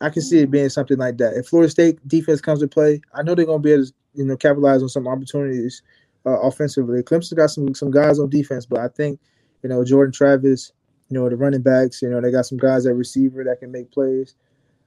I 0.00 0.10
can 0.10 0.22
see 0.22 0.40
it 0.40 0.50
being 0.50 0.68
something 0.68 0.96
like 0.96 1.18
that. 1.18 1.34
If 1.34 1.48
Florida 1.48 1.70
State 1.70 1.98
defense 2.06 2.40
comes 2.40 2.60
to 2.60 2.68
play, 2.68 3.00
I 3.14 3.22
know 3.22 3.34
they're 3.34 3.46
gonna 3.46 3.58
be 3.58 3.72
able 3.72 3.86
to, 3.86 3.92
you 4.14 4.24
know, 4.24 4.36
capitalize 4.36 4.82
on 4.82 4.88
some 4.88 5.08
opportunities 5.08 5.82
uh, 6.24 6.40
offensively. 6.40 7.02
Clemson 7.02 7.36
got 7.36 7.50
some 7.50 7.74
some 7.74 7.90
guys 7.90 8.20
on 8.20 8.30
defense, 8.30 8.64
but 8.64 8.78
I 8.78 8.88
think, 8.88 9.18
you 9.62 9.68
know, 9.68 9.84
Jordan 9.84 10.12
Travis, 10.12 10.72
you 11.08 11.18
know, 11.18 11.28
the 11.28 11.36
running 11.36 11.62
backs, 11.62 12.00
you 12.00 12.08
know, 12.08 12.20
they 12.20 12.30
got 12.30 12.46
some 12.46 12.58
guys 12.58 12.86
at 12.86 12.94
receiver 12.94 13.42
that 13.42 13.58
can 13.58 13.72
make 13.72 13.90
plays. 13.90 14.34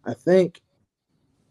I 0.05 0.13
think, 0.13 0.61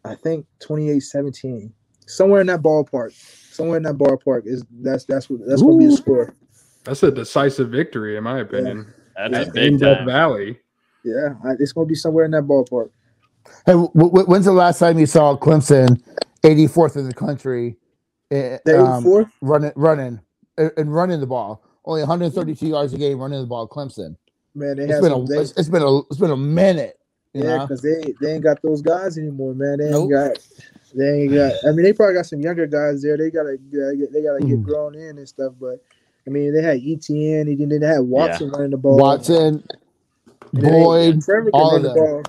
I 0.04 0.14
think 0.14 0.46
28-17, 0.60 1.70
somewhere 2.06 2.40
in 2.40 2.46
that 2.46 2.62
ballpark 2.62 3.12
somewhere 3.60 3.76
in 3.76 3.82
that 3.82 3.96
ballpark 3.98 4.42
is 4.46 4.64
that's 4.80 5.04
that's 5.04 5.28
what 5.28 5.40
that's 5.46 5.62
gonna 5.62 5.76
be 5.76 5.86
the 5.86 5.96
score. 5.96 6.34
That's 6.85 7.03
a 7.03 7.11
decisive 7.11 7.70
victory, 7.70 8.16
in 8.16 8.24
my 8.24 8.41
opinion. 8.41 8.95
that's 9.16 9.39
Yeah. 9.39 9.41
a 9.41 9.47
In 9.57 9.78
big 9.78 9.78
Death 9.78 10.01
time. 10.01 10.05
Valley. 10.05 10.61
Yeah, 11.05 11.35
it's 11.59 11.72
gonna 11.72 11.87
be 11.87 11.95
somewhere 11.95 12.24
in 12.26 12.33
that 12.33 12.45
ballpark. 12.45 12.91
Hey, 13.66 13.72
w- 13.72 13.91
w- 13.95 14.26
when's 14.26 14.47
the 14.47 14.53
last 14.53 14.78
time 14.81 14.99
you 14.99 15.07
saw 15.07 15.37
Clemson 15.37 16.03
84th 16.45 16.97
in 16.97 17.09
the 17.09 17.14
country? 17.14 17.78
eh, 18.31 18.59
The 18.64 18.72
um, 18.72 19.12
84th? 19.12 19.31
running, 19.43 19.72
running, 19.76 20.20
and 20.59 20.72
and 20.76 20.95
running 20.95 21.20
the 21.20 21.26
ball. 21.26 21.64
Only 21.87 22.03
132 22.03 22.66
yards 22.68 22.93
a 22.95 22.99
game 22.99 23.18
running 23.20 23.41
the 23.41 23.47
ball. 23.47 23.68
Clemson. 23.68 24.16
Man, 24.55 24.76
they 24.76 24.87
It's 24.87 24.89
have 24.89 25.01
been 25.01 25.12
a 25.12 25.24
they, 25.28 25.41
it's, 25.41 25.53
it's 25.59 25.68
been 25.70 25.83
a 25.83 25.99
it's 26.01 26.18
been 26.18 26.33
a 26.33 26.37
minute. 26.37 26.99
You 27.35 27.45
yeah, 27.45 27.59
because 27.59 27.83
they 27.83 28.14
they 28.20 28.35
ain't 28.35 28.45
got 28.45 28.62
those 28.62 28.83
guys 28.83 29.18
anymore, 29.18 29.55
man. 29.55 29.78
They 29.78 29.91
ain't 30.01 30.11
Nope. 30.11 30.11
got 30.11 30.33
they 30.95 31.22
ain't 31.24 31.35
got. 31.35 31.55
I 31.68 31.72
mean, 31.72 31.85
they 31.85 31.93
probably 31.93 32.14
got 32.16 32.26
some 32.26 32.41
younger 32.43 32.66
guys 32.66 33.03
there. 33.03 33.16
They 33.16 33.31
gotta 33.31 33.59
gotta 33.72 33.97
get 33.97 34.12
they 34.12 34.22
gotta 34.22 34.43
get 34.43 34.62
Mm. 34.62 34.64
grown 34.64 34.95
in 34.95 35.18
and 35.18 35.28
stuff. 35.28 35.55
But 35.61 35.83
I 36.26 36.30
mean, 36.30 36.54
they 36.54 36.62
had 36.62 36.78
Etienne. 36.84 37.46
He 37.46 37.56
didn't 37.56 37.80
they 37.80 37.86
had 37.86 38.00
Watson 38.00 38.50
running 38.50 38.70
the 38.70 38.76
ball. 38.76 38.96
Watson, 38.96 39.62
And 40.52 40.62
Boyd, 40.62 41.22
Trevor 41.22 41.50
all 41.52 41.72
run 41.72 41.76
of 41.76 41.82
the 41.82 41.88
them. 41.94 42.04
ball. 42.04 42.22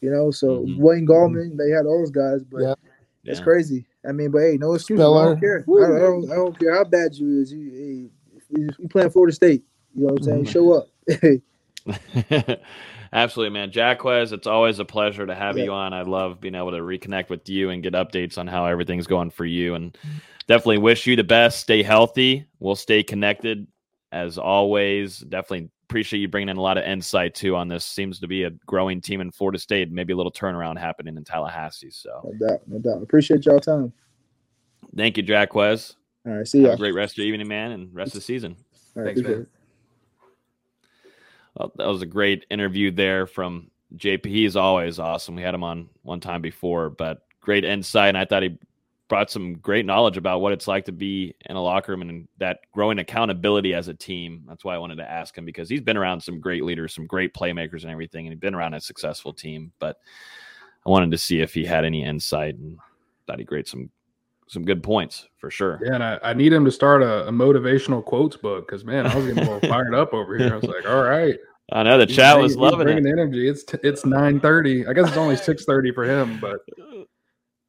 You 0.00 0.10
know, 0.10 0.30
so 0.30 0.60
Mhm. 0.64 0.78
Wayne 0.78 1.06
Gallman, 1.06 1.56
they 1.56 1.70
had 1.70 1.86
all 1.86 1.98
those 2.00 2.10
guys, 2.10 2.42
but 2.44 2.60
Yep. 2.62 2.78
it's 3.24 3.38
Yeah. 3.40 3.44
crazy. 3.44 3.86
I 4.06 4.12
mean, 4.12 4.30
but 4.30 4.40
hey, 4.42 4.56
no 4.58 4.74
excuses. 4.74 5.04
I 5.04 5.24
don't 5.24 5.40
care. 5.40 5.60
I 5.60 5.64
don't, 5.66 5.96
I 5.96 5.98
don't, 6.00 6.32
I 6.32 6.34
don't 6.36 6.58
care 6.58 6.74
how 6.74 6.84
bad 6.84 7.14
you 7.16 7.40
is. 7.40 7.52
You, 7.52 7.70
hey, 7.70 8.10
you, 8.60 8.68
you 8.78 8.88
playing 8.88 9.10
Florida 9.10 9.34
State. 9.34 9.64
You 9.94 10.06
know 10.06 10.12
what 10.14 10.20
I'm 10.20 10.24
saying? 10.24 10.44
Mhm. 10.44 10.48
Show 10.52 10.72
up. 10.72 10.88
Absolutely, 13.12 13.52
man. 13.52 13.70
Jacques, 13.70 14.02
it's 14.04 14.46
always 14.46 14.78
a 14.78 14.84
pleasure 14.84 15.26
to 15.26 15.34
have 15.34 15.56
Yeah. 15.56 15.64
you 15.64 15.72
on. 15.72 15.92
I 15.92 16.02
love 16.02 16.40
being 16.40 16.54
able 16.54 16.72
to 16.72 16.78
reconnect 16.78 17.30
with 17.30 17.48
you 17.48 17.70
and 17.70 17.82
get 17.82 17.94
updates 17.94 18.36
on 18.38 18.46
how 18.46 18.66
everything's 18.66 19.06
going 19.06 19.30
for 19.30 19.44
you. 19.44 19.74
And 19.74 19.96
definitely 20.48 20.78
wish 20.78 21.06
you 21.06 21.16
the 21.16 21.24
best. 21.24 21.60
Stay 21.60 21.82
healthy. 21.82 22.46
We'll 22.58 22.76
stay 22.76 23.02
connected 23.02 23.66
as 24.12 24.38
always. 24.38 25.18
Definitely 25.20 25.70
appreciate 25.88 26.20
you 26.20 26.28
bringing 26.28 26.48
in 26.48 26.56
a 26.56 26.60
lot 26.62 26.78
of 26.78 26.84
insight 26.84 27.34
too 27.34 27.54
on 27.54 27.68
this. 27.68 27.84
Seems 27.84 28.18
to 28.20 28.26
be 28.26 28.44
a 28.44 28.50
growing 28.66 29.00
team 29.00 29.20
in 29.20 29.30
Florida 29.30 29.58
State. 29.58 29.90
Maybe 29.90 30.12
a 30.12 30.16
little 30.16 30.32
turnaround 30.32 30.78
happening 30.78 31.16
in 31.16 31.24
Tallahassee. 31.24 31.90
So 31.90 32.20
no 32.40 32.48
doubt, 32.48 32.60
no 32.66 32.78
doubt. 32.78 33.02
Appreciate 33.02 33.44
y'all 33.46 33.60
time. 33.60 33.92
thank 34.96 35.16
you, 35.16 35.22
Jack 35.22 35.50
Jacques. 35.52 35.96
All 36.26 36.32
right, 36.32 36.46
see 36.46 36.62
y'all. 36.62 36.72
a 36.72 36.76
great 36.76 36.94
rest 36.94 37.14
of 37.14 37.18
your 37.18 37.28
evening, 37.28 37.46
man, 37.46 37.72
and 37.72 37.94
rest 37.94 38.08
of 38.08 38.14
the 38.14 38.20
season. 38.20 38.56
All 38.96 39.04
right, 39.04 39.14
Thanks, 39.14 39.28
man. 39.28 39.40
it. 39.42 39.48
Well, 41.54 41.72
that 41.76 41.86
was 41.86 42.02
a 42.02 42.06
great 42.06 42.44
interview 42.50 42.90
there 42.90 43.26
from 43.26 43.70
JP. 43.96 44.26
He's 44.26 44.56
always 44.56 44.98
awesome. 44.98 45.36
We 45.36 45.42
had 45.42 45.54
him 45.54 45.62
on 45.62 45.88
one 46.02 46.20
time 46.20 46.42
before, 46.42 46.90
but 46.90 47.22
great 47.40 47.64
insight. 47.64 48.08
And 48.08 48.18
I 48.18 48.24
thought 48.24 48.42
he 48.42 48.58
brought 49.08 49.30
some 49.30 49.54
great 49.58 49.86
knowledge 49.86 50.16
about 50.16 50.40
what 50.40 50.52
it's 50.52 50.66
like 50.66 50.84
to 50.86 50.92
be 50.92 51.34
in 51.48 51.54
a 51.56 51.62
locker 51.62 51.92
room 51.92 52.02
and 52.02 52.26
that 52.38 52.60
growing 52.72 52.98
accountability 52.98 53.72
as 53.74 53.88
a 53.88 53.94
team. 53.94 54.42
That's 54.48 54.64
why 54.64 54.74
I 54.74 54.78
wanted 54.78 54.96
to 54.96 55.08
ask 55.10 55.36
him 55.36 55.44
because 55.44 55.68
he's 55.68 55.80
been 55.80 55.96
around 55.96 56.20
some 56.20 56.40
great 56.40 56.64
leaders, 56.64 56.94
some 56.94 57.06
great 57.06 57.32
playmakers, 57.34 57.82
and 57.82 57.90
everything, 57.92 58.26
and 58.26 58.32
he's 58.32 58.40
been 58.40 58.54
around 58.54 58.74
a 58.74 58.80
successful 58.80 59.32
team. 59.32 59.72
But 59.78 59.96
I 60.84 60.90
wanted 60.90 61.10
to 61.12 61.18
see 61.18 61.40
if 61.40 61.54
he 61.54 61.64
had 61.64 61.84
any 61.84 62.02
insight 62.04 62.56
and 62.56 62.78
thought 63.26 63.38
he 63.38 63.44
great 63.44 63.68
some 63.68 63.90
some 64.48 64.64
good 64.64 64.82
points 64.82 65.26
for 65.38 65.50
sure. 65.50 65.80
Yeah, 65.84 65.94
and 65.94 66.04
I, 66.04 66.18
I 66.22 66.32
need 66.32 66.52
him 66.52 66.64
to 66.64 66.70
start 66.70 67.02
a, 67.02 67.26
a 67.26 67.32
motivational 67.32 68.04
quotes 68.04 68.36
book 68.36 68.66
because 68.66 68.84
man, 68.84 69.06
I 69.06 69.14
was 69.16 69.26
getting 69.26 69.42
a 69.44 69.52
little 69.52 69.68
fired 69.68 69.94
up 69.94 70.14
over 70.14 70.38
here. 70.38 70.52
I 70.52 70.56
was 70.56 70.64
like, 70.64 70.88
all 70.88 71.02
right, 71.02 71.34
I 71.72 71.82
know 71.82 71.98
the 71.98 72.06
He's 72.06 72.14
chat 72.16 72.34
bringing- 72.34 72.42
was 72.44 72.56
loving 72.56 72.84
bringing 72.86 73.06
it. 73.06 73.10
energy. 73.10 73.48
It's 73.48 73.64
t- 73.64 73.78
it's 73.82 74.04
nine 74.06 74.38
thirty. 74.40 74.86
I 74.86 74.92
guess 74.92 75.08
it's 75.08 75.16
only 75.16 75.36
six 75.36 75.64
thirty 75.64 75.90
for 75.92 76.04
him, 76.04 76.38
but 76.40 76.58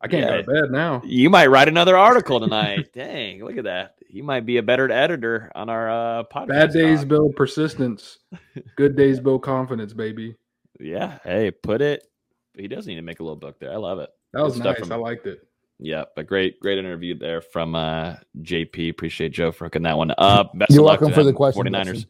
I 0.02 0.08
can't 0.08 0.24
Yeah. 0.24 0.42
go 0.42 0.54
to 0.54 0.62
bed 0.62 0.72
now. 0.72 1.02
You 1.06 1.30
might 1.30 1.48
write 1.48 1.68
another 1.68 1.98
article 1.98 2.40
tonight. 2.40 2.90
Dang, 2.94 3.44
look 3.44 3.58
at 3.58 3.64
that. 3.64 3.96
You 4.10 4.24
might 4.24 4.46
be 4.46 4.58
a 4.58 4.64
better 4.64 4.90
editor 4.92 5.52
on 5.56 5.70
our 5.70 5.90
uh, 5.90 6.24
podcast. 6.34 6.48
Bad 6.50 6.72
days 6.74 7.00
doc. 7.00 7.08
build 7.10 7.36
persistence. 7.36 8.20
Good 8.76 8.96
days 8.96 9.20
build 9.20 9.44
confidence, 9.44 9.94
baby. 9.94 10.36
Yeah. 10.80 11.18
Hey, 11.24 11.52
put 11.52 11.82
it. 11.82 12.08
He 12.56 12.68
does 12.68 12.88
need 12.88 12.96
to 12.96 13.02
make 13.02 13.20
a 13.20 13.24
little 13.24 13.36
book 13.36 13.60
there. 13.60 13.72
I 13.74 13.78
love 13.78 14.00
it. 14.00 14.10
That 14.34 14.44
was 14.44 14.54
Good 14.54 14.62
stuff 14.64 14.78
nice. 14.80 14.88
from- 14.88 14.94
I 14.94 15.02
liked 15.02 15.26
it. 15.28 15.44
Yeah, 15.80 16.06
but 16.16 16.26
great, 16.26 16.60
great 16.60 16.80
interview 16.80 17.16
there 17.16 17.40
from 17.40 17.76
uh, 17.76 18.16
JP. 18.42 18.90
Appreciate 18.90 19.30
Joe 19.32 19.52
for 19.52 19.66
hooking 19.66 19.84
that 19.84 19.96
one 19.96 20.12
up. 20.18 20.58
Best 20.58 20.72
You're 20.72 20.80
of 20.82 20.86
luck 20.88 21.02
welcome 21.02 21.10
to 21.10 21.14
for 21.14 21.24
the 21.24 21.34
question, 21.34 21.64
49ers. 21.66 22.08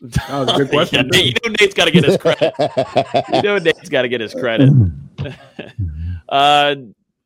That 0.00 0.30
was 0.30 0.48
a 0.48 0.56
good 0.56 0.68
question. 0.70 1.10
Yeah, 1.12 1.20
you 1.20 1.32
know 1.44 1.54
Nate's 1.60 1.74
got 1.74 1.84
to 1.86 1.90
get 1.90 2.04
his 2.04 2.16
credit. 2.16 2.54
you 3.34 3.42
know 3.42 3.58
Nate's 3.58 3.88
got 3.88 4.02
to 4.02 4.08
get 4.08 4.20
his 4.20 4.34
credit. 4.34 4.70
uh, 6.28 6.74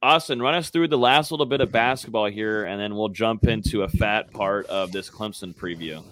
Austin, 0.02 0.42
run 0.42 0.54
us 0.54 0.70
through 0.70 0.88
the 0.88 0.98
last 0.98 1.30
little 1.30 1.46
bit 1.46 1.60
of 1.60 1.72
basketball 1.72 2.26
here, 2.26 2.64
and 2.64 2.80
then 2.80 2.94
we'll 2.94 3.08
jump 3.08 3.46
into 3.46 3.82
a 3.82 3.88
fat 3.88 4.30
part 4.32 4.66
of 4.66 4.92
this 4.92 5.08
Clemson 5.08 5.54
preview. 5.54 6.02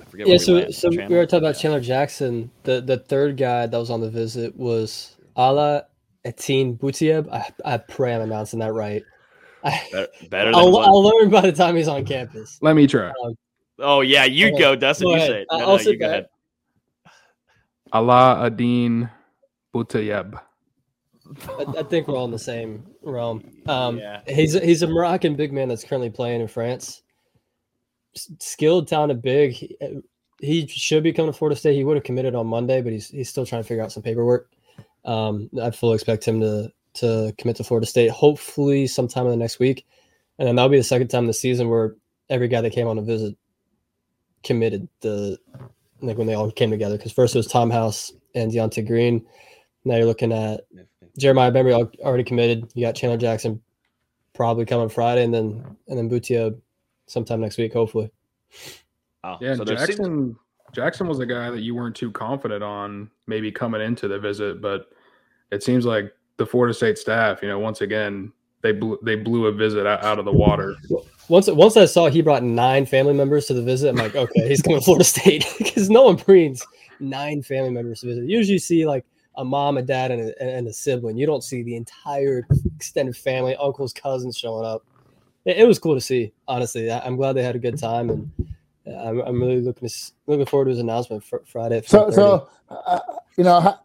I 0.00 0.04
Yeah, 0.16 0.24
where 0.46 0.66
we 0.66 0.72
so 0.72 0.88
landed. 0.88 1.10
we 1.10 1.16
were 1.16 1.26
talking 1.26 1.46
about 1.46 1.58
Chandler 1.58 1.80
Jackson. 1.80 2.50
The 2.62 2.80
the 2.80 2.98
third 2.98 3.36
guy 3.36 3.66
that 3.66 3.76
was 3.76 3.90
on 3.90 4.00
the 4.00 4.10
visit 4.10 4.56
was 4.56 5.16
Ala 5.36 5.86
Etienne 6.24 6.76
Boutieb. 6.76 7.30
I, 7.32 7.50
I 7.64 7.78
pray 7.78 8.14
I'm 8.14 8.22
announcing 8.22 8.60
that 8.60 8.72
right. 8.72 9.02
I, 9.64 9.80
better, 9.92 10.08
better 10.28 10.50
than 10.50 10.54
I'll. 10.54 10.76
I'll 10.78 11.02
learn 11.02 11.30
by 11.30 11.42
the 11.42 11.52
time 11.52 11.76
he's 11.76 11.88
on 11.88 12.04
campus. 12.04 12.58
Let 12.62 12.76
me 12.76 12.86
try. 12.86 13.12
Oh 13.78 14.00
yeah, 14.00 14.24
you 14.24 14.50
Go 14.52 14.58
go, 14.58 14.64
ahead. 14.68 14.80
Dustin. 14.80 15.08
Go 15.08 15.14
you 15.14 15.20
say 15.20 15.40
it. 15.42 15.48
No, 15.50 15.58
I'll 15.58 15.66
no, 15.68 15.78
sit 15.78 15.92
you 15.94 15.98
go 15.98 16.06
ahead. 16.06 16.26
Allah 17.92 18.46
Adin 18.46 19.10
Boutayeb. 19.74 20.40
I, 21.48 21.64
I 21.78 21.82
think 21.84 22.08
we're 22.08 22.16
all 22.16 22.24
in 22.26 22.30
the 22.30 22.38
same 22.38 22.84
realm. 23.02 23.42
Um, 23.66 23.98
Yeah. 23.98 24.20
He's 24.26 24.54
a, 24.54 24.60
he's 24.60 24.82
a 24.82 24.86
Moroccan 24.86 25.34
big 25.34 25.52
man 25.52 25.68
that's 25.68 25.84
currently 25.84 26.10
playing 26.10 26.40
in 26.40 26.48
France. 26.48 27.02
S- 28.14 28.30
Skilled, 28.40 28.88
talented, 28.88 29.22
big. 29.22 29.52
He, 29.52 29.76
uh, 29.80 30.00
he 30.40 30.66
should 30.66 31.02
be 31.02 31.12
coming 31.12 31.32
to 31.32 31.38
Florida 31.38 31.58
State. 31.58 31.74
He 31.76 31.84
would 31.84 31.96
have 31.96 32.04
committed 32.04 32.34
on 32.34 32.46
Monday, 32.46 32.82
but 32.82 32.92
he's 32.92 33.08
he's 33.08 33.28
still 33.28 33.46
trying 33.46 33.62
to 33.62 33.68
figure 33.68 33.82
out 33.82 33.92
some 33.92 34.02
paperwork. 34.02 34.50
Um, 35.04 35.48
I 35.62 35.70
fully 35.70 35.94
expect 35.94 36.26
him 36.26 36.40
to 36.40 36.70
to 36.94 37.32
commit 37.38 37.56
to 37.56 37.64
Florida 37.64 37.86
State. 37.86 38.10
Hopefully, 38.10 38.86
sometime 38.86 39.24
in 39.26 39.30
the 39.30 39.36
next 39.36 39.58
week, 39.58 39.86
and 40.38 40.46
then 40.48 40.56
that'll 40.56 40.68
be 40.68 40.76
the 40.78 40.82
second 40.82 41.08
time 41.08 41.26
this 41.26 41.40
season 41.40 41.68
where 41.68 41.94
every 42.28 42.48
guy 42.48 42.60
that 42.60 42.72
came 42.72 42.88
on 42.88 42.98
a 42.98 43.02
visit 43.02 43.36
committed 44.44 44.88
the 45.00 45.38
like 46.00 46.18
when 46.18 46.26
they 46.26 46.34
all 46.34 46.50
came 46.50 46.70
together. 46.70 46.96
Because 46.96 47.12
first 47.12 47.34
it 47.34 47.38
was 47.38 47.46
Tom 47.46 47.70
House 47.70 48.12
and 48.34 48.50
Deontay 48.50 48.86
Green. 48.86 49.24
Now 49.84 49.96
you're 49.96 50.06
looking 50.06 50.32
at 50.32 50.62
Jeremiah 51.18 51.52
Bembry 51.52 51.72
already 52.00 52.24
committed. 52.24 52.70
You 52.74 52.86
got 52.86 52.94
Chandler 52.94 53.18
Jackson 53.18 53.60
probably 54.34 54.64
coming 54.64 54.88
Friday, 54.88 55.24
and 55.24 55.34
then 55.34 55.76
and 55.88 55.98
then 55.98 56.08
Butia 56.08 56.58
sometime 57.06 57.40
next 57.40 57.58
week, 57.58 57.72
hopefully. 57.72 58.10
Oh, 59.24 59.36
Yeah, 59.40 59.54
so 59.54 59.64
there's 59.64 59.80
six- 59.80 59.96
Jackson. 59.96 60.36
Jackson 60.72 61.06
was 61.06 61.18
a 61.18 61.26
guy 61.26 61.50
that 61.50 61.60
you 61.60 61.74
weren't 61.74 61.94
too 61.94 62.10
confident 62.10 62.64
on, 62.64 63.10
maybe 63.26 63.52
coming 63.52 63.82
into 63.82 64.08
the 64.08 64.18
visit, 64.18 64.62
but 64.62 64.86
it 65.50 65.62
seems 65.62 65.84
like 65.84 66.10
the 66.38 66.46
Florida 66.46 66.72
State 66.72 66.96
staff, 66.96 67.42
you 67.42 67.48
know, 67.48 67.58
once 67.58 67.82
again 67.82 68.32
they 68.62 68.72
blew 68.72 68.98
they 69.02 69.16
blew 69.16 69.46
a 69.46 69.52
visit 69.52 69.86
out, 69.86 70.02
out 70.02 70.18
of 70.18 70.24
the 70.24 70.32
water. 70.32 70.74
Once 71.28 71.48
once 71.48 71.76
I 71.76 71.84
saw 71.84 72.08
he 72.08 72.20
brought 72.20 72.42
nine 72.42 72.86
family 72.86 73.14
members 73.14 73.46
to 73.46 73.54
the 73.54 73.62
visit, 73.62 73.88
I'm 73.88 73.96
like, 73.96 74.14
okay, 74.14 74.48
he's 74.48 74.62
coming 74.62 74.78
to 74.78 74.84
Florida 74.84 75.04
State 75.06 75.46
because 75.58 75.88
no 75.88 76.02
one 76.02 76.16
brings 76.16 76.64
nine 77.00 77.42
family 77.42 77.70
members 77.70 78.00
to 78.00 78.06
visit. 78.08 78.24
Usually, 78.24 78.54
you 78.54 78.58
see 78.58 78.86
like 78.86 79.04
a 79.36 79.44
mom, 79.44 79.78
a 79.78 79.82
dad, 79.82 80.10
and 80.10 80.28
a, 80.28 80.42
and 80.42 80.66
a 80.66 80.72
sibling. 80.72 81.16
You 81.16 81.26
don't 81.26 81.42
see 81.42 81.62
the 81.62 81.76
entire 81.76 82.46
extended 82.76 83.16
family, 83.16 83.56
uncles, 83.56 83.92
cousins 83.92 84.36
showing 84.36 84.66
up. 84.66 84.84
It, 85.44 85.58
it 85.58 85.66
was 85.66 85.78
cool 85.78 85.94
to 85.94 86.00
see. 86.00 86.32
Honestly, 86.48 86.90
I, 86.90 87.00
I'm 87.00 87.16
glad 87.16 87.34
they 87.34 87.42
had 87.42 87.56
a 87.56 87.60
good 87.60 87.78
time, 87.78 88.10
and 88.10 88.30
uh, 88.86 89.08
I'm, 89.08 89.20
I'm 89.20 89.40
really 89.40 89.60
looking 89.60 89.88
to, 89.88 89.94
looking 90.26 90.46
forward 90.46 90.66
to 90.66 90.70
his 90.70 90.80
announcement 90.80 91.24
for 91.24 91.42
Friday. 91.46 91.82
So, 91.86 92.10
so 92.10 92.48
uh, 92.68 93.00
you 93.36 93.44
know, 93.44 93.78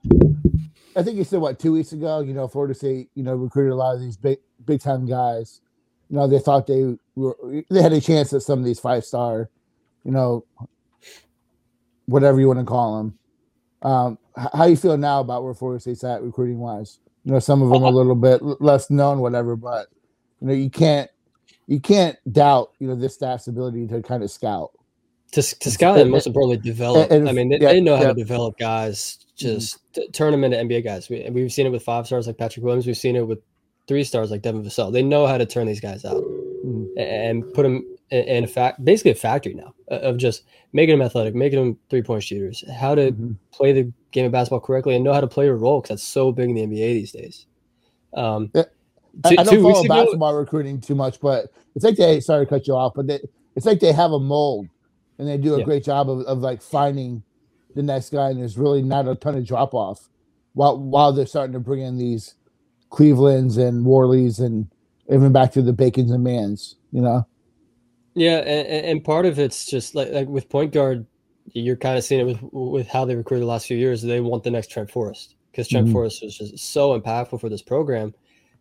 I 0.95 1.03
think 1.03 1.17
you 1.17 1.23
said 1.23 1.39
what 1.39 1.59
two 1.59 1.73
weeks 1.73 1.91
ago. 1.91 2.21
You 2.21 2.33
know, 2.33 2.47
Florida 2.47 2.73
State, 2.73 3.09
you 3.15 3.23
know, 3.23 3.35
recruited 3.35 3.73
a 3.73 3.75
lot 3.75 3.95
of 3.95 4.01
these 4.01 4.17
big, 4.17 4.39
big 4.65 4.81
time 4.81 5.05
guys. 5.05 5.61
You 6.09 6.17
know, 6.17 6.27
they 6.27 6.39
thought 6.39 6.67
they 6.67 6.95
were 7.15 7.35
they 7.69 7.81
had 7.81 7.93
a 7.93 8.01
chance 8.01 8.31
at 8.33 8.41
some 8.41 8.59
of 8.59 8.65
these 8.65 8.79
five 8.79 9.03
star, 9.03 9.49
you 10.03 10.11
know, 10.11 10.45
whatever 12.05 12.39
you 12.39 12.47
want 12.47 12.59
to 12.59 12.65
call 12.65 12.97
them. 12.97 13.19
Um, 13.81 14.17
how 14.53 14.65
you 14.65 14.75
feel 14.75 14.97
now 14.97 15.19
about 15.19 15.43
where 15.43 15.53
Florida 15.53 15.79
State's 15.79 16.03
at 16.03 16.21
recruiting 16.23 16.59
wise? 16.59 16.99
You 17.25 17.33
know, 17.33 17.39
some 17.39 17.61
of 17.61 17.69
them 17.69 17.83
a 17.83 17.89
little 17.89 18.15
bit 18.15 18.41
less 18.61 18.89
known, 18.89 19.19
whatever, 19.19 19.55
but 19.55 19.87
you 20.41 20.47
know, 20.47 20.53
you 20.53 20.69
can't 20.69 21.09
you 21.67 21.79
can't 21.79 22.17
doubt 22.31 22.71
you 22.79 22.87
know 22.87 22.95
this 22.95 23.13
staff's 23.15 23.47
ability 23.47 23.87
to 23.87 24.01
kind 24.01 24.23
of 24.23 24.31
scout. 24.31 24.71
to, 25.33 25.41
to 25.41 25.71
scout 25.71 25.99
and 25.99 26.09
most 26.09 26.25
importantly 26.27 26.57
develop. 26.57 27.11
and- 27.11 27.27
I 27.27 27.33
mean, 27.33 27.49
they, 27.49 27.59
yeah, 27.59 27.73
they 27.73 27.81
know 27.81 27.97
how 27.97 28.03
yeah. 28.03 28.07
to 28.09 28.13
develop 28.13 28.57
guys. 28.57 29.19
Just 29.35 29.79
t- 29.93 30.07
turn 30.09 30.31
them 30.31 30.43
into 30.43 30.57
NBA 30.57 30.83
guys. 30.83 31.09
We, 31.09 31.27
we've 31.29 31.51
seen 31.53 31.67
it 31.67 31.71
with 31.71 31.83
five 31.83 32.07
stars 32.07 32.25
like 32.25 32.37
Patrick 32.37 32.65
Williams. 32.65 32.87
We've 32.87 32.97
seen 32.97 33.15
it 33.15 33.27
with 33.27 33.39
three 33.87 34.03
stars 34.03 34.31
like 34.31 34.41
Devin 34.41 34.63
Vassell. 34.63 34.91
They 34.91 35.03
know 35.03 35.25
how 35.27 35.37
to 35.37 35.45
turn 35.45 35.67
these 35.67 35.79
guys 35.81 36.03
out 36.05 36.23
and 36.97 37.43
put 37.53 37.63
them 37.63 37.85
in, 38.09 38.43
a 38.43 38.47
fact, 38.47 38.83
basically 38.83 39.11
a 39.11 39.15
factory 39.15 39.53
now 39.53 39.73
uh, 39.91 39.95
of 39.95 40.17
just 40.17 40.43
making 40.73 40.97
them 40.97 41.05
athletic, 41.05 41.35
making 41.35 41.59
them 41.59 41.77
three 41.89 42.01
point 42.01 42.23
shooters, 42.23 42.63
how 42.79 42.95
to 42.95 43.11
Mhm. 43.11 43.35
play 43.51 43.71
the 43.73 43.91
game 44.11 44.25
of 44.25 44.31
basketball 44.31 44.59
correctly, 44.61 44.95
and 44.95 45.03
know 45.03 45.13
how 45.13 45.21
to 45.21 45.27
play 45.27 45.47
a 45.47 45.53
role 45.53 45.81
because 45.81 45.89
that's 45.89 46.03
so 46.03 46.31
big 46.31 46.49
in 46.49 46.55
the 46.55 46.61
NBA 46.63 46.93
these 46.93 47.11
days. 47.11 47.45
Um, 48.13 48.49
Yeah. 48.55 48.63
I, 49.25 49.35
I 49.39 49.43
don't 49.43 49.61
follow 49.61 49.83
ago- 49.83 49.87
basketball 49.87 50.35
recruiting 50.35 50.79
too 50.79 50.95
much, 50.95 51.19
but 51.19 51.47
it's 51.75 51.83
like 51.83 51.95
they 51.97 52.19
sorry 52.19 52.45
to 52.45 52.49
cut 52.49 52.67
you 52.67 52.75
off, 52.75 52.93
but 52.95 53.07
they, 53.07 53.19
it's 53.55 53.65
like 53.65 53.79
they 53.79 53.91
have 53.91 54.11
a 54.11 54.19
mold 54.19 54.67
and 55.19 55.27
they 55.27 55.37
do 55.37 55.55
a 55.55 55.59
Yeah. 55.59 55.65
great 55.65 55.83
job 55.83 56.09
of, 56.09 56.21
of 56.21 56.39
like 56.39 56.61
finding 56.61 57.23
the 57.75 57.83
next 57.83 58.11
guy, 58.11 58.29
and 58.29 58.39
there's 58.39 58.57
really 58.57 58.81
not 58.81 59.07
a 59.07 59.15
ton 59.15 59.35
of 59.35 59.45
drop 59.45 59.73
off 59.73 60.09
while 60.53 60.77
while 60.77 61.11
they're 61.13 61.25
starting 61.25 61.53
to 61.53 61.59
bring 61.59 61.81
in 61.81 61.97
these 61.97 62.35
Clevelands 62.89 63.57
and 63.57 63.85
Warleys 63.85 64.39
and 64.39 64.67
even 65.11 65.31
back 65.31 65.51
to 65.53 65.61
the 65.61 65.73
Bacons 65.73 66.11
and 66.11 66.23
Mans, 66.23 66.75
you 66.91 67.01
know. 67.01 67.25
Yeah, 68.13 68.37
and, 68.39 68.85
and- 68.85 69.03
part 69.03 69.25
of 69.25 69.37
it's 69.39 69.65
just 69.65 69.93
like 69.95 70.11
like 70.11 70.27
with 70.27 70.49
point 70.49 70.73
guard, 70.73 71.05
you're 71.53 71.75
kind 71.75 71.97
of 71.97 72.03
seeing 72.03 72.21
it 72.21 72.25
with 72.25 72.39
with 72.51 72.87
how 72.87 73.05
they 73.05 73.15
recruited 73.15 73.43
the 73.43 73.47
last 73.49 73.67
few 73.67 73.77
years. 73.77 74.01
They 74.01 74.19
want 74.21 74.43
the 74.43 74.51
next 74.51 74.71
Trent 74.71 74.89
Forrest 74.89 75.35
because 75.51 75.67
Trent 75.67 75.87
Mhm. 75.87 75.91
Forrest 75.91 76.23
was 76.23 76.37
just 76.37 76.57
so 76.57 76.99
impactful 76.99 77.39
for 77.39 77.49
this 77.49 77.61
program. 77.61 78.13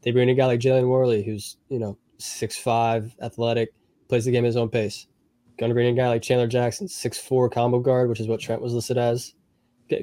They 0.03 0.11
bring 0.11 0.29
in 0.29 0.35
a 0.35 0.39
guy 0.39 0.47
like 0.47 0.61
Jalen 0.61 0.87
Warley, 0.89 1.23
who's 1.25 1.57
you 1.69 1.79
know 1.79 1.97
six 2.19 2.57
five, 2.59 3.15
athletic, 3.23 3.73
plays 4.09 4.25
the 4.27 4.31
game 4.31 4.45
at 4.45 4.49
his 4.49 4.57
own 4.57 4.69
pace. 4.69 5.07
Going 5.59 5.71
to 5.71 5.75
bring 5.75 5.89
in 5.89 5.95
a 5.95 5.97
guy 5.97 6.09
like 6.09 6.21
Chandler 6.23 6.47
Jackson, 6.47 6.87
six 6.87 7.17
four 7.19 7.49
combo 7.49 7.79
guard, 7.81 8.11
which 8.11 8.21
is 8.21 8.29
what 8.29 8.41
Trent 8.41 8.61
was 8.61 8.75
listed 8.75 8.99
as, 8.99 9.33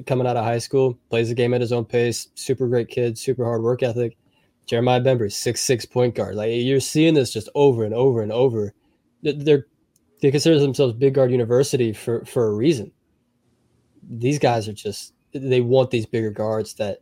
coming 0.06 0.26
out 0.26 0.36
of 0.36 0.44
high 0.44 0.58
school, 0.58 0.98
plays 1.10 1.28
the 1.28 1.34
game 1.36 1.54
at 1.54 1.60
his 1.60 1.70
own 1.72 1.84
pace. 1.84 2.28
Super 2.34 2.66
great 2.66 2.88
kid, 2.88 3.16
super 3.16 3.44
hard 3.44 3.62
work 3.62 3.84
ethic. 3.84 4.16
Jeremiah 4.66 5.00
Bembry, 5.00 5.32
six 5.32 5.60
six 5.60 5.84
point 5.84 6.14
guard. 6.14 6.36
Like 6.36 6.50
you're 6.52 6.80
seeing 6.80 7.14
this 7.14 7.32
just 7.32 7.48
over 7.54 7.84
and 7.84 7.94
over 7.94 8.22
and 8.22 8.32
over. 8.32 8.72
They're 9.22 9.66
they 10.22 10.30
consider 10.30 10.58
themselves 10.58 10.94
big 10.94 11.14
guard 11.14 11.30
university 11.30 11.92
for 11.92 12.24
for 12.24 12.46
a 12.46 12.54
reason. 12.54 12.92
These 14.08 14.38
guys 14.38 14.68
are 14.68 14.72
just 14.72 15.12
they 15.32 15.60
want 15.60 15.90
these 15.90 16.06
bigger 16.06 16.30
guards 16.30 16.74
that 16.74 16.98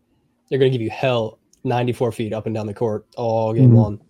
they're 0.49 0.59
going 0.59 0.73
to 0.73 0.77
give 0.79 0.83
you 0.85 0.91
hell 0.91 1.39
94 1.65 2.13
feet 2.13 2.33
up 2.33 2.47
and 2.47 2.55
down 2.55 2.67
the 2.67 2.75
court 2.75 3.07
all 3.17 3.53
game 3.53 3.71
Mhm. 3.71 3.77
long. 3.77 4.01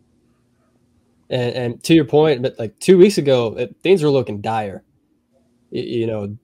And 1.31 1.55
and 1.55 1.83
to 1.85 1.95
your 1.95 2.05
point 2.05 2.43
but 2.43 2.59
like 2.59 2.79
two 2.79 2.97
weeks 2.99 3.19
ago 3.19 3.55
it, 3.59 3.75
things 3.83 4.03
were 4.03 4.11
looking 4.11 4.41
dire. 4.41 4.83
You, 5.71 5.83
you 5.83 6.07
know 6.07 6.37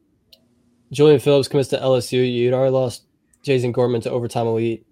julian 0.91 1.21
phillips 1.21 1.49
commits 1.49 1.69
to 1.69 1.79
lsu 1.79 2.33
you'd 2.33 2.55
already 2.55 2.73
lost 2.73 3.05
Jazian 3.45 3.75
Gortman 3.75 4.03
to 4.03 4.11
overtime 4.11 4.47
elite 4.47 4.87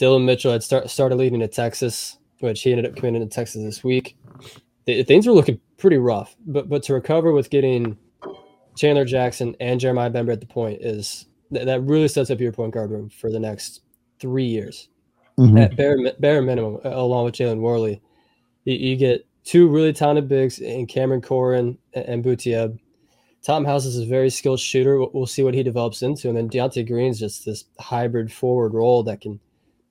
Dillon 0.00 0.26
Mitchell 0.26 0.52
had 0.52 0.64
start, 0.64 0.90
started 0.90 1.16
leading 1.16 1.40
to 1.40 1.48
texas 1.48 2.18
which 2.40 2.62
he 2.62 2.72
ended 2.72 2.86
up 2.86 2.96
committing 2.96 3.20
to 3.20 3.32
texas 3.32 3.62
this 3.62 3.84
week 3.84 4.16
th- 4.86 5.06
things 5.06 5.26
were 5.26 5.32
looking 5.32 5.60
pretty 5.78 5.98
rough. 5.98 6.36
But 6.46 6.68
but 6.68 6.82
to 6.84 6.94
recover 6.94 7.32
with 7.32 7.50
getting 7.50 7.96
Chandler 8.76 9.04
Jackson 9.04 9.54
and 9.60 9.80
Jeremiah 9.80 10.10
Bembry 10.10 10.32
at 10.32 10.40
the 10.40 10.46
point 10.46 10.82
is 10.82 11.26
th- 11.52 11.66
that 11.66 11.82
really 11.82 12.08
sets 12.08 12.30
up 12.30 12.40
your 12.40 12.52
point 12.52 12.74
guard 12.74 12.90
room 12.90 13.08
for 13.08 13.30
the 13.30 13.40
next 13.40 13.82
three 14.20 14.44
years 14.44 14.88
mm-hmm. 15.38 15.58
at 15.58 15.76
bare 15.76 15.96
bare 16.18 16.42
minimum, 16.42 16.78
along 16.84 17.26
with 17.26 17.34
Jalen 17.34 17.60
Warley. 17.60 18.00
You, 18.64 18.74
you 18.74 18.96
get 18.96 19.26
two 19.44 19.68
really 19.68 19.92
talented 19.92 20.28
bigs 20.28 20.58
in 20.58 20.86
Cameron 20.86 21.22
Corhen 21.22 21.78
and, 21.94 22.04
and 22.06 22.24
Boutieb. 22.24 22.78
Tom 23.42 23.64
House 23.64 23.86
is 23.86 23.98
a 23.98 24.04
very 24.04 24.28
skilled 24.28 24.60
shooter. 24.60 24.98
We'll, 24.98 25.10
we'll 25.14 25.26
see 25.26 25.42
what 25.42 25.54
he 25.54 25.62
develops 25.62 26.02
into, 26.02 26.28
and 26.28 26.36
then 26.36 26.50
Deontay 26.50 26.86
Green's 26.86 27.18
just 27.18 27.46
this 27.46 27.64
hybrid 27.78 28.30
forward 28.30 28.74
role 28.74 29.02
that 29.04 29.22
can 29.22 29.40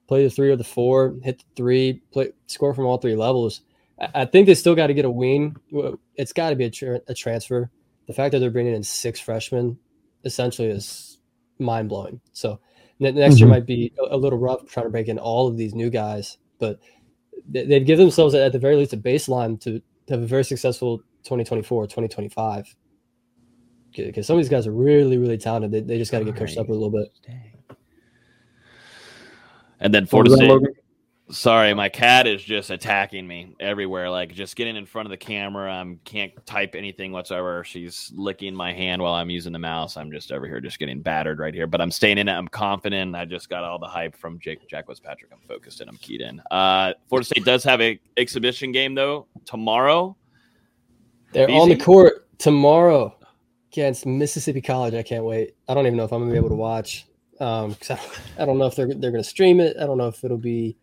play 0.10 0.24
the 0.24 0.30
three 0.30 0.50
or 0.50 0.56
the 0.56 0.64
four, 0.64 1.16
hit 1.22 1.38
the 1.38 1.46
three, 1.56 2.02
play 2.12 2.32
score 2.48 2.74
from 2.74 2.86
all 2.86 2.98
three 2.98 3.16
levels. 3.16 3.62
I- 4.02 4.22
I 4.22 4.26
think 4.26 4.48
they 4.48 4.56
still 4.56 4.74
got 4.76 4.88
to 4.88 4.94
get 4.96 5.06
a 5.06 5.12
wing. 5.12 5.56
It's 6.16 6.34
got 6.34 6.50
to 6.50 6.56
be 6.56 6.66
a, 6.66 6.70
tra- 6.72 7.02
a 7.08 7.14
transfer. 7.14 7.70
The 8.08 8.14
fact 8.14 8.32
that 8.32 8.40
they're 8.40 8.50
bringing 8.50 8.74
in 8.74 8.82
six 8.84 9.20
freshmen 9.20 9.78
essentially 10.26 10.68
is 10.70 11.20
mind 11.60 11.90
blowing. 11.90 12.20
So 12.34 12.60
ne- 13.00 13.12
next 13.12 13.38
year 13.40 13.48
Mhm. 13.48 13.52
might 13.52 13.66
be 13.68 13.94
a, 14.00 14.16
a 14.16 14.18
little 14.18 14.40
rough 14.40 14.66
trying 14.66 14.88
to 14.88 14.90
break 14.90 15.08
in 15.10 15.20
all 15.20 15.48
of 15.48 15.58
these 15.58 15.76
new 15.76 15.92
guys, 15.92 16.40
but 16.58 16.80
they- 17.48 17.66
they'd 17.66 17.86
give 17.86 18.00
themselves 18.00 18.34
at 18.34 18.52
the 18.52 18.58
very 18.60 18.76
least 18.78 18.94
a 18.94 18.98
baseline 18.98 19.60
to, 19.62 19.80
to 20.08 20.14
have 20.14 20.24
a 20.24 20.26
very 20.26 20.44
successful 20.44 20.98
2024, 21.24 21.86
2025. 21.86 22.76
Because 23.96 24.26
some 24.26 24.38
of 24.38 24.44
these 24.44 24.50
guys 24.50 24.66
are 24.66 24.72
really, 24.72 25.18
really 25.18 25.38
talented. 25.38 25.72
They, 25.72 25.82
they 25.82 25.98
just 26.00 26.12
got 26.12 26.20
to 26.20 26.26
get 26.26 26.36
coached 26.36 26.58
up 26.58 26.70
a 26.70 26.74
little 26.74 26.90
bit. 26.92 27.10
And 29.80 29.94
then 29.94 30.04
What 30.04 30.10
Florida 30.10 30.30
was 30.32 30.40
that, 30.40 30.46
State. 30.46 30.52
Logan? 30.52 30.74
Sorry, 31.32 31.76
my 31.76 31.90
cat 31.90 32.26
is 32.26 32.44
just 32.44 32.72
attacking 32.72 33.28
me 33.28 33.56
everywhere. 33.60 34.10
Like 34.10 34.34
just 34.34 34.56
getting 34.56 34.76
in 34.76 34.88
front 34.88 35.06
of 35.06 35.12
the 35.12 35.18
camera. 35.18 35.72
I 35.72 35.96
can't 36.04 36.34
type 36.48 36.74
anything 36.74 37.12
whatsoever. 37.12 37.64
She's 37.64 38.12
licking 38.16 38.56
my 38.56 38.74
hand 38.74 39.00
while 39.00 39.14
I'm 39.14 39.30
using 39.30 39.54
the 39.54 39.60
mouse. 39.60 39.96
I'm 39.96 40.12
just 40.12 40.32
over 40.32 40.48
here, 40.48 40.60
just 40.60 40.80
getting 40.80 41.02
battered 41.02 41.38
right 41.38 41.54
here. 41.54 41.68
But 41.68 41.82
I'm 41.82 41.92
staying 41.92 42.18
in 42.18 42.28
it. 42.28 42.32
I'm 42.34 42.48
confident. 42.48 43.16
I 43.16 43.26
just 43.26 43.48
got 43.48 43.64
all 43.64 43.78
the 43.78 43.88
hype 43.88 44.16
from 44.16 44.40
Jake 44.40 44.68
Jacques 44.68 44.88
Patrick. 45.04 45.32
I'm 45.32 45.40
focused 45.48 45.82
and 45.82 45.90
I'm 45.90 45.98
keyed 45.98 46.22
in. 46.22 46.42
Uh, 46.50 46.94
Florida 47.10 47.26
State 47.26 47.46
does 47.46 47.64
have 47.64 47.80
a 47.80 48.00
exhibition 48.18 48.72
game 48.72 48.96
though 48.96 49.28
tomorrow. 49.46 50.18
They're 51.32 51.50
on 51.52 51.70
the 51.70 51.78
court 51.78 52.28
tomorrow 52.40 53.16
against 53.72 54.08
Mississippi 54.08 54.62
College. 54.62 54.96
I 54.96 55.04
can't 55.04 55.26
wait. 55.26 55.56
I 55.68 55.76
don't 55.76 55.86
even 55.86 55.96
know 55.96 56.06
if 56.06 56.12
I'm 56.12 56.22
gonna 56.22 56.32
be 56.32 56.38
able 56.38 56.50
to 56.50 56.56
watch. 56.56 57.06
Um, 57.40 57.76
'cause 57.76 57.92
I, 57.92 57.96
don't, 57.96 58.20
I 58.40 58.46
don't 58.46 58.58
know 58.58 58.66
if 58.66 58.76
they're 58.76 58.94
they're 58.94 59.12
gonna 59.12 59.24
stream 59.24 59.60
it. 59.60 59.78
I 59.80 59.86
don't 59.86 59.98
know 59.98 60.08
if 60.08 60.24
it'll 60.24 60.38
be 60.38 60.76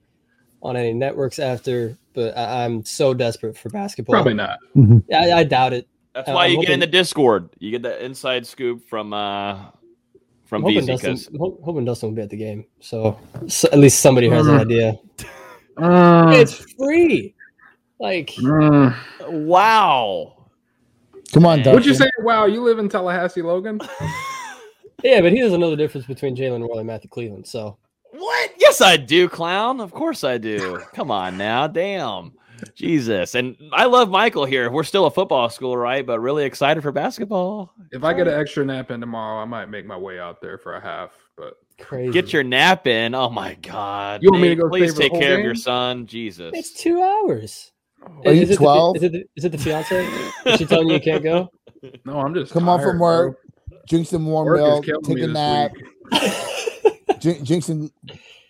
on 0.63 0.77
any 0.77 0.93
networks 0.93 1.39
after. 1.39 1.97
But 2.15 2.37
I, 2.37 2.65
I'm 2.65 2.83
so 2.85 3.13
desperate 3.13 3.59
for 3.59 3.69
basketball. 3.69 4.15
Probably 4.15 4.33
not. 4.35 4.59
I, 5.13 5.33
I 5.33 5.45
doubt 5.45 5.75
it. 5.75 5.87
That's 6.15 6.31
Uh, 6.31 6.33
why 6.33 6.47
I'm 6.47 6.53
you 6.53 6.61
get 6.63 6.71
in 6.71 6.81
the 6.81 6.87
Discord. 6.87 7.51
You 7.59 7.71
get 7.71 7.83
the 7.83 8.03
inside 8.03 8.47
scoop 8.47 8.89
from 8.89 9.13
uh 9.13 9.67
from 10.47 10.65
I'm 10.65 10.73
hoping 10.73 10.85
VZ 10.85 10.87
Dustin, 10.87 11.13
because 11.13 11.27
I'm 11.27 11.39
ho- 11.39 11.59
hoping 11.63 11.85
Dustin 11.85 12.09
will 12.09 12.17
be 12.17 12.23
at 12.23 12.31
the 12.31 12.37
game. 12.39 12.65
So, 12.81 13.19
so 13.49 13.69
at 13.71 13.79
least 13.79 14.01
somebody 14.01 14.29
has 14.31 14.47
an 14.47 14.55
Mm. 14.57 14.61
idea. 14.61 14.99
Uh, 15.79 16.31
It's 16.35 16.65
free. 16.79 17.35
Like 18.01 18.33
uh, 18.43 18.93
wow. 19.21 20.49
Come 21.35 21.45
on, 21.45 21.59
Dustin. 21.59 21.73
What'd 21.75 21.87
you 21.87 21.93
say? 21.93 22.09
Wow, 22.21 22.47
you 22.47 22.63
live 22.63 22.79
in 22.79 22.89
Tallahassee, 22.89 23.43
Logan? 23.43 23.79
yeah, 25.03 25.21
but 25.21 25.33
he 25.33 25.41
doesn't 25.41 25.61
know 25.61 25.71
the 25.71 25.77
difference 25.77 26.07
between 26.07 26.37
Jalen 26.37 26.67
Roy 26.69 26.79
and 26.79 26.87
Matthew 26.87 27.11
Cleveland. 27.11 27.47
So 27.47 27.79
What? 28.13 28.51
Yes, 28.59 28.81
I 28.81 28.97
do, 28.97 29.29
clown. 29.29 29.81
Of 29.81 29.93
course 29.93 30.25
I 30.25 30.39
do. 30.39 30.81
Come 30.95 31.11
on 31.11 31.37
now. 31.37 31.67
Damn. 31.67 32.33
Jesus. 32.75 33.35
And 33.35 33.55
I 33.73 33.85
love 33.85 34.09
Michael 34.09 34.47
here. 34.47 34.71
We're 34.71 34.83
still 34.85 35.05
a 35.05 35.11
football 35.11 35.51
school, 35.51 35.77
right? 35.77 36.05
But 36.07 36.21
really 36.21 36.45
excited 36.45 36.83
for 36.83 36.91
basketball. 36.91 37.71
If 37.93 38.03
I 38.03 38.15
get 38.15 38.27
an 38.29 38.39
extra 38.41 38.65
nap 38.65 38.91
in 38.91 39.01
tomorrow, 39.01 39.43
I 39.43 39.45
might 39.45 39.67
make 39.67 39.85
my 39.85 39.97
way 39.97 40.19
out 40.19 40.41
there 40.41 40.57
for 40.57 40.75
a 40.75 40.81
half. 40.81 41.11
But 41.37 41.55
crazy. 41.79 42.13
Get 42.13 42.33
your 42.33 42.43
nap 42.45 42.87
in. 42.87 43.15
Oh 43.15 43.29
my 43.29 43.55
God. 43.55 44.23
You 44.23 44.31
want 44.31 44.41
me 44.43 44.49
to 44.49 44.57
go 44.57 44.69
Please 44.71 44.93
stay 44.93 44.95
for 44.95 44.97
the 44.97 45.03
take 45.03 45.13
whole 45.13 45.21
care 45.21 45.39
of 45.39 45.45
your 45.45 45.55
son. 45.55 46.07
Jesus. 46.07 46.53
It's 46.55 46.73
two 46.73 47.03
hours. 47.03 47.73
Are 48.25 48.33
you 48.33 48.43
is 48.43 48.51
it 48.51 48.53
the- 48.53 48.57
12? 48.57 48.97
Is 48.97 49.03
it, 49.03 49.13
the, 49.13 49.25
is 49.37 49.45
it 49.45 49.53
the 49.53 49.59
fiance? 49.59 50.07
is 50.47 50.59
she 50.59 50.65
telling 50.65 50.89
you 50.89 50.95
you 50.95 51.01
can't 51.01 51.23
go? 51.23 51.51
no, 52.07 52.21
I'm 52.21 52.33
just 52.33 52.53
Come 52.53 52.69
on 52.71 52.79
tired, 52.79 52.89
from 52.89 52.99
bro. 52.99 53.07
work, 53.07 53.39
drink 53.87 54.07
some 54.07 54.27
warm 54.27 54.47
Work 54.47 54.85
milk, 54.87 55.05
take 55.05 55.19
a 55.19 55.27
nap, 55.27 55.73
drink, 57.21 57.45
drink 57.47 57.65
some 57.65 57.91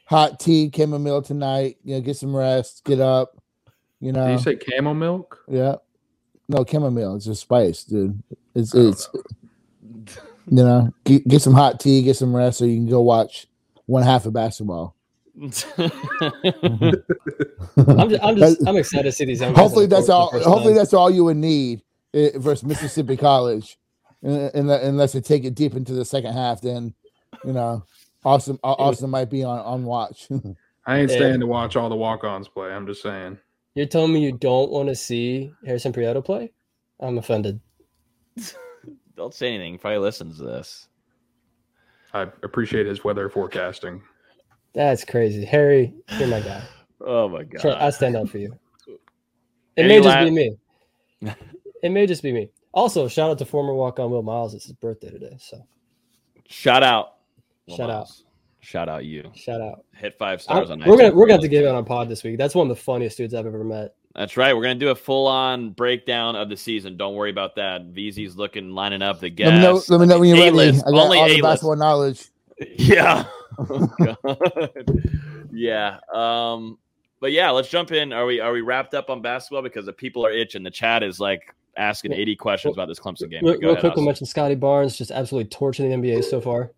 hot 0.06 0.40
tea, 0.40 0.70
chamomile 0.74 1.22
tonight. 1.22 1.76
You 1.84 1.94
know, 1.96 2.00
get 2.00 2.16
some 2.16 2.34
rest, 2.34 2.82
get 2.84 3.00
up. 3.00 3.36
You 4.00 4.12
know, 4.12 4.26
Did 4.26 4.32
you 4.32 4.38
say 4.38 4.56
camel 4.56 4.94
milk? 4.94 5.42
yeah. 5.48 5.76
No 6.48 6.64
chamomile. 6.64 7.16
It's 7.16 7.26
a 7.26 7.34
spice, 7.34 7.82
dude. 7.84 8.22
It's 8.54 8.74
I 8.74 8.78
don't 8.78 8.88
it's 8.90 9.08
you 10.48 10.62
know 10.62 10.92
get, 11.04 11.26
get 11.26 11.42
some 11.42 11.54
hot 11.54 11.80
tea, 11.80 12.02
get 12.02 12.14
some 12.16 12.34
rest, 12.34 12.58
so 12.58 12.64
you 12.64 12.76
can 12.76 12.88
go 12.88 13.00
watch 13.00 13.46
one 13.86 14.02
half 14.04 14.26
of 14.26 14.32
basketball. 14.32 14.94
I'm 15.42 15.50
just, 15.50 15.66
I'm 18.22 18.36
just 18.36 18.66
I'm 18.66 18.76
excited 18.76 19.04
to 19.04 19.12
see 19.12 19.24
these 19.24 19.40
young 19.40 19.52
guys. 19.52 19.58
on 19.58 19.64
Hopefully 19.64 19.86
that's 19.86 20.08
all. 20.08 20.30
for 20.30 20.38
the 20.38 20.44
first 20.44 20.48
Hopefully 20.48 20.72
time. 20.74 20.78
that's 20.78 20.94
all 20.94 21.10
you 21.10 21.24
would 21.24 21.36
need 21.36 21.82
eh, 22.14 22.30
versus 22.36 22.64
Mississippi 22.64 23.16
College, 23.16 23.76
Un- 23.76 23.76
un- 23.76 23.85
unless 24.22 25.12
they 25.12 25.20
take 25.20 25.44
it 25.44 25.54
deep 25.54 25.74
into 25.74 25.92
the 25.92 26.04
second 26.04 26.32
half. 26.32 26.60
Then 26.60 26.94
you 27.44 27.52
know, 27.52 27.84
Austin 28.24 28.58
Austin 28.62 29.10
might 29.10 29.30
be 29.30 29.44
on 29.44 29.58
on 29.60 29.84
watch. 29.84 30.28
I 30.86 31.00
ain't 31.00 31.10
staying 31.10 31.40
to 31.40 31.46
watch 31.46 31.74
all 31.74 31.88
the 31.88 31.96
walk-ons 31.96 32.48
play. 32.48 32.70
I'm 32.70 32.86
just 32.86 33.02
saying. 33.02 33.38
You're 33.74 33.86
telling 33.86 34.12
me 34.12 34.20
you 34.20 34.32
don't 34.32 34.70
want 34.70 34.88
to 34.88 34.94
see 34.94 35.52
Harrison 35.64 35.92
Prieto 35.92 36.24
play? 36.24 36.52
I'm 37.00 37.18
offended. 37.18 37.60
Don't 39.16 39.34
say 39.34 39.48
anything. 39.48 39.72
He 39.72 39.78
Probably 39.78 39.98
listens 39.98 40.38
to 40.38 40.44
this. 40.44 40.88
I 42.14 42.22
appreciate 42.42 42.86
his 42.86 43.04
weather 43.04 43.28
forecasting. 43.28 44.02
That's 44.72 45.04
crazy, 45.04 45.44
Harry. 45.44 45.92
You're 46.18 46.28
my 46.28 46.40
guy. 46.40 46.62
Oh 46.98 47.28
my 47.28 47.42
God. 47.42 47.60
Sure, 47.60 47.76
I 47.76 47.90
stand 47.90 48.16
up 48.16 48.26
for 48.26 48.38
you. 48.38 48.58
It 48.88 49.82
Any 49.82 49.88
may 49.88 50.00
just 50.00 50.18
be 50.18 50.30
me. 50.30 50.56
It 51.82 51.90
may 51.90 52.06
just 52.06 52.22
be 52.22 52.32
me. 52.32 52.48
Also, 52.72 53.08
shout 53.08 53.30
out 53.30 53.38
to 53.38 53.44
former 53.44 53.74
walk-on 53.74 54.10
Will 54.10 54.22
Miles. 54.22 54.54
It's 54.54 54.64
his 54.66 54.72
birthday 54.74 55.10
today, 55.10 55.36
so 55.38 55.66
Shout 56.48 56.82
out. 56.82 57.14
Shout 57.74 57.90
out. 57.90 58.08
Shout 58.60 58.88
out 58.88 59.04
you. 59.04 59.30
shout 59.34 59.60
out. 59.60 59.84
Hit 59.94 60.16
five 60.18 60.38
I- 60.40 60.42
stars 60.42 60.70
on 60.70 60.80
we're 60.80 60.96
gonna 60.96 61.14
we're 61.14 61.26
gonna 61.26 61.34
have 61.34 61.40
to 61.42 61.48
get 61.48 61.64
it 61.64 61.68
on 61.68 61.76
a 61.76 61.82
pod 61.84 62.08
this 62.08 62.22
week. 62.24 62.36
That's 62.38 62.54
one 62.54 62.68
of 62.70 62.76
the 62.76 62.82
funniest 62.82 63.16
dudes 63.16 63.32
I've 63.34 63.46
ever 63.46 63.62
met. 63.64 63.94
That's 64.14 64.36
right. 64.36 64.54
We're 64.56 64.62
gonna 64.62 64.74
do 64.76 64.88
a 64.88 64.94
full 64.94 65.26
on 65.26 65.70
breakdown 65.70 66.36
of 66.36 66.48
the 66.48 66.56
season. 66.56 66.96
Don't 66.96 67.14
worry 67.14 67.30
about 67.30 67.54
that. 67.56 67.92
VZ's 67.92 68.36
looking 68.36 68.70
lining 68.72 69.02
up 69.02 69.20
the 69.20 69.28
let 69.30 69.54
me 69.54 69.60
know. 69.60 69.74
guests. 69.74 69.88
Let 69.90 70.00
me 70.00 70.06
know 70.06 70.18
when 70.18 70.28
you're 70.30 70.38
ready. 70.38 70.48
A-list, 70.50 70.84
I 70.86 70.90
got 70.90 70.98
only 71.04 71.18
all 71.18 71.24
the 71.26 71.30
A-list. 71.32 71.42
basketball 71.42 71.76
knowledge. 71.76 72.28
Yeah. 72.78 73.24
Oh, 73.58 73.86
God. 74.24 74.72
yeah. 75.52 75.98
Um, 76.14 76.78
but 77.20 77.32
yeah, 77.32 77.50
let's 77.50 77.68
jump 77.68 77.92
in. 77.92 78.12
Are 78.14 78.24
we 78.26 78.40
are 78.40 78.52
we 78.52 78.62
wrapped 78.62 78.94
up 78.94 79.10
on 79.10 79.20
basketball? 79.22 79.62
Because 79.62 79.84
the 79.86 79.92
people 79.92 80.24
are 80.24 80.30
itching. 80.32 80.62
The 80.62 80.70
chat 80.70 81.02
is 81.02 81.20
like 81.20 81.54
asking 81.76 82.12
80 82.12 82.36
questions 82.36 82.74
about 82.74 82.88
this 82.88 82.98
Clemson 82.98 83.30
game. 83.30 83.44
Real, 83.44 83.58
real 83.58 83.70
ahead, 83.70 83.80
quick, 83.80 83.96
we'll 83.96 84.04
mention 84.04 84.26
Scottie 84.26 84.54
Barnes 84.54 84.96
just 84.96 85.10
absolutely 85.10 85.48
torching 85.50 85.88
the 85.90 85.96
NBA 85.96 86.24
so 86.24 86.40
far. 86.40 86.72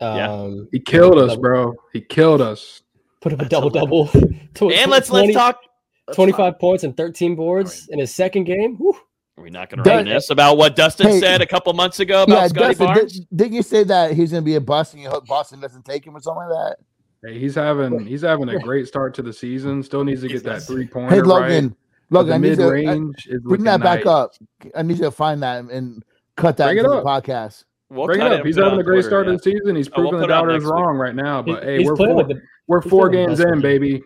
Yeah. 0.00 0.30
Um, 0.32 0.68
He 0.72 0.80
killed 0.80 1.18
us, 1.18 1.30
double- 1.30 1.42
bro. 1.42 1.74
He 1.92 2.00
killed 2.00 2.40
us. 2.40 2.82
Put 3.20 3.32
up 3.32 3.40
a 3.40 3.48
double 3.48 3.70
double. 3.70 4.10
and 4.14 4.90
let's 4.90 5.08
let's 5.10 5.32
talk. 5.32 5.60
let's 6.08 6.16
25 6.16 6.58
points 6.58 6.82
and 6.84 6.96
13 6.96 7.36
boards 7.36 7.88
in 7.92 8.00
his 8.00 8.12
second 8.12 8.44
game. 8.44 8.76
Whew. 8.76 8.96
Are 9.38 9.44
we 9.44 9.50
not 9.50 9.70
going 9.70 9.78
to 9.78 9.88
Dun- 9.88 9.98
reminisce 9.98 10.28
about 10.30 10.56
what 10.58 10.74
Dustin 10.76 11.06
Hey. 11.06 11.20
said 11.20 11.40
a 11.40 11.46
couple 11.46 11.72
months 11.72 12.00
ago 12.00 12.24
about 12.24 12.34
Yeah, 12.34 12.46
Scottie 12.48 12.74
Barnes? 12.74 13.12
did, 13.20 13.26
didn't 13.34 13.52
you 13.54 13.62
say 13.62 13.84
that 13.84 14.12
he's 14.12 14.32
going 14.32 14.42
to 14.42 14.44
be 14.44 14.56
a 14.56 14.60
bust 14.60 14.92
and 14.94 15.02
you 15.02 15.08
hope 15.08 15.26
Boston 15.26 15.60
doesn't 15.60 15.84
take 15.84 16.04
him 16.06 16.16
or 16.16 16.20
something 16.20 16.48
like 16.48 16.50
that? 16.50 16.76
Hey, 17.24 17.38
he's 17.38 17.54
having 17.54 18.04
he's 18.04 18.22
having 18.22 18.48
a 18.48 18.58
great 18.58 18.88
start 18.88 19.14
to 19.14 19.22
the 19.22 19.32
season. 19.32 19.82
Still 19.84 20.02
needs 20.04 20.22
to 20.22 20.28
get 20.28 20.42
that 20.42 20.64
three 20.64 20.84
Hey, 20.86 20.90
pointer 20.90 21.16
right. 21.22 21.24
Logan, 21.26 21.68
But 21.68 21.76
Logan, 22.12 22.28
the 22.28 22.34
I 22.34 22.50
need 22.50 22.56
to 22.58 22.64
I, 22.64 22.68
range 22.68 23.26
is 23.26 23.40
bring 23.40 23.42
looking 23.44 23.64
that 23.64 23.80
back 23.82 24.00
nice. 24.04 24.06
up. 24.06 24.32
I 24.74 24.82
need 24.82 24.98
you 24.98 25.04
to 25.04 25.10
find 25.10 25.42
that 25.42 25.64
and 25.64 26.02
cut 26.36 26.56
that 26.58 26.66
Bring 26.66 26.78
it 26.78 26.84
into 26.84 26.90
the 26.96 27.02
podcast. 27.02 27.64
We'll 27.90 28.06
Bring 28.06 28.20
it 28.22 28.32
up. 28.32 28.44
He's 28.46 28.56
having 28.56 28.80
a 28.80 28.82
great 28.82 28.96
Twitter, 29.02 29.08
start 29.08 29.26
yeah. 29.26 29.32
of 29.34 29.42
the 29.42 29.50
season. 29.50 29.76
He's 29.76 29.88
Oh, 29.88 30.00
we'll 30.02 30.10
proving 30.10 30.20
the 30.22 30.26
doubters 30.28 30.52
next 30.62 30.64
week. 30.64 30.72
wrong 30.72 30.96
right 30.96 31.14
now. 31.14 31.42
But 31.42 31.62
He- 31.64 31.68
hey, 31.82 31.84
we're 31.84 31.96
four, 31.96 32.24
the- 32.24 32.40
we're 32.66 32.80
four 32.82 33.08
games 33.10 33.40
in, 33.40 33.46
record. 33.46 33.62
baby. 33.62 34.02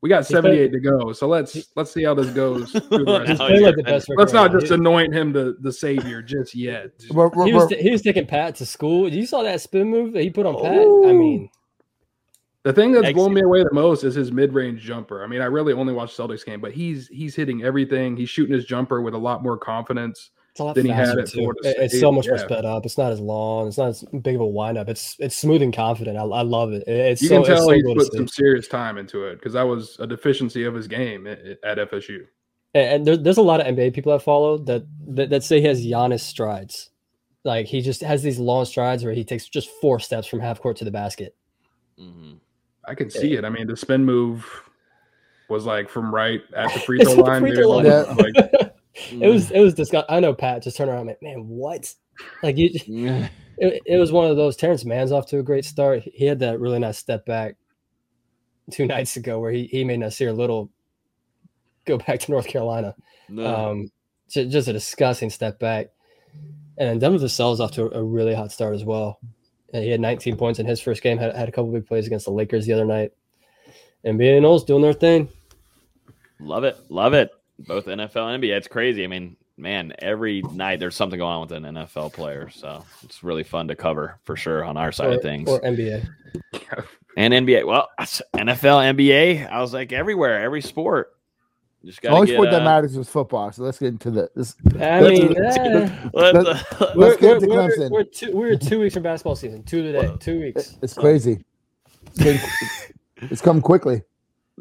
We 0.00 0.08
got 0.08 0.18
He's 0.18 0.28
playing- 0.28 0.44
78 0.70 0.72
to 0.72 0.80
go. 0.80 1.12
So 1.12 1.26
let's 1.26 1.66
let's 1.76 1.90
see 1.92 2.04
how 2.04 2.14
this 2.14 2.30
goes. 2.30 2.70
through 2.88 3.04
the 3.04 3.04
rest 3.18 3.28
He's 3.28 3.30
of 3.32 3.38
the 3.38 3.44
playing 3.44 3.54
year. 3.56 3.66
like 3.66 3.76
the 3.76 3.82
best. 3.82 4.08
Let's 4.16 4.32
record 4.32 4.52
not 4.52 4.60
just 4.60 4.72
anoint 4.72 5.12
him 5.12 5.32
the, 5.32 5.56
the 5.60 5.72
savior 5.72 6.22
just 6.22 6.54
yet. 6.54 6.90
We're, 7.10 7.28
we're, 7.28 7.46
He 7.46 7.52
was, 7.52 7.68
he 7.70 7.90
was 7.90 8.00
taking 8.02 8.24
Pat 8.24 8.54
to 8.56 8.66
school. 8.66 9.12
You 9.12 9.26
saw 9.26 9.42
that 9.42 9.60
spin 9.60 9.88
move 9.90 10.12
that 10.12 10.22
he 10.22 10.30
put 10.30 10.46
on 10.46 10.54
Pat. 10.54 10.72
I 10.72 11.12
mean, 11.12 11.50
The 12.68 12.74
thing 12.74 12.92
that's 12.92 13.06
Ex- 13.06 13.14
blown 13.14 13.32
me 13.32 13.40
away 13.40 13.62
the 13.62 13.72
most 13.72 14.04
is 14.04 14.14
his 14.14 14.30
mid-range 14.30 14.82
jumper. 14.82 15.24
I 15.24 15.26
mean, 15.26 15.40
I 15.40 15.46
really 15.46 15.72
only 15.72 15.94
watched 15.94 16.14
Celtics 16.18 16.44
game, 16.44 16.60
but 16.60 16.70
he's 16.72 17.08
he's 17.08 17.34
hitting 17.34 17.62
everything. 17.62 18.14
He's 18.14 18.28
shooting 18.28 18.52
his 18.54 18.66
jumper 18.66 19.00
with 19.00 19.14
a 19.14 19.18
lot 19.18 19.42
more 19.42 19.56
confidence. 19.56 20.30
it's 20.50 20.60
a 20.60 20.64
lot 20.64 20.74
Than 20.74 20.84
he 20.84 20.92
had 20.92 21.06
faster 21.06 21.20
at 21.20 21.28
too. 21.28 21.38
Florida 21.38 21.60
It- 21.64 21.76
It's 21.84 21.98
so 21.98 22.12
much 22.12 22.26
more 22.28 22.36
yeah. 22.36 22.44
sped 22.44 22.66
up. 22.66 22.84
It's 22.84 22.98
not 22.98 23.10
as 23.10 23.20
long. 23.20 23.68
It's 23.68 23.78
not 23.78 23.88
as 23.88 24.04
big 24.20 24.34
of 24.34 24.42
a 24.42 24.46
windup. 24.46 24.90
It's 24.90 25.16
it's 25.18 25.34
smooth 25.34 25.62
and 25.62 25.72
confident. 25.72 26.18
I, 26.18 26.22
I 26.24 26.42
love 26.42 26.72
it. 26.74 26.82
It- 26.86 26.92
It's 27.12 27.22
You 27.22 27.28
so, 27.28 27.34
can 27.36 27.40
it's 27.40 27.48
tell 27.48 27.68
so 27.68 27.72
he's 27.72 27.84
put 27.94 28.12
some 28.12 28.28
serious 28.28 28.68
time 28.68 28.98
into 28.98 29.24
it 29.24 29.36
because 29.36 29.54
that 29.54 29.62
was 29.62 29.96
a 29.98 30.06
deficiency 30.06 30.64
of 30.64 30.74
his 30.74 30.86
game 30.88 31.26
at, 31.26 31.38
at 31.64 31.90
FSU. 31.90 32.26
And, 32.74 32.86
and 32.96 33.06
there, 33.06 33.16
there's 33.16 33.38
a 33.38 33.42
lot 33.42 33.60
of 33.62 33.66
NBA 33.74 33.94
people 33.94 34.12
I 34.12 34.18
follow 34.18 34.58
that, 34.58 34.84
that 35.14 35.30
that 35.30 35.42
say 35.42 35.62
he 35.62 35.66
has 35.68 35.82
Giannis 35.86 36.20
strides. 36.20 36.90
Like 37.44 37.64
he 37.64 37.80
just 37.80 38.02
has 38.02 38.22
these 38.22 38.38
long 38.38 38.66
strides 38.66 39.04
where 39.04 39.14
he 39.14 39.24
takes 39.24 39.48
just 39.48 39.70
four 39.80 40.00
steps 40.00 40.26
from 40.26 40.40
half 40.40 40.60
court 40.60 40.76
to 40.78 40.84
the 40.84 40.90
basket. 40.90 41.34
Mhm. 41.98 42.40
I 42.88 42.94
can 42.94 43.10
see 43.10 43.34
it. 43.34 43.44
I 43.44 43.50
mean, 43.50 43.66
the 43.66 43.76
spin 43.76 44.04
move 44.04 44.44
was 45.48 45.64
like 45.66 45.88
from 45.88 46.14
right 46.14 46.40
at 46.56 46.72
the 46.74 46.80
free 46.86 47.00
It's 47.00 47.12
throw 47.12 47.22
the 47.24 47.30
line. 47.30 47.40
free 47.42 47.54
throw 47.54 47.68
line. 47.68 47.84
like, 47.86 48.34
like, 48.36 48.74
it 49.12 49.28
was 49.28 49.50
it 49.50 49.60
was 49.60 49.74
disgusting. 49.74 50.14
I 50.14 50.20
know 50.20 50.34
Pat 50.34 50.62
just 50.62 50.76
turned 50.76 50.90
around 50.90 51.00
and 51.00 51.06
went, 51.08 51.22
man, 51.22 51.48
what? 51.48 51.92
Like 52.42 52.56
you, 52.56 52.70
Mm. 52.88 53.28
it, 53.58 53.82
it 53.86 53.96
was 53.98 54.10
one 54.12 54.30
of 54.30 54.36
those. 54.36 54.56
Terrence 54.56 54.84
Mann's 54.84 55.12
off 55.12 55.26
to 55.26 55.38
a 55.38 55.42
great 55.42 55.64
start. 55.64 56.02
He 56.04 56.24
had 56.26 56.38
that 56.40 56.60
really 56.60 56.78
nice 56.78 56.98
step 56.98 57.24
back 57.26 57.56
two 58.70 58.86
nights 58.86 59.16
ago 59.16 59.38
where 59.40 59.50
he, 59.52 59.64
he 59.66 59.84
made 59.84 60.00
Nassir 60.00 60.36
Little 60.36 60.70
go 61.86 61.98
back 61.98 62.20
to 62.20 62.30
North 62.30 62.46
Carolina. 62.46 62.94
No. 63.28 63.70
Um, 63.70 63.90
ju- 64.28 64.48
just 64.48 64.68
a 64.68 64.72
disgusting 64.72 65.30
step 65.30 65.58
back. 65.58 65.86
And 66.76 66.88
then 66.88 66.98
Devin 66.98 67.18
Vassell's 67.18 67.60
off 67.60 67.72
to 67.72 67.84
a, 67.84 68.00
a 68.00 68.04
really 68.04 68.34
hot 68.34 68.52
start 68.52 68.74
as 68.74 68.84
well. 68.84 69.18
And 69.72 69.84
he 69.84 69.90
had 69.90 70.00
19 70.00 70.36
points 70.36 70.58
in 70.58 70.66
his 70.66 70.80
first 70.80 71.02
game. 71.02 71.18
Had, 71.18 71.34
had 71.36 71.48
a 71.48 71.52
couple 71.52 71.70
big 71.70 71.86
plays 71.86 72.06
against 72.06 72.24
the 72.24 72.32
Lakers 72.32 72.66
the 72.66 72.72
other 72.72 72.84
night. 72.84 73.12
NBA 74.04 74.40
Noles 74.40 74.66
doing 74.66 74.82
their 74.82 74.92
thing. 74.92 75.28
Love 76.40 76.64
it. 76.64 76.78
Love 76.88 77.14
it. 77.14 77.30
Both 77.58 77.86
NFL 77.86 78.34
and 78.34 78.42
NBA. 78.42 78.56
It's 78.56 78.68
crazy. 78.68 79.04
I 79.04 79.08
mean, 79.08 79.36
man, 79.56 79.92
every 79.98 80.42
night 80.42 80.78
there's 80.78 80.94
something 80.94 81.18
going 81.18 81.34
on 81.34 81.40
with 81.42 81.52
an 81.52 81.64
NFL 81.64 82.12
player. 82.12 82.48
So 82.50 82.84
it's 83.02 83.22
really 83.22 83.42
fun 83.42 83.68
to 83.68 83.76
cover 83.76 84.18
for 84.24 84.36
sure 84.36 84.64
on 84.64 84.76
our 84.76 84.92
side 84.92 85.08
or, 85.08 85.16
of 85.16 85.22
things. 85.22 85.48
Or 85.48 85.60
NBA. 85.60 86.08
and 87.16 87.34
NBA. 87.34 87.66
Well, 87.66 87.88
NFL, 87.98 88.94
NBA. 88.94 89.50
I 89.50 89.60
was 89.60 89.74
like 89.74 89.92
everywhere, 89.92 90.40
every 90.40 90.62
sport. 90.62 91.12
Just 91.84 92.02
the 92.02 92.08
only 92.08 92.26
get, 92.26 92.34
sport 92.34 92.48
uh, 92.48 92.52
that 92.52 92.64
matters 92.64 92.96
is 92.96 93.08
football. 93.08 93.52
So 93.52 93.62
let's 93.62 93.78
get 93.78 93.88
into 93.88 94.10
the. 94.10 94.30
This, 94.34 94.56
I 94.80 95.00
mean, 95.00 95.36
uh, 95.36 96.10
let's, 96.12 96.44
let's, 96.80 96.96
let's 96.96 97.20
get 97.20 97.36
into 97.36 97.46
Clemson. 97.46 97.90
We're, 97.90 97.98
we're, 97.98 98.04
two, 98.04 98.36
we're 98.36 98.56
two 98.56 98.80
weeks 98.80 98.94
from 98.94 99.04
basketball 99.04 99.36
season. 99.36 99.62
Two 99.62 99.82
today. 99.82 100.12
Two 100.18 100.40
weeks. 100.40 100.76
It's 100.82 100.94
crazy. 100.94 101.44
It's, 102.16 102.92
it's 103.18 103.40
come 103.40 103.60
quickly. 103.60 104.02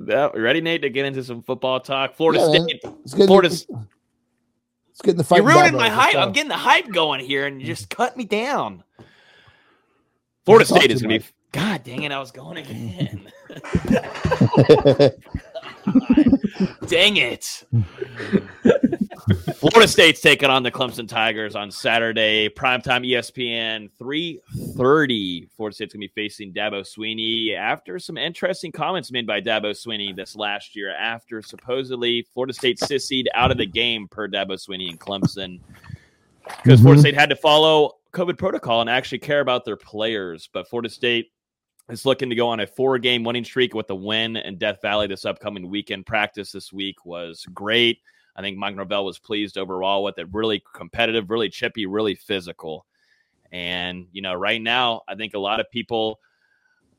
Yeah, 0.06 0.28
ready, 0.36 0.62
Nate, 0.62 0.84
to 0.84 0.90
get 0.92 1.06
into 1.06 1.24
some 1.24 1.42
football 1.42 1.80
talk? 1.80 2.16
Florida 2.16 2.40
yeah, 2.40 2.66
State. 2.66 2.82
It's 3.04 3.14
getting, 3.14 3.28
Florida. 3.28 3.48
It's, 3.48 3.66
it's 4.92 5.02
getting 5.02 5.18
the 5.18 5.24
fight. 5.24 5.38
You're 5.38 5.48
ruining 5.48 5.76
my 5.76 5.90
hype. 5.90 6.16
I'm 6.16 6.32
getting 6.34 6.50
the 6.50 6.56
hype 6.56 6.92
going 6.92 7.26
here, 7.26 7.48
and 7.48 7.60
you 7.60 7.66
just 7.66 7.90
cut 7.90 8.16
me 8.16 8.26
down. 8.26 8.84
Florida 10.46 10.66
State 10.66 10.92
is 10.92 11.02
going 11.02 11.20
to 11.20 11.26
be. 11.26 11.34
God 11.52 11.84
dang 11.84 12.04
it! 12.04 12.12
I 12.12 12.20
was 12.20 12.30
going 12.32 12.58
again. 12.64 13.32
Dang 16.88 17.18
it. 17.18 17.64
Florida 19.56 19.88
State's 19.88 20.22
taking 20.22 20.50
on 20.50 20.64
the 20.64 20.72
Clemson 20.72 21.08
Tigers 21.08 21.56
on 21.56 21.72
Saturday. 21.72 22.50
Primetime 22.50 23.06
ESPN 23.06 23.90
330. 23.98 25.50
Florida 25.56 25.76
State's 25.76 25.94
going 25.94 26.02
to 26.02 26.08
be 26.08 26.12
facing 26.14 26.54
Dabo 26.54 26.82
Swinney 26.82 27.56
after 27.56 28.00
some 28.00 28.18
interesting 28.18 28.72
comments 28.72 29.12
made 29.12 29.28
by 29.28 29.42
Dabo 29.42 29.72
Swinney 29.72 30.16
this 30.16 30.36
last 30.36 30.76
year 30.76 30.96
after 30.96 31.42
supposedly 31.42 32.26
Florida 32.34 32.54
State 32.54 32.80
sissied 32.80 33.26
out 33.34 33.52
of 33.52 33.58
the 33.58 33.66
game 33.66 34.08
per 34.08 34.28
Dabo 34.28 34.52
Swinney 34.52 34.90
and 34.90 35.00
Clemson 35.00 35.60
because 36.44 36.80
mm-hmm. 36.80 36.84
Florida 36.84 37.02
State 37.02 37.16
had 37.16 37.30
to 37.30 37.36
follow 37.36 37.94
COVID 38.14 38.38
protocol 38.38 38.82
and 38.82 38.90
actually 38.90 39.20
care 39.20 39.42
about 39.42 39.66
their 39.66 39.78
players. 39.78 40.50
But 40.52 40.70
Florida 40.70 40.90
State 40.90 41.32
is 41.90 42.06
looking 42.06 42.30
to 42.30 42.36
go 42.36 42.50
on 42.50 42.60
a 42.60 42.68
four 42.68 42.98
game 43.00 43.24
winning 43.24 43.46
streak 43.46 43.74
with 43.74 43.90
a 43.90 43.96
win 43.96 44.36
in 44.36 44.58
Death 44.58 44.82
Valley 44.82 45.08
this 45.08 45.26
upcoming 45.26 45.70
weekend. 45.70 46.06
Practice 46.06 46.52
this 46.52 46.74
week 46.74 47.06
was 47.06 47.46
great. 47.54 48.00
I 48.36 48.42
think 48.42 48.58
Mike 48.58 48.76
Norvell 48.76 49.06
was 49.06 49.20
pleased 49.20 49.58
overall 49.58 50.04
with 50.04 50.20
it. 50.20 50.28
Really 50.32 50.64
competitive, 50.74 51.32
really 51.32 51.50
chippy, 51.50 51.86
really 51.86 52.16
physical. 52.16 52.86
And, 53.52 54.08
you 54.12 54.22
know, 54.22 54.34
right 54.34 54.62
now, 54.62 55.02
I 55.08 55.16
think 55.16 55.34
a 55.34 55.40
lot 55.40 55.60
of 55.60 55.72
people 55.72 56.20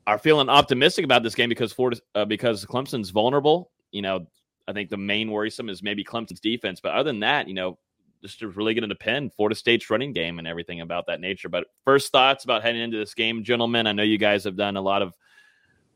are 0.06 0.18
feeling 0.18 0.48
optimistic 0.48 1.04
about 1.04 1.22
this 1.22 1.34
game 1.34 1.48
because 1.50 1.72
Florida, 1.72 2.00
uh, 2.14 2.24
because 2.24 2.64
Clemson's 2.64 3.10
vulnerable. 3.10 3.70
You 3.92 4.02
know, 4.02 4.26
I 4.66 4.72
think 4.72 4.90
the 4.90 4.96
main 4.96 5.30
worrisome 5.30 5.68
is 5.68 5.82
maybe 5.82 6.02
Clemson's 6.02 6.40
defense. 6.40 6.80
But 6.80 6.92
other 6.92 7.10
than 7.10 7.20
that, 7.20 7.46
you 7.46 7.54
know, 7.54 7.78
just 8.22 8.42
really 8.42 8.74
going 8.74 8.82
to 8.82 8.88
depend 8.88 9.32
Florida 9.34 9.54
State's 9.54 9.90
running 9.90 10.12
game 10.12 10.38
and 10.38 10.48
everything 10.48 10.80
about 10.80 11.06
that 11.06 11.20
nature. 11.20 11.48
But 11.48 11.66
first 11.84 12.12
thoughts 12.12 12.44
about 12.44 12.62
heading 12.62 12.82
into 12.82 12.98
this 12.98 13.14
game, 13.14 13.44
gentlemen. 13.44 13.86
I 13.86 13.92
know 13.92 14.02
you 14.02 14.18
guys 14.18 14.44
have 14.44 14.56
done 14.56 14.76
a 14.76 14.82
lot 14.82 15.02
of 15.02 15.14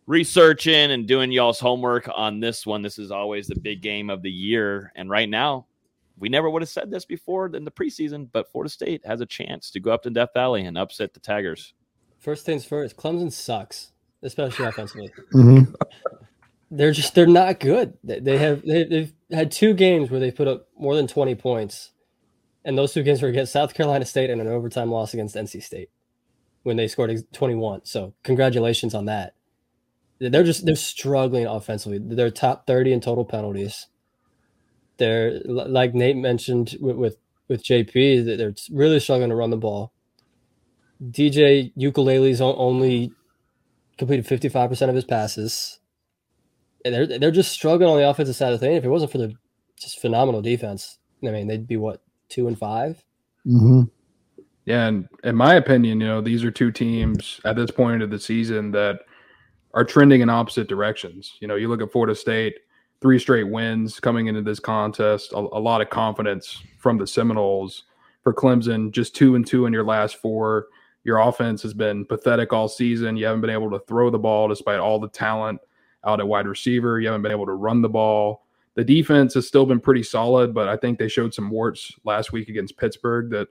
researching 0.07 0.91
and 0.91 1.07
doing 1.07 1.33
y'all's 1.33 1.61
homework 1.61 2.09
on 2.15 2.41
this 2.41 2.67
one. 2.67 2.83
This 2.83 2.99
is 2.99 3.11
always 3.11 3.47
the 3.47 3.59
big 3.59 3.83
game 3.83 4.11
of 4.11 4.23
the 4.23 4.31
year, 4.31 4.93
and 4.97 5.11
right 5.11 5.29
now, 5.29 5.67
we 6.19 6.29
never 6.29 6.51
would 6.51 6.63
have 6.63 6.69
said 6.69 6.91
this 6.91 7.05
before 7.05 7.47
in 7.47 7.65
the 7.65 7.71
preseason, 7.71 8.29
but 8.33 8.51
Florida 8.51 8.71
State 8.71 9.05
has 9.05 9.21
a 9.21 9.27
chance 9.27 9.71
to 9.71 9.81
go 9.81 9.91
up 9.91 10.03
to 10.03 10.11
Death 10.11 10.31
Valley 10.35 10.67
and 10.67 10.79
upset 10.79 11.15
the 11.15 11.21
Tigers. 11.21 11.75
First 12.19 12.47
things 12.47 12.65
first, 12.65 12.97
Clemson 12.97 13.33
sucks, 13.33 13.93
especially 14.23 14.67
offensively. 14.67 15.11
Mm-hmm. 15.35 15.73
They're 16.75 16.93
just 16.93 17.15
they're 17.15 17.27
not 17.27 17.61
good. 17.61 17.99
They 18.03 18.39
have 18.39 18.63
they, 18.65 18.85
they've 18.85 19.13
had 19.31 19.53
two 19.53 19.75
games 19.75 20.11
where 20.11 20.21
they 20.21 20.31
put 20.31 20.49
up 20.49 20.69
more 20.75 20.97
than 20.97 21.07
twenty 21.07 21.35
points 21.35 21.91
and 22.65 22.79
those 22.79 22.93
two 22.93 23.03
games 23.03 23.23
were 23.23 23.29
against 23.29 23.53
South 23.53 23.75
Carolina 23.75 24.05
State 24.05 24.31
and 24.31 24.41
an 24.41 24.49
overtime 24.49 24.91
loss 24.91 25.15
against 25.15 25.35
NC 25.35 25.63
State 25.63 25.91
when 26.63 26.77
they 26.77 26.89
scored 26.89 27.13
21. 27.33 27.83
So 27.85 28.15
congratulations 28.23 28.95
on 28.95 29.07
that. 29.07 29.35
They're 30.21 30.45
just 30.45 30.65
they're 30.65 30.77
struggling 30.77 31.47
offensively. 31.47 31.99
They're 31.99 32.31
top 32.31 32.67
30 32.67 32.93
in 32.93 33.01
total 33.01 33.25
penalties. 33.25 33.89
They're 34.99 35.41
like 35.45 35.95
Nate 35.95 36.17
mentioned 36.17 36.77
with 36.81 36.97
with, 36.97 37.17
with 37.49 37.65
JP, 37.65 38.37
they're 38.37 38.55
really 38.71 39.01
struggling 39.01 39.31
to 39.31 39.37
run 39.37 39.51
the 39.51 39.57
ball. 39.57 39.93
DJ 41.03 41.73
Uiagalelei's 41.77 42.41
only 42.41 43.13
completed 43.99 44.27
55% 44.27 44.89
of 44.89 44.95
his 44.95 45.05
passes. 45.05 45.81
And 46.85 46.95
they're 46.95 47.19
they're 47.19 47.31
just 47.33 47.51
struggling 47.51 47.91
on 47.91 47.97
the 47.97 48.09
offensive 48.09 48.37
side 48.37 48.53
of 48.53 48.61
the 48.61 48.67
thing. 48.67 48.77
If 48.77 48.85
it 48.85 48.89
wasn't 48.89 49.11
for 49.11 49.19
the 49.19 49.35
just 49.77 50.01
phenomenal 50.01 50.41
defense, 50.43 50.99
I 51.25 51.31
mean, 51.31 51.49
they'd 51.49 51.67
be 51.67 51.77
what 51.77 52.01
two 52.33 52.49
and 52.49 52.59
5 52.59 53.05
mm-hmm. 53.47 53.83
Yeah, 54.65 54.87
and 54.87 55.09
in 55.25 55.35
my 55.35 55.55
opinion, 55.55 56.01
you 56.01 56.07
know, 56.07 56.21
these 56.21 56.45
are 56.45 56.51
two 56.51 56.71
teams 56.71 57.41
at 57.45 57.57
this 57.57 57.71
point 57.71 58.01
of 58.01 58.11
the 58.11 58.19
season 58.19 58.71
that 58.73 59.01
are 59.75 59.85
trending 59.85 60.21
in 60.21 60.31
opposite 60.31 60.69
directions. 60.69 61.37
You 61.41 61.49
know, 61.49 61.57
you 61.57 61.69
look 61.69 61.83
at 61.83 61.91
Florida 61.91 62.15
State, 62.15 62.55
three 63.01 63.19
straight 63.19 63.49
wins 63.49 63.99
coming 63.99 64.29
into 64.29 64.41
this 64.41 64.61
contest, 64.61 65.33
a, 65.33 65.39
a 65.39 65.59
lot 65.59 65.81
of 65.81 65.91
confidence 65.91 66.63
from 66.79 66.97
the 66.97 67.07
Seminoles. 67.07 67.85
For 68.23 68.33
Clemson, 68.33 68.93
just 68.93 69.17
two 69.17 69.35
and 69.35 69.45
two 69.45 69.67
in 69.67 69.73
your 69.73 69.83
last 69.83 70.17
four. 70.17 70.67
Your 71.03 71.19
offense 71.19 71.61
has 71.63 71.75
been 71.75 72.05
pathetic 72.05 72.53
all 72.53 72.69
season. 72.69 73.17
You 73.17 73.27
haven't 73.27 73.41
been 73.41 73.51
able 73.51 73.71
to 73.73 73.81
throw 73.81 74.11
the 74.11 74.19
ball 74.19 74.47
despite 74.47 74.79
all 74.79 75.01
the 75.01 75.09
talent 75.09 75.61
out 76.05 76.21
at 76.21 76.29
wide 76.29 76.47
receiver. 76.47 77.01
You 77.01 77.09
haven't 77.09 77.23
been 77.23 77.33
able 77.33 77.47
to 77.47 77.55
run 77.55 77.83
the 77.83 77.89
ball. 77.89 78.47
The 78.75 78.85
defense 78.85 79.35
has 79.35 79.47
still 79.47 79.67
been 79.67 79.81
pretty 79.81 80.03
solid, 80.03 80.55
but 80.55 80.69
I 80.69 80.77
think 80.77 80.99
they 80.99 81.09
showed 81.09 81.35
some 81.35 81.51
warts 81.51 81.93
last 82.05 82.33
week 82.33 82.49
against 82.49 82.79
Pittsburgh 82.79 83.31
that 83.31 83.49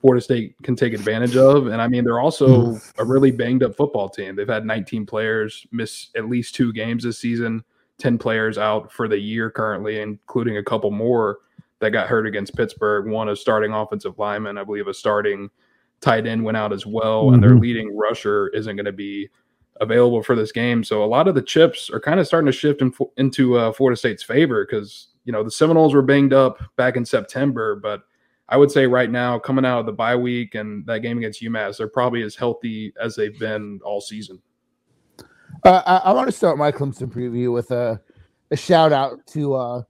Florida 0.00 0.20
State 0.20 0.54
can 0.62 0.76
take 0.76 0.92
advantage 0.92 1.36
of. 1.36 1.68
And 1.68 1.80
I 1.80 1.88
mean, 1.88 2.04
they're 2.04 2.20
also 2.20 2.78
a 2.98 3.04
really 3.04 3.30
banged 3.30 3.62
up 3.62 3.76
football 3.76 4.08
team. 4.08 4.36
They've 4.36 4.48
had 4.48 4.66
19 4.66 5.06
players 5.06 5.66
miss 5.72 6.08
at 6.16 6.28
least 6.28 6.54
two 6.54 6.72
games 6.72 7.04
this 7.04 7.18
season, 7.18 7.64
10 7.98 8.18
players 8.18 8.58
out 8.58 8.92
for 8.92 9.08
the 9.08 9.18
year 9.18 9.50
currently, 9.50 10.00
including 10.00 10.58
a 10.58 10.64
couple 10.64 10.90
more 10.90 11.38
that 11.80 11.90
got 11.90 12.08
hurt 12.08 12.26
against 12.26 12.56
Pittsburgh. 12.56 13.06
One 13.06 13.28
a 13.28 13.36
starting 13.36 13.72
offensive 13.72 14.18
lineman, 14.18 14.58
I 14.58 14.64
believe 14.64 14.88
a 14.88 14.94
starting 14.94 15.48
tight 16.00 16.26
end 16.26 16.44
went 16.44 16.56
out 16.56 16.72
as 16.72 16.86
well, 16.86 17.24
mm-hmm. 17.24 17.34
and 17.34 17.42
their 17.42 17.50
mm-hmm. 17.50 17.60
leading 17.60 17.96
rusher 17.96 18.48
isn't 18.48 18.76
going 18.76 18.86
to 18.86 18.92
be 18.92 19.28
available 19.80 20.22
for 20.22 20.34
this 20.34 20.52
game. 20.52 20.82
So 20.84 21.02
a 21.02 21.06
lot 21.06 21.28
of 21.28 21.34
the 21.34 21.42
chips 21.42 21.90
are 21.90 22.00
kind 22.00 22.20
of 22.20 22.26
starting 22.26 22.46
to 22.46 22.52
shift 22.52 22.82
in, 22.82 22.92
into 23.16 23.56
uh, 23.56 23.72
Florida 23.72 23.96
State's 23.96 24.22
favor 24.22 24.66
because 24.66 25.08
you 25.24 25.32
know 25.32 25.42
the 25.42 25.50
Seminoles 25.50 25.94
were 25.94 26.02
banged 26.02 26.32
up 26.32 26.62
back 26.76 26.96
in 26.96 27.04
September, 27.04 27.76
but 27.76 28.02
I 28.48 28.56
would 28.56 28.70
say 28.70 28.86
right 28.86 29.10
now, 29.10 29.38
coming 29.38 29.64
out 29.64 29.80
of 29.80 29.86
the 29.86 29.92
bye 29.92 30.16
week 30.16 30.54
and 30.54 30.86
that 30.86 31.00
game 31.00 31.18
against 31.18 31.42
UMass, 31.42 31.78
they're 31.78 31.88
probably 31.88 32.22
as 32.22 32.36
healthy 32.36 32.92
as 33.00 33.16
they've 33.16 33.38
been 33.38 33.80
all 33.84 34.00
season. 34.00 34.40
Uh, 35.64 35.82
I, 35.84 36.10
I, 36.10 36.12
want 36.12 36.28
to 36.28 36.32
start 36.32 36.58
my 36.58 36.70
Clemson 36.70 37.12
preview 37.12 37.52
with 37.52 37.70
a, 37.72 38.00
a 38.50 38.56
shout 38.56 38.92
out 38.92 39.26
to 39.28 39.54
uh, 39.54 39.82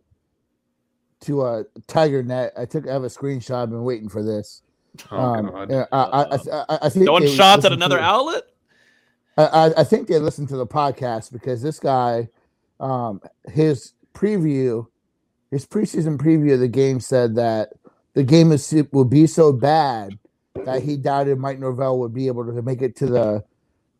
to 1.20 1.42
uh, 1.42 1.62
Tiger 1.86 2.22
Net. 2.22 2.52
I 2.56 2.64
took 2.64 2.88
I 2.88 2.92
have 2.92 3.04
a 3.04 3.08
screenshot. 3.08 3.62
I've 3.62 3.70
been 3.70 3.84
waiting 3.84 4.08
for 4.08 4.22
this. 4.22 4.62
Oh, 5.10 5.18
um, 5.18 5.54
I, 5.54 5.86
I, 5.92 6.38
I, 6.38 6.78
I, 6.82 6.88
think 6.88 7.04
no 7.04 7.12
one 7.12 7.28
shots 7.28 7.66
at 7.66 7.72
another 7.72 7.98
outlet. 7.98 8.44
I, 9.36 9.72
I 9.76 9.84
think 9.84 10.08
they 10.08 10.18
listened 10.18 10.48
to 10.48 10.56
the 10.56 10.66
podcast 10.66 11.32
because 11.32 11.62
this 11.62 11.78
guy, 11.78 12.28
um, 12.80 13.20
his 13.50 13.92
preview, 14.14 14.86
his 15.50 15.66
preseason 15.66 16.16
preview 16.16 16.54
of 16.54 16.60
the 16.60 16.68
game 16.68 17.00
said 17.00 17.34
that 17.36 17.70
the 18.14 18.22
game 18.22 18.50
is 18.50 18.74
would 18.92 19.10
be 19.10 19.26
so 19.26 19.52
bad 19.52 20.18
that 20.64 20.82
he 20.82 20.96
doubted 20.96 21.38
Mike 21.38 21.58
Norvell 21.58 21.98
would 21.98 22.14
be 22.14 22.28
able 22.28 22.46
to 22.46 22.62
make 22.62 22.80
it 22.80 22.96
to 22.96 23.06
the 23.06 23.44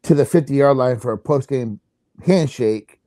to 0.04 0.14
the 0.14 0.24
50 0.24 0.54
yard 0.54 0.76
line 0.76 0.98
for 0.98 1.12
a 1.12 1.18
post 1.18 1.48
game 1.48 1.80
handshake. 2.24 3.00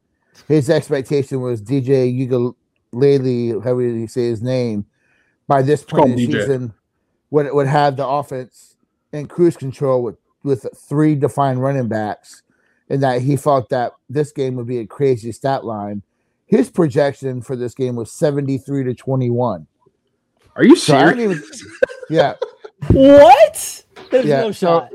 His 0.47 0.69
expectation 0.69 1.41
was 1.41 1.61
DJ 1.61 2.53
Uiagalelei, 2.93 3.64
however 3.64 3.81
you 3.81 4.07
say 4.07 4.27
his 4.27 4.41
name, 4.41 4.85
by 5.47 5.61
this 5.61 5.84
point 5.84 6.11
in 6.11 6.15
the 6.15 6.27
DJ. 6.27 6.31
season 6.31 6.73
would 7.31 7.51
would 7.53 7.68
have 7.68 7.97
the 7.97 8.07
offense 8.07 8.76
in 9.11 9.27
cruise 9.27 9.57
control 9.57 10.03
with 10.03 10.15
with 10.44 10.66
three 10.76 11.16
defined 11.16 11.61
running 11.61 11.88
backs, 11.88 12.44
and 12.90 13.03
that 13.03 13.22
he 13.22 13.36
thought 13.36 13.70
that 13.70 13.94
this 14.10 14.32
game 14.32 14.56
would 14.56 14.68
be 14.68 14.80
a 14.80 14.88
crazy 14.88 15.32
stat 15.32 15.66
line. 15.66 16.02
His 16.45 16.70
projection 16.70 17.41
for 17.41 17.56
this 17.56 17.76
game 17.76 17.95
was 17.95 18.11
73 18.11 18.86
to 18.86 18.94
21. 18.95 19.68
Are 20.56 20.64
you 20.64 20.76
serious? 20.76 21.18
Even, 21.20 21.44
yeah. 22.10 22.34
What? 22.88 23.84
There's 24.10 24.26
yeah, 24.26 24.41
no 24.41 24.52
shot. 24.52 24.90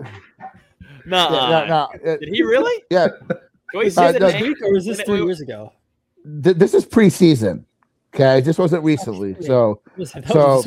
no, 1.07 1.31
no, 1.31 1.67
no. 1.67 2.17
Did 2.19 2.29
he 2.29 2.43
really? 2.43 2.83
Yeah. 2.91 3.09
Can 3.29 3.81
we 3.81 3.91
say 3.91 4.07
uh, 4.07 4.13
the 4.13 4.33
name? 4.33 4.55
Or 4.63 4.73
was 4.73 4.85
this 4.85 5.01
three 5.03 5.23
years 5.23 5.41
ago? 5.41 5.73
Th- 6.43 6.57
this 6.57 6.75
is 6.75 6.85
preseason. 6.87 7.65
Okay, 8.15 8.41
this 8.41 8.59
wasn't 8.59 8.85
recently. 8.85 9.35
So, 9.41 9.81
so 10.05 10.63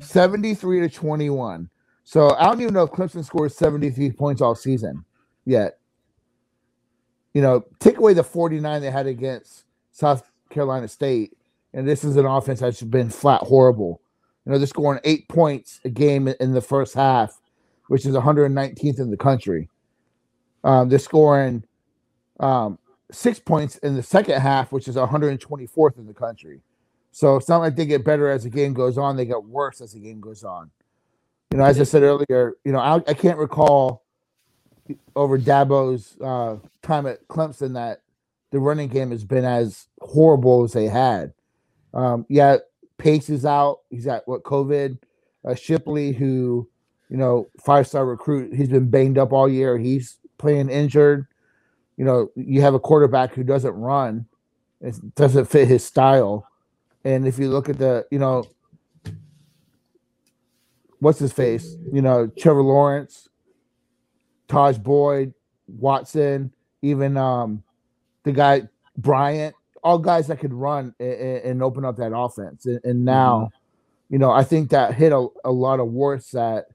73 0.00 0.80
to 0.80 0.88
21. 0.88 1.68
So 2.04 2.34
I 2.36 2.44
don't 2.44 2.60
even 2.60 2.74
know 2.74 2.84
if 2.84 2.90
Clemson 2.90 3.24
scored 3.24 3.50
73 3.50 4.12
points 4.12 4.42
all 4.42 4.54
season 4.54 5.04
yet. 5.44 5.78
You 7.32 7.42
know, 7.42 7.64
take 7.80 7.98
away 7.98 8.12
the 8.12 8.22
49 8.22 8.80
they 8.80 8.90
had 8.90 9.06
against 9.06 9.64
South 9.90 10.30
Carolina 10.50 10.86
State, 10.86 11.36
and 11.72 11.88
this 11.88 12.04
is 12.04 12.16
an 12.16 12.26
offense 12.26 12.60
that's 12.60 12.82
been 12.82 13.10
flat 13.10 13.40
horrible. 13.40 14.00
You 14.44 14.52
know, 14.52 14.58
they're 14.58 14.66
scoring 14.66 15.00
eight 15.04 15.26
points 15.28 15.80
a 15.84 15.88
game 15.88 16.28
in 16.28 16.52
the 16.52 16.60
first 16.60 16.94
half, 16.94 17.40
which 17.88 18.06
is 18.06 18.14
119th 18.14 19.00
in 19.00 19.10
the 19.10 19.16
country. 19.16 19.68
Um, 20.62 20.88
they're 20.88 20.98
scoring 20.98 21.64
um, 22.38 22.78
six 23.10 23.40
points 23.40 23.78
in 23.78 23.96
the 23.96 24.02
second 24.02 24.40
half, 24.40 24.70
which 24.70 24.86
is 24.86 24.96
124th 24.96 25.98
in 25.98 26.06
the 26.06 26.14
country. 26.14 26.60
So 27.10 27.36
it's 27.36 27.48
not 27.48 27.58
like 27.58 27.76
they 27.76 27.86
get 27.86 28.04
better 28.04 28.28
as 28.28 28.44
the 28.44 28.50
game 28.50 28.74
goes 28.74 28.98
on; 28.98 29.16
they 29.16 29.24
get 29.24 29.42
worse 29.44 29.80
as 29.80 29.92
the 29.92 30.00
game 30.00 30.20
goes 30.20 30.44
on. 30.44 30.70
You 31.50 31.58
know, 31.58 31.64
as 31.64 31.80
I 31.80 31.84
said 31.84 32.02
earlier, 32.02 32.54
you 32.64 32.72
know, 32.72 32.78
I, 32.78 32.96
I 32.96 33.14
can't 33.14 33.38
recall 33.38 34.04
over 35.14 35.38
Dabo's 35.38 36.16
uh, 36.20 36.56
time 36.82 37.06
at 37.06 37.26
Clemson 37.28 37.74
that 37.74 38.02
the 38.50 38.58
running 38.58 38.88
game 38.88 39.10
has 39.10 39.24
been 39.24 39.44
as 39.44 39.86
horrible 40.00 40.64
as 40.64 40.72
they 40.72 40.86
had. 40.86 41.32
Um, 41.92 42.26
yeah, 42.28 42.58
Pace 42.98 43.30
is 43.30 43.44
out; 43.44 43.80
he's 43.90 44.04
got 44.04 44.26
what 44.26 44.42
COVID. 44.42 44.98
Uh, 45.44 45.54
Shipley, 45.54 46.12
who 46.12 46.68
you 47.14 47.16
know, 47.16 47.48
five 47.60 47.86
star 47.86 48.04
recruit, 48.06 48.54
he's 48.54 48.68
been 48.68 48.90
banged 48.90 49.18
up 49.18 49.32
all 49.32 49.48
year. 49.48 49.78
He's 49.78 50.18
playing 50.38 50.68
injured. 50.68 51.26
You 51.96 52.04
know, 52.04 52.30
you 52.34 52.60
have 52.62 52.74
a 52.74 52.80
quarterback 52.80 53.34
who 53.34 53.44
doesn't 53.44 53.74
run; 53.74 54.26
it 54.80 55.14
doesn't 55.14 55.44
fit 55.46 55.68
his 55.68 55.84
style. 55.84 56.48
And 57.04 57.28
if 57.28 57.38
you 57.38 57.50
look 57.50 57.68
at 57.68 57.78
the, 57.78 58.06
you 58.10 58.18
know, 58.18 58.46
what's 61.04 61.18
his 61.18 61.32
face? 61.32 61.76
You 61.92 62.00
know, 62.00 62.26
Trevor 62.38 62.62
Lawrence, 62.62 63.28
Tajh 64.48 64.82
Boyd, 64.82 65.34
Watson, 65.68 66.52
even 66.82 67.16
um 67.16 67.62
the 68.24 68.32
guy 68.32 68.62
Bryant, 68.96 69.54
all 69.82 69.98
guys 69.98 70.28
that 70.28 70.40
could 70.40 70.54
run 70.54 70.94
and, 70.98 71.12
and 71.12 71.62
open 71.62 71.84
up 71.84 71.96
that 71.96 72.16
offense. 72.16 72.64
And, 72.64 72.80
and 72.84 73.04
now, 73.04 73.38
mm-hmm. 73.38 74.14
you 74.14 74.18
know, 74.18 74.30
I 74.30 74.44
think 74.44 74.70
that 74.70 74.94
hit 74.94 75.12
a, 75.12 75.26
a 75.44 75.52
lot 75.52 75.78
of 75.78 75.88
warts 75.88 76.30
that 76.30 76.66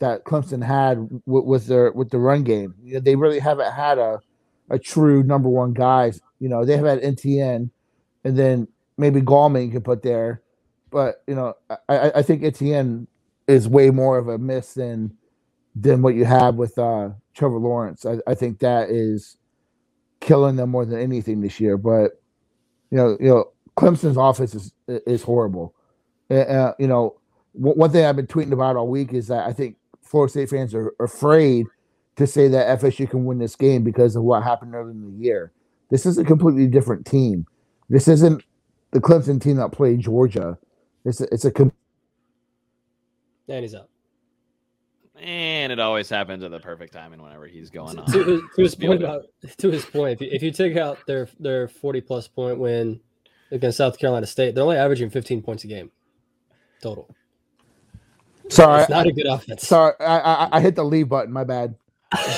that 0.00 0.24
Clemson 0.24 0.64
had 0.64 1.08
with, 1.26 1.44
with 1.44 1.66
their 1.66 1.92
with 1.92 2.10
the 2.10 2.18
run 2.18 2.42
game. 2.42 2.74
You 2.82 2.94
know, 2.94 3.00
they 3.00 3.14
really 3.14 3.38
haven't 3.38 3.72
had 3.72 3.98
a 3.98 4.20
a 4.68 4.78
true 4.78 5.22
number 5.22 5.48
one 5.48 5.74
guys. 5.74 6.20
You 6.40 6.48
know, 6.48 6.64
they 6.64 6.76
have 6.76 6.86
had 6.86 7.04
Etienne, 7.04 7.70
and 8.24 8.36
then 8.36 8.66
maybe 8.96 9.20
Gallman 9.20 9.66
you 9.66 9.72
could 9.72 9.84
put 9.84 10.02
there, 10.02 10.42
but 10.90 11.22
you 11.26 11.34
know, 11.34 11.54
I, 11.88 12.10
I 12.16 12.22
think 12.22 12.42
Etienne 12.42 13.06
is 13.50 13.68
way 13.68 13.90
more 13.90 14.18
of 14.18 14.28
a 14.28 14.38
miss 14.38 14.74
than 14.74 15.16
than 15.74 16.02
what 16.02 16.14
you 16.14 16.24
have 16.24 16.56
with 16.56 16.78
uh, 16.78 17.10
Trevor 17.34 17.58
Lawrence. 17.58 18.04
I, 18.04 18.18
I 18.26 18.34
think 18.34 18.58
that 18.60 18.90
is 18.90 19.36
killing 20.20 20.56
them 20.56 20.70
more 20.70 20.84
than 20.84 21.00
anything 21.00 21.40
this 21.40 21.60
year. 21.60 21.76
But 21.76 22.20
you 22.90 22.98
know, 22.98 23.16
you 23.20 23.28
know, 23.28 23.52
Clemson's 23.76 24.16
offense 24.16 24.54
is 24.54 24.72
is 24.88 25.22
horrible. 25.22 25.74
Uh, 26.30 26.72
you 26.78 26.86
know, 26.86 27.16
one 27.52 27.90
thing 27.90 28.04
I've 28.04 28.16
been 28.16 28.26
tweeting 28.26 28.52
about 28.52 28.76
all 28.76 28.88
week 28.88 29.12
is 29.12 29.28
that 29.28 29.46
I 29.46 29.52
think 29.52 29.76
Florida 30.02 30.30
State 30.30 30.50
fans 30.50 30.74
are 30.74 30.94
afraid 31.00 31.66
to 32.16 32.26
say 32.26 32.48
that 32.48 32.80
FSU 32.80 33.08
can 33.08 33.24
win 33.24 33.38
this 33.38 33.56
game 33.56 33.82
because 33.82 34.14
of 34.14 34.22
what 34.22 34.42
happened 34.42 34.74
earlier 34.74 34.90
in 34.92 35.02
the 35.18 35.24
year. 35.24 35.52
This 35.90 36.06
is 36.06 36.18
a 36.18 36.24
completely 36.24 36.66
different 36.66 37.06
team. 37.06 37.46
This 37.88 38.06
isn't 38.06 38.44
the 38.92 39.00
Clemson 39.00 39.42
team 39.42 39.56
that 39.56 39.72
played 39.72 40.00
Georgia. 40.00 40.58
It's 41.04 41.20
a, 41.20 41.32
it's 41.32 41.44
a 41.44 41.50
and 43.50 43.64
he's 43.64 43.74
up. 43.74 43.90
And 45.16 45.70
it 45.70 45.78
always 45.78 46.08
happens 46.08 46.42
at 46.42 46.50
the 46.50 46.60
perfect 46.60 46.92
time 46.92 47.12
and 47.12 47.22
whenever 47.22 47.46
he's 47.46 47.68
going 47.68 47.98
on. 47.98 48.10
To, 48.10 48.24
his, 48.24 48.40
to 48.56 48.62
his 48.62 48.74
point 48.74 49.02
about 49.02 49.24
to 49.58 49.70
his 49.70 49.84
point, 49.84 50.14
if 50.14 50.20
you, 50.22 50.28
if 50.32 50.42
you 50.42 50.50
take 50.50 50.76
out 50.76 50.98
their 51.06 51.28
their 51.38 51.68
forty 51.68 52.00
plus 52.00 52.26
point 52.26 52.58
win 52.58 53.00
against 53.50 53.76
South 53.76 53.98
Carolina 53.98 54.26
State, 54.26 54.54
they're 54.54 54.64
only 54.64 54.78
averaging 54.78 55.10
fifteen 55.10 55.42
points 55.42 55.64
a 55.64 55.66
game 55.66 55.90
total. 56.80 57.14
Sorry, 58.48 58.80
it's 58.82 58.90
not 58.90 59.06
a 59.06 59.12
good 59.12 59.26
offense. 59.26 59.66
Sorry, 59.66 59.94
I, 60.00 60.18
I, 60.18 60.48
I 60.52 60.60
hit 60.60 60.74
the 60.74 60.84
leave 60.84 61.08
button. 61.08 61.32
My 61.32 61.44
bad. 61.44 61.74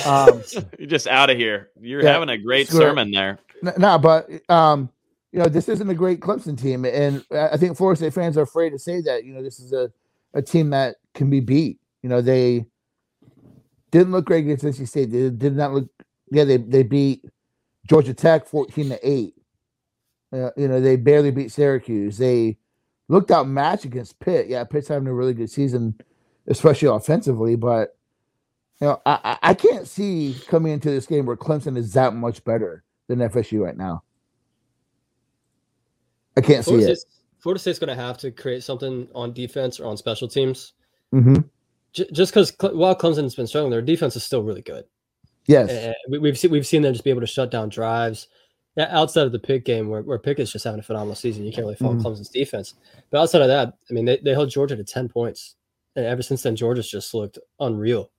Um, 0.05 0.43
You're 0.77 0.87
just 0.87 1.07
out 1.07 1.29
of 1.29 1.37
here. 1.37 1.69
You're 1.79 2.03
yeah, 2.03 2.11
having 2.11 2.29
a 2.29 2.37
great 2.37 2.67
sermon 2.67 3.11
there. 3.11 3.39
No, 3.61 3.73
nah, 3.77 3.97
but 3.97 4.29
um, 4.49 4.89
you 5.31 5.39
know, 5.39 5.47
this 5.47 5.69
isn't 5.69 5.89
a 5.89 5.95
great 5.95 6.19
Clemson 6.19 6.59
team, 6.59 6.85
and 6.85 7.25
I 7.31 7.57
think 7.57 7.77
Florida 7.77 7.97
State 7.97 8.13
fans 8.13 8.37
are 8.37 8.43
afraid 8.43 8.71
to 8.71 8.79
say 8.79 9.01
that. 9.01 9.23
You 9.23 9.33
know, 9.33 9.41
this 9.41 9.59
is 9.59 9.73
a 9.73 9.91
a 10.33 10.41
team 10.41 10.69
that 10.71 10.97
can 11.13 11.29
be 11.29 11.39
beat. 11.39 11.79
You 12.01 12.09
know, 12.09 12.21
they 12.21 12.65
didn't 13.91 14.11
look 14.11 14.25
great 14.25 14.45
against 14.45 14.65
NC 14.65 14.87
State. 14.87 15.11
They 15.11 15.29
did 15.29 15.55
not 15.55 15.73
look. 15.73 15.89
Yeah, 16.31 16.43
they 16.43 16.57
they 16.57 16.83
beat 16.83 17.25
Georgia 17.87 18.13
Tech 18.13 18.47
fourteen 18.47 18.89
to 18.89 18.99
eight. 19.07 19.35
Uh, 20.31 20.49
you 20.57 20.67
know, 20.67 20.81
they 20.81 20.95
barely 20.95 21.31
beat 21.31 21.51
Syracuse. 21.51 22.17
They 22.17 22.57
looked 23.07 23.31
outmatched 23.31 23.85
against 23.85 24.19
Pitt. 24.19 24.47
Yeah, 24.47 24.63
Pitt's 24.63 24.87
having 24.87 25.07
a 25.07 25.13
really 25.13 25.33
good 25.33 25.51
season, 25.51 25.95
especially 26.47 26.87
offensively. 26.87 27.55
But 27.55 27.95
you 28.81 28.87
know, 28.87 29.01
I 29.05 29.37
I 29.41 29.53
can't 29.53 29.87
see 29.87 30.35
coming 30.47 30.73
into 30.73 30.89
this 30.89 31.05
game 31.05 31.25
where 31.25 31.37
Clemson 31.37 31.77
is 31.77 31.93
that 31.93 32.15
much 32.15 32.43
better 32.43 32.83
than 33.07 33.19
FSU 33.19 33.63
right 33.63 33.77
now. 33.77 34.03
I 36.35 36.41
can't 36.41 36.65
Florida 36.65 36.87
see 36.87 36.91
it. 36.93 37.05
Florida 37.39 37.59
State's 37.59 37.79
going 37.79 37.95
to 37.95 38.01
have 38.01 38.17
to 38.19 38.31
create 38.31 38.63
something 38.63 39.07
on 39.13 39.33
defense 39.33 39.79
or 39.79 39.85
on 39.85 39.97
special 39.97 40.27
teams. 40.27 40.73
Mm-hmm. 41.13 41.35
J- 41.93 42.09
just 42.11 42.33
because 42.33 42.53
while 42.59 42.95
Clemson's 42.95 43.35
been 43.35 43.47
struggling, 43.47 43.71
their 43.71 43.81
defense 43.81 44.15
is 44.15 44.23
still 44.23 44.43
really 44.43 44.63
good. 44.63 44.85
Yes, 45.45 45.69
and 45.69 46.21
we, 46.21 46.29
have 46.29 46.37
seen 46.37 46.51
we've 46.51 46.65
seen 46.65 46.81
them 46.81 46.93
just 46.93 47.03
be 47.03 47.09
able 47.09 47.21
to 47.21 47.27
shut 47.27 47.51
down 47.51 47.69
drives. 47.69 48.27
Yeah, 48.75 48.87
outside 48.89 49.27
of 49.27 49.31
the 49.31 49.39
Pick 49.39 49.65
game, 49.65 49.89
where, 49.89 50.01
where 50.01 50.17
Pickett's 50.17 50.51
just 50.51 50.65
having 50.65 50.79
a 50.79 50.83
phenomenal 50.83 51.15
season, 51.15 51.43
you 51.45 51.51
can't 51.51 51.65
really 51.65 51.75
fault 51.75 51.97
mm-hmm. 51.97 52.07
Clemson's 52.07 52.29
defense. 52.29 52.73
But 53.11 53.21
outside 53.21 53.43
of 53.43 53.47
that, 53.49 53.73
I 53.89 53.93
mean, 53.93 54.05
they, 54.05 54.17
they 54.17 54.31
held 54.31 54.49
Georgia 54.49 54.75
to 54.75 54.83
ten 54.83 55.09
points, 55.09 55.55
and 55.95 56.05
ever 56.05 56.23
since 56.23 56.41
then, 56.41 56.55
Georgia's 56.55 56.89
just 56.89 57.13
looked 57.13 57.37
unreal. 57.59 58.09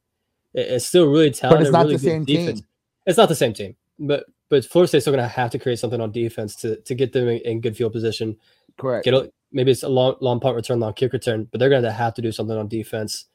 It, 0.53 0.69
it's 0.69 0.87
still 0.87 1.07
really 1.07 1.31
talented. 1.31 1.59
But 1.59 1.67
it's 1.67 1.73
not 1.73 1.87
really 1.87 1.97
the 1.97 2.03
same 2.03 2.25
defense. 2.25 2.61
team. 2.61 2.69
It's 3.07 3.19
not 3.19 3.29
the 3.29 3.35
same 3.35 3.53
team, 3.53 3.75
but 3.99 4.27
but 4.49 4.65
Florida 4.65 4.89
State's 4.89 5.05
still 5.05 5.15
going 5.15 5.25
to 5.25 5.29
have 5.29 5.51
to 5.51 5.59
create 5.59 5.79
something 5.79 6.01
on 6.01 6.13
defense 6.13 6.55
to 6.57 6.77
to 6.77 6.95
get 6.95 7.13
them 7.13 7.27
in, 7.29 7.39
in 7.39 7.61
good 7.61 7.77
field 7.77 7.93
position. 7.93 8.37
Correct. 8.77 9.05
Get 9.05 9.15
maybe 9.55 9.71
it's 9.71 9.85
a 9.85 9.89
long 9.89 10.17
long 10.21 10.41
punt 10.41 10.57
return, 10.57 10.81
long 10.81 10.93
kick 10.93 11.13
return, 11.13 11.49
but 11.51 11.59
they're 11.59 11.71
going 11.71 11.85
to 11.85 11.93
have 11.93 12.13
to 12.15 12.23
do 12.23 12.33
something 12.33 12.57
on 12.57 12.69
defense. 12.69 13.27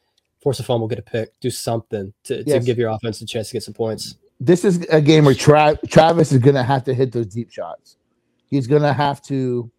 Force 0.42 0.60
a 0.60 0.64
fumble, 0.64 0.88
get 0.88 1.00
a 1.00 1.02
pick, 1.02 1.38
do 1.42 1.50
something 1.50 2.14
to, 2.24 2.44
yes. 2.46 2.60
to 2.60 2.66
give 2.66 2.78
your 2.78 2.90
offense 2.92 3.20
a 3.22 3.26
chance 3.26 3.50
to 3.50 3.54
get 3.54 3.64
some 3.64 3.74
points. 3.74 4.16
This 4.40 4.64
is 4.64 4.86
a 4.90 5.02
game 5.02 5.26
where 5.26 5.34
Tra- 5.34 5.78
Travis 5.90 6.32
is 6.32 6.40
going 6.40 6.56
to 6.56 6.64
have 6.64 6.86
to 6.86 6.94
hit 6.94 7.12
those 7.12 7.26
deep 7.26 7.52
shots. 7.52 7.98
He's 8.48 8.68
going 8.68 8.84
to 8.84 8.94
have 8.94 9.22
to. 9.24 9.70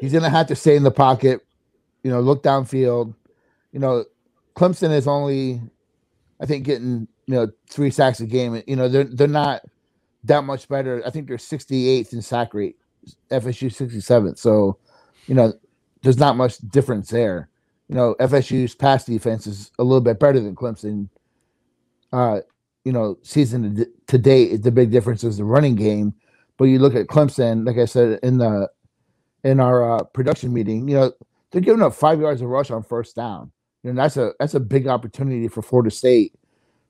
He's 0.00 0.12
going 0.12 0.24
to 0.24 0.30
have 0.30 0.48
to 0.48 0.56
stay 0.56 0.76
in 0.76 0.82
the 0.82 0.90
pocket, 0.90 1.40
you 2.02 2.10
know, 2.10 2.20
look 2.20 2.42
downfield. 2.42 3.14
You 3.72 3.80
know, 3.80 4.04
Clemson 4.54 4.92
is 4.92 5.08
only, 5.08 5.62
I 6.40 6.46
think, 6.46 6.64
getting 6.66 7.08
you 7.26 7.34
know 7.34 7.50
three 7.70 7.90
sacks 7.90 8.20
a 8.20 8.26
game. 8.26 8.62
You 8.66 8.76
know, 8.76 8.88
they're 8.88 9.04
they're 9.04 9.28
not 9.28 9.62
that 10.24 10.44
much 10.44 10.68
better. 10.68 11.02
I 11.06 11.10
think 11.10 11.26
they're 11.26 11.36
68th 11.36 12.12
in 12.12 12.20
sack 12.20 12.52
rate. 12.52 12.76
FSU 13.30 13.70
67th. 13.70 14.38
So, 14.38 14.78
you 15.26 15.34
know, 15.34 15.52
there's 16.02 16.18
not 16.18 16.36
much 16.36 16.58
difference 16.58 17.10
there. 17.10 17.48
You 17.88 17.94
know, 17.94 18.14
FSU's 18.20 18.74
pass 18.74 19.04
defense 19.04 19.46
is 19.46 19.70
a 19.78 19.84
little 19.84 20.00
bit 20.00 20.18
better 20.18 20.40
than 20.40 20.54
Clemson. 20.54 21.08
Uh, 22.12 22.40
you 22.84 22.92
know, 22.92 23.18
season 23.22 23.86
to 24.06 24.18
date, 24.18 24.62
the 24.62 24.70
big 24.70 24.90
difference 24.90 25.24
is 25.24 25.38
the 25.38 25.44
running 25.44 25.74
game. 25.74 26.14
But 26.56 26.64
you 26.66 26.78
look 26.78 26.94
at 26.94 27.08
Clemson, 27.08 27.66
like 27.66 27.78
I 27.78 27.86
said 27.86 28.20
in 28.22 28.38
the 28.38 28.68
in 29.42 29.60
our 29.60 29.98
uh, 29.98 30.04
production 30.04 30.52
meeting, 30.52 30.88
you 30.88 30.94
know, 30.94 31.12
they're 31.50 31.60
giving 31.60 31.82
up 31.82 31.94
five 31.94 32.20
yards 32.20 32.40
of 32.40 32.48
rush 32.48 32.70
on 32.70 32.82
first 32.82 33.16
down. 33.16 33.50
You 33.82 33.92
know, 33.92 34.02
that's 34.02 34.16
a 34.16 34.32
that's 34.38 34.54
a 34.54 34.60
big 34.60 34.86
opportunity 34.86 35.48
for 35.48 35.62
Florida 35.62 35.90
State 35.90 36.34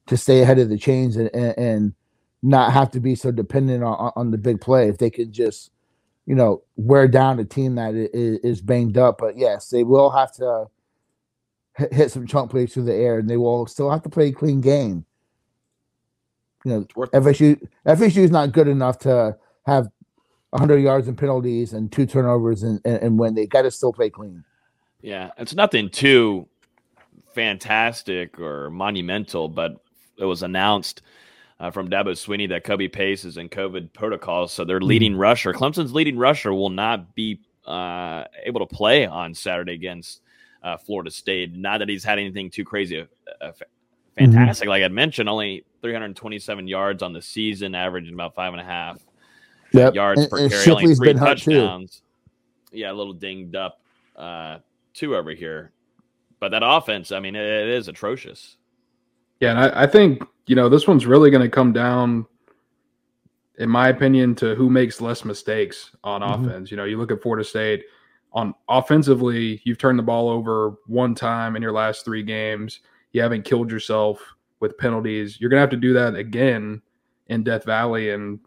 to 0.07 0.17
stay 0.17 0.43
ahead 0.43 0.59
of 0.59 0.69
the 0.69 0.79
chains 0.79 1.17
and, 1.17 1.31
and, 1.35 1.59
and 1.59 1.95
not 2.43 2.73
have 2.73 2.91
to 2.91 3.01
be 3.01 3.15
so 3.15 3.31
dependent 3.31 3.83
on, 3.83 4.13
on 4.17 4.31
the 4.31 4.39
big 4.39 4.61
play. 4.61 4.89
If 4.89 4.99
they 4.99 5.11
could 5.11 5.33
just 5.33 5.71
you 6.27 6.35
know, 6.35 6.63
wear 6.77 7.07
down 7.07 7.39
a 7.39 7.45
team 7.45 7.75
that 7.75 7.95
is, 7.95 8.61
banged 8.61 8.97
up. 8.97 9.19
But 9.19 9.37
yes, 9.37 9.69
they 9.69 9.85
will 9.85 10.11
have 10.11 10.33
to 10.35 10.67
hit 11.91 12.11
some 12.11 12.27
chunk 12.27 12.51
plays 12.51 12.73
through 12.73 12.85
the 12.85 12.95
air, 12.95 13.19
and 13.19 13.29
they 13.29 13.37
will 13.37 13.67
still 13.67 13.91
have 13.91 14.03
to 14.03 14.09
play 14.09 14.29
a 14.29 14.33
clean 14.33 14.61
game. 14.61 15.05
You 16.65 16.71
know, 16.71 17.07
FSU 17.13 17.61
FSU 17.87 18.19
is 18.19 18.31
not 18.31 18.53
good 18.53 18.69
enough 18.69 18.99
to 19.01 19.37
have 19.67 19.89
100 20.51 20.79
yards 20.79 21.09
and 21.09 21.19
penalties 21.19 21.75
and 21.75 21.93
two 21.93 22.07
turnovers 22.07 22.63
and, 22.63 22.81
and, 22.85 22.97
and 23.03 23.19
win. 23.19 23.35
They 23.35 23.47
got 23.47 23.63
to 23.63 23.71
still 23.71 23.93
play 23.93 24.09
clean. 24.09 24.45
Yeah, 25.03 25.33
it's 25.37 25.55
nothing 25.55 25.91
too 25.91 26.49
fantastic 27.35 28.41
or 28.41 28.71
monumental, 28.71 29.49
but 29.49 29.77
it 30.17 30.25
was 30.25 30.43
announced– 30.43 31.03
uh, 31.61 31.71
from 31.71 31.89
Dabo 31.89 32.13
Swinney 32.13 32.49
that 32.49 32.65
Kobe 32.65 32.89
Pace 32.89 33.25
is 33.25 33.37
in 33.37 33.49
COVID 33.49 33.93
protocols. 33.93 34.53
So 34.53 34.65
their 34.65 34.81
leading 34.81 35.13
mm-hmm. 35.13 35.21
rusher, 35.21 35.53
Clemson's 35.53 35.93
leading 35.93 36.19
rusher, 36.19 36.53
will 36.53 36.71
not 36.71 37.15
be 37.15 37.41
uh, 37.67 38.25
able 38.45 38.67
to 38.67 38.75
play 38.75 39.07
on 39.07 39.35
Saturday 39.35 39.75
against 39.75 40.21
uh, 40.63 40.77
Florida 40.77 41.11
State. 41.11 41.55
Not 41.55 41.79
that 41.79 41.89
he's 41.89 42.05
had 42.05 42.19
anything 42.19 42.51
too 42.51 42.65
crazy, 42.65 43.01
uh, 43.01 43.45
uh, 43.45 43.53
Mm-hmm. 44.19 44.33
fantastic. 44.33 44.69
Like 44.69 44.85
I 44.85 44.89
mentioned, 44.89 45.29
only 45.29 45.65
327 45.83 46.69
yards 46.69 47.03
on 47.03 47.13
the 47.13 47.21
season, 47.21 47.75
averaging 47.75 48.15
about 48.15 48.35
five 48.35 48.53
and 48.53 48.61
a 48.61 48.65
half 48.65 49.05
Yep. 49.73 49.95
yards 49.95 50.21
And- 50.21 50.31
per 50.31 50.39
and 50.39 50.51
carry, 50.53 50.71
only 50.71 50.95
three 50.95 51.09
been 51.09 51.19
touchdowns. 51.19 52.03
Yeah, 52.71 52.93
a 52.93 52.95
little 52.95 53.13
dinged 53.13 53.57
up 53.57 53.81
uh, 54.17 54.59
two 54.93 55.17
over 55.17 55.31
here, 55.31 55.73
but 56.39 56.51
that 56.51 56.63
offense, 56.65 57.11
I 57.13 57.21
mean, 57.21 57.35
it, 57.35 57.45
it 57.45 57.69
is 57.71 57.89
atrocious. 57.89 58.57
Yeah, 59.41 59.51
and 59.51 59.59
I, 59.59 59.83
I 59.83 59.87
think 59.89 60.23
you 60.47 60.55
know 60.57 60.69
this 60.69 60.87
one's 60.87 61.07
really 61.07 61.31
going 61.31 61.43
to 61.43 61.49
come 61.49 61.73
down, 61.73 62.27
in 63.59 63.69
my 63.71 63.89
opinion, 63.89 64.35
to 64.37 64.55
who 64.55 64.69
makes 64.71 65.01
less 65.01 65.25
mistakes 65.25 65.91
on 66.05 66.21
Mhm. 66.23 66.47
offense. 66.47 66.71
You 66.71 66.77
know, 66.77 66.85
you 66.85 66.99
look 66.99 67.11
at 67.13 67.23
Florida 67.23 67.45
State 67.45 67.85
on 68.33 68.55
offensively, 68.69 69.61
you've 69.65 69.79
turned 69.79 69.99
the 69.99 70.03
ball 70.03 70.29
over 70.29 70.75
one 70.87 71.15
time 71.15 71.55
in 71.57 71.63
your 71.63 71.73
last 71.73 72.05
three 72.05 72.23
games. 72.23 72.81
You 73.13 73.23
haven't 73.23 73.45
killed 73.45 73.71
yourself 73.71 74.21
with 74.61 74.77
penalties. 74.79 75.41
You're 75.41 75.51
going 75.51 75.59
to 75.59 75.63
have 75.63 75.71
to 75.71 75.77
do 75.77 75.93
that 75.95 76.15
again 76.17 76.83
in 77.29 77.45
Death 77.45 77.65
Valley, 77.65 78.11
and 78.11 78.41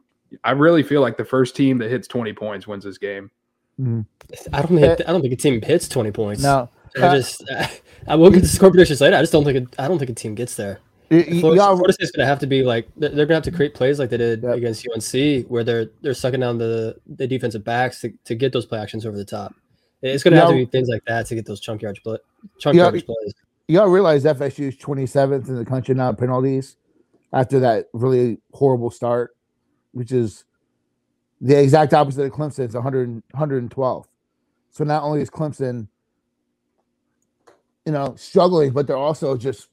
I 0.43 0.51
really 0.51 0.83
feel 0.83 1.01
like 1.01 1.15
the 1.17 1.23
first 1.25 1.55
team 1.55 1.77
that 1.77 1.89
hits 1.89 2.07
20 2.07 2.33
points 2.33 2.67
wins 2.67 2.83
this 2.83 2.97
game. 2.97 3.31
I 3.79 4.61
don't 4.61 4.77
think 4.77 5.01
I 5.07 5.11
don't 5.11 5.21
think 5.21 5.33
a 5.33 5.37
team 5.37 5.61
hits 5.61 5.87
twenty 5.87 6.09
points. 6.11 6.41
No. 6.41 6.67
I 6.99 7.01
Uh, 7.01 7.15
just 7.17 7.43
I 8.07 8.15
will 8.15 8.31
get 8.31 8.39
to 8.41 8.47
score 8.47 8.71
predictions 8.71 9.01
later. 9.01 9.15
I 9.15 9.21
just 9.21 9.31
don't 9.31 9.43
think 9.43 9.55
it, 9.57 9.75
I 9.79 9.87
don't 9.87 9.99
think 9.99 10.09
a 10.09 10.13
team 10.15 10.33
gets 10.33 10.55
there. 10.55 10.79
Florida, 11.09 11.63
Florida 11.63 11.93
State's 11.93 12.11
gonna 12.11 12.27
have 12.27 12.39
to 12.39 12.47
be 12.47 12.63
like 12.63 12.87
they're, 12.97 13.09
they're 13.09 13.25
gonna 13.25 13.35
have 13.35 13.43
to 13.43 13.51
create 13.51 13.73
plays 13.73 13.97
like 13.99 14.09
they 14.09 14.17
did 14.17 14.43
against 14.43 14.85
UNC, 14.93 15.47
where 15.47 15.63
they're 15.63 15.89
they're 16.01 16.13
sucking 16.13 16.41
down 16.41 16.57
the 16.57 16.97
the 17.07 17.27
defensive 17.27 17.63
backs 17.63 18.01
to, 18.01 18.11
to 18.25 18.35
get 18.35 18.51
those 18.51 18.65
play 18.65 18.79
actions 18.79 19.05
over 19.05 19.15
the 19.15 19.25
top. 19.25 19.53
It's 20.01 20.23
gonna 20.23 20.37
have 20.37 20.49
to 20.49 20.55
be 20.55 20.65
things 20.65 20.89
like 20.89 21.03
that 21.07 21.25
to 21.27 21.35
get 21.35 21.45
those 21.45 21.59
chunk 21.59 21.81
yardage 21.81 22.03
play, 22.03 22.17
chunk 22.59 22.75
Y'all- 22.75 22.85
yardage 22.85 23.05
plays. 23.05 23.33
Y'all 23.69 23.87
realize 23.87 24.23
FSU 24.23 24.69
is 24.69 24.77
27th 24.77 25.49
in 25.49 25.55
the 25.55 25.65
country 25.65 25.93
now 25.93 26.13
penalties 26.13 26.77
after 27.33 27.59
that 27.59 27.87
really 27.93 28.37
horrible 28.53 28.89
start, 28.89 29.35
which 29.91 30.13
is 30.13 30.45
the 31.41 31.61
exact 31.61 31.93
opposite 31.93 32.23
of 32.23 32.31
Clemson. 32.31 32.59
It's 32.59 32.75
100, 32.75 33.09
112. 33.31 34.07
So 34.71 34.83
not 34.85 35.03
only 35.03 35.21
is 35.21 35.29
Clemson, 35.29 35.87
you 37.85 37.91
know, 37.91 38.15
struggling, 38.17 38.71
but 38.71 38.87
they're 38.87 38.95
also 38.95 39.35
just 39.35 39.67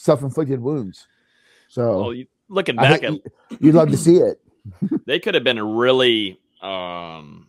self-inflicted 0.00 0.60
wounds. 0.60 1.06
So 1.68 2.00
Well, 2.00 2.14
you, 2.14 2.26
looking 2.48 2.76
back 2.76 3.02
at 3.02 3.14
you'd 3.60 3.74
love 3.74 3.90
to 3.90 3.96
see 3.96 4.16
it. 4.16 4.40
they 5.06 5.18
could 5.18 5.34
have 5.34 5.44
been 5.44 5.60
really 5.62 6.40
um 6.62 7.46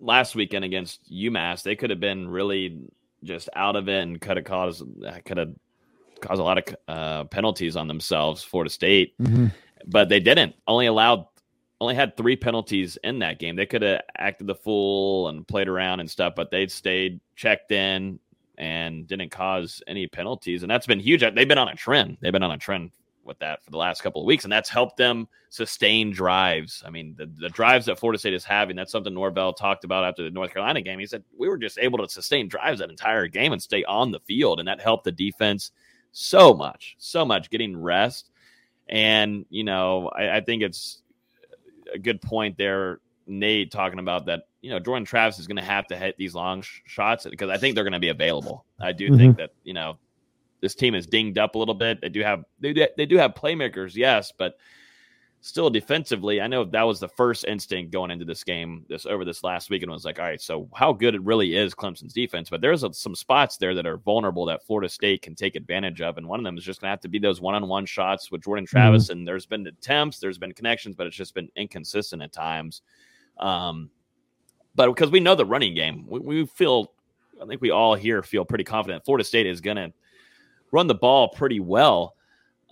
last 0.00 0.34
weekend 0.34 0.64
against 0.64 1.10
UMass. 1.12 1.62
They 1.62 1.76
could 1.76 1.90
have 1.90 2.00
been 2.00 2.28
really 2.28 2.78
just 3.24 3.50
out 3.54 3.76
of 3.76 3.88
it 3.88 4.02
and 4.02 4.20
could 4.20 4.38
have 4.38 4.46
caused 4.46 4.82
could 5.26 5.36
have 5.36 5.52
caused 6.20 6.40
a 6.40 6.44
lot 6.44 6.58
of 6.58 6.76
uh, 6.88 7.24
penalties 7.24 7.76
on 7.76 7.86
themselves. 7.88 8.42
Florida 8.42 8.70
State, 8.70 9.14
Mhm. 9.18 9.52
but 9.86 10.08
they 10.08 10.20
didn't. 10.20 10.54
Only 10.66 10.86
allowed 10.86 11.26
only 11.82 11.94
had 11.94 12.14
three 12.16 12.36
penalties 12.36 12.98
in 13.04 13.18
that 13.20 13.38
game. 13.38 13.56
They 13.56 13.64
could 13.66 13.80
have 13.82 14.02
acted 14.16 14.46
the 14.46 14.54
fool 14.54 15.28
and 15.28 15.46
played 15.48 15.68
around 15.68 16.00
and 16.00 16.10
stuff, 16.10 16.34
but 16.36 16.50
they 16.50 16.66
stayed 16.68 17.20
checked 17.36 17.70
in 17.72 18.18
and 18.60 19.06
didn't 19.06 19.30
cause 19.30 19.82
any 19.86 20.06
penalties. 20.06 20.62
And 20.62 20.70
that's 20.70 20.86
been 20.86 21.00
huge. 21.00 21.22
They've 21.22 21.48
been 21.48 21.58
on 21.58 21.68
a 21.68 21.74
trend. 21.74 22.18
They've 22.20 22.30
been 22.30 22.42
on 22.42 22.50
a 22.52 22.58
trend 22.58 22.90
with 23.24 23.38
that 23.38 23.64
for 23.64 23.70
the 23.70 23.78
last 23.78 24.02
couple 24.02 24.20
of 24.20 24.26
weeks, 24.26 24.44
and 24.44 24.52
that's 24.52 24.68
helped 24.68 24.98
them 24.98 25.26
sustain 25.48 26.12
drives. 26.12 26.82
I 26.86 26.90
mean, 26.90 27.14
the, 27.16 27.30
the 27.38 27.48
drives 27.48 27.86
that 27.86 27.98
Florida 27.98 28.18
State 28.18 28.34
is 28.34 28.44
having, 28.44 28.76
that's 28.76 28.92
something 28.92 29.14
Norvell 29.14 29.54
talked 29.54 29.84
about 29.84 30.04
after 30.04 30.22
the 30.22 30.30
North 30.30 30.52
Carolina 30.52 30.82
game. 30.82 30.98
He 30.98 31.06
said, 31.06 31.24
We 31.36 31.48
were 31.48 31.56
just 31.56 31.78
able 31.78 31.98
to 31.98 32.08
sustain 32.08 32.48
drives 32.48 32.80
that 32.80 32.90
entire 32.90 33.28
game 33.28 33.52
and 33.52 33.62
stay 33.62 33.82
on 33.84 34.10
the 34.10 34.20
field, 34.20 34.58
and 34.58 34.68
that 34.68 34.80
helped 34.80 35.04
the 35.04 35.12
defense 35.12 35.72
so 36.12 36.52
much, 36.52 36.96
so 36.98 37.24
much 37.24 37.48
getting 37.48 37.80
rest. 37.80 38.28
And, 38.90 39.46
you 39.48 39.64
know, 39.64 40.10
I, 40.14 40.36
I 40.36 40.40
think 40.42 40.62
it's 40.62 41.00
a 41.94 41.98
good 41.98 42.20
point 42.20 42.58
there, 42.58 43.00
Nate, 43.30 43.70
talking 43.70 43.98
about 43.98 44.26
that. 44.26 44.42
You 44.60 44.70
know, 44.70 44.78
Jordan 44.78 45.06
Travis 45.06 45.38
is 45.38 45.46
going 45.46 45.56
to 45.56 45.62
have 45.62 45.86
to 45.86 45.96
hit 45.96 46.16
these 46.18 46.34
long 46.34 46.60
sh- 46.62 46.80
shots 46.84 47.26
because 47.26 47.48
I 47.48 47.56
think 47.56 47.74
they're 47.74 47.84
going 47.84 47.92
to 47.92 47.98
be 47.98 48.08
available. 48.08 48.66
I 48.78 48.92
do 48.92 49.06
mm-hmm. 49.06 49.16
think 49.16 49.36
that 49.38 49.50
you 49.64 49.72
know 49.72 49.98
this 50.60 50.74
team 50.74 50.94
is 50.94 51.06
dinged 51.06 51.38
up 51.38 51.54
a 51.54 51.58
little 51.58 51.74
bit. 51.74 52.00
They 52.00 52.08
do 52.08 52.20
have 52.22 52.44
they 52.60 52.72
do, 52.72 52.86
they 52.96 53.06
do 53.06 53.16
have 53.16 53.34
playmakers, 53.34 53.94
yes, 53.94 54.32
but 54.36 54.56
still 55.42 55.70
defensively, 55.70 56.40
I 56.40 56.46
know 56.46 56.64
that 56.64 56.82
was 56.82 57.00
the 57.00 57.08
first 57.08 57.44
instinct 57.44 57.92
going 57.92 58.10
into 58.10 58.24
this 58.24 58.44
game 58.44 58.84
this 58.88 59.06
over 59.06 59.24
this 59.24 59.42
last 59.42 59.70
week 59.70 59.80
weekend 59.80 59.92
was 59.92 60.04
like, 60.04 60.18
all 60.18 60.26
right, 60.26 60.40
so 60.40 60.68
how 60.74 60.92
good 60.92 61.14
it 61.14 61.22
really 61.22 61.56
is 61.56 61.74
Clemson's 61.74 62.12
defense, 62.12 62.50
but 62.50 62.60
there's 62.60 62.84
a, 62.84 62.92
some 62.92 63.14
spots 63.14 63.56
there 63.56 63.74
that 63.74 63.86
are 63.86 63.96
vulnerable 63.96 64.44
that 64.46 64.64
Florida 64.66 64.88
State 64.88 65.22
can 65.22 65.34
take 65.34 65.56
advantage 65.56 66.02
of, 66.02 66.18
and 66.18 66.28
one 66.28 66.38
of 66.38 66.44
them 66.44 66.58
is 66.58 66.64
just 66.64 66.80
going 66.80 66.88
to 66.88 66.92
have 66.92 67.00
to 67.00 67.08
be 67.08 67.18
those 67.18 67.40
one-on-one 67.40 67.86
shots 67.86 68.30
with 68.30 68.44
Jordan 68.44 68.64
mm-hmm. 68.64 68.76
Travis. 68.76 69.08
And 69.08 69.26
there's 69.26 69.46
been 69.46 69.66
attempts, 69.66 70.18
there's 70.18 70.38
been 70.38 70.52
connections, 70.52 70.94
but 70.94 71.06
it's 71.06 71.16
just 71.16 71.34
been 71.34 71.48
inconsistent 71.56 72.22
at 72.22 72.32
times. 72.32 72.82
Um, 73.38 73.90
but 74.74 74.88
because 74.88 75.10
we 75.10 75.20
know 75.20 75.34
the 75.34 75.44
running 75.44 75.74
game, 75.74 76.06
we, 76.08 76.20
we 76.20 76.46
feel, 76.46 76.92
I 77.42 77.46
think 77.46 77.60
we 77.60 77.70
all 77.70 77.94
here 77.94 78.22
feel 78.22 78.44
pretty 78.44 78.64
confident 78.64 79.04
Florida 79.04 79.24
State 79.24 79.46
is 79.46 79.60
going 79.60 79.76
to 79.76 79.92
run 80.72 80.86
the 80.86 80.94
ball 80.94 81.28
pretty 81.28 81.60
well. 81.60 82.14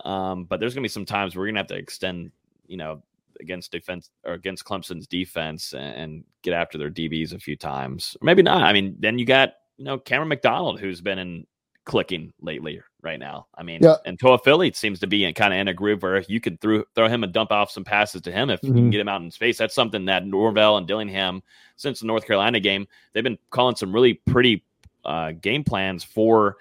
Um, 0.05 0.44
but 0.44 0.60
there's 0.60 0.74
going 0.74 0.82
to 0.82 0.89
be 0.89 0.93
some 0.93 1.05
times 1.05 1.35
where 1.35 1.43
we're 1.43 1.47
going 1.47 1.56
to 1.56 1.60
have 1.60 1.66
to 1.68 1.76
extend, 1.76 2.30
you 2.66 2.76
know, 2.76 3.02
against 3.40 3.72
defense 3.72 4.10
or 4.24 4.35
against 4.35 4.64
Clemson's 4.64 5.06
defense 5.06 5.72
and, 5.72 5.94
and 5.94 6.24
get 6.43 6.55
after 6.55 6.78
their 6.78 6.90
DBs 6.90 7.35
a 7.35 7.39
few 7.39 7.56
times. 7.56 8.16
Or 8.20 8.24
maybe 8.24 8.43
not. 8.43 8.62
I 8.62 8.72
mean, 8.72 8.97
then 8.98 9.18
you 9.18 9.24
got, 9.24 9.55
you 9.76 9.85
know, 9.85 9.98
Cameron 9.98 10.28
McDonald, 10.28 10.80
who's 10.80 11.01
been 11.01 11.18
in 11.18 11.47
clicking 11.85 12.32
lately 12.40 12.80
right 13.02 13.18
now. 13.20 13.46
I 13.54 13.62
mean, 13.62 13.80
Yeah. 13.82 13.96
and 14.04 14.18
Toafili 14.18 14.74
seems 14.74 14.98
to 15.00 15.06
be 15.06 15.24
in 15.24 15.34
kind 15.34 15.54
of 15.54 15.60
in 15.60 15.68
a 15.68 15.74
groove 15.74 16.02
where 16.02 16.20
you 16.28 16.40
could 16.40 16.60
throw 16.60 16.82
throw 16.94 17.08
him 17.08 17.22
and 17.22 17.32
dump 17.32 17.52
off 17.52 17.70
some 17.70 17.84
passes 17.84 18.22
to 18.22 18.32
him 18.32 18.50
if 18.50 18.60
you 18.62 18.72
can 18.72 18.88
Mhm. 18.88 18.90
get 18.90 19.00
him 19.00 19.08
out 19.08 19.22
in 19.22 19.30
space. 19.30 19.56
That's 19.58 19.74
something 19.74 20.04
that 20.06 20.26
Norvell 20.26 20.76
and 20.76 20.86
Dillingham, 20.86 21.42
since 21.76 22.00
the 22.00 22.06
North 22.06 22.26
Carolina 22.26 22.58
game, 22.60 22.86
they've 23.12 23.22
been 23.24 23.38
calling 23.50 23.76
some 23.76 23.92
really 23.92 24.14
pretty 24.14 24.64
uh, 25.04 25.32
game 25.40 25.62
plans 25.64 26.02
for 26.04 26.56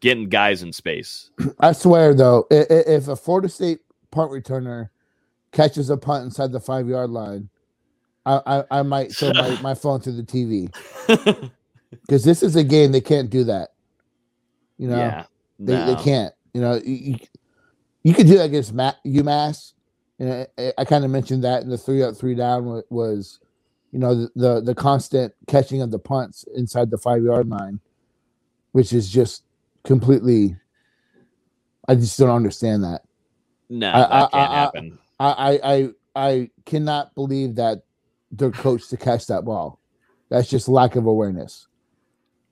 getting 0.00 0.28
guys 0.28 0.62
in 0.62 0.72
space. 0.72 1.30
I 1.60 1.72
swear 1.72 2.12
though, 2.14 2.46
if 2.50 3.08
a 3.08 3.16
Florida 3.16 3.48
State 3.48 3.78
punt 4.10 4.30
returner 4.32 4.90
catches 5.52 5.88
a 5.88 5.96
punt 5.96 6.24
inside 6.24 6.52
the 6.52 6.60
five 6.60 6.88
yard 6.88 7.10
line, 7.10 7.48
I 8.26 8.40
I, 8.46 8.78
I 8.80 8.82
might 8.82 9.12
throw 9.12 9.32
my, 9.32 9.56
my 9.62 9.74
phone 9.74 10.00
to 10.02 10.10
the 10.12 10.24
TV 10.24 10.68
because 12.02 12.24
this 12.24 12.42
is 12.42 12.56
a 12.56 12.64
game 12.64 12.90
they 12.92 13.00
can't 13.00 13.30
do 13.30 13.44
that. 13.44 13.70
You 14.78 14.88
know, 14.88 14.98
Yeah, 14.98 15.24
they 15.58 15.72
they 15.86 16.02
can't. 16.02 16.34
You 16.54 16.60
know, 16.60 16.80
you, 16.84 17.16
you, 18.02 18.14
could 18.14 18.26
do 18.26 18.38
that 18.38 18.46
against 18.46 18.72
Ma- 18.72 18.94
UMass. 19.06 19.72
You 20.18 20.26
know, 20.26 20.46
I, 20.58 20.72
I 20.78 20.84
kind 20.84 21.04
of 21.04 21.10
mentioned 21.10 21.44
that 21.44 21.62
in 21.62 21.68
the 21.68 21.76
three 21.78 22.02
up, 22.02 22.16
three 22.16 22.34
down 22.34 22.82
was, 22.88 23.40
you 23.92 23.98
know, 23.98 24.14
the, 24.14 24.30
the 24.36 24.60
the 24.60 24.74
constant 24.74 25.34
catching 25.46 25.82
of 25.82 25.90
the 25.90 25.98
punts 25.98 26.44
inside 26.54 26.90
the 26.90 26.98
five 26.98 27.22
yard 27.22 27.48
line, 27.48 27.80
which 28.72 28.92
is 28.92 29.10
just 29.10 29.44
completely. 29.84 30.56
I 31.88 31.94
just 31.94 32.18
don't 32.18 32.30
understand 32.30 32.84
that. 32.84 33.02
No, 33.68 33.88
I- 33.88 33.92
that 33.92 34.10
I- 34.10 34.28
can't 34.30 34.52
happen. 34.52 34.98
I, 35.18 35.28
I 35.28 35.74
I 35.74 35.88
I 36.14 36.50
cannot 36.64 37.14
believe 37.14 37.54
that 37.56 37.82
they're 38.32 38.50
coached 38.50 38.90
to 38.90 38.96
catch 38.96 39.26
that 39.26 39.44
ball. 39.44 39.80
That's 40.28 40.48
just 40.48 40.68
lack 40.68 40.96
of 40.96 41.06
awareness. 41.06 41.68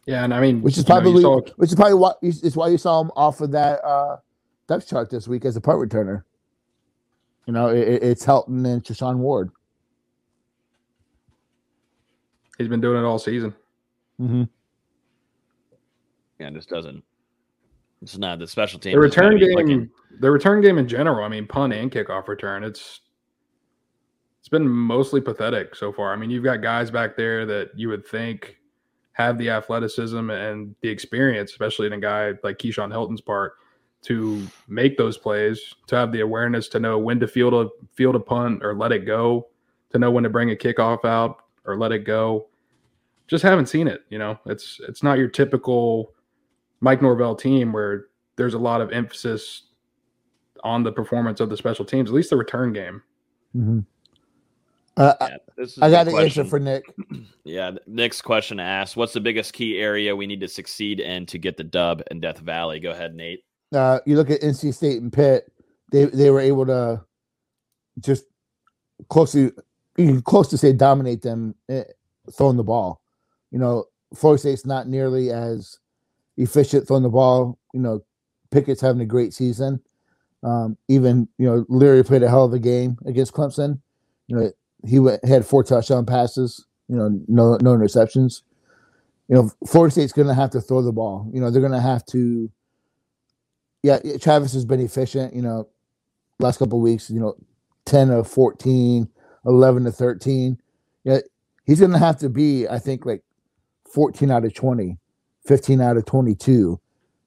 Yeah, 0.06 0.24
and 0.24 0.34
I 0.34 0.40
mean, 0.40 0.60
Which 0.62 0.76
is 0.76 0.84
you 0.86 0.94
know, 0.94 0.96
you 0.96 1.02
probably 1.02 1.22
saw- 1.22 1.54
which 1.56 1.70
is 1.70 1.74
probably 1.76 1.94
what 1.94 2.18
is 2.22 2.56
why 2.56 2.68
you 2.68 2.76
saw 2.78 3.00
him 3.00 3.10
off 3.16 3.40
of 3.40 3.50
that 3.52 3.82
uh 3.84 4.18
depth 4.68 4.88
chart 4.88 5.10
this 5.10 5.26
week 5.28 5.44
as 5.44 5.56
a 5.56 5.60
punt 5.60 5.78
returner. 5.78 6.24
You 7.46 7.52
know, 7.52 7.68
it, 7.68 7.88
it- 7.88 8.02
it's 8.02 8.24
Helton 8.24 8.66
and 8.66 8.82
Treshaun 8.84 9.16
Ward. 9.18 9.50
he's 12.58 12.68
been 12.68 12.80
doing 12.80 13.02
it 13.02 13.06
all 13.06 13.18
season. 13.18 13.54
Mm-hmm. 14.20 14.44
Yeah, 16.38 16.48
it 16.48 16.54
just 16.54 16.68
doesn't. 16.68 17.02
It's 18.02 18.18
not 18.18 18.38
the 18.38 18.46
special 18.46 18.78
team. 18.78 18.92
The 18.92 19.00
return 19.00 19.38
game, 19.38 19.90
the 20.20 20.30
return 20.30 20.60
game 20.60 20.78
in 20.78 20.86
general. 20.86 21.24
I 21.24 21.28
mean, 21.28 21.46
punt 21.46 21.72
and 21.72 21.90
kickoff 21.90 22.28
return. 22.28 22.62
It's 22.62 23.00
it's 24.40 24.48
been 24.48 24.68
mostly 24.68 25.20
pathetic 25.22 25.74
so 25.74 25.90
far. 25.92 26.12
I 26.12 26.16
mean, 26.16 26.28
you've 26.30 26.44
got 26.44 26.60
guys 26.60 26.90
back 26.90 27.16
there 27.16 27.46
that 27.46 27.70
you 27.76 27.88
would 27.88 28.06
think 28.06 28.58
have 29.14 29.38
the 29.38 29.48
athleticism 29.48 30.30
and 30.30 30.74
the 30.82 30.88
experience, 30.88 31.52
especially 31.52 31.86
in 31.86 31.92
a 31.94 32.00
guy 32.00 32.34
like 32.42 32.58
Keyshawn 32.58 32.92
Helton's 32.92 33.20
part, 33.20 33.54
to 34.02 34.46
make 34.68 34.98
those 34.98 35.16
plays, 35.16 35.74
to 35.86 35.96
have 35.96 36.12
the 36.12 36.20
awareness 36.20 36.68
to 36.68 36.80
know 36.80 36.98
when 36.98 37.18
to 37.20 37.26
field 37.26 37.54
a 37.54 37.68
field 37.94 38.16
a 38.16 38.20
punt 38.20 38.62
or 38.62 38.74
let 38.74 38.92
it 38.92 39.06
go, 39.06 39.48
to 39.90 39.98
know 39.98 40.10
when 40.10 40.24
to 40.24 40.30
bring 40.30 40.50
a 40.50 40.56
kickoff 40.56 41.04
out 41.04 41.38
or 41.64 41.78
let 41.78 41.92
it 41.92 42.00
go. 42.00 42.48
Just 43.26 43.42
haven't 43.42 43.66
seen 43.66 43.88
it. 43.88 44.02
You 44.10 44.18
know, 44.18 44.38
it's 44.46 44.80
it's 44.86 45.02
not 45.02 45.16
your 45.16 45.28
typical 45.28 46.12
Mike 46.80 47.00
Norvell 47.00 47.36
team 47.36 47.72
where 47.72 48.06
there's 48.36 48.54
a 48.54 48.58
lot 48.58 48.80
of 48.80 48.92
emphasis 48.92 49.62
on 50.64 50.82
the 50.82 50.92
performance 50.92 51.40
of 51.40 51.48
the 51.48 51.56
special 51.56 51.84
teams, 51.84 52.10
at 52.10 52.14
least 52.14 52.30
the 52.30 52.36
return 52.36 52.72
game. 52.72 53.02
Mm-hmm. 53.56 53.80
Uh, 54.96 55.14
Yeah, 55.20 55.66
I 55.82 55.90
got 55.90 56.06
the 56.06 56.16
answer 56.16 56.44
for 56.44 56.58
Nick. 56.58 56.84
Yeah, 57.46 57.72
Nick's 57.86 58.22
question 58.22 58.58
asked, 58.58 58.96
"What's 58.96 59.12
the 59.12 59.20
biggest 59.20 59.52
key 59.52 59.78
area 59.78 60.16
we 60.16 60.26
need 60.26 60.40
to 60.40 60.48
succeed 60.48 60.98
in 60.98 61.26
to 61.26 61.36
get 61.36 61.58
the 61.58 61.64
dub 61.64 62.02
in 62.10 62.18
Death 62.18 62.38
Valley?" 62.38 62.80
Go 62.80 62.92
ahead, 62.92 63.14
Nate. 63.14 63.44
Uh, 63.70 64.00
you 64.06 64.16
look 64.16 64.30
at 64.30 64.40
NC 64.40 64.72
State 64.72 65.02
and 65.02 65.12
Pitt; 65.12 65.52
they 65.92 66.06
they 66.06 66.30
were 66.30 66.40
able 66.40 66.64
to 66.64 67.04
just 68.00 68.24
closely, 69.08 69.42
you 69.42 70.06
can 70.06 70.22
close 70.22 70.48
to 70.48 70.58
say 70.58 70.72
dominate 70.72 71.20
them 71.20 71.54
eh, 71.68 71.84
throwing 72.32 72.56
the 72.56 72.64
ball. 72.64 73.02
You 73.50 73.58
know, 73.58 73.84
Florida 74.14 74.40
State's 74.40 74.66
not 74.66 74.88
nearly 74.88 75.30
as 75.30 75.78
efficient 76.36 76.86
throwing 76.86 77.02
the 77.02 77.10
ball. 77.10 77.58
You 77.72 77.80
know, 77.80 78.04
Pickett's 78.50 78.80
having 78.80 79.02
a 79.02 79.06
great 79.06 79.34
season. 79.34 79.80
Um, 80.42 80.76
even 80.88 81.28
you 81.38 81.46
know 81.46 81.66
Leary 81.68 82.02
played 82.04 82.22
a 82.22 82.28
hell 82.28 82.44
of 82.44 82.52
a 82.52 82.58
game 82.58 82.98
against 83.06 83.32
Clemson. 83.34 83.80
You 84.28 84.36
know, 84.36 84.52
he 84.86 84.98
went, 84.98 85.24
had 85.24 85.46
four 85.46 85.64
touchdown 85.64 86.06
passes. 86.06 86.64
You 86.88 86.96
know, 86.96 87.20
no 87.28 87.56
no 87.56 87.76
interceptions. 87.76 88.42
You 89.28 89.36
know, 89.36 89.50
Florida 89.66 89.92
State's 89.92 90.12
going 90.12 90.28
to 90.28 90.34
have 90.34 90.50
to 90.50 90.60
throw 90.60 90.82
the 90.82 90.92
ball. 90.92 91.30
You 91.32 91.40
know, 91.40 91.50
they're 91.50 91.62
going 91.62 91.72
to 91.72 91.80
have 91.80 92.04
to. 92.06 92.50
Yeah, 93.82 93.98
Travis 94.20 94.52
has 94.52 94.64
been 94.64 94.80
efficient. 94.80 95.34
You 95.34 95.42
know, 95.42 95.68
last 96.38 96.58
couple 96.58 96.80
weeks. 96.80 97.10
You 97.10 97.20
know, 97.20 97.34
ten 97.86 98.10
of 98.10 98.28
14, 98.28 99.08
11 99.46 99.84
to 99.84 99.92
thirteen. 99.92 100.58
Yeah, 101.04 101.20
he's 101.64 101.80
going 101.80 101.92
to 101.92 101.98
have 101.98 102.18
to 102.18 102.28
be. 102.28 102.68
I 102.68 102.78
think 102.78 103.06
like 103.06 103.22
fourteen 103.92 104.30
out 104.30 104.44
of 104.44 104.54
20, 104.54 104.98
15 105.46 105.80
out 105.80 105.96
of 105.96 106.04
twenty-two. 106.04 106.80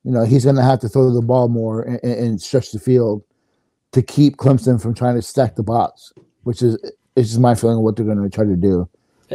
You 0.04 0.12
know, 0.12 0.24
he's 0.24 0.44
going 0.44 0.56
to 0.56 0.64
have 0.64 0.80
to 0.82 0.90
throw 0.90 1.12
the 1.12 1.22
ball 1.22 1.48
more 1.48 1.82
and 1.82 2.00
and 2.04 2.42
stretch 2.42 2.72
the 2.72 2.80
field 2.80 3.24
to 3.92 4.02
keep 4.02 4.38
Clemson 4.38 4.82
from 4.82 4.94
trying 4.94 5.16
to 5.16 5.22
stack 5.22 5.56
the 5.56 5.64
box, 5.64 6.14
which 6.44 6.62
is 6.62 6.78
is 7.18 7.30
just 7.30 7.40
my 7.40 7.56
feeling 7.56 7.78
of 7.78 7.84
what 7.84 7.96
they're 7.96 8.06
going 8.06 8.22
to 8.22 8.30
try 8.30 8.46
to 8.46 8.56
do. 8.56 8.90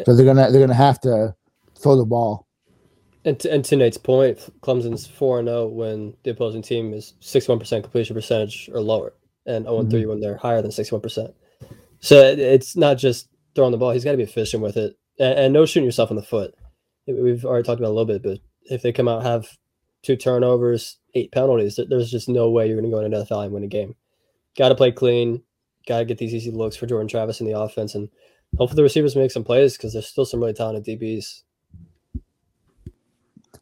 So 0.06 0.16
they're 0.16 0.24
gonna 0.24 0.50
they're 0.50 0.60
gonna 0.60 0.72
have 0.72 1.00
to 1.02 1.34
throw 1.78 1.96
the 1.96 2.06
ball. 2.06 2.46
And 3.24 3.38
to, 3.40 3.52
and 3.52 3.64
to 3.66 3.76
Nate's 3.76 3.98
point, 3.98 4.38
Clemson's 4.62 5.06
four 5.06 5.38
and 5.38 5.48
zero 5.48 5.66
when 5.66 6.14
the 6.24 6.30
opposing 6.30 6.62
team 6.62 6.94
is 6.94 7.12
sixty 7.20 7.52
one 7.52 7.58
percent 7.58 7.84
completion 7.84 8.14
percentage 8.14 8.70
or 8.72 8.80
lower, 8.80 9.12
and 9.46 9.66
zero 9.66 9.80
and 9.80 9.90
three 9.90 10.00
mm-hmm. 10.00 10.10
when 10.10 10.20
they're 10.20 10.38
higher 10.38 10.62
than 10.62 10.72
sixty 10.72 10.94
one 10.94 11.02
percent. 11.02 11.34
So 12.00 12.16
it- 12.16 12.38
it's 12.38 12.74
not 12.74 12.96
just 12.96 13.28
throwing 13.54 13.72
the 13.72 13.78
ball; 13.78 13.90
he's 13.90 14.04
got 14.04 14.12
to 14.12 14.16
be 14.16 14.22
efficient 14.22 14.62
with 14.62 14.78
it, 14.78 14.96
and, 15.18 15.38
and 15.38 15.52
no 15.52 15.66
shooting 15.66 15.84
yourself 15.84 16.10
in 16.10 16.16
the 16.16 16.22
foot. 16.22 16.54
We've 17.06 17.44
already 17.44 17.64
talked 17.64 17.80
about 17.80 17.88
it 17.88 17.92
a 17.92 17.94
little 17.94 18.06
bit, 18.06 18.22
but 18.22 18.38
if 18.70 18.80
they 18.80 18.92
come 18.92 19.08
out 19.08 19.24
have 19.24 19.46
two 20.02 20.16
turnovers, 20.16 20.98
eight 21.14 21.32
penalties, 21.32 21.78
there's 21.88 22.10
just 22.10 22.28
no 22.28 22.50
way 22.50 22.66
you're 22.66 22.80
going 22.80 22.90
to 22.90 22.96
go 22.96 23.04
into 23.04 23.16
Death 23.16 23.28
Valley 23.28 23.46
and 23.46 23.54
win 23.54 23.64
a 23.64 23.68
game. 23.68 23.94
Got 24.56 24.70
to 24.70 24.74
play 24.74 24.92
clean. 24.92 25.42
Got 25.86 26.00
to 26.00 26.04
get 26.04 26.18
these 26.18 26.34
easy 26.34 26.50
looks 26.50 26.76
for 26.76 26.86
Jordan 26.86 27.08
Travis 27.08 27.40
in 27.40 27.46
the 27.46 27.58
offense, 27.58 27.94
and 27.94 28.08
hopefully 28.56 28.76
the 28.76 28.82
receivers 28.82 29.16
make 29.16 29.30
some 29.30 29.44
plays 29.44 29.76
because 29.76 29.92
there's 29.92 30.06
still 30.06 30.24
some 30.24 30.40
really 30.40 30.52
talented 30.52 30.84
DBs. 31.00 31.42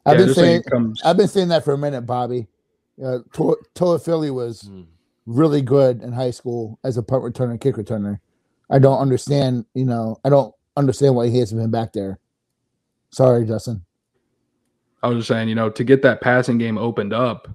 I've 0.07 0.15
Yeah, 0.15 0.19
been 0.19 0.27
this 0.29 0.37
saying 0.37 0.63
I've 1.05 1.17
been 1.17 1.29
saying 1.29 1.49
that 1.49 1.65
for 1.65 1.75
a 1.75 1.79
minute, 1.79 2.03
Bobby. 2.03 2.47
Uh, 3.03 3.19
Tola 3.33 3.57
Toafili 3.75 4.33
was 4.33 4.71
really 5.27 5.63
good 5.63 6.03
in 6.03 6.13
high 6.13 6.31
school 6.31 6.79
as 6.85 6.97
a 6.97 7.03
punt 7.03 7.23
returner, 7.23 7.61
kick 7.61 7.77
returner. 7.77 8.21
I 8.71 8.79
don't 8.79 8.99
understand. 8.99 9.65
You 9.75 9.85
know, 9.87 10.19
I 10.25 10.29
don't 10.29 10.55
understand 10.77 11.15
why 11.15 11.29
he 11.29 11.39
hasn't 11.39 11.61
been 11.61 11.71
back 11.71 11.93
there. 11.93 12.19
Sorry, 13.11 13.45
Justin. 13.47 13.85
I 15.03 15.09
was 15.09 15.19
just 15.19 15.29
saying, 15.29 15.49
you 15.49 15.55
know, 15.55 15.71
to 15.71 15.85
get 15.85 16.03
that 16.03 16.21
passing 16.21 16.59
game 16.59 16.77
opened 16.77 17.13
up, 17.13 17.49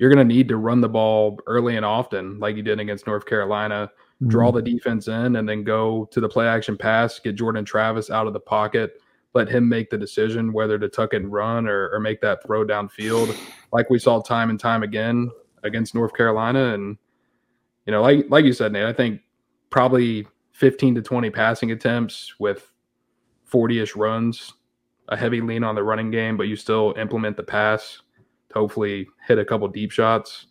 you're 0.00 0.08
going 0.08 0.26
to 0.26 0.34
need 0.34 0.48
to 0.48 0.56
run 0.56 0.80
the 0.80 0.88
ball 0.88 1.38
early 1.46 1.76
and 1.76 1.84
often, 1.84 2.38
like 2.38 2.56
you 2.56 2.62
did 2.62 2.80
against 2.80 3.06
North 3.06 3.26
Carolina. 3.26 3.90
Draw 4.26 4.48
mm-hmm. 4.48 4.56
the 4.56 4.62
defense 4.62 5.08
in, 5.08 5.36
and 5.36 5.46
then 5.46 5.62
go 5.62 6.06
to 6.10 6.20
the 6.20 6.28
play 6.28 6.46
action 6.46 6.76
pass. 6.76 7.18
Get 7.18 7.36
Jordan 7.36 7.66
Travis 7.66 8.10
out 8.10 8.26
of 8.26 8.32
the 8.32 8.40
pocket. 8.40 9.02
Let 9.34 9.50
him 9.50 9.68
make 9.68 9.90
the 9.90 9.98
decision 9.98 10.54
whether 10.54 10.78
to 10.78 10.88
tuck 10.88 11.12
and 11.12 11.30
run 11.30 11.68
or, 11.68 11.90
or 11.90 12.00
make 12.00 12.22
that 12.22 12.42
throw 12.42 12.64
downfield, 12.64 13.38
like 13.72 13.90
we 13.90 13.98
saw 13.98 14.22
time 14.22 14.48
and 14.48 14.58
time 14.58 14.82
again 14.82 15.30
against 15.64 15.94
North 15.94 16.14
Carolina. 16.14 16.72
And 16.72 16.96
you 17.84 17.92
know, 17.92 18.00
like 18.00 18.24
like 18.30 18.46
you 18.46 18.54
said, 18.54 18.72
Nate, 18.72 18.86
I 18.86 18.94
think 18.94 19.20
probably 19.68 20.26
15 20.52 20.94
to 20.94 21.02
20 21.02 21.28
passing 21.30 21.72
attempts 21.72 22.34
with 22.38 22.72
40ish 23.50 23.96
runs, 23.96 24.54
a 25.08 25.16
heavy 25.16 25.42
lean 25.42 25.62
on 25.62 25.74
the 25.74 25.82
running 25.82 26.10
game, 26.10 26.38
but 26.38 26.48
you 26.48 26.56
still 26.56 26.94
implement 26.96 27.36
the 27.36 27.42
pass 27.42 28.00
hopefully 28.54 29.08
hit 29.26 29.38
a 29.38 29.44
couple 29.44 29.66
deep 29.68 29.90
shots. 29.90 30.46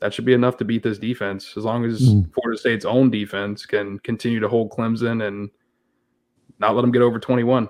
That 0.00 0.12
should 0.12 0.24
be 0.24 0.34
enough 0.34 0.56
to 0.56 0.64
beat 0.64 0.82
this 0.82 0.98
defense 0.98 1.54
as 1.56 1.64
long 1.64 1.84
as 1.84 2.00
Mm. 2.00 2.32
Florida 2.34 2.58
State's 2.58 2.84
own 2.84 3.10
defense 3.10 3.66
can 3.66 4.00
continue 4.00 4.40
to 4.40 4.48
hold 4.48 4.70
Clemson 4.70 5.26
and 5.26 5.50
not 6.58 6.74
let 6.74 6.82
them 6.82 6.90
get 6.92 7.02
over 7.02 7.20
21. 7.20 7.68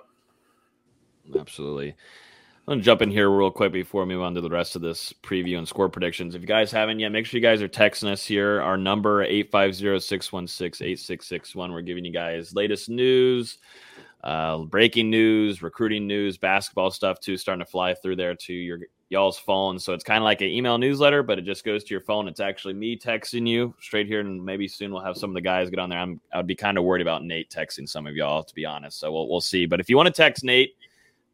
Absolutely. 1.39 1.91
I'm 1.91 2.75
gonna 2.75 2.83
jump 2.83 3.03
in 3.03 3.11
here 3.11 3.29
real 3.29 3.51
quick 3.51 3.73
before 3.73 4.05
we 4.05 4.15
move 4.15 4.23
on 4.23 4.35
to 4.35 4.41
the 4.41 4.49
rest 4.49 4.77
of 4.77 4.83
this 4.83 5.13
preview 5.23 5.59
and 5.59 5.67
score 5.67 5.89
predictions. 5.89 6.37
If 6.37 6.43
you 6.43 6.47
guys 6.47 6.71
haven't 6.71 7.01
yet, 7.01 7.11
make 7.11 7.27
sure 7.27 7.39
you 7.39 7.43
guys 7.43 7.61
are 7.61 7.69
texting 7.69 8.11
us 8.11 8.25
here. 8.25 8.61
Our 8.61 8.77
number 8.77 9.27
850-616-8661. 9.27 11.73
We're 11.73 11.83
giving 11.83 12.05
you 12.05 12.13
guys 12.13 12.55
latest 12.55 12.89
news, 12.89 13.59
uh, 14.25 14.59
breaking 14.59 15.11
news, 15.11 15.63
recruiting 15.63 16.07
news, 16.07 16.39
basketball 16.39 16.91
stuff 16.91 17.21
too, 17.21 17.37
starting 17.37 17.65
to 17.65 17.71
fly 17.71 17.95
through 17.95 18.17
there 18.17 18.35
to 18.35 18.53
your 18.53 18.81
y'all's 19.09 19.39
phone. 19.39 19.79
So 19.79 19.93
it's 19.93 20.05
kind 20.05 20.19
of 20.19 20.25
like 20.25 20.41
an 20.41 20.49
email 20.49 20.79
newsletter, 20.79 21.23
but 21.23 21.39
it 21.39 21.43
just 21.43 21.65
goes 21.65 21.85
to 21.85 21.91
your 21.91 22.01
phone. 22.01 22.29
It's 22.29 22.41
actually 22.41 22.75
me 22.75 22.97
texting 22.97 23.47
you 23.47 23.75
straight 23.81 24.07
here, 24.07 24.21
and 24.21 24.45
maybe 24.45 24.69
soon 24.69 24.93
we'll 24.93 25.03
have 25.03 25.17
some 25.17 25.31
of 25.31 25.35
the 25.35 25.41
guys 25.41 25.71
get 25.71 25.79
on 25.79 25.91
there. 25.91 25.99
I'm 25.99 26.21
I'd 26.33 26.47
be 26.47 26.55
kind 26.55 26.79
of 26.79 26.85
worried 26.85 27.03
about 27.03 27.25
Nate 27.25 27.51
texting 27.51 27.89
some 27.89 28.07
of 28.07 28.15
y'all, 28.15 28.43
to 28.43 28.55
be 28.55 28.65
honest. 28.65 29.01
So 29.01 29.13
we'll 29.13 29.29
we'll 29.29 29.41
see. 29.41 29.67
But 29.67 29.81
if 29.81 29.91
you 29.91 29.97
want 29.97 30.07
to 30.07 30.13
text 30.13 30.45
Nate 30.45 30.75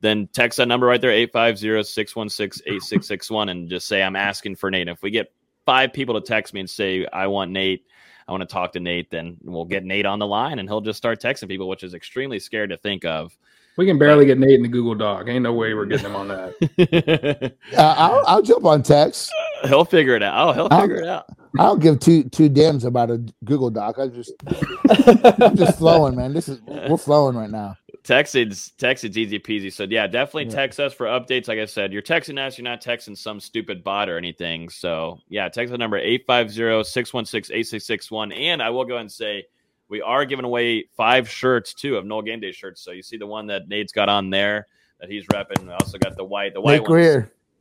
then 0.00 0.28
text 0.32 0.58
that 0.58 0.68
number 0.68 0.86
right 0.86 1.00
there 1.00 1.10
850-616-8661 1.28 3.50
and 3.50 3.68
just 3.68 3.88
say 3.88 4.02
i'm 4.02 4.16
asking 4.16 4.56
for 4.56 4.70
nate 4.70 4.88
if 4.88 5.02
we 5.02 5.10
get 5.10 5.30
five 5.64 5.92
people 5.92 6.14
to 6.14 6.26
text 6.26 6.54
me 6.54 6.60
and 6.60 6.70
say 6.70 7.06
i 7.12 7.26
want 7.26 7.50
nate 7.50 7.84
i 8.28 8.30
want 8.32 8.40
to 8.42 8.46
talk 8.46 8.72
to 8.72 8.80
nate 8.80 9.10
then 9.10 9.36
we'll 9.42 9.64
get 9.64 9.84
nate 9.84 10.06
on 10.06 10.18
the 10.18 10.26
line 10.26 10.58
and 10.58 10.68
he'll 10.68 10.80
just 10.80 10.96
start 10.96 11.20
texting 11.20 11.48
people 11.48 11.68
which 11.68 11.82
is 11.82 11.94
extremely 11.94 12.38
scared 12.38 12.70
to 12.70 12.76
think 12.76 13.04
of 13.04 13.36
We 13.76 13.86
can 13.86 13.98
barely 13.98 14.26
get 14.26 14.38
Nate 14.38 14.54
in 14.56 14.62
the 14.62 14.68
Google 14.68 14.96
Doc. 14.96 15.28
Ain't 15.28 15.44
no 15.44 15.52
way 15.52 15.72
we're 15.72 15.86
getting 15.86 16.06
him 16.06 16.16
on 16.16 16.26
that. 16.34 17.54
Uh, 17.76 17.94
I'll, 17.96 18.24
I'll 18.26 18.42
jump 18.42 18.64
on 18.64 18.82
text. 18.82 19.30
he'll 19.64 19.84
figure 19.84 20.16
it 20.16 20.22
out 20.22 20.34
oh 20.48 20.52
he'll 20.52 20.68
I'll- 20.72 20.80
figure 20.82 20.96
it 21.02 21.06
out 21.08 21.26
I 21.58 21.62
don't 21.62 21.80
give 21.80 21.98
two 22.00 22.24
two 22.24 22.48
damns 22.50 22.84
about 22.84 23.10
a 23.10 23.18
Google 23.44 23.70
Doc. 23.70 23.98
I 23.98 24.08
just 24.08 24.32
I'm 25.42 25.56
just 25.56 25.78
flowing, 25.78 26.14
man. 26.14 26.34
This 26.34 26.48
is 26.48 26.60
we're 26.62 26.98
flowing 26.98 27.36
right 27.36 27.50
now. 27.50 27.74
Texting's 28.04 28.72
texting's 28.78 29.18
easy 29.18 29.38
peasy. 29.38 29.72
So 29.72 29.84
yeah, 29.84 30.06
definitely 30.06 30.44
Yeah. 30.44 30.56
text 30.56 30.80
us 30.80 30.94
for 30.94 31.06
updates. 31.06 31.48
Like 31.48 31.58
I 31.58 31.64
said, 31.66 31.92
you're 31.92 32.02
texting 32.02 32.38
us, 32.38 32.56
you're 32.56 32.64
not 32.64 32.82
texting 32.82 33.16
some 33.16 33.40
stupid 33.40 33.82
bot 33.84 34.08
or 34.08 34.16
anything. 34.16 34.68
So 34.68 35.18
yeah, 35.28 35.48
text 35.48 35.72
the 35.72 35.78
number 35.78 36.00
850-616-8661. 36.00 38.36
And 38.36 38.62
I 38.62 38.70
will 38.70 38.84
go 38.84 38.94
ahead 38.94 39.02
and 39.02 39.12
say 39.12 39.46
we 39.88 40.00
are 40.02 40.24
giving 40.24 40.44
away 40.44 40.84
five 40.96 41.28
shirts 41.28 41.74
too 41.74 41.96
of 41.96 42.06
Nole 42.06 42.22
Gameday 42.22 42.54
shirts. 42.54 42.82
So 42.82 42.92
you 42.92 43.02
see 43.02 43.16
the 43.16 43.26
one 43.26 43.46
that 43.48 43.68
Nate's 43.68 43.92
got 43.92 44.08
on 44.08 44.30
there 44.30 44.66
that 45.00 45.10
he's 45.10 45.24
repping. 45.26 45.66
We 45.66 45.72
also 45.72 45.98
got 45.98 46.16
the 46.16 46.24
white, 46.24 46.54
the 46.54 46.60
white 46.60 46.82
one, 46.82 46.90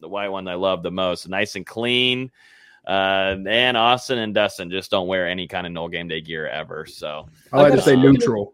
the 0.01 0.09
white 0.09 0.30
one 0.30 0.47
I 0.47 0.55
love 0.55 0.84
the 0.84 0.91
most. 0.91 1.27
Nice 1.27 1.55
and 1.55 1.65
clean. 1.65 2.31
Uh, 2.85 3.35
and 3.47 3.76
Austin 3.76 4.19
and 4.19 4.34
Dustin 4.34 4.72
just 4.72 4.91
don't 4.91 5.07
wear 5.07 5.27
any 5.27 5.45
kind 5.47 5.68
of 5.68 5.73
Nole 5.73 5.89
Gameday 5.89 6.23
gear 6.23 6.47
ever. 6.47 6.85
So 6.85 7.27
I 7.51 7.61
like 7.61 7.73
to 7.73 7.81
say 7.81 7.97
neutral. 7.97 8.53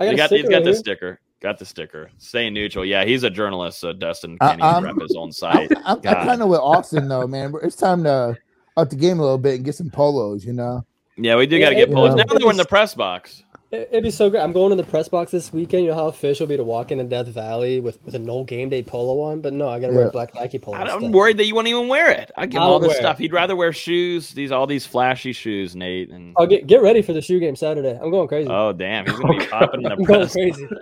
I 0.00 0.04
got 0.06 0.10
he 0.10 0.14
a 0.14 0.16
got, 0.16 0.26
sticker 0.28 0.36
he's 0.42 0.48
got 0.50 0.54
right 0.56 0.64
the 0.64 0.70
here. 0.70 0.78
sticker. 0.78 1.20
Got 1.40 1.58
the 1.58 1.64
sticker. 1.64 2.10
Staying 2.18 2.52
neutral. 2.54 2.84
Yeah, 2.84 3.04
he's 3.04 3.22
a 3.22 3.30
journalist, 3.30 3.78
so 3.80 3.92
Dustin 3.92 4.36
I- 4.40 4.48
can't 4.48 4.58
even 4.60 4.74
I'm- 4.74 4.84
rep 4.84 5.00
his 5.00 5.14
own 5.16 5.28
I'm, 5.28 5.32
site. 5.32 5.70
I'm, 5.84 5.96
I'm 5.96 6.00
kind 6.02 6.42
of 6.42 6.48
with 6.48 6.60
Austin 6.60 7.08
though, 7.08 7.26
man. 7.26 7.54
It's 7.62 7.76
time 7.76 8.02
to 8.04 8.36
up 8.76 8.90
the 8.90 8.96
game 8.96 9.18
a 9.18 9.22
little 9.22 9.38
bit 9.38 9.56
and 9.56 9.64
get 9.64 9.74
some 9.74 9.90
polos. 9.90 10.44
You 10.44 10.52
know, 10.54 10.84
Yeah, 11.16 11.36
we 11.36 11.46
do 11.46 11.58
got 11.58 11.70
to 11.70 11.74
Yeah, 11.76 11.86
get 11.86 11.94
polos. 11.94 12.10
yeah. 12.16 12.24
Now 12.24 12.34
that 12.34 12.42
we're 12.44 12.50
in 12.50 12.56
the 12.56 12.64
press 12.64 12.94
box. 12.94 13.42
It- 13.72 13.88
It'd 13.92 14.02
be 14.02 14.10
so 14.10 14.28
great. 14.30 14.40
I'm 14.40 14.52
going 14.52 14.70
to 14.70 14.76
the 14.76 14.82
press 14.82 15.08
box 15.08 15.30
this 15.30 15.52
weekend. 15.52 15.84
You 15.84 15.90
know 15.90 15.94
how 15.96 16.06
official 16.08 16.42
it'd 16.44 16.48
be 16.54 16.56
to 16.56 16.64
walk 16.64 16.90
into 16.90 17.04
Death 17.04 17.28
Valley 17.28 17.78
with, 17.78 18.02
with 18.04 18.14
a 18.16 18.18
no 18.18 18.42
game 18.42 18.68
day 18.68 18.82
polo 18.82 19.20
on, 19.20 19.40
but 19.40 19.52
no, 19.52 19.68
I 19.68 19.78
gotta 19.78 19.92
wear 19.92 20.02
Yeah. 20.02 20.08
a 20.08 20.12
black 20.12 20.34
Nike 20.34 20.58
polo. 20.58 20.76
I- 20.76 20.80
I'm 20.82 20.88
instead. 20.94 21.12
worried 21.14 21.36
that 21.36 21.46
you 21.46 21.54
won't 21.54 21.68
even 21.68 21.86
wear 21.86 22.10
it. 22.10 22.32
I 22.36 22.46
give 22.46 22.56
him 22.56 22.62
all 22.62 22.80
this 22.80 22.88
wear 22.88 22.96
it. 22.96 23.00
stuff. 23.00 23.18
He'd 23.18 23.32
rather 23.32 23.54
wear 23.54 23.72
shoes. 23.72 24.32
These 24.32 24.50
all 24.50 24.66
these 24.66 24.86
flashy 24.86 25.32
shoes, 25.32 25.76
Nate. 25.76 26.10
And 26.10 26.34
I'll 26.36 26.46
get 26.48 26.66
get 26.66 26.82
ready 26.82 27.00
for 27.00 27.12
the 27.12 27.22
shoe 27.22 27.38
game 27.38 27.54
Saturday. 27.54 27.96
I'm 28.02 28.10
going 28.10 28.26
crazy. 28.26 28.48
oh 28.50 28.72
damn, 28.72 29.06
he's 29.06 29.16
gonna 29.18 29.38
be 29.38 29.46
popping 29.50 29.82
in 29.82 29.84
the 29.84 29.90
I'm 29.92 30.02
going 30.04 30.28
crazy. 30.28 30.66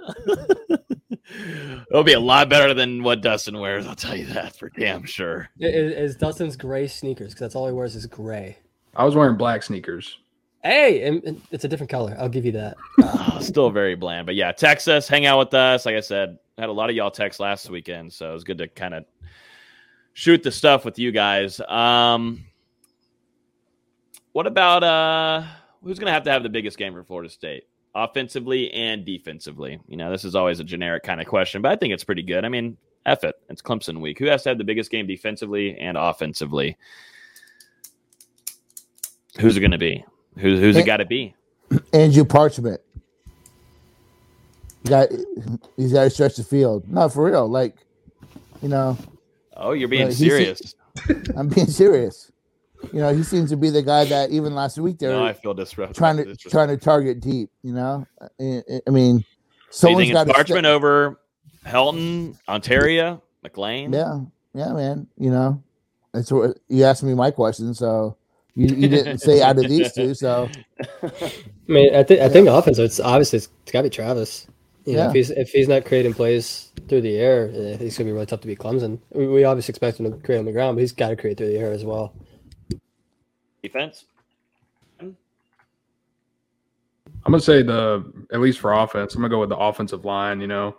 It'll 1.91 2.05
be 2.05 2.15
a 2.15 2.21
lot 2.21 2.49
better 2.49 2.73
than 2.75 3.03
what 3.03 3.21
Dustin 3.21 3.59
wears. 3.59 3.87
I'll 3.87 3.95
tell 3.95 4.17
you 4.17 4.27
that 4.27 4.57
for 4.57 4.71
damn 4.71 5.05
sure. 5.05 5.49
It 5.59 5.75
is 5.75 5.93
is 6.13 6.17
Dustin's 6.17 6.57
gray 6.57 6.87
sneakers 6.87 7.29
because 7.35 7.41
that's 7.41 7.55
all 7.55 7.67
he 7.67 7.73
wears 7.73 7.95
is 7.97 8.07
gray. 8.07 8.57
I 8.97 9.05
was 9.05 9.15
wearing 9.15 9.37
black 9.37 9.63
sneakers. 9.63 10.19
Hey, 10.69 11.21
it's 11.51 11.65
a 11.65 11.69
different 11.69 11.89
color. 11.89 12.15
I'll 12.19 12.29
give 12.29 12.45
you 12.45 12.53
that. 12.53 12.77
Oh, 13.03 13.39
still 13.43 13.71
very 13.71 13.95
bland. 13.95 14.27
But 14.27 14.35
yeah, 14.35 14.53
Texas, 14.53 15.09
hang 15.09 15.25
out 15.25 15.39
with 15.39 15.55
us. 15.55 15.87
Like 15.87 15.97
I 15.97 16.01
said, 16.01 16.39
had 16.59 16.69
a 16.69 16.73
lot 16.73 16.91
of 16.91 16.97
y'all 16.97 17.11
text 17.11 17.41
last 17.41 17.71
weekend, 17.71 18.13
so 18.13 18.29
it 18.29 18.35
was 18.35 18.45
good 18.45 18.59
to 18.59 18.69
kind 18.69 18.93
of 18.93 19.07
shoot 20.13 20.43
the 20.43 20.53
stuff 20.53 20.85
with 20.85 20.99
you 20.99 21.11
guys. 21.11 21.59
Um, 21.61 22.45
what 24.33 24.47
about 24.47 24.85
uh, 24.85 25.45
who's 25.83 25.99
gonna 25.99 26.13
have 26.13 26.25
to 26.25 26.31
have 26.31 26.43
the 26.43 26.51
biggest 26.51 26.77
game 26.77 26.93
for 26.93 27.03
Florida 27.03 27.31
State? 27.31 27.65
offensively 27.95 28.71
and 28.73 29.07
defensively? 29.07 29.81
You 29.89 29.97
know, 29.97 30.11
this 30.11 30.25
is 30.25 30.35
always 30.35 30.61
a 30.61 30.65
generic 30.65 31.03
kind 31.03 31.21
of 31.21 31.27
question, 31.27 31.63
but 31.63 31.73
I 31.73 31.77
think 31.77 31.95
it's 31.95 32.05
pretty 32.05 32.23
good. 32.23 32.45
I 32.45 32.49
mean, 32.51 32.77
F 33.07 33.25
it. 33.25 33.37
It's 33.49 33.63
Clemson 33.63 34.01
week. 34.01 34.19
Who 34.19 34.27
has 34.27 34.43
to 34.43 34.51
have 34.51 34.59
the 34.59 34.65
biggest 34.65 34.91
game 34.91 35.07
defensively 35.07 35.79
and 35.79 35.97
offensively? 35.97 36.77
Who's 39.41 39.57
it 39.57 39.61
going 39.61 39.71
to 39.71 39.79
be? 39.79 40.05
Who's 40.39 40.61
who's 40.61 40.77
it 40.77 40.85
got 40.85 40.99
to 40.99 41.05
be? 41.05 41.35
Andrew 41.93 42.25
Parchment. 42.25 42.81
He 44.83 44.89
got 44.89 45.09
he's 45.77 45.93
got 45.93 46.05
to 46.05 46.11
stretch 46.11 46.37
the 46.37 46.45
field. 46.45 46.89
No, 46.89 47.09
for 47.09 47.25
real. 47.25 47.49
Like, 47.49 47.77
you 48.63 48.69
know. 48.69 48.97
Oh, 49.57 49.73
you're 49.73 49.89
being 49.89 50.07
he's- 50.07 50.19
serious. 50.19 50.75
I'm 51.37 51.49
being 51.49 51.67
serious. 51.67 52.31
You 52.93 53.01
know, 53.01 53.13
he 53.13 53.25
seems 53.25 53.51
to 53.51 53.57
be 53.57 53.71
the 53.71 53.83
guy 53.83 54.05
that 54.05 54.31
even 54.31 54.55
last 54.55 54.79
week 54.79 54.99
there. 54.99 55.11
No, 55.11 55.25
I 55.25 55.33
feel 55.33 55.53
disrespectful. 55.53 55.95
trying 55.95 56.17
to 56.19 56.37
trying 56.37 56.69
to 56.69 56.77
target 56.77 57.21
deep. 57.21 57.51
You 57.63 57.73
know, 57.73 58.07
I, 58.41 58.63
I 58.87 58.91
mean, 58.91 59.25
So 59.71 59.89
you 59.89 59.95
someone's 59.97 60.13
got. 60.13 60.29
Parchment 60.29 60.65
over 60.65 61.19
Helton, 61.67 62.39
Ontaria, 62.49 63.21
McClain? 63.45 63.93
Yeah, 63.93 64.21
yeah, 64.55 64.73
man. 64.73 65.09
You 65.19 65.31
know, 65.31 65.63
it's 66.15 66.31
you 66.31 66.85
asked 66.85 67.03
me 67.03 67.15
my 67.15 67.33
question. 67.33 67.75
So 67.75 68.17
you, 68.59 68.75
you 68.75 68.89
didn't 68.89 69.19
say 69.19 69.41
out 69.41 69.57
of 69.57 69.69
these 69.69 69.93
two. 69.93 70.15
So 70.15 70.49
I 71.03 71.33
mean, 71.69 71.95
I 71.95 72.03
think 72.03 72.21
I 72.21 72.29
think 72.29 72.49
offense. 72.49 72.79
It's 72.79 72.99
obviously 72.99 73.37
it's, 73.37 73.49
it's 73.63 73.73
got 73.73 73.81
to 73.83 73.85
be 73.85 73.91
Travis. 73.91 74.49
You 74.85 74.95
know, 74.97 75.03
Yeah. 75.03 75.09
if 75.09 75.15
he's 75.15 75.31
if 75.31 75.51
he's 75.51 75.69
not 75.69 75.85
creating 75.85 76.15
plays 76.15 76.73
through 76.89 77.03
the 77.03 77.17
air, 77.17 77.53
eh, 77.55 77.77
he's 77.77 77.97
gonna 77.97 78.09
be 78.09 78.13
really 78.13 78.27
tough 78.27 78.41
to 78.41 78.49
beat 78.49 78.59
Clemson. 78.59 78.99
We, 79.11 79.29
we 79.29 79.45
obviously 79.45 79.73
expect 79.73 80.01
him 80.01 80.11
to 80.11 80.19
create 80.19 80.39
on 80.39 80.45
the 80.45 80.53
ground, 80.53 80.77
but 80.77 80.81
he's 80.81 80.93
got 80.93 81.11
to 81.11 81.17
create 81.17 81.37
through 81.37 81.53
the 81.53 81.59
air 81.59 81.73
as 81.73 81.85
well. 81.85 82.15
Defense? 83.63 84.07
I'm 85.01 85.17
gonna 87.33 87.41
say 87.41 87.63
the 87.63 88.11
at 88.33 88.41
least 88.41 88.59
for 88.59 88.73
offense, 88.73 89.15
I'm 89.15 89.21
gonna 89.21 89.31
go 89.31 89.41
with 89.41 89.51
the 89.51 89.57
offensive 89.57 90.05
line. 90.05 90.41
You 90.41 90.47
know, 90.49 90.77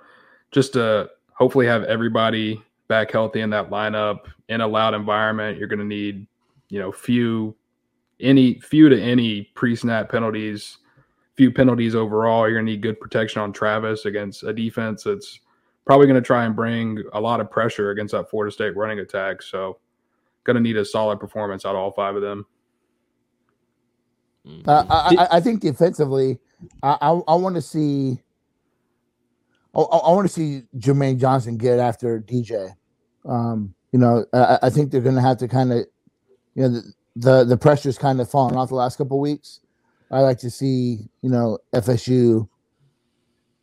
just 0.51 0.73
to 0.73 1.09
hopefully 1.33 1.67
have 1.67 1.83
everybody 1.83 2.61
back 2.89 3.11
healthy 3.11 3.39
in 3.41 3.49
that 3.51 3.69
lineup 3.69 4.21
in 4.49 4.61
a 4.61 4.67
loud 4.67 4.93
environment. 4.95 5.57
You're 5.57 5.67
gonna 5.67 5.85
need, 5.85 6.25
you 6.69 6.79
know, 6.79 6.91
few 6.91 7.55
any 8.19 8.59
few 8.59 8.89
to 8.89 9.01
any 9.01 9.43
pre-snap 9.55 10.09
penalties, 10.09 10.77
few 11.35 11.51
penalties 11.51 11.95
overall. 11.95 12.47
You're 12.47 12.59
gonna 12.59 12.71
need 12.71 12.81
good 12.81 12.99
protection 12.99 13.41
on 13.41 13.53
Travis 13.53 14.05
against 14.05 14.43
a 14.43 14.53
defense 14.53 15.03
that's 15.03 15.39
probably 15.85 16.07
gonna 16.07 16.21
try 16.21 16.45
and 16.45 16.55
bring 16.55 17.03
a 17.13 17.21
lot 17.21 17.39
of 17.39 17.49
pressure 17.49 17.91
against 17.91 18.13
that 18.13 18.29
Florida 18.29 18.51
State 18.51 18.75
running 18.75 18.99
attack. 18.99 19.41
So, 19.41 19.79
gonna 20.43 20.59
need 20.59 20.77
a 20.77 20.85
solid 20.85 21.19
performance 21.19 21.65
out 21.65 21.75
of 21.75 21.81
all 21.81 21.91
five 21.91 22.15
of 22.15 22.21
them. 22.21 22.45
uh, 24.65 24.85
I, 24.89 25.15
I, 25.17 25.27
I 25.37 25.39
think 25.39 25.61
defensively, 25.61 26.39
I 26.83 26.97
I, 27.01 27.09
I 27.27 27.35
want 27.35 27.55
to 27.55 27.61
see. 27.61 28.19
I, 29.75 29.79
I 29.81 30.11
want 30.11 30.27
to 30.27 30.33
see 30.33 30.63
Jermaine 30.77 31.19
Johnson 31.19 31.57
get 31.57 31.79
after 31.79 32.19
DJ. 32.19 32.73
Um, 33.25 33.75
you 33.91 33.99
know, 33.99 34.25
I, 34.33 34.59
I 34.63 34.69
think 34.69 34.91
they're 34.91 35.01
going 35.01 35.15
to 35.15 35.21
have 35.21 35.37
to 35.37 35.47
kind 35.47 35.71
of, 35.71 35.85
you 36.55 36.67
know, 36.67 36.81
the 37.19 37.43
the, 37.43 37.57
pressure's 37.57 37.97
kind 37.97 38.21
of 38.21 38.29
fallen 38.29 38.55
off 38.55 38.69
the 38.69 38.75
last 38.75 38.97
couple 38.97 39.17
of 39.17 39.21
weeks. 39.21 39.59
I 40.11 40.21
like 40.21 40.39
to 40.39 40.49
see, 40.49 41.09
you 41.21 41.29
know, 41.29 41.59
FSU 41.73 42.47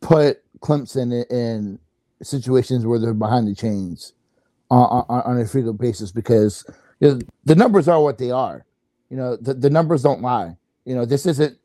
put 0.01 0.41
Clemson 0.59 1.25
in, 1.29 1.37
in 1.37 1.79
situations 2.21 2.85
where 2.85 2.99
they're 2.99 3.13
behind 3.13 3.47
the 3.47 3.55
chains 3.55 4.13
on, 4.69 5.05
on, 5.09 5.21
on 5.21 5.39
a 5.39 5.45
frequent 5.45 5.79
basis 5.79 6.11
because 6.11 6.65
you 6.99 7.09
know, 7.09 7.19
the 7.45 7.55
numbers 7.55 7.87
are 7.87 8.01
what 8.01 8.17
they 8.17 8.31
are. 8.31 8.65
You 9.09 9.17
know, 9.17 9.35
the, 9.37 9.53
the 9.53 9.69
numbers 9.69 10.03
don't 10.03 10.21
lie. 10.21 10.55
You 10.85 10.95
know, 10.95 11.05
this 11.05 11.25
isn't, 11.25 11.57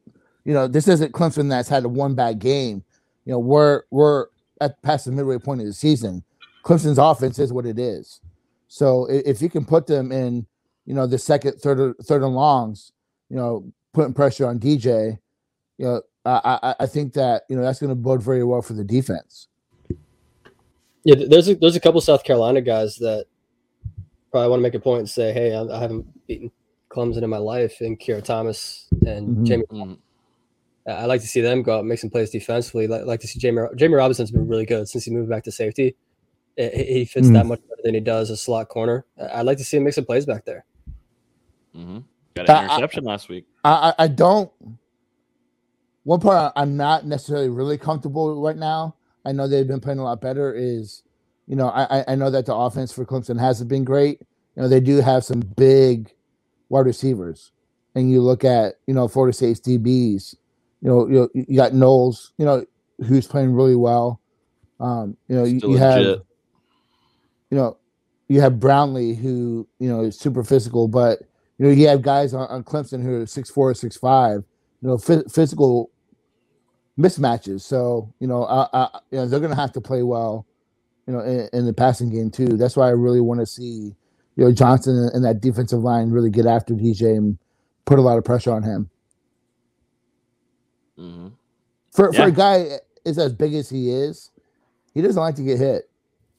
you 0.45 0.55
know, 0.55 0.67
this 0.67 0.89
isn't 0.89 1.13
Clemson 1.13 1.49
that's 1.49 1.69
had 1.69 1.85
a 1.85 1.89
one 1.89 2.15
bad 2.15 2.39
game. 2.39 2.83
You 3.25 3.33
know, 3.33 3.39
we're 3.39 3.83
we're 3.91 4.27
at 4.61 4.81
past 4.83 5.05
the 5.05 5.13
midway 5.13 5.39
point 5.39 5.61
of 5.61 5.67
the 5.67 5.73
season. 5.73 6.25
Clemson's 6.65 6.99
offense 6.99 7.39
is 7.39 7.53
what 7.53 7.67
it 7.67 7.79
is. 7.79 8.21
So 8.69 9.07
if 9.11 9.43
you 9.43 9.51
can 9.51 9.65
put 9.65 9.87
them 9.87 10.11
in, 10.13 10.47
you 10.87 10.95
know, 10.95 11.07
the 11.07 11.19
second, 11.19 11.55
third, 11.61 11.95
third 12.05 12.23
and 12.23 12.35
longs, 12.35 12.93
you 13.31 13.37
know, 13.37 13.65
putting 13.93 14.13
pressure 14.15 14.47
on 14.47 14.59
DJ, 14.59 15.19
you 15.79 15.85
know, 15.87 16.03
I 16.25 16.59
I, 16.63 16.75
I 16.81 16.87
think 16.87 17.13
that 17.15 17.43
you 17.49 17.57
know 17.57 17.63
that's 17.63 17.81
going 17.81 17.91
to 17.91 17.95
bode 17.97 18.23
very 18.23 18.45
well 18.45 18.63
for 18.63 18.75
the 18.75 18.85
defense. 18.85 19.49
Yeah, 21.05 21.17
there's 21.29 21.49
a, 21.49 21.55
there's 21.57 21.75
a 21.77 21.81
couple 21.81 22.01
South 22.01 22.23
Carolina 22.23 22.61
guys 22.61 22.97
that 22.97 23.27
probably 24.31 24.49
want 24.49 24.61
to 24.61 24.63
make 24.63 24.75
a 24.75 24.81
point 24.81 25.01
and 25.01 25.11
say, 25.11 25.33
"Hey, 25.33 25.55
I, 25.55 25.63
I 25.65 25.81
haven't 25.81 26.07
beaten 26.29 26.51
Clemson 26.91 27.23
in 27.23 27.31
my 27.31 27.39
life," 27.39 27.81
and 27.81 27.99
Keir 27.99 28.21
Thomas 28.21 28.87
and 29.07 29.39
Mhm. 29.39 29.47
Jammie. 29.47 29.67
Mhm. 29.69 29.99
I- 30.87 30.91
I 30.91 31.05
like 31.07 31.21
to 31.23 31.27
see 31.27 31.41
them 31.41 31.63
go 31.63 31.75
out 31.77 31.81
and 31.81 31.89
make 31.89 31.99
some 32.01 32.11
plays 32.11 32.31
defensively. 32.31 32.87
Like, 32.87 33.05
like 33.05 33.21
to 33.21 33.27
see 33.27 33.39
Jammie 33.41 33.73
Jammie 33.77 33.97
Robinson's 33.97 34.31
been 34.31 34.47
really 34.49 34.67
good 34.67 34.89
since 34.89 35.05
he 35.05 35.11
moved 35.11 35.29
back 35.29 35.43
to 35.45 35.53
safety. 35.53 35.97
He, 36.57 36.69
he 36.69 37.05
fits 37.05 37.29
Mm. 37.29 37.33
that 37.35 37.47
much 37.47 37.61
better 37.69 37.83
than 37.85 37.95
he 37.95 38.01
does 38.01 38.31
a 38.31 38.37
slot 38.37 38.69
corner. 38.69 39.05
I'd 39.33 39.47
like 39.47 39.59
to 39.59 39.65
see 39.65 39.77
him 39.79 39.85
make 39.85 39.95
some 39.95 40.05
plays 40.05 40.27
back 40.27 40.45
there. 40.45 40.65
Hmm 41.75 41.99
Got 42.35 42.49
an 42.49 42.57
Uh, 42.57 42.59
I- 42.61 42.65
interception 42.77 43.05
last 43.05 43.29
week. 43.29 43.47
I, 43.65 43.91
I 43.99 44.05
I 44.05 44.09
don't. 44.09 44.51
One 46.05 46.21
part 46.21 46.53
I- 46.57 46.63
I'm 46.63 46.77
not 46.77 47.07
necessarily 47.07 47.49
really 47.49 47.79
comfortable 47.79 48.29
with 48.35 48.39
right 48.45 48.57
now. 48.59 48.97
I 49.25 49.33
know 49.33 49.49
they've 49.49 49.67
been 49.69 49.81
playing 49.81 49.99
a 50.01 50.05
lot 50.05 50.21
better. 50.21 50.53
Is 50.55 51.03
you 51.47 51.57
know 51.57 51.69
I 51.69 52.01
I- 52.01 52.05
I 52.09 52.15
know 52.17 52.31
that 52.31 52.47
the 52.47 52.55
offense 52.55 52.93
for 52.93 53.05
Clemson 53.07 53.39
hasn't 53.41 53.71
been 53.71 53.85
great. 53.85 54.21
You 54.57 54.63
know 54.63 54.69
they 54.69 54.81
do 54.81 54.99
have 55.01 55.25
some 55.25 55.41
big 55.41 56.13
wide 56.71 56.87
receivers, 56.87 57.53
and 57.95 58.11
you 58.11 58.23
look 58.23 58.45
at 58.45 58.77
you 58.87 58.95
know 58.95 59.09
Florida 59.09 59.35
State's 59.37 59.61
DBs. 59.61 60.37
You 60.83 60.89
know 60.89 61.09
you 61.09 61.31
you 61.35 61.57
got 61.57 61.75
Knowles. 61.75 62.33
You 62.39 62.47
know 62.47 62.67
who's 63.07 63.27
playing 63.29 63.53
really 63.55 63.77
well. 63.77 64.21
Um, 64.81 65.17
you 65.29 65.37
know 65.37 65.45
you, 65.45 65.59
Still 65.59 65.71
you 65.71 65.77
have 65.79 66.03
you 67.51 67.59
know, 67.59 67.79
you 68.29 68.43
have 68.43 68.61
Brownlee 68.61 69.15
who, 69.17 69.69
you 69.81 69.89
know, 69.89 70.03
is 70.03 70.19
super 70.21 70.45
physical, 70.45 70.89
but 70.89 71.21
you 71.63 71.69
know, 71.69 71.75
you 71.75 71.89
have 71.89 72.03
guys 72.03 72.35
on, 72.35 72.49
on 72.49 72.65
Clemson 72.65 73.05
who 73.05 73.23
are 73.23 73.27
six 73.27 73.51
four, 73.51 73.75
six 73.75 73.97
five, 73.97 74.45
you 74.83 74.89
know, 74.89 74.99
phy- 74.99 75.25
physical 75.31 75.93
mismatches. 76.99 77.63
So, 77.63 78.13
you 78.21 78.29
know, 78.29 78.45
I, 78.45 78.69
I, 78.73 79.01
you 79.13 79.19
know, 79.19 79.27
they're 79.29 79.41
gonna 79.41 79.57
have 79.57 79.73
to 79.75 79.83
play 79.83 80.03
well, 80.03 80.47
you 81.07 81.15
know, 81.15 81.21
in, 81.21 81.49
in 81.53 81.67
the 81.67 81.75
passing 81.75 82.11
game 82.11 82.31
too. 82.31 82.49
That's 82.59 82.77
why 82.77 82.89
I 82.89 82.93
really 82.93 83.21
want 83.21 83.41
to 83.41 83.47
see, 83.47 83.95
you 84.37 84.45
know, 84.45 84.53
Johnson 84.53 84.97
and, 84.99 85.13
that 85.25 85.41
defensive 85.41 85.81
line 85.81 86.11
really 86.11 86.31
get 86.31 86.47
after 86.47 86.75
DJ 86.75 87.17
and 87.17 87.39
put 87.87 87.99
a 88.01 88.03
lot 88.03 88.19
of 88.19 88.25
pressure 88.25 88.53
on 88.53 88.65
him. 88.65 88.91
hmm 90.99 91.29
For 91.93 92.13
for 92.15 92.27
a 92.27 92.33
guy 92.33 92.81
is 93.05 93.19
as 93.19 93.35
big 93.35 93.55
as 93.55 93.71
he 93.71 93.91
is, 93.91 94.31
he 94.95 95.03
doesn't 95.03 95.21
like 95.23 95.37
to 95.37 95.45
get 95.45 95.59
hit. 95.59 95.91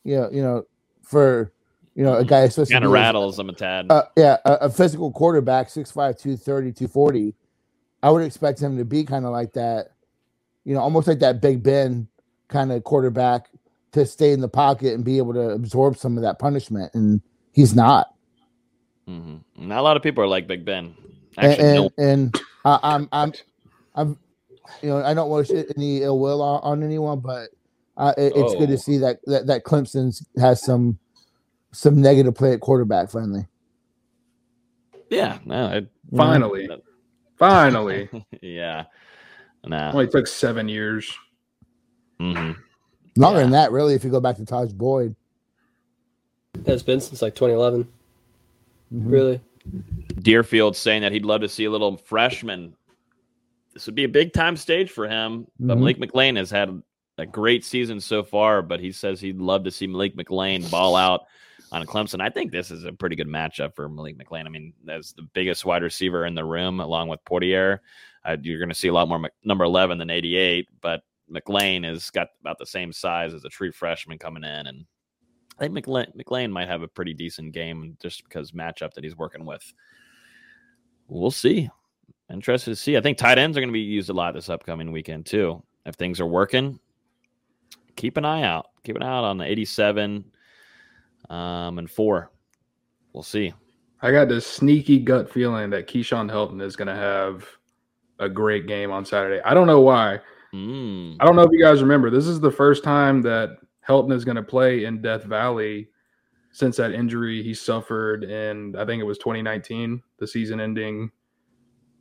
You 0.04 0.18
know, 0.18 0.32
you 0.32 0.44
know, 0.44 0.66
for 1.04 1.54
you 1.96 2.04
know, 2.04 2.16
a 2.16 2.26
guy 2.26 2.48
supposed 2.50 2.70
to 2.70 2.74
Kind 2.76 2.86
of 2.86 2.92
rattles 2.92 3.38
them 3.38 3.50
a 3.50 3.54
tad. 3.54 3.88
uh, 3.90 4.04
yeah, 4.18 4.38
a, 4.46 4.54
a 4.62 4.70
physical 4.70 5.12
quarterback, 5.12 5.68
6'5, 5.68 5.94
230, 5.94 6.72
240. 6.72 7.36
I 8.02 8.10
would 8.10 8.24
expect 8.24 8.62
him 8.62 8.78
to 8.78 8.86
be 8.86 9.04
kind 9.04 9.26
of 9.26 9.32
like 9.32 9.54
that, 9.54 9.90
you 10.66 10.74
know, 10.74 10.82
almost 10.82 11.08
like 11.08 11.20
that 11.20 11.42
Big 11.42 11.64
Ben 11.64 12.08
kind 12.50 12.72
of 12.72 12.84
quarterback 12.84 13.50
to 13.94 14.06
stay 14.06 14.32
in 14.34 14.42
the 14.42 14.50
pocket 14.50 14.94
and 14.94 15.06
be 15.06 15.18
able 15.20 15.34
to 15.34 15.52
absorb 15.52 15.98
some 15.98 16.18
of 16.18 16.24
that 16.24 16.40
punishment. 16.40 16.92
And 16.96 17.22
he's 17.52 17.76
not. 17.76 18.08
hmm 19.08 19.38
Not 19.58 19.80
a 19.80 19.82
lot 19.84 19.98
of 19.98 20.04
people 20.04 20.24
are 20.24 20.28
like 20.28 20.48
Big 20.48 20.66
Ben. 20.66 20.96
And 21.42 21.52
Actually, 21.52 21.68
and, 21.68 21.76
no. 21.76 21.90
and 21.98 22.40
I, 22.66 22.80
I'm 22.84 23.10
I'm 23.12 23.34
I'm 23.96 24.18
you 24.82 24.90
know, 24.90 25.04
I 25.04 25.14
don't 25.14 25.30
wish 25.30 25.50
any 25.78 26.02
ill 26.02 26.20
will 26.20 26.42
on, 26.42 26.62
on 26.64 26.84
anyone, 26.84 27.20
but 27.20 27.50
uh, 27.98 28.14
it, 28.18 28.34
it's 28.36 28.56
good 28.56 28.70
Oh. 28.70 28.74
to 28.74 28.78
see 28.78 28.98
that, 29.00 29.20
that 29.26 29.48
that 29.48 29.64
Clemson's 29.64 30.26
has 30.40 30.64
some 30.64 30.98
some 31.74 32.02
negative 32.02 32.36
play 32.36 32.54
at 32.54 32.60
quarterback 32.62 33.10
finally. 33.10 33.46
Yeah, 35.10 35.40
no, 35.46 35.68
it, 35.70 35.88
Finally, 36.16 36.70
finally, 37.38 38.10
yeah, 38.42 38.86
nah. 39.66 39.92
only 39.92 40.08
took 40.08 40.28
seven 40.28 40.68
years. 40.70 41.12
hmm 42.20 42.52
Longer 43.16 43.40
Yeah. 43.40 43.44
than 43.44 43.52
that, 43.52 43.72
really, 43.72 43.94
if 43.94 44.04
you 44.04 44.10
go 44.10 44.20
back 44.20 44.38
to 44.38 44.44
Tajh 44.44 44.74
Boyd. 44.76 45.16
It's 46.66 46.84
been 46.84 47.00
since 47.02 47.22
like 47.22 47.36
2011. 47.36 47.84
Mhm. 48.94 49.12
Really, 49.12 49.42
Deerfield 50.22 50.76
saying 50.76 51.02
that 51.04 51.12
he'd 51.12 51.26
love 51.26 51.42
to 51.42 51.50
see 51.50 51.66
a 51.66 51.72
little 51.72 51.98
freshman. 51.98 52.76
This 53.74 53.86
would 53.88 53.96
be 53.96 54.04
a 54.04 54.10
big 54.10 54.34
time 54.34 54.56
stage 54.58 54.90
for 54.92 55.08
him. 55.08 55.48
But 55.60 55.78
Mhm. 55.78 55.80
Malik 55.80 55.98
McClain 55.98 56.38
has 56.38 56.50
had 56.52 56.82
a 57.18 57.26
great 57.26 57.64
season 57.66 58.00
so 58.00 58.24
far, 58.24 58.62
but 58.62 58.80
he 58.80 58.92
says 58.92 59.20
he'd 59.22 59.40
love 59.40 59.64
to 59.64 59.72
see 59.72 59.88
Malik 59.88 60.16
McClain 60.16 60.70
ball 60.72 60.96
out 60.96 61.26
on 61.74 61.86
Clemson. 61.86 62.22
I 62.22 62.30
think 62.30 62.52
this 62.52 62.72
is 62.72 62.86
a 62.86 62.94
pretty 62.94 63.16
good 63.16 63.28
matchup 63.28 63.76
for 63.76 63.90
Malik 63.90 64.18
McClain. 64.18 64.46
I 64.46 64.50
mean, 64.50 64.74
as 64.88 65.14
the 65.14 65.24
biggest 65.34 65.66
wide 65.66 65.82
receiver 65.82 66.26
in 66.26 66.36
the 66.36 66.46
room, 66.46 66.80
along 66.80 67.08
with 67.10 67.24
Portier, 67.26 67.82
uh, 68.24 68.38
you're 68.42 68.60
going 68.60 68.70
to 68.70 68.76
see 68.76 68.88
a 68.88 68.94
lot 68.94 69.08
more 69.08 69.20
Mc- 69.20 69.34
number 69.44 69.64
11 69.64 69.98
than 69.98 70.10
88, 70.10 70.70
but 70.82 71.02
McClain 71.32 71.84
has 71.84 72.10
got 72.12 72.28
about 72.42 72.60
the 72.60 72.66
same 72.66 72.94
size 72.94 73.34
as 73.34 73.44
a 73.44 73.50
true 73.50 73.72
freshman 73.72 74.20
coming 74.20 74.44
in. 74.44 74.68
And 74.68 74.86
I 75.60 75.68
think 75.68 75.76
McClain, 75.76 76.16
McClain 76.16 76.52
might 76.52 76.68
have 76.68 76.84
a 76.84 76.88
pretty 76.88 77.14
decent 77.14 77.54
game 77.54 77.98
just 78.00 78.24
because 78.24 78.52
matchup 78.52 78.94
that 78.94 79.04
he's 79.04 79.18
working 79.18 79.46
with. 79.46 79.74
We'll 81.08 81.32
see. 81.32 81.70
interested 82.32 82.70
to 82.70 82.76
see. 82.76 82.98
I 82.98 83.02
think 83.02 83.18
tight 83.18 83.40
ends 83.40 83.58
are 83.58 83.62
going 83.62 83.70
to 83.70 83.74
be 83.74 83.80
used 83.80 84.10
a 84.10 84.14
lot 84.14 84.36
this 84.36 84.50
upcoming 84.50 84.92
weekend 84.92 85.26
too. 85.26 85.64
If 85.86 85.96
things 85.96 86.22
are 86.22 86.28
working, 86.28 86.80
keep 87.96 88.16
an 88.18 88.26
eye 88.26 88.44
out. 88.44 88.68
Keep 88.84 88.98
an 88.98 89.04
eye 89.04 89.18
out 89.18 89.24
on 89.24 89.38
the 89.38 89.46
87 89.46 90.24
um, 91.34 91.80
and 91.80 91.90
four. 91.90 92.32
We'll 93.14 93.24
see. 93.24 93.54
I 94.02 94.12
got 94.12 94.28
this 94.28 94.46
sneaky 94.46 95.00
gut 95.00 95.30
feeling 95.30 95.70
that 95.72 95.88
Keyshawn 95.88 96.32
Helton 96.32 96.62
is 96.62 96.76
going 96.76 96.90
to 96.90 96.96
have 96.96 97.46
a 98.20 98.30
great 98.30 98.68
game 98.68 98.92
on 98.92 99.06
Saturday. 99.06 99.42
I 99.44 99.54
don't 99.54 99.68
know 99.68 99.82
why. 99.82 100.20
Mm. 100.54 101.18
I 101.20 101.26
don't 101.26 101.36
know 101.36 101.44
if 101.44 101.52
you 101.52 101.64
guys 101.64 101.82
remember. 101.82 102.10
This 102.10 102.28
is 102.28 102.40
the 102.40 102.52
first 102.52 102.84
time 102.84 103.22
that 103.24 103.58
Helton 103.88 104.14
is 104.14 104.26
going 104.26 104.36
to 104.36 104.44
play 104.44 104.86
in 104.86 105.02
Death 105.02 105.24
Valley 105.24 105.90
since 106.52 106.78
that 106.78 106.94
injury 106.94 107.42
he 107.42 107.54
suffered 107.54 108.24
in, 108.24 108.76
I 108.76 108.86
think 108.86 109.02
it 109.02 109.06
was 109.06 109.18
2019, 109.18 110.04
the 110.20 110.28
season 110.28 110.60
ending 110.60 111.10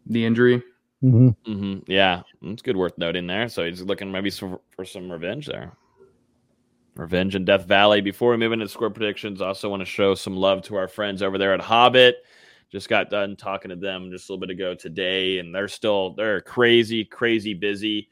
the 0.06 0.26
injury. 0.26 0.62
hmm 1.00 1.30
hmm 1.46 1.78
Yeah, 1.86 2.22
it's 2.42 2.60
good 2.60 2.76
worth 2.76 2.98
noting 2.98 3.26
there. 3.26 3.48
So 3.48 3.64
he's 3.64 3.80
looking 3.80 4.12
maybe 4.12 4.28
some, 4.28 4.59
for 4.76 4.84
some 4.84 5.10
revenge 5.10 5.46
there. 5.46 5.72
Revenge 6.94 7.35
in 7.35 7.44
Death 7.44 7.64
Valley. 7.64 8.01
Before 8.01 8.31
we 8.31 8.36
move 8.36 8.52
into 8.52 8.69
score 8.69 8.90
predictions, 8.90 9.40
I 9.40 9.47
also 9.47 9.70
want 9.70 9.81
to 9.81 9.86
show 9.86 10.14
some 10.14 10.36
love 10.36 10.62
to 10.62 10.77
our 10.77 10.89
friends 10.89 11.23
over 11.23 11.39
there 11.39 11.55
at 11.55 11.60
Hobbit. 11.60 12.24
Just 12.70 12.89
got 12.89 13.10
done 13.10 13.36
talking 13.36 13.70
to 13.70 13.77
them 13.77 14.10
just 14.10 14.28
a 14.28 14.32
little 14.32 14.40
bit 14.40 14.51
ago 14.51 14.74
today, 14.74 15.39
and 15.39 15.55
they're 15.55 15.69
still 15.69 16.14
they're 16.14 16.40
crazy, 16.40 17.05
crazy 17.05 17.55
busy. 17.55 18.09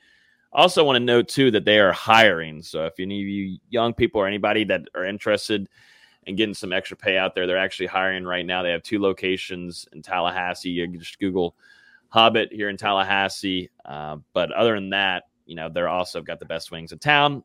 Also, 0.53 0.85
want 0.85 0.97
to 0.97 1.01
note 1.01 1.29
too 1.29 1.51
that 1.51 1.65
they 1.65 1.79
are 1.79 1.93
hiring. 1.93 2.63
So 2.63 2.85
if 2.85 2.99
any 2.99 3.23
of 3.23 3.29
you 3.29 3.59
young 3.69 3.95
people 3.95 4.21
or 4.21 4.27
anybody 4.27 4.65
that 4.65 4.83
are 4.95 5.05
interested 5.05 5.69
in 6.27 6.37
getting 6.37 6.55
some 6.55 6.73
extra 6.73 6.97
pay 6.97 7.17
out 7.17 7.35
there, 7.35 7.47
they're 7.47 7.57
actually 7.57 7.87
hiring 7.87 8.25
right 8.25 8.45
now. 8.45 8.63
They 8.63 8.73
have 8.73 8.83
two 8.83 9.01
locations 9.01 9.87
in 9.93 10.03
Tallahassee. 10.03 10.71
You 10.71 10.87
just 10.89 11.19
Google 11.19 11.55
Hobbit 12.09 12.53
here 12.53 12.69
in 12.69 12.77
Tallahassee. 12.77 13.71
Uh, 13.85 14.17
but 14.33 14.51
other 14.53 14.75
than 14.75 14.91
that, 14.91 15.25
you 15.47 15.55
know, 15.55 15.69
they're 15.69 15.89
also 15.89 16.21
got 16.21 16.39
the 16.39 16.47
best 16.47 16.71
wings 16.71 16.93
in 16.93 16.99
town. 16.99 17.45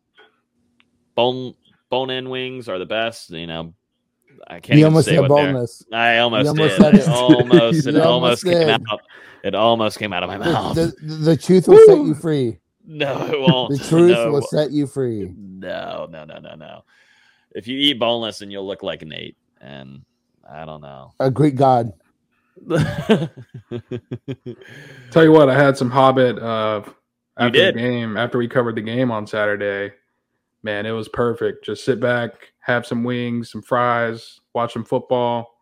Bone 1.16 1.54
bone 1.90 2.10
in 2.10 2.30
wings 2.30 2.68
are 2.70 2.80
the 2.80 2.86
best. 2.86 3.30
You 3.32 3.48
know, 3.48 3.74
I 4.48 4.60
can't 4.60 4.80
You 4.80 4.86
almost 4.86 5.08
say 5.08 5.16
said 5.16 5.28
boneless. 5.28 5.84
I 5.92 6.18
almost 6.20 6.48
almost 6.50 6.78
did. 6.78 6.82
said 6.82 6.94
It 6.96 7.02
it. 7.02 7.08
almost, 7.10 7.88
it 7.88 7.96
almost 7.98 8.06
almost 8.06 8.44
came 8.44 8.68
did. 8.68 8.82
out. 8.92 9.02
It 9.44 9.56
almost 9.56 10.00
came 10.00 10.14
out 10.14 10.24
of 10.24 10.30
my 10.30 10.38
mouth. 10.38 10.76
The, 10.76 10.94
the, 11.02 11.14
the 11.16 11.38
truth 11.38 11.68
will 11.68 11.86
set 11.86 11.98
you 12.06 12.16
free. 12.16 12.60
no, 12.86 13.26
it 13.28 13.40
won't. 13.40 13.72
The 13.72 13.78
truth 13.88 14.12
no, 14.12 14.32
will 14.32 14.42
set 14.42 14.72
you 14.72 14.88
free. 14.88 15.32
No, 15.38 16.08
no, 16.10 16.26
no, 16.26 16.40
no, 16.40 16.56
no. 16.56 16.84
If 17.52 17.68
you 17.68 17.78
eat 17.78 18.00
boneless, 18.00 18.42
and 18.42 18.52
you'll 18.52 18.68
look 18.68 18.84
like 18.84 19.06
Nate, 19.06 19.38
and 19.62 20.02
I 20.50 20.66
don't 20.66 20.82
know. 20.82 21.14
A 21.20 21.30
Greek 21.32 21.56
god. 21.56 21.94
Tell 22.70 23.30
you 25.24 25.32
what, 25.32 25.50
I 25.50 25.56
had 25.58 25.78
some 25.78 25.90
Hobbit 25.92 26.40
uh, 26.40 26.82
after 27.38 27.72
the 27.72 27.80
game. 27.80 28.18
After 28.18 28.38
we 28.38 28.48
covered 28.48 28.76
the 28.76 28.82
game 28.82 29.12
on 29.12 29.28
Saturday, 29.28 29.94
man, 30.66 30.86
it 30.88 30.92
was 30.92 31.08
perfect. 31.08 31.64
Just 31.64 31.86
sit 31.86 32.00
back, 32.02 32.52
have 32.60 32.86
some 32.86 33.04
wings, 33.04 33.52
some 33.52 33.62
fries, 33.62 34.42
watch 34.54 34.74
some 34.74 34.84
football. 34.84 35.56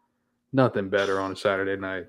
Nothing 0.53 0.89
better 0.89 1.19
on 1.19 1.33
a 1.33 1.35
Saturday 1.35 1.79
night. 1.79 2.05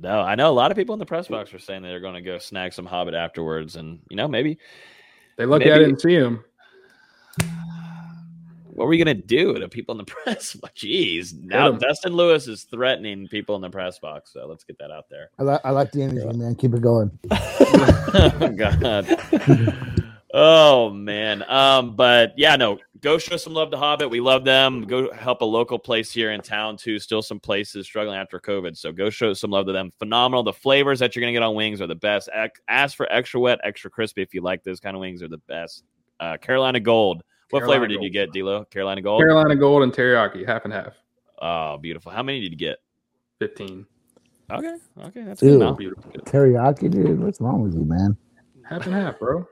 No, 0.00 0.20
I 0.20 0.36
know 0.36 0.48
a 0.50 0.54
lot 0.54 0.70
of 0.70 0.76
people 0.76 0.94
in 0.94 0.98
the 1.00 1.04
press 1.06 1.28
box 1.28 1.52
were 1.52 1.58
saying 1.58 1.82
they're 1.82 2.00
going 2.00 2.14
to 2.14 2.22
go 2.22 2.38
snag 2.38 2.72
some 2.72 2.86
Hobbit 2.86 3.12
afterwards, 3.14 3.76
and 3.76 3.98
you 4.08 4.16
know 4.16 4.26
maybe 4.28 4.58
They 5.36 5.44
look 5.44 5.60
I 5.62 5.66
Maybe- 5.66 5.78
didn't 5.84 6.00
see 6.00 6.14
him. 6.14 6.44
what 8.74 8.86
were 8.86 8.94
you 8.94 9.04
going 9.04 9.14
to 9.16 9.22
do 9.22 9.54
to 9.58 9.68
people 9.68 9.92
in 9.92 9.98
the 9.98 10.04
press? 10.24 10.56
Jeez, 10.74 11.34
now 11.44 11.68
'em. 11.68 11.78
Dustin 11.78 12.14
Lewis 12.14 12.48
is 12.48 12.62
threatening 12.64 13.28
people 13.28 13.54
in 13.56 13.60
the 13.60 13.68
press 13.70 13.98
box, 13.98 14.32
so 14.32 14.46
let's 14.46 14.64
get 14.64 14.78
that 14.78 14.90
out 14.90 15.10
there. 15.10 15.30
I, 15.38 15.42
li- 15.42 15.58
I 15.64 15.70
like 15.70 15.90
the 15.92 16.02
energy, 16.02 16.38
man. 16.38 16.54
Keep 16.54 16.74
it 16.74 16.82
going. 16.82 17.10
oh 17.30 18.54
God. 18.56 19.98
Oh 20.34 20.88
man. 20.90 21.44
Um, 21.48 21.94
but 21.94 22.32
yeah, 22.38 22.56
no, 22.56 22.78
go 23.00 23.18
show 23.18 23.36
some 23.36 23.52
love 23.52 23.70
to 23.70 23.76
Hobbit. 23.76 24.08
We 24.08 24.20
love 24.20 24.44
them. 24.44 24.86
Go 24.86 25.12
help 25.12 25.42
a 25.42 25.44
local 25.44 25.78
place 25.78 26.10
here 26.10 26.32
in 26.32 26.40
town 26.40 26.78
too. 26.78 26.98
Still 26.98 27.20
some 27.20 27.38
places 27.38 27.86
struggling 27.86 28.16
after 28.16 28.38
COVID. 28.40 28.76
So 28.76 28.92
go 28.92 29.10
show 29.10 29.34
some 29.34 29.50
love 29.50 29.66
to 29.66 29.72
them. 29.72 29.92
Phenomenal. 29.98 30.42
The 30.42 30.52
flavors 30.52 30.98
that 31.00 31.14
you're 31.14 31.20
gonna 31.20 31.32
get 31.32 31.42
on 31.42 31.54
wings 31.54 31.82
are 31.82 31.86
the 31.86 31.94
best. 31.94 32.30
Ac- 32.34 32.52
Ask 32.68 32.96
for 32.96 33.10
extra 33.12 33.40
wet, 33.40 33.58
extra 33.62 33.90
crispy 33.90 34.22
if 34.22 34.32
you 34.32 34.40
like 34.40 34.64
those 34.64 34.80
kind 34.80 34.96
of 34.96 35.00
wings. 35.00 35.22
Are 35.22 35.28
the 35.28 35.38
best. 35.48 35.84
Uh, 36.18 36.38
Carolina 36.38 36.80
Gold. 36.80 37.22
What 37.50 37.60
Carolina 37.60 37.80
flavor 37.80 37.88
did 37.88 38.02
you 38.02 38.08
get, 38.08 38.32
D'Lo? 38.32 38.64
Carolina 38.64 39.02
Gold. 39.02 39.20
Carolina 39.20 39.54
Gold 39.56 39.82
and 39.82 39.92
teriyaki, 39.92 40.46
half 40.46 40.64
and 40.64 40.72
half. 40.72 40.94
Oh, 41.42 41.76
beautiful. 41.76 42.10
How 42.10 42.22
many 42.22 42.40
did 42.40 42.52
you 42.52 42.56
get? 42.56 42.78
15. 43.40 43.84
Okay. 44.50 44.76
Okay. 45.06 45.22
That's 45.22 45.42
Ew. 45.42 45.50
good. 45.50 45.58
Now. 45.58 45.72
Beautiful. 45.72 46.10
Teriyaki, 46.12 46.90
dude. 46.90 47.20
What's 47.20 47.40
wrong 47.42 47.62
with 47.62 47.74
you, 47.74 47.84
man? 47.84 48.16
Half 48.64 48.86
and 48.86 48.94
half, 48.94 49.18
bro. 49.18 49.46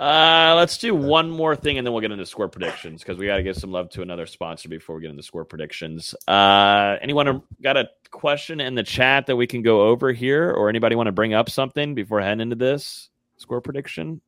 Uh, 0.00 0.54
let's 0.56 0.78
do 0.78 0.94
one 0.94 1.28
more 1.28 1.54
thing 1.54 1.76
and 1.76 1.86
then 1.86 1.92
we'll 1.92 2.00
get 2.00 2.10
into 2.10 2.24
score 2.24 2.48
predictions 2.48 3.02
because 3.02 3.18
we 3.18 3.26
got 3.26 3.36
to 3.36 3.42
give 3.42 3.54
some 3.54 3.70
love 3.70 3.90
to 3.90 4.00
another 4.00 4.24
sponsor 4.24 4.66
before 4.66 4.96
we 4.96 5.02
get 5.02 5.10
into 5.10 5.22
score 5.22 5.44
predictions. 5.44 6.14
Uh, 6.26 6.96
anyone 7.02 7.42
got 7.60 7.76
a 7.76 7.86
question 8.10 8.60
in 8.60 8.74
the 8.74 8.82
chat 8.82 9.26
that 9.26 9.36
we 9.36 9.46
can 9.46 9.60
go 9.60 9.88
over 9.88 10.10
here, 10.10 10.52
or 10.52 10.70
anybody 10.70 10.96
want 10.96 11.06
to 11.08 11.12
bring 11.12 11.34
up 11.34 11.50
something 11.50 11.94
before 11.94 12.18
heading 12.18 12.40
into 12.40 12.56
this 12.56 13.10
score 13.36 13.60
prediction? 13.60 14.22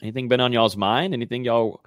Anything 0.00 0.26
been 0.26 0.40
on 0.40 0.54
y'all's 0.54 0.76
mind? 0.76 1.12
Anything 1.12 1.44
y'all? 1.44 1.84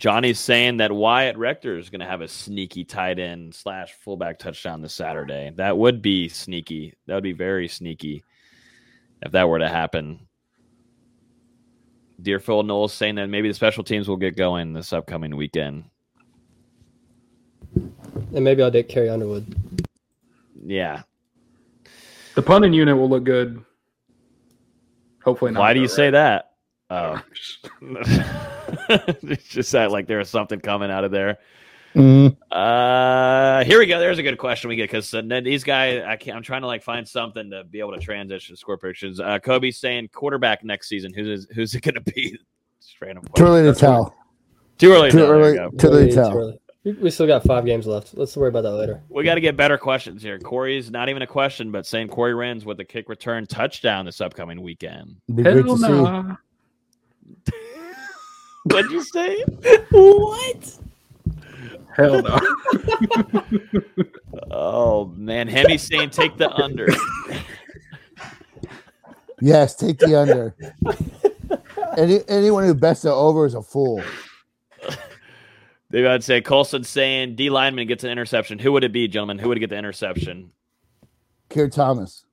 Johnny's 0.00 0.40
saying 0.40 0.78
that 0.78 0.90
Wyatt 0.90 1.36
Rector 1.36 1.76
is 1.76 1.90
going 1.90 2.00
to 2.00 2.06
have 2.06 2.22
a 2.22 2.28
sneaky 2.28 2.84
tight 2.84 3.18
end 3.18 3.54
slash 3.54 3.92
fullback 3.92 4.38
touchdown 4.38 4.80
this 4.80 4.94
Saturday. 4.94 5.52
That 5.56 5.76
would 5.76 6.00
be 6.00 6.30
sneaky. 6.30 6.94
That 7.06 7.16
would 7.16 7.22
be 7.22 7.34
very 7.34 7.68
sneaky 7.68 8.24
if 9.20 9.32
that 9.32 9.46
were 9.46 9.58
to 9.58 9.68
happen. 9.68 10.26
Dear 12.22 12.40
Phil 12.40 12.62
Knowles 12.62 12.94
saying 12.94 13.16
that 13.16 13.26
maybe 13.26 13.48
the 13.48 13.54
special 13.54 13.84
teams 13.84 14.08
will 14.08 14.16
get 14.16 14.38
going 14.38 14.72
this 14.72 14.94
upcoming 14.94 15.36
weekend. 15.36 15.84
And 17.74 18.42
maybe 18.42 18.62
I'll 18.62 18.72
take 18.72 18.88
Carrie 18.88 19.10
Underwood. 19.10 19.54
Yeah. 20.64 21.02
The 22.36 22.42
punting 22.42 22.72
unit 22.72 22.96
will 22.96 23.08
look 23.10 23.24
good. 23.24 23.62
Hopefully 25.22 25.52
not. 25.52 25.60
Why 25.60 25.74
do 25.74 25.80
you 25.80 25.88
though, 25.88 25.94
say 25.94 26.10
that? 26.10 26.49
Oh. 26.90 27.22
it's 27.82 29.48
just 29.48 29.72
that 29.72 29.90
like 29.92 30.06
there 30.06 30.18
was 30.18 30.28
something 30.28 30.60
coming 30.60 30.90
out 30.90 31.04
of 31.04 31.10
there. 31.10 31.38
Mhm. 31.94 32.36
Uh, 32.52 33.64
here 33.64 33.78
we 33.78 33.86
go. 33.86 33.98
There's 33.98 34.18
a 34.18 34.22
good 34.22 34.38
question 34.38 34.68
we 34.68 34.76
get 34.76 34.84
because 34.84 35.12
uh, 35.12 35.22
these 35.42 35.64
guys, 35.64 36.02
I 36.06 36.16
can't. 36.16 36.36
I'm 36.36 36.42
trying 36.42 36.60
to 36.60 36.66
like 36.68 36.82
find 36.82 37.06
something 37.06 37.50
to 37.50 37.64
be 37.64 37.80
able 37.80 37.92
to 37.92 37.98
transition 38.00 38.54
to 38.54 38.58
score 38.58 38.76
predictions. 38.76 39.18
Uh, 39.18 39.38
Kobe's 39.40 39.78
saying 39.78 40.08
quarterback 40.12 40.62
next 40.64 40.88
season. 40.88 41.12
Who's 41.12 41.48
who's 41.54 41.74
it 41.74 41.82
going 41.82 41.96
to 41.96 42.00
be? 42.00 42.38
Just 42.80 43.00
random 43.00 43.24
Too 43.34 43.44
early 43.44 43.62
to 43.62 43.74
tell. 43.78 44.14
Too 44.78 44.92
early. 44.92 45.10
Too 45.10 45.18
to 45.18 45.26
early. 45.26 45.52
we. 45.58 45.78
Too 45.78 45.86
early 45.88 46.08
to 46.08 46.14
tell. 46.14 46.36
early. 46.36 46.60
We, 46.84 46.92
we 46.92 47.10
still 47.10 47.26
got 47.26 47.42
five 47.44 47.66
games 47.66 47.86
left. 47.86 48.16
Let's 48.16 48.36
worry 48.36 48.48
about 48.48 48.62
that 48.62 48.72
later. 48.72 49.02
We 49.10 49.24
got 49.24 49.34
to 49.34 49.40
get 49.40 49.56
better 49.56 49.76
questions 49.76 50.22
here. 50.22 50.38
Corey's 50.38 50.90
not 50.90 51.08
even 51.08 51.22
a 51.22 51.26
question, 51.26 51.70
but 51.70 51.86
saying 51.86 52.08
Corey 52.08 52.32
Renz 52.32 52.64
with 52.64 52.80
a 52.80 52.84
kick 52.84 53.08
return 53.08 53.46
touchdown 53.46 54.06
this 54.06 54.20
upcoming 54.20 54.62
weekend. 54.62 55.16
Be 55.34 55.42
great 55.42 55.56
Hell 55.66 55.76
to 55.76 55.82
see. 55.82 55.88
nah. 55.88 56.36
What'd 58.64 58.90
you 58.90 59.02
say? 59.02 59.42
what? 59.90 60.78
Hell 61.96 62.22
no. 62.22 62.40
Oh 64.52 65.06
man, 65.16 65.48
Hemi's 65.48 65.82
saying 65.82 66.10
take 66.10 66.36
the 66.36 66.50
under. 66.50 66.86
Yes, 69.42 69.74
take 69.74 69.98
the 69.98 70.14
under. 70.20 70.54
Any 71.96 72.20
anyone 72.28 72.64
who 72.64 72.74
bets 72.74 73.00
the 73.02 73.10
over 73.12 73.46
is 73.46 73.54
a 73.54 73.62
fool. 73.62 74.02
Maybe 75.90 76.06
I'd 76.06 76.22
say 76.22 76.42
Colson 76.42 76.84
saying 76.84 77.36
D 77.36 77.48
lineman 77.48 77.86
gets 77.88 78.04
an 78.04 78.10
interception. 78.10 78.58
Who 78.58 78.70
would 78.72 78.84
it 78.84 78.92
be, 78.92 79.08
gentlemen? 79.08 79.38
Who 79.38 79.48
would 79.48 79.58
get 79.58 79.70
the 79.70 79.76
interception? 79.78 80.52
Keir 81.48 81.68
Thomas. 81.70 82.26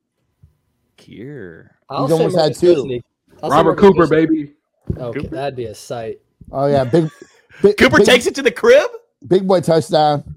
Keir. 0.98 1.78
I'll 1.90 2.08
He's 2.08 2.12
almost 2.12 2.38
had 2.38 2.56
two. 2.56 2.76
Gosney. 2.76 3.02
I'll 3.42 3.50
say 3.52 3.56
Robert 3.56 3.78
Cooper, 3.78 4.06
Gosney. 4.06 4.10
baby. 4.10 4.54
Okay, 4.96 5.20
Cooper? 5.22 5.36
that'd 5.36 5.56
be 5.56 5.66
a 5.66 5.76
sight. 5.76 6.20
Oh 6.52 6.68
yeah, 6.68 6.84
big, 6.84 7.10
big 7.62 7.78
Cooper 7.78 7.98
big, 7.98 8.06
takes 8.06 8.28
it 8.28 8.36
to 8.36 8.42
the 8.42 8.52
crib. 8.52 8.90
big 9.28 9.48
boy 9.48 9.62
touchdown. 9.62 10.36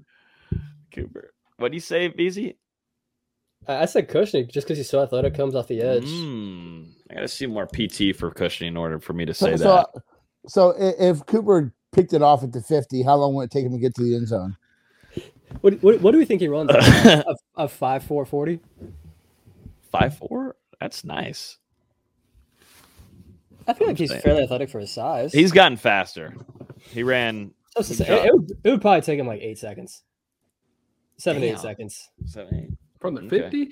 Cooper. 0.93 1.33
What 1.57 1.71
do 1.71 1.75
you 1.75 1.81
say, 1.81 2.09
BZ? 2.09 2.55
I, 3.67 3.83
I 3.83 3.85
said 3.85 4.09
Kushnick 4.09 4.51
just 4.51 4.67
because 4.67 4.77
he's 4.77 4.89
so 4.89 5.01
athletic, 5.01 5.35
comes 5.35 5.55
off 5.55 5.67
the 5.67 5.81
edge. 5.81 6.05
Mm, 6.05 6.87
I 7.09 7.13
got 7.13 7.19
to 7.21 7.27
see 7.27 7.45
more 7.45 7.67
PT 7.67 8.15
for 8.15 8.31
cushioning 8.31 8.73
in 8.73 8.77
order 8.77 8.99
for 8.99 9.13
me 9.13 9.25
to 9.25 9.33
say 9.33 9.55
So, 9.57 9.63
that. 9.63 9.89
so, 10.47 10.73
so 10.73 10.93
if 10.99 11.25
Cooper 11.27 11.73
picked 11.91 12.13
it 12.13 12.21
off 12.21 12.43
at 12.43 12.51
the 12.51 12.61
fifty, 12.61 13.03
how 13.03 13.15
long 13.15 13.33
would 13.35 13.43
it 13.43 13.51
take 13.51 13.65
him 13.65 13.71
to 13.73 13.77
get 13.79 13.93
to 13.95 14.03
the 14.03 14.15
end 14.15 14.27
zone? 14.27 14.57
What, 15.61 15.81
what 15.83 16.01
what 16.01 16.11
do 16.11 16.17
we 16.17 16.25
think 16.25 16.41
he 16.41 16.47
runs? 16.47 16.71
a, 16.73 17.35
a 17.55 17.67
five 17.67 18.03
four 18.03 18.25
forty. 18.25 18.59
Five 19.91 20.17
four. 20.17 20.55
That's 20.79 21.03
nice. 21.03 21.57
I 23.71 23.73
feel 23.77 23.87
like 23.87 23.97
he's 23.97 24.09
saying. 24.09 24.21
fairly 24.21 24.43
athletic 24.43 24.69
for 24.69 24.79
his 24.79 24.91
size. 24.91 25.31
He's 25.33 25.51
gotten 25.51 25.77
faster. 25.77 26.35
He 26.79 27.03
ran 27.03 27.51
I 27.75 27.79
was 27.79 27.87
to 27.87 27.95
say, 27.95 28.05
Good 28.05 28.19
it, 28.19 28.25
it 28.27 28.33
would, 28.35 28.51
it 28.65 28.69
would 28.71 28.81
probably 28.81 29.01
take 29.01 29.17
him 29.19 29.27
like 29.27 29.41
eight 29.41 29.57
seconds, 29.57 30.03
seven 31.17 31.41
to 31.41 31.47
eight 31.47 31.59
seconds. 31.59 32.09
Seven, 32.25 32.55
eight. 32.55 32.69
From 32.99 33.15
the 33.15 33.21
Okay. 33.21 33.39
50? 33.39 33.71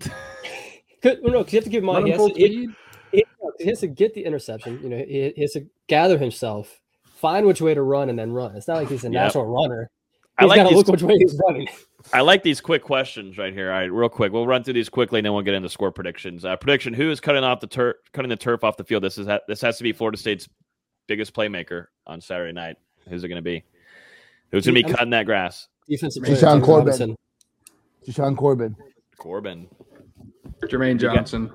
'Cause- 0.00 1.16
well, 1.22 1.32
no, 1.32 1.38
because 1.38 1.52
you 1.52 1.56
have 1.58 1.64
to 1.64 1.70
give 1.70 1.82
him 1.82 1.88
Let 1.88 1.96
on. 2.02 2.06
He 2.06 2.12
has, 2.12 2.26
to, 2.26 2.34
he, 2.34 2.68
he- 3.12 3.24
he 3.60 3.66
has 3.68 3.80
to 3.80 3.86
get 3.88 4.14
the 4.14 4.24
interception. 4.24 4.78
You 4.82 4.88
know, 4.88 4.98
he, 4.98 5.32
he 5.34 5.40
has 5.42 5.52
to 5.52 5.66
gather 5.88 6.18
himself, 6.18 6.80
find 7.06 7.46
which 7.46 7.60
way 7.60 7.74
to 7.74 7.82
run, 7.82 8.08
and 8.10 8.18
then 8.18 8.30
run. 8.32 8.54
It's 8.56 8.68
not 8.68 8.76
like 8.76 8.88
he's 8.88 9.02
a 9.04 9.06
Yep. 9.08 9.12
natural 9.12 9.46
runner. 9.46 9.90
I 10.38 10.44
like 10.44 10.56
got 10.56 10.62
to 10.64 10.68
these- 10.70 10.76
look 10.76 10.88
which 10.88 11.02
way 11.02 11.16
he's 11.18 11.38
running. 11.46 11.68
I 12.12 12.20
like 12.20 12.42
these 12.42 12.60
quick 12.60 12.82
questions 12.82 13.36
right 13.38 13.52
here. 13.52 13.70
All 13.70 13.78
right, 13.78 13.92
real 13.92 14.08
quick. 14.08 14.32
We'll 14.32 14.46
run 14.46 14.62
through 14.64 14.74
these 14.74 14.88
quickly, 14.88 15.18
and 15.18 15.26
then 15.26 15.32
we'll 15.34 15.42
get 15.42 15.54
into 15.54 15.68
score 15.68 15.90
predictions. 15.92 16.44
Uh, 16.44 16.56
prediction: 16.56 16.94
Who 16.94 17.10
is 17.10 17.20
cutting 17.20 17.44
off 17.44 17.60
the 17.60 17.66
turf? 17.66 17.96
Cutting 18.12 18.28
the 18.30 18.36
turf 18.36 18.64
off 18.64 18.76
the 18.76 18.84
field. 18.84 19.02
This 19.02 19.18
is 19.18 19.26
ha- 19.26 19.40
this 19.48 19.60
has 19.60 19.76
to 19.78 19.82
be 19.82 19.92
Florida 19.92 20.16
State's 20.16 20.48
biggest 21.06 21.34
playmaker 21.34 21.86
on 22.06 22.20
Saturday 22.20 22.52
night. 22.52 22.76
Who's 23.08 23.24
it 23.24 23.28
going 23.28 23.36
to 23.36 23.42
be? 23.42 23.64
Who's 24.52 24.64
going 24.64 24.76
to 24.76 24.82
be 24.82 24.86
I'm- 24.86 24.94
cutting 24.94 25.10
that 25.10 25.26
grass? 25.26 25.68
Defensive 25.88 26.22
Jashaun 26.22 26.26
player, 26.26 26.36
James 26.54 26.64
Corbin. 26.64 26.84
Robinson. 26.86 27.16
Jashaun 28.06 28.36
Corbin. 28.36 28.76
Corbin, 29.18 29.66
Jermaine 30.64 30.98
Johnson, 31.00 31.50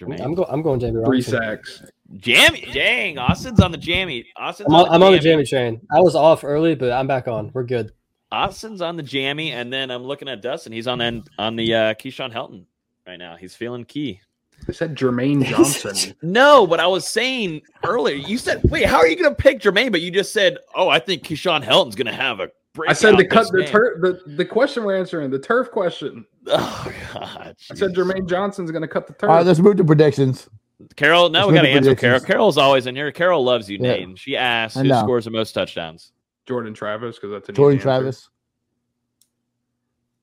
Jermaine, 0.00 0.20
I'm 0.20 0.34
going. 0.34 0.48
I'm 0.50 0.62
going 0.62 0.80
Jammie 0.80 1.04
three 1.04 1.22
sacks. 1.22 1.84
Jammie. 2.16 2.72
Dang, 2.72 3.18
Austin's 3.18 3.60
on 3.60 3.70
the 3.72 3.78
Jammie. 3.78 4.24
Austin's 4.36 4.68
I'm 4.68 4.74
on, 4.74 4.88
I'm 4.88 5.02
on 5.02 5.12
the 5.12 5.18
Jammie. 5.18 5.42
Jammie 5.42 5.48
train. 5.48 5.80
I 5.94 6.00
was 6.00 6.14
off 6.16 6.42
early, 6.44 6.74
but 6.74 6.90
I'm 6.92 7.06
back 7.06 7.28
on. 7.28 7.50
We're 7.52 7.64
good. 7.64 7.92
Austin's 8.32 8.80
on 8.80 8.96
the 8.96 9.02
Jammie, 9.02 9.50
and 9.52 9.72
then 9.72 9.90
I'm 9.90 10.02
looking 10.02 10.28
at 10.28 10.42
Dustin. 10.42 10.72
He's 10.72 10.86
on 10.86 10.98
the 10.98 11.22
on 11.38 11.56
the 11.56 11.74
uh, 11.74 11.94
Keyshawn 11.94 12.32
Helton 12.32 12.64
right 13.06 13.18
now. 13.18 13.36
He's 13.36 13.54
feeling 13.54 13.84
key. 13.84 14.20
I 14.68 14.72
said 14.72 14.96
Jermaine 14.96 15.44
Johnson. 15.46 16.14
No, 16.22 16.66
but 16.66 16.80
I 16.80 16.86
was 16.86 17.06
saying 17.06 17.62
earlier, 17.84 18.14
you 18.14 18.38
said, 18.38 18.62
wait, 18.64 18.86
how 18.86 18.98
are 18.98 19.08
you 19.08 19.16
going 19.16 19.28
to 19.28 19.34
pick 19.34 19.60
Jermaine? 19.60 19.90
But 19.90 20.02
you 20.02 20.10
just 20.10 20.32
said, 20.32 20.58
oh, 20.74 20.88
I 20.88 21.00
think 21.00 21.24
Keyshawn 21.24 21.64
Helton's 21.64 21.96
going 21.96 22.06
to 22.06 22.12
have 22.12 22.38
a 22.40 22.48
break. 22.72 22.90
I 22.90 22.92
said 22.92 23.16
the 23.16 23.26
cut 23.26 23.50
the 23.52 23.64
turf 23.66 24.00
the, 24.00 24.20
the 24.36 24.44
question 24.44 24.84
we're 24.84 24.96
answering, 24.96 25.30
the 25.30 25.38
turf 25.38 25.70
question. 25.70 26.26
Oh, 26.48 26.92
God. 27.12 27.54
I 27.70 27.74
said 27.74 27.90
jeez. 27.92 27.94
Jermaine 27.94 28.28
Johnson's 28.28 28.72
gonna 28.72 28.88
cut 28.88 29.06
the 29.06 29.12
turf. 29.12 29.30
All 29.30 29.36
right, 29.36 29.46
let's 29.46 29.60
move 29.60 29.76
to 29.76 29.84
predictions. 29.84 30.48
Carol, 30.96 31.28
now 31.28 31.46
Let's 31.46 31.50
we 31.50 31.54
got 31.54 31.62
to 31.62 31.68
answer 31.68 31.94
Carol. 31.94 32.20
Carol's 32.20 32.58
always 32.58 32.86
in 32.86 32.96
here. 32.96 33.12
Carol 33.12 33.44
loves 33.44 33.70
you, 33.70 33.78
Yeah. 33.80 34.04
Nate. 34.04 34.18
She 34.18 34.36
asks 34.36 34.78
who 34.78 34.88
scores 34.88 35.24
the 35.26 35.30
most 35.30 35.52
touchdowns. 35.52 36.11
Jordan 36.46 36.74
Travis, 36.74 37.16
because 37.16 37.30
that's 37.30 37.48
an 37.48 37.54
Jordan 37.54 37.78
easy 37.78 37.88
answer. 37.88 38.00
Travis. 38.00 38.28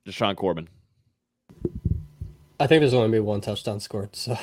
Jashaun 0.07 0.35
Corbin. 0.35 0.67
I 2.59 2.67
think 2.67 2.81
there's 2.81 2.93
only 2.93 3.07
gonna 3.07 3.13
be 3.13 3.19
one 3.19 3.41
touchdown 3.41 3.79
scored. 3.79 4.15
So 4.15 4.37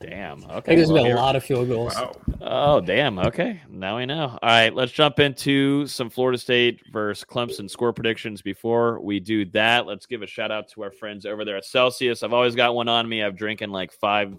Damn. 0.00 0.42
Okay. 0.52 0.54
think 0.54 0.78
there's 0.78 0.88
well, 0.88 1.04
gonna 1.04 1.14
be 1.14 1.18
a 1.18 1.22
lot 1.22 1.36
of 1.36 1.44
field 1.44 1.68
goals. 1.68 1.94
Wow. 1.94 2.12
Oh, 2.40 2.80
damn. 2.80 3.18
Okay. 3.20 3.60
Now 3.70 3.98
we 3.98 4.06
know. 4.06 4.36
All 4.42 4.48
right. 4.48 4.74
Let's 4.74 4.90
jump 4.90 5.20
into 5.20 5.86
some 5.86 6.10
Florida 6.10 6.38
State 6.38 6.82
versus 6.92 7.24
Clemson 7.24 7.70
score 7.70 7.92
predictions. 7.92 8.42
Before 8.42 9.00
we 9.00 9.20
do 9.20 9.44
that, 9.46 9.86
let's 9.86 10.06
give 10.06 10.22
a 10.22 10.26
shout 10.26 10.50
out 10.50 10.68
to 10.70 10.82
our 10.82 10.90
friends 10.90 11.24
over 11.24 11.44
there 11.44 11.56
at 11.56 11.64
Celsius. 11.64 12.24
I've 12.24 12.32
always 12.32 12.56
got 12.56 12.74
one 12.74 12.88
on 12.88 13.08
me. 13.08 13.22
I've 13.22 13.36
drinking 13.36 13.70
like 13.70 13.92
five 13.92 14.34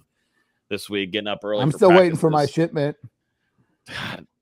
this 0.70 0.90
week, 0.90 1.12
getting 1.12 1.28
up 1.28 1.40
early. 1.44 1.62
I'm 1.62 1.72
for 1.72 1.78
still 1.78 1.92
waiting 1.92 2.18
for 2.18 2.30
my 2.30 2.46
shipment. 2.46 2.98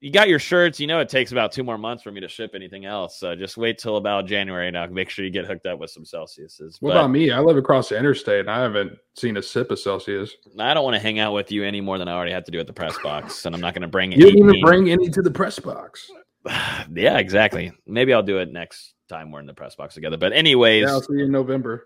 You 0.04 0.12
got 0.12 0.30
your 0.30 0.40
shirts. 0.40 0.80
You 0.80 0.88
know 0.88 1.00
it 1.00 1.10
takes 1.10 1.32
about 1.32 1.52
two 1.52 1.64
more 1.64 1.78
months 1.78 2.02
for 2.02 2.12
me 2.12 2.22
to 2.22 2.28
ship 2.28 2.54
anything 2.56 2.86
else. 2.86 3.20
So 3.20 3.36
just 3.36 3.56
wait 3.56 3.78
till 3.78 3.98
about 3.98 4.26
January 4.26 4.72
now. 4.72 4.88
Make 4.88 5.12
sure 5.12 5.24
you 5.24 5.30
get 5.30 5.46
hooked 5.46 5.68
up 5.68 5.78
with 5.78 5.92
some 5.92 6.06
Celsiuses. 6.06 6.78
What 6.80 6.90
But 6.94 6.98
about 6.98 7.12
me? 7.12 7.30
I 7.30 7.40
live 7.40 7.56
across 7.56 7.90
the 7.90 8.00
interstate 8.00 8.40
and 8.40 8.50
I 8.50 8.62
haven't 8.64 8.98
seen 9.16 9.38
a 9.38 9.44
sip 9.44 9.70
of 9.70 9.78
Celsius. 9.78 10.36
I 10.58 10.74
don't 10.74 10.84
want 10.84 10.96
to 10.96 11.00
hang 11.00 11.20
out 11.20 11.34
with 11.36 11.52
you 11.52 11.64
any 11.64 11.82
more 11.82 12.00
than 12.00 12.08
I 12.08 12.14
already 12.14 12.32
have 12.32 12.46
to 12.46 12.52
do 12.52 12.60
at 12.60 12.66
the 12.66 12.74
press 12.74 12.98
box, 13.04 13.46
and 13.46 13.54
I'm 13.54 13.62
not 13.62 13.76
going 13.76 13.84
to 13.84 13.88
bring. 13.88 14.12
You 14.12 14.18
didn't 14.26 14.40
even 14.40 14.60
bring 14.62 14.90
any 14.90 15.08
to 15.10 15.22
the 15.22 15.30
press 15.30 15.60
box. 15.60 16.10
yeah, 16.92 17.20
exactly. 17.20 17.72
Maybe 17.86 18.12
I'll 18.12 18.24
do 18.24 18.40
it 18.40 18.52
next 18.52 18.96
time 19.08 19.30
we're 19.30 19.40
in 19.42 19.46
the 19.46 19.54
press 19.54 19.76
box 19.76 19.94
together. 19.94 20.18
But 20.18 20.34
anyways, 20.34 20.82
Yeah, 20.82 20.94
I'll 20.94 21.02
see 21.04 21.14
you 21.14 21.26
in 21.26 21.32
November. 21.32 21.86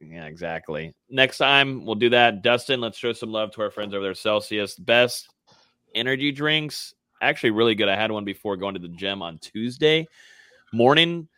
yeah, 0.00 0.26
exactly. 0.26 0.94
Next 1.10 1.38
time 1.38 1.84
we'll 1.84 1.96
do 1.96 2.10
that. 2.10 2.42
Dustin, 2.42 2.80
let's 2.80 2.98
show 2.98 3.12
some 3.12 3.32
love 3.32 3.50
to 3.52 3.62
our 3.62 3.70
friends 3.72 3.94
over 3.94 4.04
there. 4.04 4.14
Celsius, 4.14 4.76
best 4.76 5.28
energy 5.94 6.32
drinks. 6.32 6.94
Actually, 7.20 7.50
really 7.50 7.74
good. 7.74 7.88
I 7.88 7.96
had 7.96 8.10
one 8.10 8.24
before 8.24 8.56
going 8.56 8.74
to 8.74 8.80
the 8.80 8.88
gym 8.88 9.22
on 9.22 9.38
Tuesday 9.38 10.06
morning. 10.72 11.28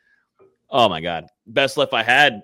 Oh 0.70 0.88
my 0.88 1.00
god, 1.00 1.26
best 1.46 1.76
lift 1.76 1.92
I 1.92 2.02
had, 2.02 2.42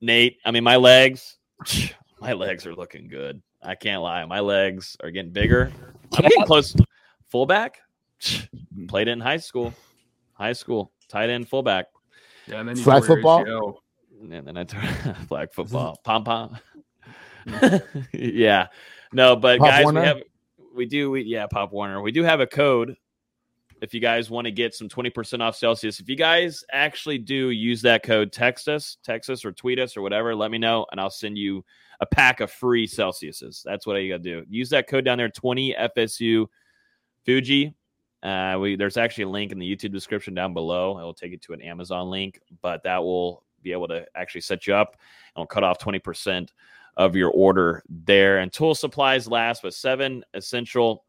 Nate. 0.00 0.38
I 0.44 0.50
mean, 0.50 0.64
my 0.64 0.76
legs, 0.76 1.38
my 2.20 2.32
legs 2.32 2.66
are 2.66 2.74
looking 2.74 3.08
good. 3.08 3.42
I 3.62 3.74
can't 3.74 4.02
lie. 4.02 4.24
My 4.24 4.40
legs 4.40 4.96
are 5.02 5.10
getting 5.10 5.32
bigger. 5.32 5.72
I'm 6.14 6.22
getting 6.22 6.44
close. 6.44 6.74
Fullback, 7.28 7.78
played 8.88 9.08
it 9.08 9.12
in 9.12 9.20
high 9.20 9.36
school. 9.36 9.74
High 10.32 10.52
school, 10.52 10.92
tight 11.08 11.30
end, 11.30 11.48
fullback. 11.48 11.86
Yeah, 12.46 12.60
and 12.60 12.68
then 12.68 12.76
you 12.76 12.82
Flag 12.82 13.04
football? 13.04 13.44
ACL. 13.44 13.74
And 14.20 14.46
then 14.46 14.56
I 14.56 14.64
turned 14.64 15.16
flag 15.28 15.52
football, 15.52 16.00
pom 16.04 16.24
pom. 16.24 16.58
Mm. 17.46 18.06
yeah, 18.12 18.68
no, 19.12 19.36
but 19.36 19.58
Pop 19.58 19.68
guys, 19.68 19.84
Warner? 19.84 20.00
we 20.00 20.06
have 20.06 20.22
we 20.78 20.86
do 20.86 21.10
we, 21.10 21.22
yeah, 21.24 21.46
Pop 21.46 21.72
Warner. 21.72 22.00
We 22.00 22.12
do 22.12 22.22
have 22.22 22.40
a 22.40 22.46
code. 22.46 22.96
If 23.82 23.92
you 23.92 24.00
guys 24.00 24.30
want 24.30 24.46
to 24.46 24.50
get 24.50 24.74
some 24.74 24.88
twenty 24.88 25.10
percent 25.10 25.42
off 25.42 25.56
Celsius, 25.56 26.00
if 26.00 26.08
you 26.08 26.16
guys 26.16 26.64
actually 26.72 27.18
do 27.18 27.50
use 27.50 27.82
that 27.82 28.02
code, 28.02 28.32
text 28.32 28.68
us, 28.68 28.96
text 29.04 29.28
us, 29.28 29.44
or 29.44 29.52
tweet 29.52 29.78
us, 29.78 29.96
or 29.96 30.02
whatever. 30.02 30.34
Let 30.34 30.50
me 30.50 30.58
know, 30.58 30.86
and 30.90 31.00
I'll 31.00 31.10
send 31.10 31.36
you 31.36 31.64
a 32.00 32.06
pack 32.06 32.40
of 32.40 32.50
free 32.50 32.86
Celsiuses. 32.86 33.62
That's 33.62 33.86
what 33.86 33.96
you 33.96 34.12
got 34.12 34.22
to 34.22 34.40
do. 34.40 34.44
Use 34.48 34.70
that 34.70 34.88
code 34.88 35.04
down 35.04 35.18
there, 35.18 35.28
twenty 35.28 35.74
FSU 35.74 36.46
Fuji. 37.24 37.74
Uh, 38.22 38.56
we 38.60 38.76
there's 38.76 38.96
actually 38.96 39.24
a 39.24 39.28
link 39.28 39.52
in 39.52 39.58
the 39.58 39.76
YouTube 39.76 39.92
description 39.92 40.32
down 40.32 40.54
below. 40.54 40.98
It 40.98 41.02
will 41.02 41.14
take 41.14 41.32
you 41.32 41.38
to 41.38 41.52
an 41.54 41.62
Amazon 41.62 42.08
link, 42.08 42.40
but 42.62 42.82
that 42.84 43.02
will 43.02 43.44
be 43.62 43.72
able 43.72 43.88
to 43.88 44.06
actually 44.14 44.40
set 44.42 44.66
you 44.66 44.74
up 44.74 44.96
and 45.34 45.42
will 45.42 45.46
cut 45.46 45.64
off 45.64 45.78
20% 45.78 46.48
of 46.98 47.16
your 47.16 47.30
order 47.30 47.82
there. 47.88 48.38
And 48.38 48.52
tool 48.52 48.74
supplies 48.74 49.28
last 49.28 49.62
with 49.62 49.74
seven 49.74 50.24
essential 50.34 51.04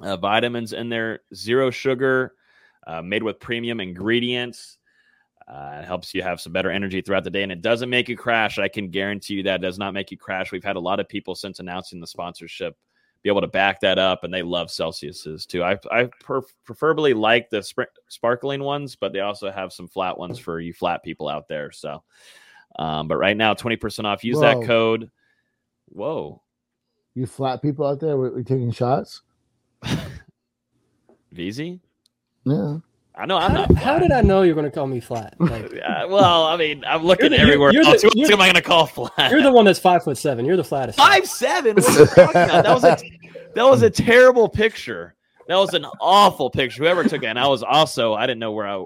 uh, 0.00 0.16
vitamins 0.16 0.72
in 0.72 0.88
there, 0.88 1.20
zero 1.34 1.70
sugar, 1.70 2.34
uh, 2.86 3.02
made 3.02 3.22
with 3.22 3.40
premium 3.40 3.80
ingredients. 3.80 4.78
Uh, 5.46 5.80
it 5.82 5.86
helps 5.86 6.14
you 6.14 6.22
have 6.22 6.40
some 6.40 6.52
better 6.52 6.70
energy 6.70 7.00
throughout 7.00 7.24
the 7.24 7.30
day, 7.30 7.42
and 7.42 7.50
it 7.50 7.62
doesn't 7.62 7.90
make 7.90 8.08
you 8.08 8.16
crash. 8.16 8.58
I 8.58 8.68
can 8.68 8.90
guarantee 8.90 9.34
you 9.34 9.42
that 9.44 9.60
does 9.60 9.78
not 9.78 9.94
make 9.94 10.10
you 10.10 10.16
crash. 10.18 10.52
We've 10.52 10.62
had 10.62 10.76
a 10.76 10.80
lot 10.80 11.00
of 11.00 11.08
people 11.08 11.34
since 11.34 11.58
announcing 11.58 12.00
the 12.00 12.06
sponsorship 12.06 12.76
be 13.22 13.30
able 13.30 13.40
to 13.40 13.48
back 13.48 13.80
that 13.80 13.98
up, 13.98 14.24
and 14.24 14.32
they 14.32 14.42
love 14.42 14.70
Celsius's 14.70 15.46
too. 15.46 15.64
I 15.64 15.78
I 15.90 16.08
per- 16.22 16.42
preferably 16.64 17.14
like 17.14 17.50
the 17.50 17.58
spr- 17.58 17.86
sparkling 18.08 18.62
ones, 18.62 18.94
but 18.94 19.12
they 19.12 19.20
also 19.20 19.50
have 19.50 19.72
some 19.72 19.88
flat 19.88 20.16
ones 20.18 20.38
for 20.38 20.60
you 20.60 20.72
flat 20.72 21.02
people 21.02 21.28
out 21.28 21.48
there. 21.48 21.72
So, 21.72 22.04
um, 22.78 23.08
but 23.08 23.16
right 23.16 23.36
now, 23.36 23.54
twenty 23.54 23.76
percent 23.76 24.06
off. 24.06 24.22
Use 24.24 24.40
that 24.40 24.62
code. 24.64 25.10
Whoa, 25.90 26.42
You 27.14 27.26
flat 27.26 27.62
people 27.62 27.86
out 27.86 27.98
there, 28.00 28.16
we, 28.16 28.28
we 28.30 28.44
taking 28.44 28.70
shots. 28.72 29.22
VZ. 31.34 31.80
Yeah. 32.44 32.78
I 33.14 33.26
know 33.26 33.36
I'm 33.36 33.50
How, 33.50 33.56
not. 33.66 33.74
how 33.74 33.98
did 33.98 34.12
I 34.12 34.20
know 34.20 34.42
you're 34.42 34.54
gonna 34.54 34.70
call 34.70 34.86
me 34.86 35.00
flat? 35.00 35.34
Like, 35.40 35.72
Uh, 35.74 36.06
well, 36.08 36.44
I 36.44 36.56
mean, 36.56 36.84
I'm 36.86 37.02
looking 37.04 37.30
You're 37.32 37.38
the- 37.38 37.42
everywhere 37.42 37.72
you're 37.72 37.82
the- 37.84 37.90
else. 37.90 38.02
Who 38.02 38.08
else 38.08 38.14
you're- 38.16 38.32
am 38.34 38.40
I 38.40 38.46
going 38.46 38.54
to 38.54 38.62
call 38.62 38.86
flat? 38.86 39.30
you're 39.30 39.42
the 39.42 39.50
one 39.52 39.64
that's 39.64 39.78
five 39.80 40.04
foot 40.04 40.16
seven. 40.18 40.44
You're 40.44 40.56
the 40.56 40.64
flattest. 40.64 40.96
five 40.98 41.26
seven. 41.26 41.74
What 41.76 41.88
are 41.88 42.00
you 42.00 42.06
talking 42.06 42.30
about? 42.42 42.64
That 42.64 42.74
was 42.74 42.84
a 42.84 42.96
that 43.54 43.64
was 43.64 43.82
a 43.82 43.90
terrible 43.90 44.48
picture. 44.48 45.14
That 45.48 45.56
was 45.56 45.74
an 45.74 45.84
awful 46.00 46.50
picture. 46.50 46.82
Whoever 46.84 47.02
took 47.04 47.22
it, 47.22 47.26
and 47.26 47.38
I 47.38 47.48
was 47.48 47.62
also 47.64 48.14
I 48.14 48.26
didn't 48.26 48.38
know 48.40 48.52
where 48.52 48.68
I. 48.68 48.84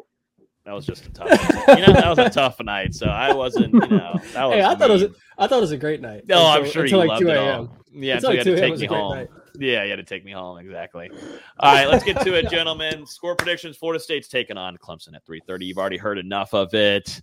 That 0.64 0.72
was 0.72 0.86
just 0.86 1.06
a 1.06 1.10
tough. 1.12 1.28
you 1.68 1.86
know, 1.86 1.92
that 1.92 2.08
was 2.08 2.18
a 2.18 2.30
tough 2.30 2.60
night. 2.60 2.94
So 2.94 3.06
I 3.06 3.32
wasn't. 3.32 3.74
You 3.74 3.80
know, 3.80 4.20
that 4.32 4.44
was. 4.44 4.54
Hey, 4.54 4.62
I 4.62 4.74
thought 4.76 4.90
it 4.90 4.92
was. 4.92 5.02
mean. 5.02 5.14
I 5.38 5.46
thought 5.48 5.58
it 5.58 5.62
was 5.62 5.72
a 5.72 5.76
great 5.76 6.00
night. 6.00 6.22
No, 6.28 6.46
I'm 6.46 6.58
Until- 6.58 6.72
sure 6.72 6.82
until 6.84 7.02
you 7.02 7.08
like 7.08 7.08
loved 7.08 7.22
2 7.22 7.28
it 7.30 7.36
all. 7.36 7.76
Yeah, 7.94 8.14
Until 8.16 8.30
until 8.30 8.32
you 8.32 8.38
had 8.38 8.44
2 8.44 8.54
to 8.54 8.60
take 8.60 8.78
me 8.78 8.86
home. 8.86 9.14
night. 9.16 9.28
Yeah, 9.58 9.82
you 9.84 9.90
had 9.90 9.96
to 9.96 10.02
take 10.04 10.24
me 10.24 10.32
home. 10.32 10.58
Exactly. 10.58 11.10
All 11.58 11.74
right, 11.74 11.86
let's 11.88 12.04
get 12.04 12.20
to 12.22 12.34
it, 12.34 12.48
gentlemen. 12.48 13.04
Score 13.06 13.34
predictions: 13.36 13.76
Florida 13.76 14.00
State's 14.00 14.28
taking 14.28 14.56
on 14.56 14.76
Clemson 14.78 15.14
at 15.14 15.26
3:30. 15.26 15.66
You've 15.66 15.78
already 15.78 15.98
heard 15.98 16.16
enough 16.18 16.54
of 16.54 16.72
it. 16.74 17.20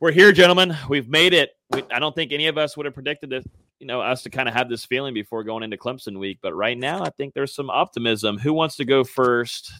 We're 0.00 0.12
here, 0.12 0.30
gentlemen. 0.32 0.76
We've 0.88 1.08
made 1.08 1.34
it. 1.34 1.50
We, 1.70 1.82
I 1.92 1.98
don't 1.98 2.14
think 2.14 2.32
any 2.32 2.46
of 2.46 2.56
us 2.56 2.76
would 2.76 2.86
have 2.86 2.94
predicted 2.94 3.30
this. 3.30 3.44
You 3.80 3.86
know, 3.86 4.00
us 4.00 4.22
to 4.22 4.30
kind 4.30 4.48
of 4.48 4.54
have 4.54 4.68
this 4.68 4.84
feeling 4.86 5.12
before 5.12 5.44
going 5.44 5.62
into 5.64 5.76
Clemson 5.76 6.18
week. 6.18 6.38
But 6.40 6.54
right 6.54 6.78
now, 6.78 7.02
I 7.02 7.10
think 7.10 7.34
there's 7.34 7.54
some 7.54 7.68
optimism. 7.68 8.38
Who 8.38 8.52
wants 8.52 8.76
to 8.76 8.84
go 8.84 9.02
first? 9.04 9.70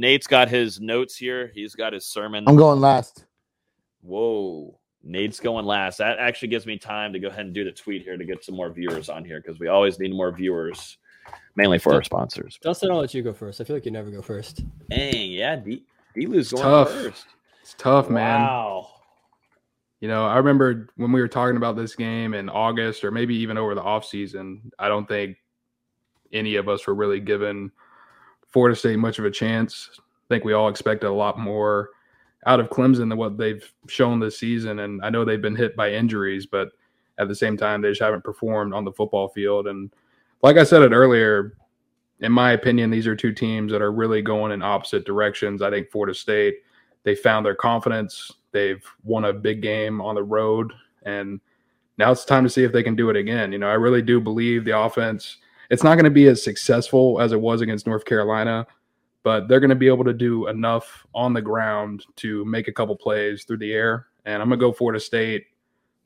Nate's 0.00 0.26
got 0.26 0.48
his 0.48 0.80
notes 0.80 1.14
here. 1.14 1.52
He's 1.54 1.74
got 1.74 1.92
his 1.92 2.06
sermon. 2.06 2.44
I'm 2.46 2.56
going 2.56 2.80
last. 2.80 3.26
Whoa. 4.00 4.78
Nate's 5.02 5.40
going 5.40 5.66
last. 5.66 5.98
That 5.98 6.18
actually 6.18 6.48
gives 6.48 6.64
me 6.64 6.78
time 6.78 7.12
to 7.12 7.18
go 7.18 7.28
ahead 7.28 7.44
and 7.44 7.54
do 7.54 7.64
the 7.64 7.70
tweet 7.70 8.02
here 8.02 8.16
to 8.16 8.24
get 8.24 8.42
some 8.42 8.54
more 8.54 8.70
viewers 8.70 9.10
on 9.10 9.26
here 9.26 9.42
because 9.42 9.60
we 9.60 9.68
always 9.68 9.98
need 9.98 10.14
more 10.14 10.32
viewers, 10.32 10.96
mainly 11.54 11.78
for 11.78 11.92
our 11.92 12.02
sponsors. 12.02 12.58
Justin, 12.62 12.90
I'll 12.90 12.96
let 12.96 13.12
you 13.12 13.22
go 13.22 13.34
first. 13.34 13.60
I 13.60 13.64
feel 13.64 13.76
like 13.76 13.84
you 13.84 13.90
never 13.90 14.10
go 14.10 14.22
first. 14.22 14.62
Dang, 14.88 15.32
yeah, 15.32 15.56
D- 15.56 15.84
D-Lou's 16.14 16.50
going 16.50 16.64
tough. 16.64 16.90
first. 16.90 17.26
It's 17.60 17.74
tough, 17.74 18.08
man. 18.08 18.40
Wow. 18.40 18.88
You 20.00 20.08
know, 20.08 20.24
I 20.24 20.38
remember 20.38 20.88
when 20.96 21.12
we 21.12 21.20
were 21.20 21.28
talking 21.28 21.58
about 21.58 21.76
this 21.76 21.94
game 21.94 22.32
in 22.32 22.48
August 22.48 23.04
or 23.04 23.10
maybe 23.10 23.34
even 23.36 23.58
over 23.58 23.74
the 23.74 23.82
offseason, 23.82 24.62
I 24.78 24.88
don't 24.88 25.06
think 25.06 25.36
any 26.32 26.56
of 26.56 26.70
us 26.70 26.86
were 26.86 26.94
really 26.94 27.20
giving 27.20 27.70
Florida 28.50 28.76
State 28.76 28.98
much 28.98 29.18
of 29.18 29.24
a 29.24 29.30
chance. 29.30 29.90
I 29.98 30.02
think 30.28 30.44
we 30.44 30.52
all 30.52 30.68
expected 30.68 31.08
a 31.08 31.12
lot 31.12 31.38
more 31.38 31.90
out 32.46 32.60
of 32.60 32.70
Clemson 32.70 33.08
than 33.08 33.16
what 33.16 33.36
they've 33.36 33.70
shown 33.88 34.18
this 34.20 34.38
season. 34.38 34.80
And 34.80 35.04
I 35.04 35.10
know 35.10 35.24
they've 35.24 35.42
been 35.42 35.56
hit 35.56 35.76
by 35.76 35.92
injuries, 35.92 36.46
but 36.46 36.68
at 37.18 37.28
the 37.28 37.34
same 37.34 37.56
time, 37.56 37.82
they 37.82 37.90
just 37.90 38.00
haven't 38.00 38.24
performed 38.24 38.72
on 38.72 38.84
the 38.84 38.92
football 38.92 39.28
field. 39.28 39.66
And 39.66 39.90
like 40.42 40.56
I 40.56 40.64
said 40.64 40.82
it 40.82 40.92
earlier, 40.92 41.54
in 42.20 42.32
my 42.32 42.52
opinion, 42.52 42.90
these 42.90 43.06
are 43.06 43.16
two 43.16 43.32
teams 43.32 43.72
that 43.72 43.82
are 43.82 43.92
really 43.92 44.22
going 44.22 44.52
in 44.52 44.62
opposite 44.62 45.04
directions. 45.04 45.62
I 45.62 45.70
think 45.70 45.90
Florida 45.90 46.14
State, 46.14 46.56
they 47.02 47.14
found 47.14 47.44
their 47.44 47.54
confidence. 47.54 48.30
They've 48.52 48.84
won 49.04 49.24
a 49.24 49.32
big 49.32 49.62
game 49.62 50.00
on 50.00 50.14
the 50.14 50.22
road, 50.22 50.72
and 51.04 51.40
now 51.98 52.10
it's 52.10 52.24
time 52.24 52.44
to 52.44 52.50
see 52.50 52.64
if 52.64 52.72
they 52.72 52.82
can 52.82 52.96
do 52.96 53.10
it 53.10 53.16
again. 53.16 53.52
You 53.52 53.58
know, 53.58 53.68
I 53.68 53.74
really 53.74 54.02
do 54.02 54.20
believe 54.20 54.64
the 54.64 54.78
offense. 54.78 55.38
It's 55.70 55.84
not 55.84 55.94
going 55.94 56.04
to 56.04 56.10
be 56.10 56.26
as 56.26 56.42
successful 56.42 57.20
as 57.20 57.32
it 57.32 57.40
was 57.40 57.60
against 57.60 57.86
North 57.86 58.04
Carolina, 58.04 58.66
but 59.22 59.48
they're 59.48 59.60
going 59.60 59.70
to 59.70 59.76
be 59.76 59.86
able 59.86 60.04
to 60.04 60.12
do 60.12 60.48
enough 60.48 61.06
on 61.14 61.32
the 61.32 61.40
ground 61.42 62.04
to 62.16 62.44
make 62.44 62.66
a 62.66 62.72
couple 62.72 62.96
plays 62.96 63.44
through 63.44 63.58
the 63.58 63.72
air. 63.72 64.08
And 64.24 64.42
I'm 64.42 64.48
going 64.48 64.58
to 64.58 64.66
go 64.66 64.72
Florida 64.72 64.98
State 64.98 65.46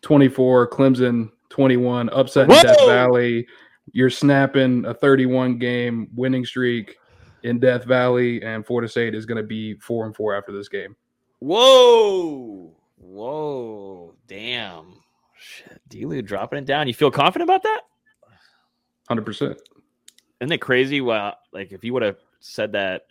24, 0.03 0.69
Clemson 0.69 1.31
21, 1.49 2.11
upset 2.11 2.51
in 2.51 2.62
Death 2.62 2.86
Valley. 2.86 3.47
You're 3.93 4.11
snapping 4.11 4.85
a 4.85 4.93
31 4.93 5.59
game 5.59 6.09
winning 6.15 6.45
streak 6.45 6.97
in 7.43 7.59
Death 7.59 7.85
Valley, 7.85 8.43
and 8.43 8.66
Florida 8.66 8.89
State 8.89 9.15
is 9.15 9.27
going 9.27 9.36
to 9.36 9.47
be 9.47 9.74
four 9.74 10.07
and 10.07 10.15
four 10.15 10.35
after 10.35 10.53
this 10.53 10.69
game. 10.69 10.97
Whoa, 11.41 12.74
whoa, 12.97 14.15
damn, 14.27 15.01
shit, 15.36 15.81
Delu 15.89 16.24
dropping 16.24 16.61
it 16.61 16.65
down. 16.65 16.89
You 16.89 16.95
feel 16.95 17.11
confident 17.11 17.49
about 17.49 17.62
that? 17.65 17.82
Hundred 19.09 19.24
percent. 19.24 19.60
Isn't 20.40 20.52
it 20.52 20.60
crazy? 20.60 21.01
Well, 21.01 21.36
like 21.52 21.72
if 21.72 21.85
you 21.85 21.93
would 21.93 22.02
have 22.02 22.16
said 22.40 22.72
that 22.72 23.06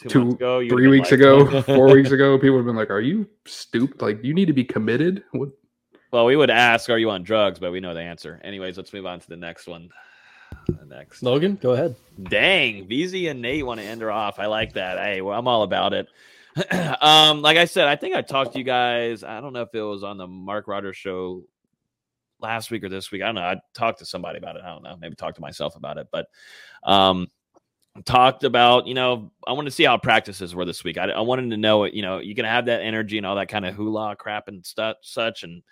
two, 0.00 0.08
Two, 0.08 0.30
ago, 0.30 0.68
three 0.68 0.88
weeks 0.88 1.10
like- 1.10 1.20
ago, 1.20 1.62
four 1.62 1.92
weeks 1.92 2.10
ago, 2.12 2.38
people 2.38 2.52
would 2.52 2.58
have 2.60 2.66
been 2.66 2.76
like, 2.76 2.90
"Are 2.90 3.00
you 3.00 3.28
stupid? 3.46 4.00
Like, 4.00 4.22
you 4.22 4.34
need 4.34 4.46
to 4.46 4.52
be 4.52 4.64
committed." 4.64 5.24
What? 5.32 5.50
Well, 6.12 6.24
we 6.24 6.36
would 6.36 6.50
ask, 6.50 6.88
"Are 6.90 6.98
you 6.98 7.10
on 7.10 7.22
drugs?" 7.22 7.58
But 7.58 7.72
we 7.72 7.80
know 7.80 7.94
the 7.94 8.00
answer. 8.00 8.40
Anyways, 8.44 8.76
let's 8.76 8.92
move 8.92 9.06
on 9.06 9.20
to 9.20 9.28
the 9.28 9.36
next 9.36 9.66
one. 9.66 9.90
The 10.66 10.84
next. 10.86 11.22
Logan, 11.22 11.58
go 11.60 11.72
ahead. 11.72 11.96
Dang, 12.24 12.86
VZ 12.88 13.30
and 13.30 13.42
Nate 13.42 13.64
want 13.66 13.80
to 13.80 13.86
end 13.86 14.00
her 14.02 14.10
off. 14.10 14.38
I 14.38 14.46
like 14.46 14.74
that. 14.74 14.98
Hey, 14.98 15.20
well, 15.20 15.38
I'm 15.38 15.48
all 15.48 15.62
about 15.62 15.92
it. 15.92 16.08
um, 17.00 17.42
like 17.42 17.56
I 17.56 17.66
said, 17.66 17.86
I 17.86 17.96
think 17.96 18.14
I 18.14 18.22
talked 18.22 18.52
to 18.52 18.58
you 18.58 18.64
guys. 18.64 19.22
I 19.22 19.40
don't 19.40 19.52
know 19.52 19.62
if 19.62 19.74
it 19.74 19.82
was 19.82 20.02
on 20.02 20.16
the 20.18 20.26
Mark 20.26 20.66
Rogers 20.68 20.96
show 20.96 21.42
last 22.40 22.70
week 22.70 22.84
or 22.84 22.88
this 22.88 23.10
week. 23.10 23.22
I 23.22 23.26
don't 23.26 23.36
know. 23.36 23.42
I 23.42 23.56
talked 23.74 23.98
to 24.00 24.06
somebody 24.06 24.38
about 24.38 24.56
it. 24.56 24.62
I 24.64 24.68
don't 24.68 24.82
know. 24.82 24.96
Maybe 25.00 25.14
talked 25.14 25.36
to 25.36 25.42
myself 25.42 25.76
about 25.76 25.98
it, 25.98 26.08
but 26.12 26.26
um, 26.84 27.28
talked 28.04 28.44
about 28.44 28.86
you 28.86 28.94
know 28.94 29.32
I 29.46 29.52
want 29.52 29.66
to 29.66 29.72
see 29.72 29.84
how 29.84 29.98
practices 29.98 30.54
were 30.54 30.64
this 30.64 30.84
week. 30.84 30.98
I, 30.98 31.06
I 31.06 31.20
wanted 31.20 31.50
to 31.50 31.56
know 31.56 31.84
you 31.84 32.02
know 32.02 32.18
you 32.18 32.34
can 32.34 32.44
have 32.44 32.66
that 32.66 32.82
energy 32.82 33.18
and 33.18 33.26
all 33.26 33.36
that 33.36 33.48
kind 33.48 33.66
of 33.66 33.74
hula 33.74 34.16
crap 34.16 34.48
and 34.48 34.64
stuff 34.64 34.98
such 35.02 35.42
and 35.42 35.62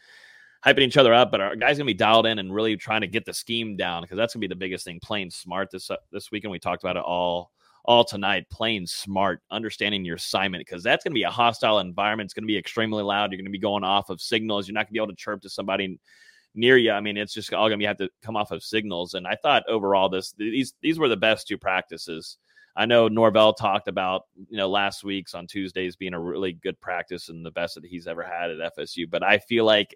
hyping 0.64 0.80
each 0.80 0.96
other 0.96 1.14
up, 1.14 1.30
but 1.30 1.40
our 1.40 1.56
guys 1.56 1.78
gonna 1.78 1.86
be 1.86 1.94
dialed 1.94 2.26
in 2.26 2.38
and 2.38 2.52
really 2.52 2.76
trying 2.76 3.02
to 3.02 3.06
get 3.06 3.24
the 3.24 3.32
scheme 3.32 3.76
down 3.76 4.02
because 4.02 4.16
that's 4.16 4.34
gonna 4.34 4.40
be 4.40 4.48
the 4.48 4.56
biggest 4.56 4.84
thing. 4.84 4.98
Playing 5.00 5.30
smart 5.30 5.70
this 5.70 5.90
uh, 5.90 5.96
this 6.10 6.30
weekend. 6.30 6.50
We 6.50 6.58
talked 6.58 6.82
about 6.82 6.96
it 6.96 7.04
all 7.04 7.52
all 7.84 8.04
tonight. 8.04 8.48
Playing 8.50 8.86
smart, 8.86 9.42
understanding 9.50 10.04
your 10.04 10.16
assignment 10.16 10.66
because 10.66 10.82
that's 10.82 11.04
gonna 11.04 11.14
be 11.14 11.22
a 11.22 11.30
hostile 11.30 11.78
environment. 11.78 12.26
It's 12.26 12.34
gonna 12.34 12.46
be 12.46 12.58
extremely 12.58 13.02
loud. 13.02 13.30
You're 13.30 13.40
gonna 13.40 13.50
be 13.50 13.58
going 13.58 13.84
off 13.84 14.10
of 14.10 14.20
signals. 14.20 14.66
You're 14.66 14.74
not 14.74 14.86
gonna 14.86 14.92
be 14.92 14.98
able 14.98 15.08
to 15.08 15.14
chirp 15.14 15.42
to 15.42 15.48
somebody 15.48 15.98
near 16.56 16.76
you. 16.76 16.90
I 16.90 17.00
mean, 17.00 17.16
it's 17.16 17.34
just 17.34 17.52
all 17.52 17.68
gonna 17.68 17.78
be 17.78 17.84
have 17.84 17.98
to 17.98 18.10
come 18.22 18.36
off 18.36 18.50
of 18.50 18.62
signals. 18.62 19.14
And 19.14 19.26
I 19.26 19.36
thought 19.36 19.68
overall 19.68 20.08
this 20.08 20.32
these 20.32 20.74
these 20.82 20.98
were 20.98 21.08
the 21.08 21.16
best 21.16 21.46
two 21.46 21.58
practices. 21.58 22.38
I 22.76 22.84
know 22.86 23.08
Norvell 23.08 23.54
talked 23.54 23.88
about 23.88 24.22
you 24.48 24.56
know 24.56 24.68
last 24.68 25.04
week's 25.04 25.34
on 25.34 25.46
Tuesdays 25.46 25.96
being 25.96 26.14
a 26.14 26.20
really 26.20 26.52
good 26.54 26.80
practice 26.80 27.28
and 27.28 27.44
the 27.44 27.50
best 27.50 27.74
that 27.76 27.84
he's 27.84 28.06
ever 28.06 28.22
had 28.22 28.50
at 28.50 28.76
FSU. 28.76 29.08
But 29.08 29.22
I 29.22 29.38
feel 29.38 29.64
like 29.64 29.94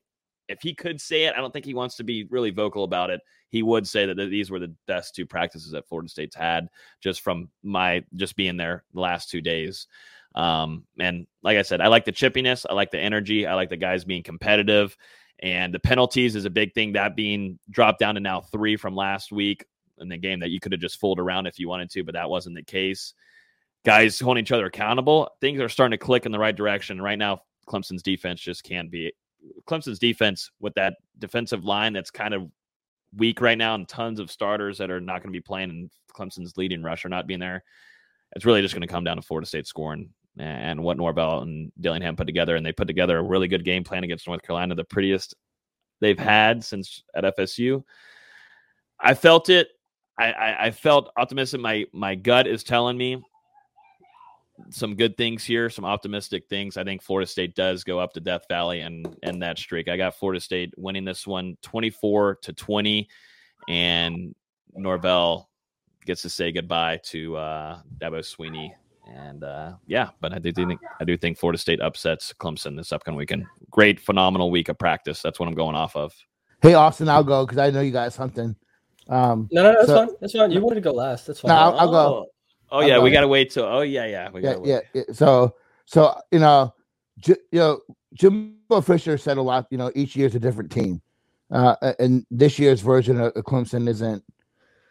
if 0.48 0.60
he 0.62 0.74
could 0.74 1.00
say 1.00 1.24
it, 1.24 1.34
I 1.36 1.40
don't 1.40 1.52
think 1.52 1.64
he 1.64 1.74
wants 1.74 1.96
to 1.96 2.04
be 2.04 2.24
really 2.24 2.50
vocal 2.50 2.82
about 2.82 3.10
it. 3.10 3.20
He 3.50 3.62
would 3.62 3.86
say 3.86 4.06
that 4.06 4.16
these 4.16 4.50
were 4.50 4.58
the 4.58 4.74
best 4.86 5.14
two 5.14 5.24
practices 5.24 5.70
that 5.72 5.86
Florida 5.88 6.08
State's 6.08 6.34
had, 6.34 6.68
just 7.00 7.20
from 7.20 7.48
my 7.62 8.04
just 8.16 8.34
being 8.34 8.56
there 8.56 8.84
the 8.92 9.00
last 9.00 9.30
two 9.30 9.40
days. 9.40 9.86
Um, 10.34 10.84
and 10.98 11.26
like 11.42 11.56
I 11.56 11.62
said, 11.62 11.80
I 11.80 11.88
like 11.88 12.04
the 12.04 12.12
chippiness, 12.12 12.66
I 12.68 12.74
like 12.74 12.90
the 12.90 13.00
energy, 13.00 13.46
I 13.46 13.54
like 13.54 13.68
the 13.68 13.76
guys 13.76 14.04
being 14.04 14.22
competitive, 14.22 14.96
and 15.42 15.72
the 15.72 15.80
penalties 15.80 16.36
is 16.36 16.44
a 16.44 16.50
big 16.50 16.74
thing. 16.74 16.92
That 16.92 17.16
being 17.16 17.58
dropped 17.70 17.98
down 17.98 18.14
to 18.14 18.20
now 18.20 18.40
three 18.40 18.76
from 18.76 18.94
last 18.94 19.32
week 19.32 19.64
in 19.98 20.08
the 20.08 20.16
game 20.16 20.40
that 20.40 20.50
you 20.50 20.60
could 20.60 20.72
have 20.72 20.80
just 20.80 21.00
fooled 21.00 21.18
around 21.18 21.46
if 21.46 21.58
you 21.58 21.68
wanted 21.68 21.90
to, 21.90 22.04
but 22.04 22.14
that 22.14 22.30
wasn't 22.30 22.56
the 22.56 22.62
case. 22.62 23.14
Guys 23.84 24.20
holding 24.20 24.42
each 24.42 24.52
other 24.52 24.66
accountable, 24.66 25.30
things 25.40 25.60
are 25.60 25.68
starting 25.68 25.98
to 25.98 26.04
click 26.04 26.26
in 26.26 26.32
the 26.32 26.38
right 26.38 26.56
direction. 26.56 27.00
Right 27.00 27.18
now, 27.18 27.40
Clemson's 27.66 28.02
defense 28.02 28.40
just 28.40 28.62
can't 28.62 28.90
be 28.90 29.12
Clemson's 29.66 29.98
defense 29.98 30.50
with 30.60 30.74
that 30.74 30.94
defensive 31.18 31.64
line 31.64 31.92
that's 31.92 32.10
kind 32.10 32.34
of 32.34 32.50
weak 33.16 33.40
right 33.40 33.58
now, 33.58 33.74
and 33.74 33.88
tons 33.88 34.20
of 34.20 34.30
starters 34.30 34.78
that 34.78 34.90
are 34.90 35.00
not 35.00 35.22
going 35.22 35.32
to 35.32 35.36
be 35.36 35.40
playing, 35.40 35.70
and 35.70 35.90
Clemson's 36.12 36.56
leading 36.56 36.82
rusher 36.82 37.08
not 37.08 37.26
being 37.26 37.40
there. 37.40 37.64
It's 38.36 38.44
really 38.44 38.62
just 38.62 38.74
going 38.74 38.82
to 38.82 38.92
come 38.92 39.04
down 39.04 39.16
to 39.16 39.22
Florida 39.22 39.46
State 39.46 39.66
scoring 39.66 40.10
and 40.38 40.82
what 40.82 40.96
Norvell 40.96 41.40
and 41.40 41.72
Dillingham 41.80 42.16
put 42.16 42.26
together, 42.26 42.56
and 42.56 42.64
they 42.64 42.72
put 42.72 42.86
together 42.86 43.18
a 43.18 43.22
really 43.22 43.48
good 43.48 43.64
game 43.64 43.84
plan 43.84 44.04
against 44.04 44.26
North 44.26 44.42
Carolina, 44.42 44.74
the 44.74 44.84
prettiest 44.84 45.34
they've 46.00 46.18
had 46.18 46.64
since 46.64 47.02
at 47.14 47.24
FSU. 47.36 47.82
I 48.98 49.14
felt 49.14 49.48
it. 49.48 49.68
I, 50.18 50.32
I, 50.32 50.64
I 50.66 50.70
felt 50.70 51.10
optimistic. 51.16 51.60
My 51.60 51.86
my 51.92 52.14
gut 52.14 52.46
is 52.46 52.62
telling 52.62 52.96
me 52.96 53.22
some 54.68 54.94
good 54.94 55.16
things 55.16 55.44
here, 55.44 55.70
some 55.70 55.84
optimistic 55.84 56.46
things. 56.48 56.76
I 56.76 56.84
think 56.84 57.02
Florida 57.02 57.26
State 57.26 57.54
does 57.54 57.84
go 57.84 57.98
up 57.98 58.12
to 58.12 58.20
Death 58.20 58.42
Valley 58.48 58.80
and 58.80 59.16
end 59.22 59.42
that 59.42 59.58
streak. 59.58 59.88
I 59.88 59.96
got 59.96 60.16
Florida 60.16 60.40
State 60.40 60.74
winning 60.76 61.04
this 61.04 61.26
one 61.26 61.56
24 61.62 62.38
to 62.42 62.52
20, 62.52 63.08
and 63.68 64.34
Norvell 64.74 65.48
gets 66.04 66.22
to 66.22 66.30
say 66.30 66.52
goodbye 66.52 67.00
to 67.04 67.36
uh, 67.36 67.80
Dabo 67.98 68.20
Swinney. 68.20 68.72
And 69.12 69.42
uh, 69.42 69.72
yeah, 69.86 70.10
but 70.20 70.32
I 70.32 70.38
do 70.38 70.52
think 70.52 70.80
I 71.00 71.04
do 71.04 71.16
think 71.16 71.36
Florida 71.36 71.58
State 71.58 71.80
upsets 71.80 72.32
Clemson 72.32 72.76
this 72.76 72.92
upcoming 72.92 73.18
weekend. 73.18 73.44
Great, 73.70 73.98
phenomenal 73.98 74.50
week 74.50 74.68
of 74.68 74.78
practice. 74.78 75.20
That's 75.20 75.40
what 75.40 75.48
I'm 75.48 75.54
going 75.54 75.74
off 75.74 75.96
of. 75.96 76.12
Hey, 76.62 76.74
Austin, 76.74 77.08
I'll 77.08 77.24
go 77.24 77.44
because 77.44 77.58
I 77.58 77.70
know 77.70 77.80
you 77.80 77.90
got 77.90 78.12
something. 78.12 78.54
Um, 79.08 79.48
No, 79.50 79.62
no, 79.64 79.72
no, 79.72 79.78
that's 79.78 79.86
so- 79.88 80.06
fine. 80.06 80.16
That's 80.20 80.32
fine. 80.34 80.50
You 80.52 80.60
wanted 80.60 80.76
to 80.76 80.80
go 80.82 80.92
last. 80.92 81.26
That's 81.26 81.40
fine. 81.40 81.48
No, 81.48 81.54
I'll, 81.56 81.78
I'll 81.78 81.90
go. 81.90 82.26
Oh 82.70 82.78
I'll 82.80 82.88
yeah, 82.88 82.96
go. 82.96 83.02
we 83.02 83.10
got 83.10 83.22
to 83.22 83.28
wait 83.28 83.50
till. 83.50 83.64
Oh 83.64 83.80
yeah, 83.80 84.06
yeah, 84.06 84.30
we 84.30 84.42
yeah, 84.42 84.56
wait. 84.56 84.68
yeah, 84.68 84.80
yeah. 84.94 85.02
So, 85.12 85.56
so 85.86 86.14
you 86.30 86.38
know, 86.38 86.72
J- 87.18 87.34
you 87.50 87.58
know, 87.58 87.80
Jimbo 88.14 88.80
Fisher 88.82 89.18
said 89.18 89.38
a 89.38 89.42
lot. 89.42 89.66
You 89.70 89.78
know, 89.78 89.90
each 89.96 90.14
year's 90.14 90.36
a 90.36 90.38
different 90.38 90.70
team, 90.70 91.02
uh, 91.50 91.74
and 91.98 92.24
this 92.30 92.60
year's 92.60 92.80
version 92.80 93.18
of 93.20 93.32
of 93.34 93.44
Clemson 93.44 93.88
isn't 93.88 94.22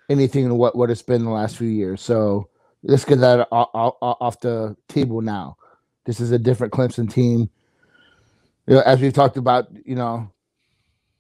anything 0.09 0.49
to 0.49 0.55
what 0.55 0.75
what 0.75 0.89
it's 0.91 1.01
been 1.01 1.23
the 1.23 1.31
last 1.31 1.55
few 1.55 1.69
years. 1.69 2.01
So 2.01 2.49
let's 2.83 3.05
get 3.05 3.19
that 3.19 3.47
off, 3.51 4.39
the 4.39 4.75
table 4.87 5.21
now. 5.21 5.57
This 6.05 6.19
is 6.19 6.31
a 6.31 6.39
different 6.39 6.73
Clemson 6.73 7.11
team. 7.11 7.49
You 8.67 8.75
know, 8.75 8.81
as 8.81 9.01
we've 9.01 9.13
talked 9.13 9.37
about, 9.37 9.67
you 9.85 9.95
know, 9.95 10.31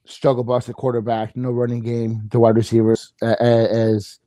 struggle 0.05 0.43
bus 0.43 0.69
at 0.69 0.75
quarterback, 0.75 1.35
no 1.35 1.51
running 1.51 1.81
game, 1.81 2.27
the 2.31 2.39
wide 2.39 2.55
receivers 2.55 3.13
uh, 3.21 3.35
as 3.39 4.19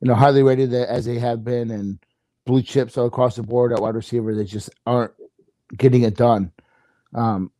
you 0.00 0.08
know 0.08 0.14
highly 0.14 0.42
rated 0.42 0.72
as 0.72 1.04
they 1.04 1.18
have 1.18 1.44
been, 1.44 1.70
and 1.70 1.98
blue 2.44 2.62
chips 2.62 2.96
all 2.98 3.06
across 3.06 3.36
the 3.36 3.42
board 3.42 3.72
at 3.72 3.80
wide 3.80 3.94
receiver. 3.94 4.34
They 4.34 4.44
just 4.44 4.70
aren't 4.86 5.12
getting 5.76 6.02
it 6.02 6.16
done. 6.16 6.52
Um, 7.14 7.50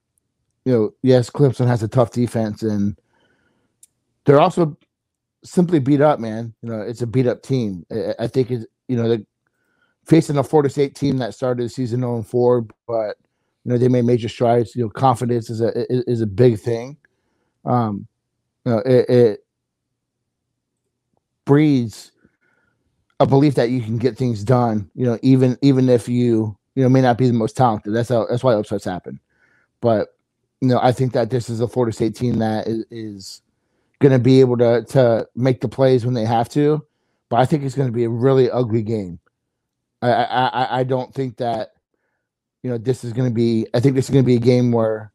you 0.64 0.72
know, 0.72 0.94
yes, 1.02 1.30
Clemson 1.30 1.66
has 1.66 1.82
a 1.82 1.88
tough 1.88 2.12
defense, 2.12 2.62
and 2.62 2.98
they're 4.24 4.40
also 4.40 4.76
simply 5.44 5.78
beat 5.78 6.01
up. 6.01 6.20
Man, 6.20 6.55
you 6.62 6.70
know, 6.70 6.80
it's 6.80 7.02
a 7.02 7.06
beat 7.06 7.26
up 7.26 7.42
team. 7.42 7.84
I, 7.90 8.14
I 8.20 8.26
think 8.26 8.51
it's 8.51 8.66
you 8.89 8.97
know 8.97 9.09
they're 9.09 9.24
facing 10.06 10.36
a 10.39 10.44
Florida 10.44 10.70
State 10.70 10.94
team 10.94 11.19
that 11.19 11.35
started 11.35 11.65
the 11.65 11.69
season 11.69 12.01
0 12.01 12.23
4, 12.23 12.66
but 12.86 13.16
you 13.65 13.73
know 13.73 13.78
they 13.78 13.89
made 13.89 14.05
major 14.05 14.28
strides. 14.28 14.77
You 14.77 14.85
know, 14.85 14.90
confidence 14.90 15.51
is 15.51 15.61
a 15.61 15.73
is 16.11 16.20
a 16.20 16.27
big 16.27 16.59
thing. 16.61 16.97
Um, 17.65 18.06
you 18.65 18.73
know, 18.73 18.78
it, 18.81 19.11
it 19.11 19.47
breeds 21.44 22.12
a 23.20 23.27
belief 23.27 23.55
that 23.56 23.70
you 23.70 23.81
can 23.81 23.98
get 23.98 24.16
things 24.16 24.44
done. 24.44 24.90
You 24.94 25.06
know, 25.06 25.19
even 25.23 25.59
even 25.62 25.89
if 25.89 26.09
you 26.09 26.56
you 26.74 26.82
know 26.82 26.89
may 26.89 27.01
not 27.02 27.19
be 27.19 27.27
the 27.27 27.32
most 27.32 27.56
talented. 27.56 27.94
That's 27.94 28.09
how 28.11 28.27
that's 28.27 28.44
why 28.44 28.55
upsets 28.55 28.85
happen. 28.85 29.20
But 29.81 30.09
you 30.61 30.69
know, 30.69 30.81
I 30.82 30.93
think 30.93 31.12
that 31.15 31.31
this 31.31 31.51
is 31.51 31.61
a 31.61 31.69
Florida 31.69 31.94
State 31.94 32.16
team 32.16 32.39
that 32.39 32.66
is, 32.66 32.85
is 32.90 33.43
going 34.01 34.12
to 34.12 34.19
be 34.19 34.40
able 34.40 34.59
to 34.59 34.85
to 34.90 35.28
make 35.36 35.61
the 35.61 35.69
plays 35.69 36.05
when 36.05 36.15
they 36.15 36.24
have 36.27 36.48
to. 36.51 36.85
But 37.28 37.40
I 37.40 37.46
think 37.46 37.64
it's 37.64 37.74
going 37.74 37.88
to 37.88 37.92
be 37.92 38.05
a 38.05 38.09
really 38.09 38.51
ugly 38.51 38.82
game. 38.82 39.18
I 40.02 40.10
I 40.10 40.80
I- 40.80 40.84
don't 40.84 41.12
think 41.14 41.38
that 41.38 41.72
you 42.62 42.70
know 42.70 42.78
this 42.78 43.05
is 43.05 43.12
going 43.12 43.28
to 43.28 43.34
be. 43.34 43.66
I 43.74 43.80
think 43.80 43.94
this 43.94 44.06
is 44.06 44.10
going 44.10 44.24
to 44.24 44.26
be 44.26 44.36
a 44.36 44.40
game 44.40 44.70
where 44.72 45.12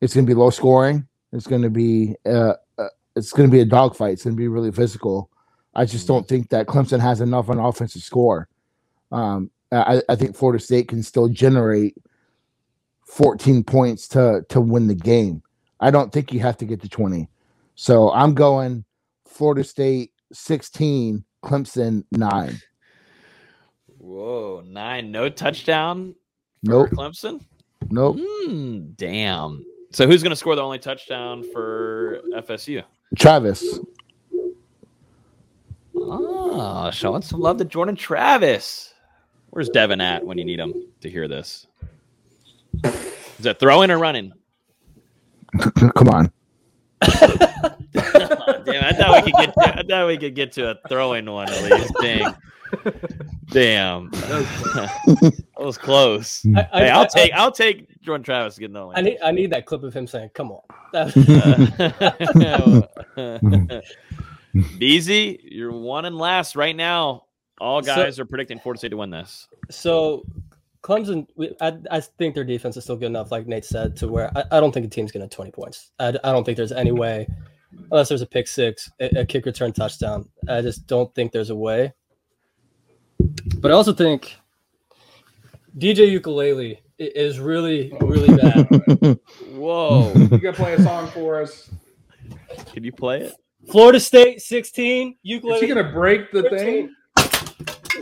it's 0.00 0.14
going 0.14 0.26
to 0.26 0.30
be 0.30 0.34
low 0.34 0.50
scoring. 0.50 1.06
It's 1.32 1.46
going 1.46 1.62
to 1.62 1.70
be 1.70 2.16
uh, 2.26 2.54
uh 2.78 2.88
it's 3.14 3.32
going 3.32 3.48
to 3.48 3.52
be 3.52 3.60
a 3.60 3.64
dogfight. 3.64 4.14
It's 4.14 4.24
going 4.24 4.36
to 4.36 4.40
be 4.40 4.48
really 4.48 4.72
physical. 4.72 5.30
I 5.74 5.84
just 5.84 6.06
don't 6.06 6.26
think 6.26 6.50
that 6.50 6.66
Clemson 6.66 7.00
has 7.00 7.20
enough 7.20 7.48
on 7.48 7.58
offense 7.58 7.94
to 7.94 8.00
score. 8.00 8.48
Um, 9.10 9.50
I, 9.70 10.02
I 10.08 10.16
think 10.16 10.36
Florida 10.36 10.62
State 10.62 10.88
can 10.88 11.02
still 11.02 11.28
generate 11.28 11.96
14 13.06 13.64
points 13.64 14.08
to 14.08 14.44
to 14.48 14.60
win 14.60 14.86
the 14.88 14.94
game. 14.94 15.42
I 15.80 15.90
don't 15.90 16.12
think 16.12 16.32
you 16.32 16.40
have 16.40 16.56
to 16.58 16.64
get 16.64 16.80
to 16.82 16.88
20. 16.88 17.28
So 17.74 18.12
I'm 18.12 18.34
going 18.34 18.84
Florida 19.26 19.64
State 19.64 20.11
16, 20.32 21.24
Clemson 21.44 22.04
9. 22.12 22.60
Whoa, 23.98 24.62
nine, 24.66 25.12
no 25.12 25.28
touchdown 25.28 26.14
Nope. 26.62 26.90
Clemson. 26.90 27.40
Nope. 27.90 28.18
Hmm, 28.20 28.90
damn. 28.96 29.64
So 29.90 30.06
who's 30.06 30.22
going 30.22 30.30
to 30.30 30.36
score 30.36 30.54
the 30.56 30.62
only 30.62 30.78
touchdown 30.78 31.44
for 31.52 32.20
FSU? 32.34 32.82
Travis. 33.18 33.78
Oh, 35.94 36.90
showing 36.90 37.22
some 37.22 37.40
love 37.40 37.58
to 37.58 37.64
Jordan 37.64 37.96
Travis. 37.96 38.94
Where's 39.50 39.68
Devin 39.68 40.00
at 40.00 40.24
when 40.24 40.38
you 40.38 40.44
need 40.44 40.58
him 40.58 40.72
to 41.00 41.10
hear 41.10 41.28
this? 41.28 41.66
Is 42.84 43.40
that 43.40 43.58
throwing 43.60 43.90
or 43.90 43.98
running? 43.98 44.32
Come 45.94 46.08
on. 46.08 46.32
Damn, 48.64 48.84
I 48.84 48.92
thought 48.92 49.24
we 49.24 49.32
could 49.32 49.38
get. 49.46 49.54
To, 49.54 49.78
I 49.78 49.82
thought 49.82 50.06
we 50.06 50.18
could 50.18 50.34
get 50.34 50.52
to 50.52 50.70
a 50.70 50.78
throwing 50.88 51.26
one 51.30 51.48
at 51.50 51.62
least. 51.70 51.92
Dang. 52.00 52.34
Damn. 53.50 54.10
that 54.10 55.32
was 55.58 55.76
close. 55.78 56.42
Hmm. 56.46 56.56
I, 56.56 56.68
I, 56.72 56.78
hey, 56.80 56.90
I'll 56.90 57.02
I- 57.02 57.06
take. 57.06 57.32
I'll 57.34 57.52
take 57.52 58.00
Jordan 58.00 58.24
Travis 58.24 58.58
getting 58.58 58.72
the 58.74 58.80
only. 58.82 58.96
I 58.96 59.00
need 59.02 59.18
I 59.22 59.30
need 59.30 59.50
that 59.52 59.66
clip 59.66 59.82
of 59.82 59.92
him 59.94 60.06
saying, 60.06 60.30
"Come 60.34 60.52
on." 60.52 60.60
That- 60.92 61.12
Beezy, 64.78 65.40
you're 65.50 65.72
one 65.72 66.04
and 66.04 66.16
last 66.18 66.56
right 66.56 66.76
now. 66.76 67.24
All 67.60 67.82
So- 67.82 67.94
guys 67.94 68.18
are 68.18 68.24
predicting 68.26 68.58
Florida 68.58 68.78
State 68.78 68.90
to 68.90 68.96
win 68.96 69.10
this. 69.10 69.48
so 69.70 70.24
Clemson, 70.82 71.26
I, 71.60 71.74
I 71.90 72.00
think 72.00 72.34
their 72.34 72.42
defense 72.44 72.76
is 72.76 72.82
still 72.84 72.96
good 72.96 73.06
enough, 73.06 73.30
like 73.30 73.46
Nate 73.46 73.64
said, 73.64 73.96
to 73.98 74.08
where 74.08 74.36
I, 74.36 74.42
I 74.52 74.60
don't 74.60 74.72
think 74.72 74.84
a 74.84 74.88
team's 74.88 75.12
going 75.12 75.26
to 75.26 75.32
20 75.34 75.52
points. 75.52 75.92
I, 76.00 76.08
I 76.08 76.32
don't 76.32 76.42
think 76.44 76.56
there's 76.56 76.72
any 76.72 76.90
way, 76.90 77.28
unless 77.90 78.08
there's 78.08 78.22
a 78.22 78.26
pick 78.26 78.46
six, 78.48 78.90
a, 79.00 79.20
a 79.20 79.26
kick 79.26 79.44
return 79.46 79.72
touchdown. 79.72 80.28
I 80.48 80.60
just 80.62 80.86
don't 80.86 81.12
think 81.14 81.32
there's 81.32 81.50
a 81.50 81.56
way. 81.56 81.92
But 83.58 83.70
I 83.70 83.74
also 83.74 83.92
think 83.92 84.34
DJ 85.78 86.10
Ukulele 86.10 86.80
is 86.98 87.38
really, 87.38 87.92
really 88.00 88.36
bad. 88.42 88.66
Whoa! 89.54 90.12
You 90.14 90.28
gotta 90.38 90.56
play 90.56 90.74
a 90.74 90.82
song 90.82 91.06
for 91.08 91.40
us. 91.40 91.70
Can 92.72 92.82
you 92.84 92.92
play 92.92 93.22
it? 93.22 93.34
Florida 93.70 94.00
State 94.00 94.42
16, 94.42 95.08
Is 95.08 95.14
ukulele. 95.22 95.60
he 95.60 95.66
gonna 95.68 95.92
break 95.92 96.32
the 96.32 96.42
13. 96.42 96.58
thing? 96.58 96.94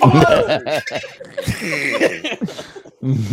That's 3.03 3.33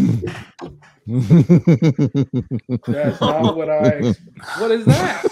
not 3.19 3.57
what 3.57 3.69
I. 3.69 4.13
What 4.59 4.71
is 4.71 4.85
that? 4.85 5.25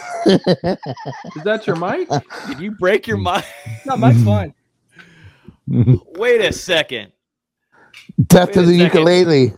Is 1.36 1.44
that 1.44 1.66
your 1.66 1.78
mic? 1.78 2.10
Did 2.48 2.60
you 2.60 2.72
break 2.72 3.08
your 3.08 3.18
mic? 3.18 3.46
No, 3.86 3.96
Mike's 3.96 4.24
fine. 4.24 4.54
Wait 5.68 6.42
a 6.42 6.52
second. 6.52 7.14
Death 8.28 8.48
Wait 8.48 8.54
to 8.56 8.62
the 8.64 8.78
second. 8.78 9.00
ukulele. 9.00 9.54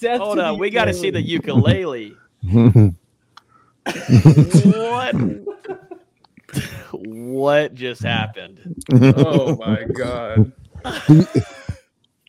Death 0.00 0.20
Hold 0.20 0.38
on. 0.38 0.58
We 0.58 0.70
got 0.70 0.86
to 0.86 0.94
see 0.94 1.10
the 1.10 1.20
ukulele. 1.20 2.16
ukulele. 2.42 2.94
what? 4.64 5.14
what 6.92 7.74
just 7.74 8.02
happened? 8.02 8.82
Oh 8.92 9.56
my 9.56 9.84
god! 9.84 10.52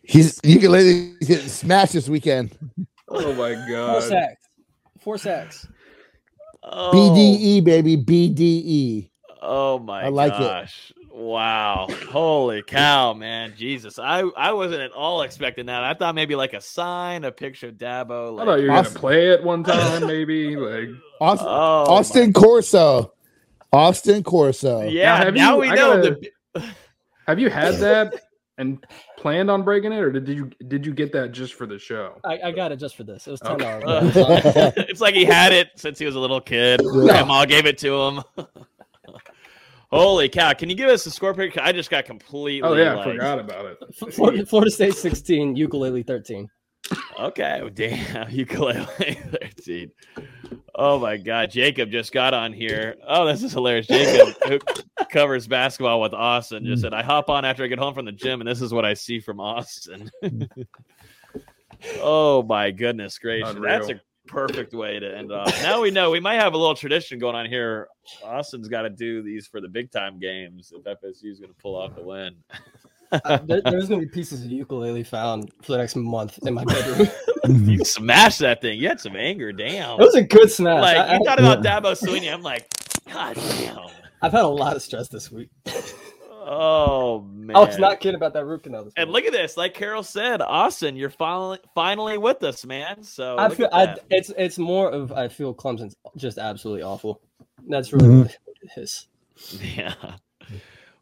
He's 0.04 0.40
you 0.44 0.60
can 0.60 0.62
ukulele 0.72 1.16
getting 1.22 1.48
smashed 1.48 1.94
this 1.94 2.10
weekend. 2.10 2.58
Oh 3.08 3.34
my 3.34 3.54
god. 3.54 3.68
Four 3.68 4.00
god! 4.00 4.04
sacks. 4.04 4.48
Four 5.02 5.18
sacks. 5.18 5.68
Oh, 6.62 6.92
BDE 6.94 7.64
baby, 7.64 7.98
BDE. 7.98 9.10
Oh 9.42 9.80
my 9.80 10.04
I 10.06 10.08
like 10.10 10.34
it. 10.34 10.40
gosh. 10.40 10.94
Wow. 11.12 11.88
Holy 12.10 12.64
cow, 12.64 13.14
man. 13.14 13.54
Jesus. 13.58 14.00
I, 14.00 14.22
I 14.22 14.54
wasn't 14.54 14.82
at 14.82 14.92
all 14.94 15.22
expecting 15.22 15.68
that. 15.68 15.84
I 15.84 15.94
thought 15.94 16.16
maybe 16.16 16.36
like 16.36 16.54
a 16.54 16.62
sign, 16.62 17.24
a 17.24 17.32
picture 17.32 17.68
of 17.68 17.76
Dabo. 17.76 18.42
I 18.42 18.46
thought 18.46 18.56
you 18.62 18.68
were 18.72 18.76
gonna 18.82 18.90
play 18.90 19.30
it 19.30 19.44
one 19.44 19.64
time, 19.64 20.08
maybe. 20.08 20.56
Like, 20.56 20.90
Austin, 21.22 21.48
oh, 21.50 21.52
Austin 21.88 22.34
Corso. 22.34 23.14
Austin 23.72 24.24
Corso. 24.24 24.82
Yeah, 24.88 25.06
Now, 25.12 25.18
have 25.26 25.34
now 25.34 25.54
you- 25.56 25.60
we 25.62 25.70
I 25.70 25.76
know 25.76 26.02
gotta- 26.02 26.20
the 26.56 26.64
have 27.28 27.40
you 27.40 27.50
had 27.50 27.76
that 27.80 28.14
and 28.58 28.86
planned 29.18 29.50
on 29.50 29.64
breaking 29.64 29.92
it, 29.92 30.00
or 30.00 30.12
did 30.12 30.28
you 30.28 30.52
did 30.68 30.86
you 30.86 30.94
get 30.94 31.12
that 31.14 31.32
just 31.32 31.54
for 31.54 31.66
the 31.66 31.80
show? 31.80 32.20
I, 32.24 32.40
I 32.46 32.52
got 32.52 32.72
it 32.72 32.78
just 32.78 32.96
for 32.96 33.04
this. 33.04 33.28
It 33.28 33.32
was 33.32 33.40
ten 33.40 33.58
dollars. 33.58 33.84
Uh, 34.16 34.72
it's 34.78 35.02
like 35.02 35.16
he 35.16 35.26
had 35.26 35.54
it 35.54 35.70
since 35.76 36.00
he 36.00 36.06
was 36.06 36.16
a 36.16 36.20
little 36.20 36.42
kid. 36.42 36.82
Grandma 36.82 37.46
gave 37.46 37.66
it 37.66 37.78
to 37.80 38.02
him. 38.02 38.24
Holy 39.92 40.28
cow! 40.28 40.54
Can 40.54 40.70
you 40.70 40.76
give 40.76 40.90
us 40.90 41.06
a 41.06 41.12
score 41.12 41.36
pick? 41.36 41.56
I 41.58 41.72
just 41.72 41.92
got 41.92 42.06
completely. 42.06 42.68
Oh 42.68 42.74
yeah, 42.74 43.00
I 43.00 43.04
forgot 43.04 43.38
about 43.38 43.66
it. 43.66 44.14
Florida, 44.14 44.44
Florida 44.46 44.72
State 44.72 44.96
16, 44.96 45.56
ukulele 45.56 46.02
13. 46.02 46.50
Okay, 47.20 47.60
oh, 47.64 47.70
damn, 47.70 48.30
ukulele 48.32 48.86
thirteen. 48.96 49.92
Oh 50.76 51.00
my 51.00 51.18
god, 51.18 51.52
Jacob 51.52 51.92
just 51.92 52.12
got 52.12 52.34
on 52.34 52.52
here. 52.52 52.96
Oh, 53.08 53.26
this 53.26 53.44
is 53.44 53.54
hilarious. 53.54 53.88
Jacob, 53.88 54.36
who 54.48 54.60
covers 55.12 55.48
basketball 55.48 56.02
with 56.02 56.14
Austin, 56.14 56.66
just 56.66 56.80
hmm. 56.80 56.86
said, 56.86 56.94
"I 56.94 57.04
hop 57.04 57.30
on 57.30 57.46
after 57.46 57.64
I 57.64 57.68
get 57.68 57.80
home 57.80 57.94
from 57.94 58.06
the 58.06 58.12
gym, 58.12 58.42
and 58.42 58.48
this 58.48 58.62
is 58.62 58.74
what 58.74 58.86
I 58.86 58.94
see 58.94 59.20
from 59.20 59.40
Austin." 59.40 60.10
oh 62.00 62.44
my 62.44 62.72
goodness 62.72 63.18
gracious, 63.18 63.56
that's 63.62 63.90
a 63.90 64.02
perfect 64.28 64.74
way 64.74 65.00
to 65.00 65.18
end 65.18 65.32
off. 65.32 65.54
Now 65.62 65.82
we 65.82 65.92
know 65.92 66.10
we 66.10 66.20
might 66.20 66.40
have 66.40 66.54
a 66.54 66.58
little 66.58 66.76
tradition 66.76 67.20
going 67.20 67.36
on 67.36 67.46
here. 67.46 67.88
Austin's 68.24 68.68
got 68.68 68.82
to 68.84 68.90
do 68.90 69.22
these 69.22 69.48
for 69.48 69.62
the 69.62 69.68
big 69.68 69.92
time 69.92 70.20
games 70.20 70.74
if 70.76 70.84
FSU 70.84 71.32
is 71.32 71.40
going 71.40 71.54
to 71.54 71.62
pull 71.62 71.76
off 71.76 71.96
the 71.96 72.04
win. 72.04 72.36
Uh, 73.26 73.38
there- 73.44 73.62
there's 73.62 73.88
going 73.88 74.00
to 74.02 74.06
be 74.08 74.12
pieces 74.12 74.44
of 74.46 74.52
ukulele 74.52 75.04
found 75.04 75.52
for 75.62 75.74
the 75.74 75.78
next 75.78 75.96
month 75.96 76.40
in 76.48 76.54
my 76.54 76.64
bedroom. 76.66 77.08
you 77.70 77.84
smashed 77.86 78.40
that 78.40 78.62
thing. 78.62 78.80
You 78.80 78.88
had 78.88 79.00
some 79.00 79.16
anger. 79.16 79.52
Damn. 79.52 80.00
it 80.00 80.04
was 80.04 80.16
a 80.16 80.24
good 80.24 80.50
smash. 80.52 80.82
like 80.82 80.98
I, 80.98 81.14
you 81.16 81.22
I, 81.22 81.26
thought 81.26 81.40
about 81.40 81.64
Dabo 81.64 81.92
Swinney. 82.00 82.34
I'm 82.34 82.42
like, 82.42 82.68
God 83.12 83.36
damn. 83.36 83.80
I've 84.22 84.32
had 84.32 84.46
a 84.46 84.48
lot 84.48 84.76
of 84.76 84.82
stress 84.82 85.10
this 85.10 85.32
week. 85.32 85.50
Oh 86.46 87.22
man. 87.34 87.56
I 87.56 87.60
was 87.62 87.78
not 87.78 88.00
kidding 88.02 88.16
about 88.16 88.34
that 88.34 88.46
root 88.46 88.64
canal. 88.64 88.84
This 88.86 88.94
And 88.98 89.10
week. 89.10 89.14
look 89.16 89.26
at 89.26 89.32
this, 89.32 89.56
like 89.56 89.74
Carol 89.74 90.04
said, 90.04 90.42
Austin, 90.42 90.96
you're 90.98 91.10
finally 91.10 91.60
finally 91.74 92.18
with 92.18 92.44
us, 92.44 92.66
man. 92.66 93.04
So 93.04 93.38
I 93.38 93.50
feel 93.50 93.70
I, 93.72 93.96
it's 94.10 94.30
it's 94.38 94.58
more 94.58 94.90
of 94.92 95.12
I 95.14 95.30
feel 95.30 95.54
Clemson's 95.54 95.96
just 96.18 96.38
absolutely 96.38 96.84
awful. 96.84 97.22
That's 97.68 97.94
really 97.94 98.08
Mhm. 98.10 98.20
what 98.24 98.38
it 98.62 98.82
is. 98.82 99.08
yeah. 99.78 99.94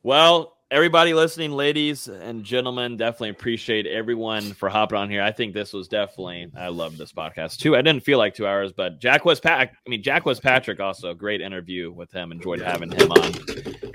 Well, 0.03 0.57
everybody 0.72 1.14
listening, 1.14 1.52
ladies 1.52 2.07
and 2.07 2.45
gentlemen, 2.45 2.95
definitely 2.95 3.30
appreciate 3.30 3.85
everyone 3.85 4.53
for 4.53 4.69
hopping 4.69 4.98
on 4.98 5.10
here. 5.10 5.22
I 5.22 5.34
think 5.34 5.53
this 5.53 5.73
was 5.73 5.89
definitely 5.89 6.49
I 6.57 6.69
love 6.69 6.98
this 6.98 7.11
podcast 7.11 7.57
too. 7.57 7.76
I 7.76 7.81
didn't 7.81 8.03
feel 8.03 8.18
like 8.18 8.34
two 8.34 8.48
hours, 8.48 8.72
but 8.72 9.02
Jack 9.02 9.26
was 9.26 9.41
Pat. 9.41 9.73
I 9.85 9.89
mean, 9.89 10.02
Jacques 10.02 10.23
Patrick. 10.41 10.80
Also, 10.80 11.14
great 11.14 11.41
interview 11.41 11.91
with 11.91 12.10
him. 12.14 12.31
Enjoyed 12.31 12.61
having 12.61 12.89
him 12.89 13.11
on, 13.11 13.34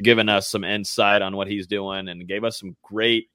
giving 0.03 0.29
us 0.29 0.51
some 0.51 0.65
insight 0.65 1.23
on 1.23 1.35
what 1.35 1.49
he's 1.49 1.67
doing, 1.67 2.09
and 2.09 2.29
gave 2.29 2.45
us 2.45 2.61
some 2.61 2.77
great 2.83 3.31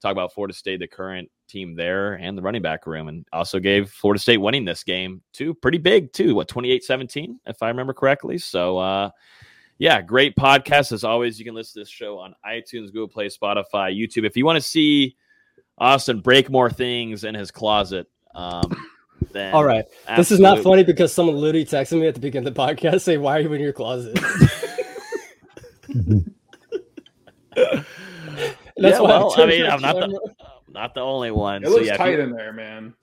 talk 0.00 0.12
about 0.12 0.32
Florida 0.32 0.54
State, 0.54 0.80
the 0.80 0.88
current 0.88 1.30
team 1.50 1.76
there, 1.76 2.14
and 2.14 2.36
the 2.36 2.42
running 2.42 2.62
back 2.62 2.86
room, 2.86 3.08
and 3.08 3.26
also 3.30 3.58
gave 3.58 3.90
Florida 3.90 4.20
State 4.20 4.38
winning 4.38 4.64
this 4.64 4.84
game 4.84 5.20
too, 5.34 5.52
pretty 5.52 5.78
big 5.78 6.14
too. 6.14 6.34
What 6.34 6.48
28-17, 6.48 7.36
if 7.44 7.62
I 7.62 7.68
remember 7.68 7.92
correctly. 7.92 8.38
So. 8.38 8.78
uh 8.78 9.10
yeah, 9.78 10.00
great 10.00 10.36
podcast 10.36 10.92
as 10.92 11.04
always. 11.04 11.38
You 11.38 11.44
can 11.44 11.54
listen 11.54 11.74
to 11.74 11.80
this 11.80 11.88
show 11.90 12.18
on 12.18 12.34
iTunes, 12.46 12.86
Google 12.86 13.08
Play, 13.08 13.28
Spotify, 13.28 13.94
YouTube. 13.96 14.24
If 14.24 14.36
you 14.36 14.44
want 14.44 14.56
to 14.56 14.62
see 14.66 15.16
Austin 15.78 16.20
break 16.20 16.50
more 16.50 16.70
things 16.70 17.24
in 17.24 17.34
his 17.34 17.50
closet, 17.50 18.06
um, 18.34 18.74
then 19.32 19.54
All 19.54 19.64
right, 19.64 19.84
this 20.16 20.30
is 20.30 20.40
not 20.40 20.60
funny 20.62 20.84
because 20.84 21.12
someone 21.12 21.36
literally 21.36 21.64
texted 21.66 22.00
me 22.00 22.06
at 22.06 22.14
the 22.14 22.20
beginning 22.20 22.48
of 22.48 22.54
the 22.54 22.60
podcast 22.60 23.02
saying, 23.02 23.20
"Why 23.20 23.38
are 23.38 23.40
you 23.40 23.52
in 23.52 23.60
your 23.60 23.72
closet?" 23.72 24.18
That's 28.78 28.98
yeah, 28.98 29.00
why 29.00 29.08
well, 29.08 29.32
I 29.32 29.36
turned 29.36 29.50
mean, 29.50 29.62
my 29.62 29.68
I'm 29.70 29.80
not 29.80 29.94
the 29.94 30.00
camera- 30.02 30.18
not 30.68 30.94
the 30.94 31.00
only 31.00 31.30
one. 31.30 31.62
It 31.62 31.68
so 31.68 31.72
looks 31.72 31.86
yeah, 31.86 31.96
tight 31.96 32.18
you- 32.18 32.20
in 32.20 32.32
there, 32.32 32.52
man. 32.52 32.94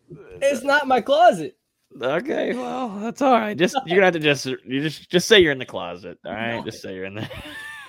It's 0.42 0.64
not 0.64 0.88
my 0.88 1.02
closet. 1.02 1.58
Okay, 2.02 2.54
well, 2.54 2.90
that's 3.00 3.22
all 3.22 3.34
right. 3.34 3.58
Just 3.58 3.76
you're 3.86 3.98
gonna 3.98 4.06
have 4.08 4.14
to 4.14 4.20
just 4.20 4.46
you 4.46 4.82
just 4.82 5.10
just 5.10 5.28
say 5.28 5.40
you're 5.40 5.52
in 5.52 5.60
the 5.60 5.66
closet. 5.66 6.18
All 6.26 6.34
right, 6.34 6.64
just 6.64 6.82
say 6.82 6.96
you're 6.96 7.06
in 7.06 7.16
there. 7.16 7.30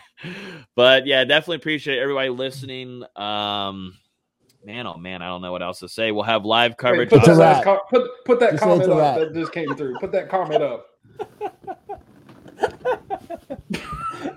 but 0.77 1.07
yeah, 1.07 1.25
definitely 1.25 1.57
appreciate 1.57 1.99
everybody 1.99 2.29
listening. 2.29 3.05
Um, 3.17 3.97
man, 4.65 4.87
oh 4.87 4.97
man, 4.97 5.23
I 5.23 5.27
don't 5.27 5.43
know 5.43 5.53
what 5.53 5.63
else 5.63 5.81
to 5.81 5.89
say. 5.89 6.13
We'll 6.13 6.25
have 6.25 6.45
live 6.45 6.73
Wait, 6.73 6.79
coverage. 6.79 7.11
put, 7.11 7.25
that 7.25 7.37
last 7.37 7.67
wrap. 7.67 7.89
put 7.91 8.11
put 8.25 8.41
that 8.41 8.53
Just 8.53 8.63
comment 8.63 8.91
up 8.91 8.99
wrap. 8.99 9.19
that 9.19 9.35
just 9.35 9.53
came 9.53 9.75
through. 9.77 9.99
Put 9.99 10.13
that 10.13 10.29
comment 10.29 10.63
up. 10.63 10.87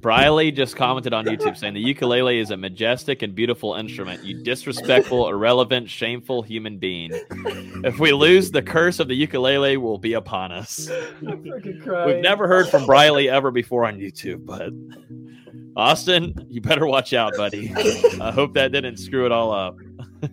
Briley 0.00 0.50
just 0.50 0.76
commented 0.76 1.12
on 1.12 1.26
YouTube 1.26 1.56
saying 1.56 1.74
the 1.74 1.80
ukulele 1.80 2.38
is 2.38 2.50
a 2.50 2.56
majestic 2.56 3.22
and 3.22 3.34
beautiful 3.34 3.74
instrument. 3.74 4.24
You 4.24 4.42
disrespectful, 4.42 5.28
irrelevant, 5.28 5.90
shameful 5.90 6.42
human 6.42 6.78
being. 6.78 7.10
If 7.84 7.98
we 7.98 8.12
lose, 8.12 8.50
the 8.50 8.62
curse 8.62 8.98
of 8.98 9.08
the 9.08 9.14
ukulele 9.14 9.76
will 9.76 9.98
be 9.98 10.14
upon 10.14 10.52
us. 10.52 10.90
We've 11.20 12.22
never 12.22 12.48
heard 12.48 12.68
from 12.68 12.86
Briley 12.86 13.28
ever 13.28 13.50
before 13.50 13.84
on 13.84 13.98
YouTube, 13.98 14.46
but 14.46 14.72
Austin, 15.76 16.34
you 16.48 16.60
better 16.60 16.86
watch 16.86 17.12
out, 17.12 17.34
buddy. 17.36 17.72
I 18.20 18.30
hope 18.30 18.54
that 18.54 18.72
didn't 18.72 18.96
screw 18.96 19.26
it 19.26 19.32
all 19.32 19.52
up. 19.52 19.76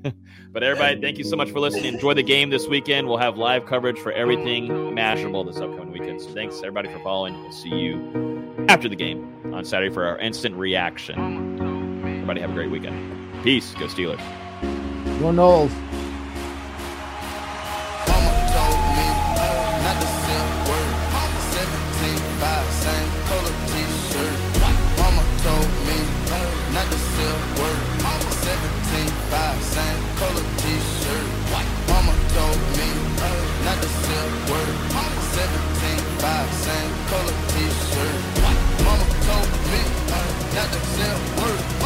but 0.57 0.63
everybody, 0.63 0.99
thank 0.99 1.19
you 1.19 1.23
so 1.23 1.35
much 1.35 1.51
for 1.51 1.59
listening. 1.59 1.93
Enjoy 1.93 2.15
the 2.15 2.23
game 2.23 2.49
this 2.49 2.67
weekend. 2.67 3.07
We'll 3.07 3.19
have 3.19 3.37
live 3.37 3.67
coverage 3.67 3.99
for 3.99 4.11
everything 4.11 4.67
Mashable 4.67 5.45
this 5.45 5.57
upcoming 5.57 5.91
weekend. 5.91 6.19
So 6.19 6.29
thanks 6.29 6.57
everybody 6.57 6.91
for 6.91 6.97
following. 7.03 7.39
We'll 7.43 7.51
see 7.51 7.69
you 7.69 8.55
after 8.67 8.89
the 8.89 8.95
game 8.95 9.31
on 9.53 9.65
Saturday 9.65 9.93
for 9.93 10.03
our 10.05 10.17
instant 10.17 10.55
reaction. 10.55 11.59
Everybody 12.01 12.41
have 12.41 12.49
a 12.49 12.53
great 12.53 12.71
weekend. 12.71 13.43
Peace. 13.43 13.71
Go 13.75 13.85
Steelers. 13.85 14.17
Go 15.19 15.31
Noles. 15.31 15.71
Color 23.27 23.51
t-shirt. 23.67 24.57
Mama 24.97 25.21
told 32.37 32.61
me, 32.77 32.89
not 33.65 33.77
the 33.81 33.89
silk 34.05 34.33
word. 34.49 34.75
17, 35.37 35.97
5, 36.21 36.53
same 36.65 36.93
color 37.09 37.37
t-shirt. 37.51 38.17
Mama 38.85 39.07
told 39.27 39.51
me, 39.71 39.81
uh, 40.13 40.29
not 40.55 40.69
the 40.73 40.81
silk 40.93 41.21
word. 41.41 41.76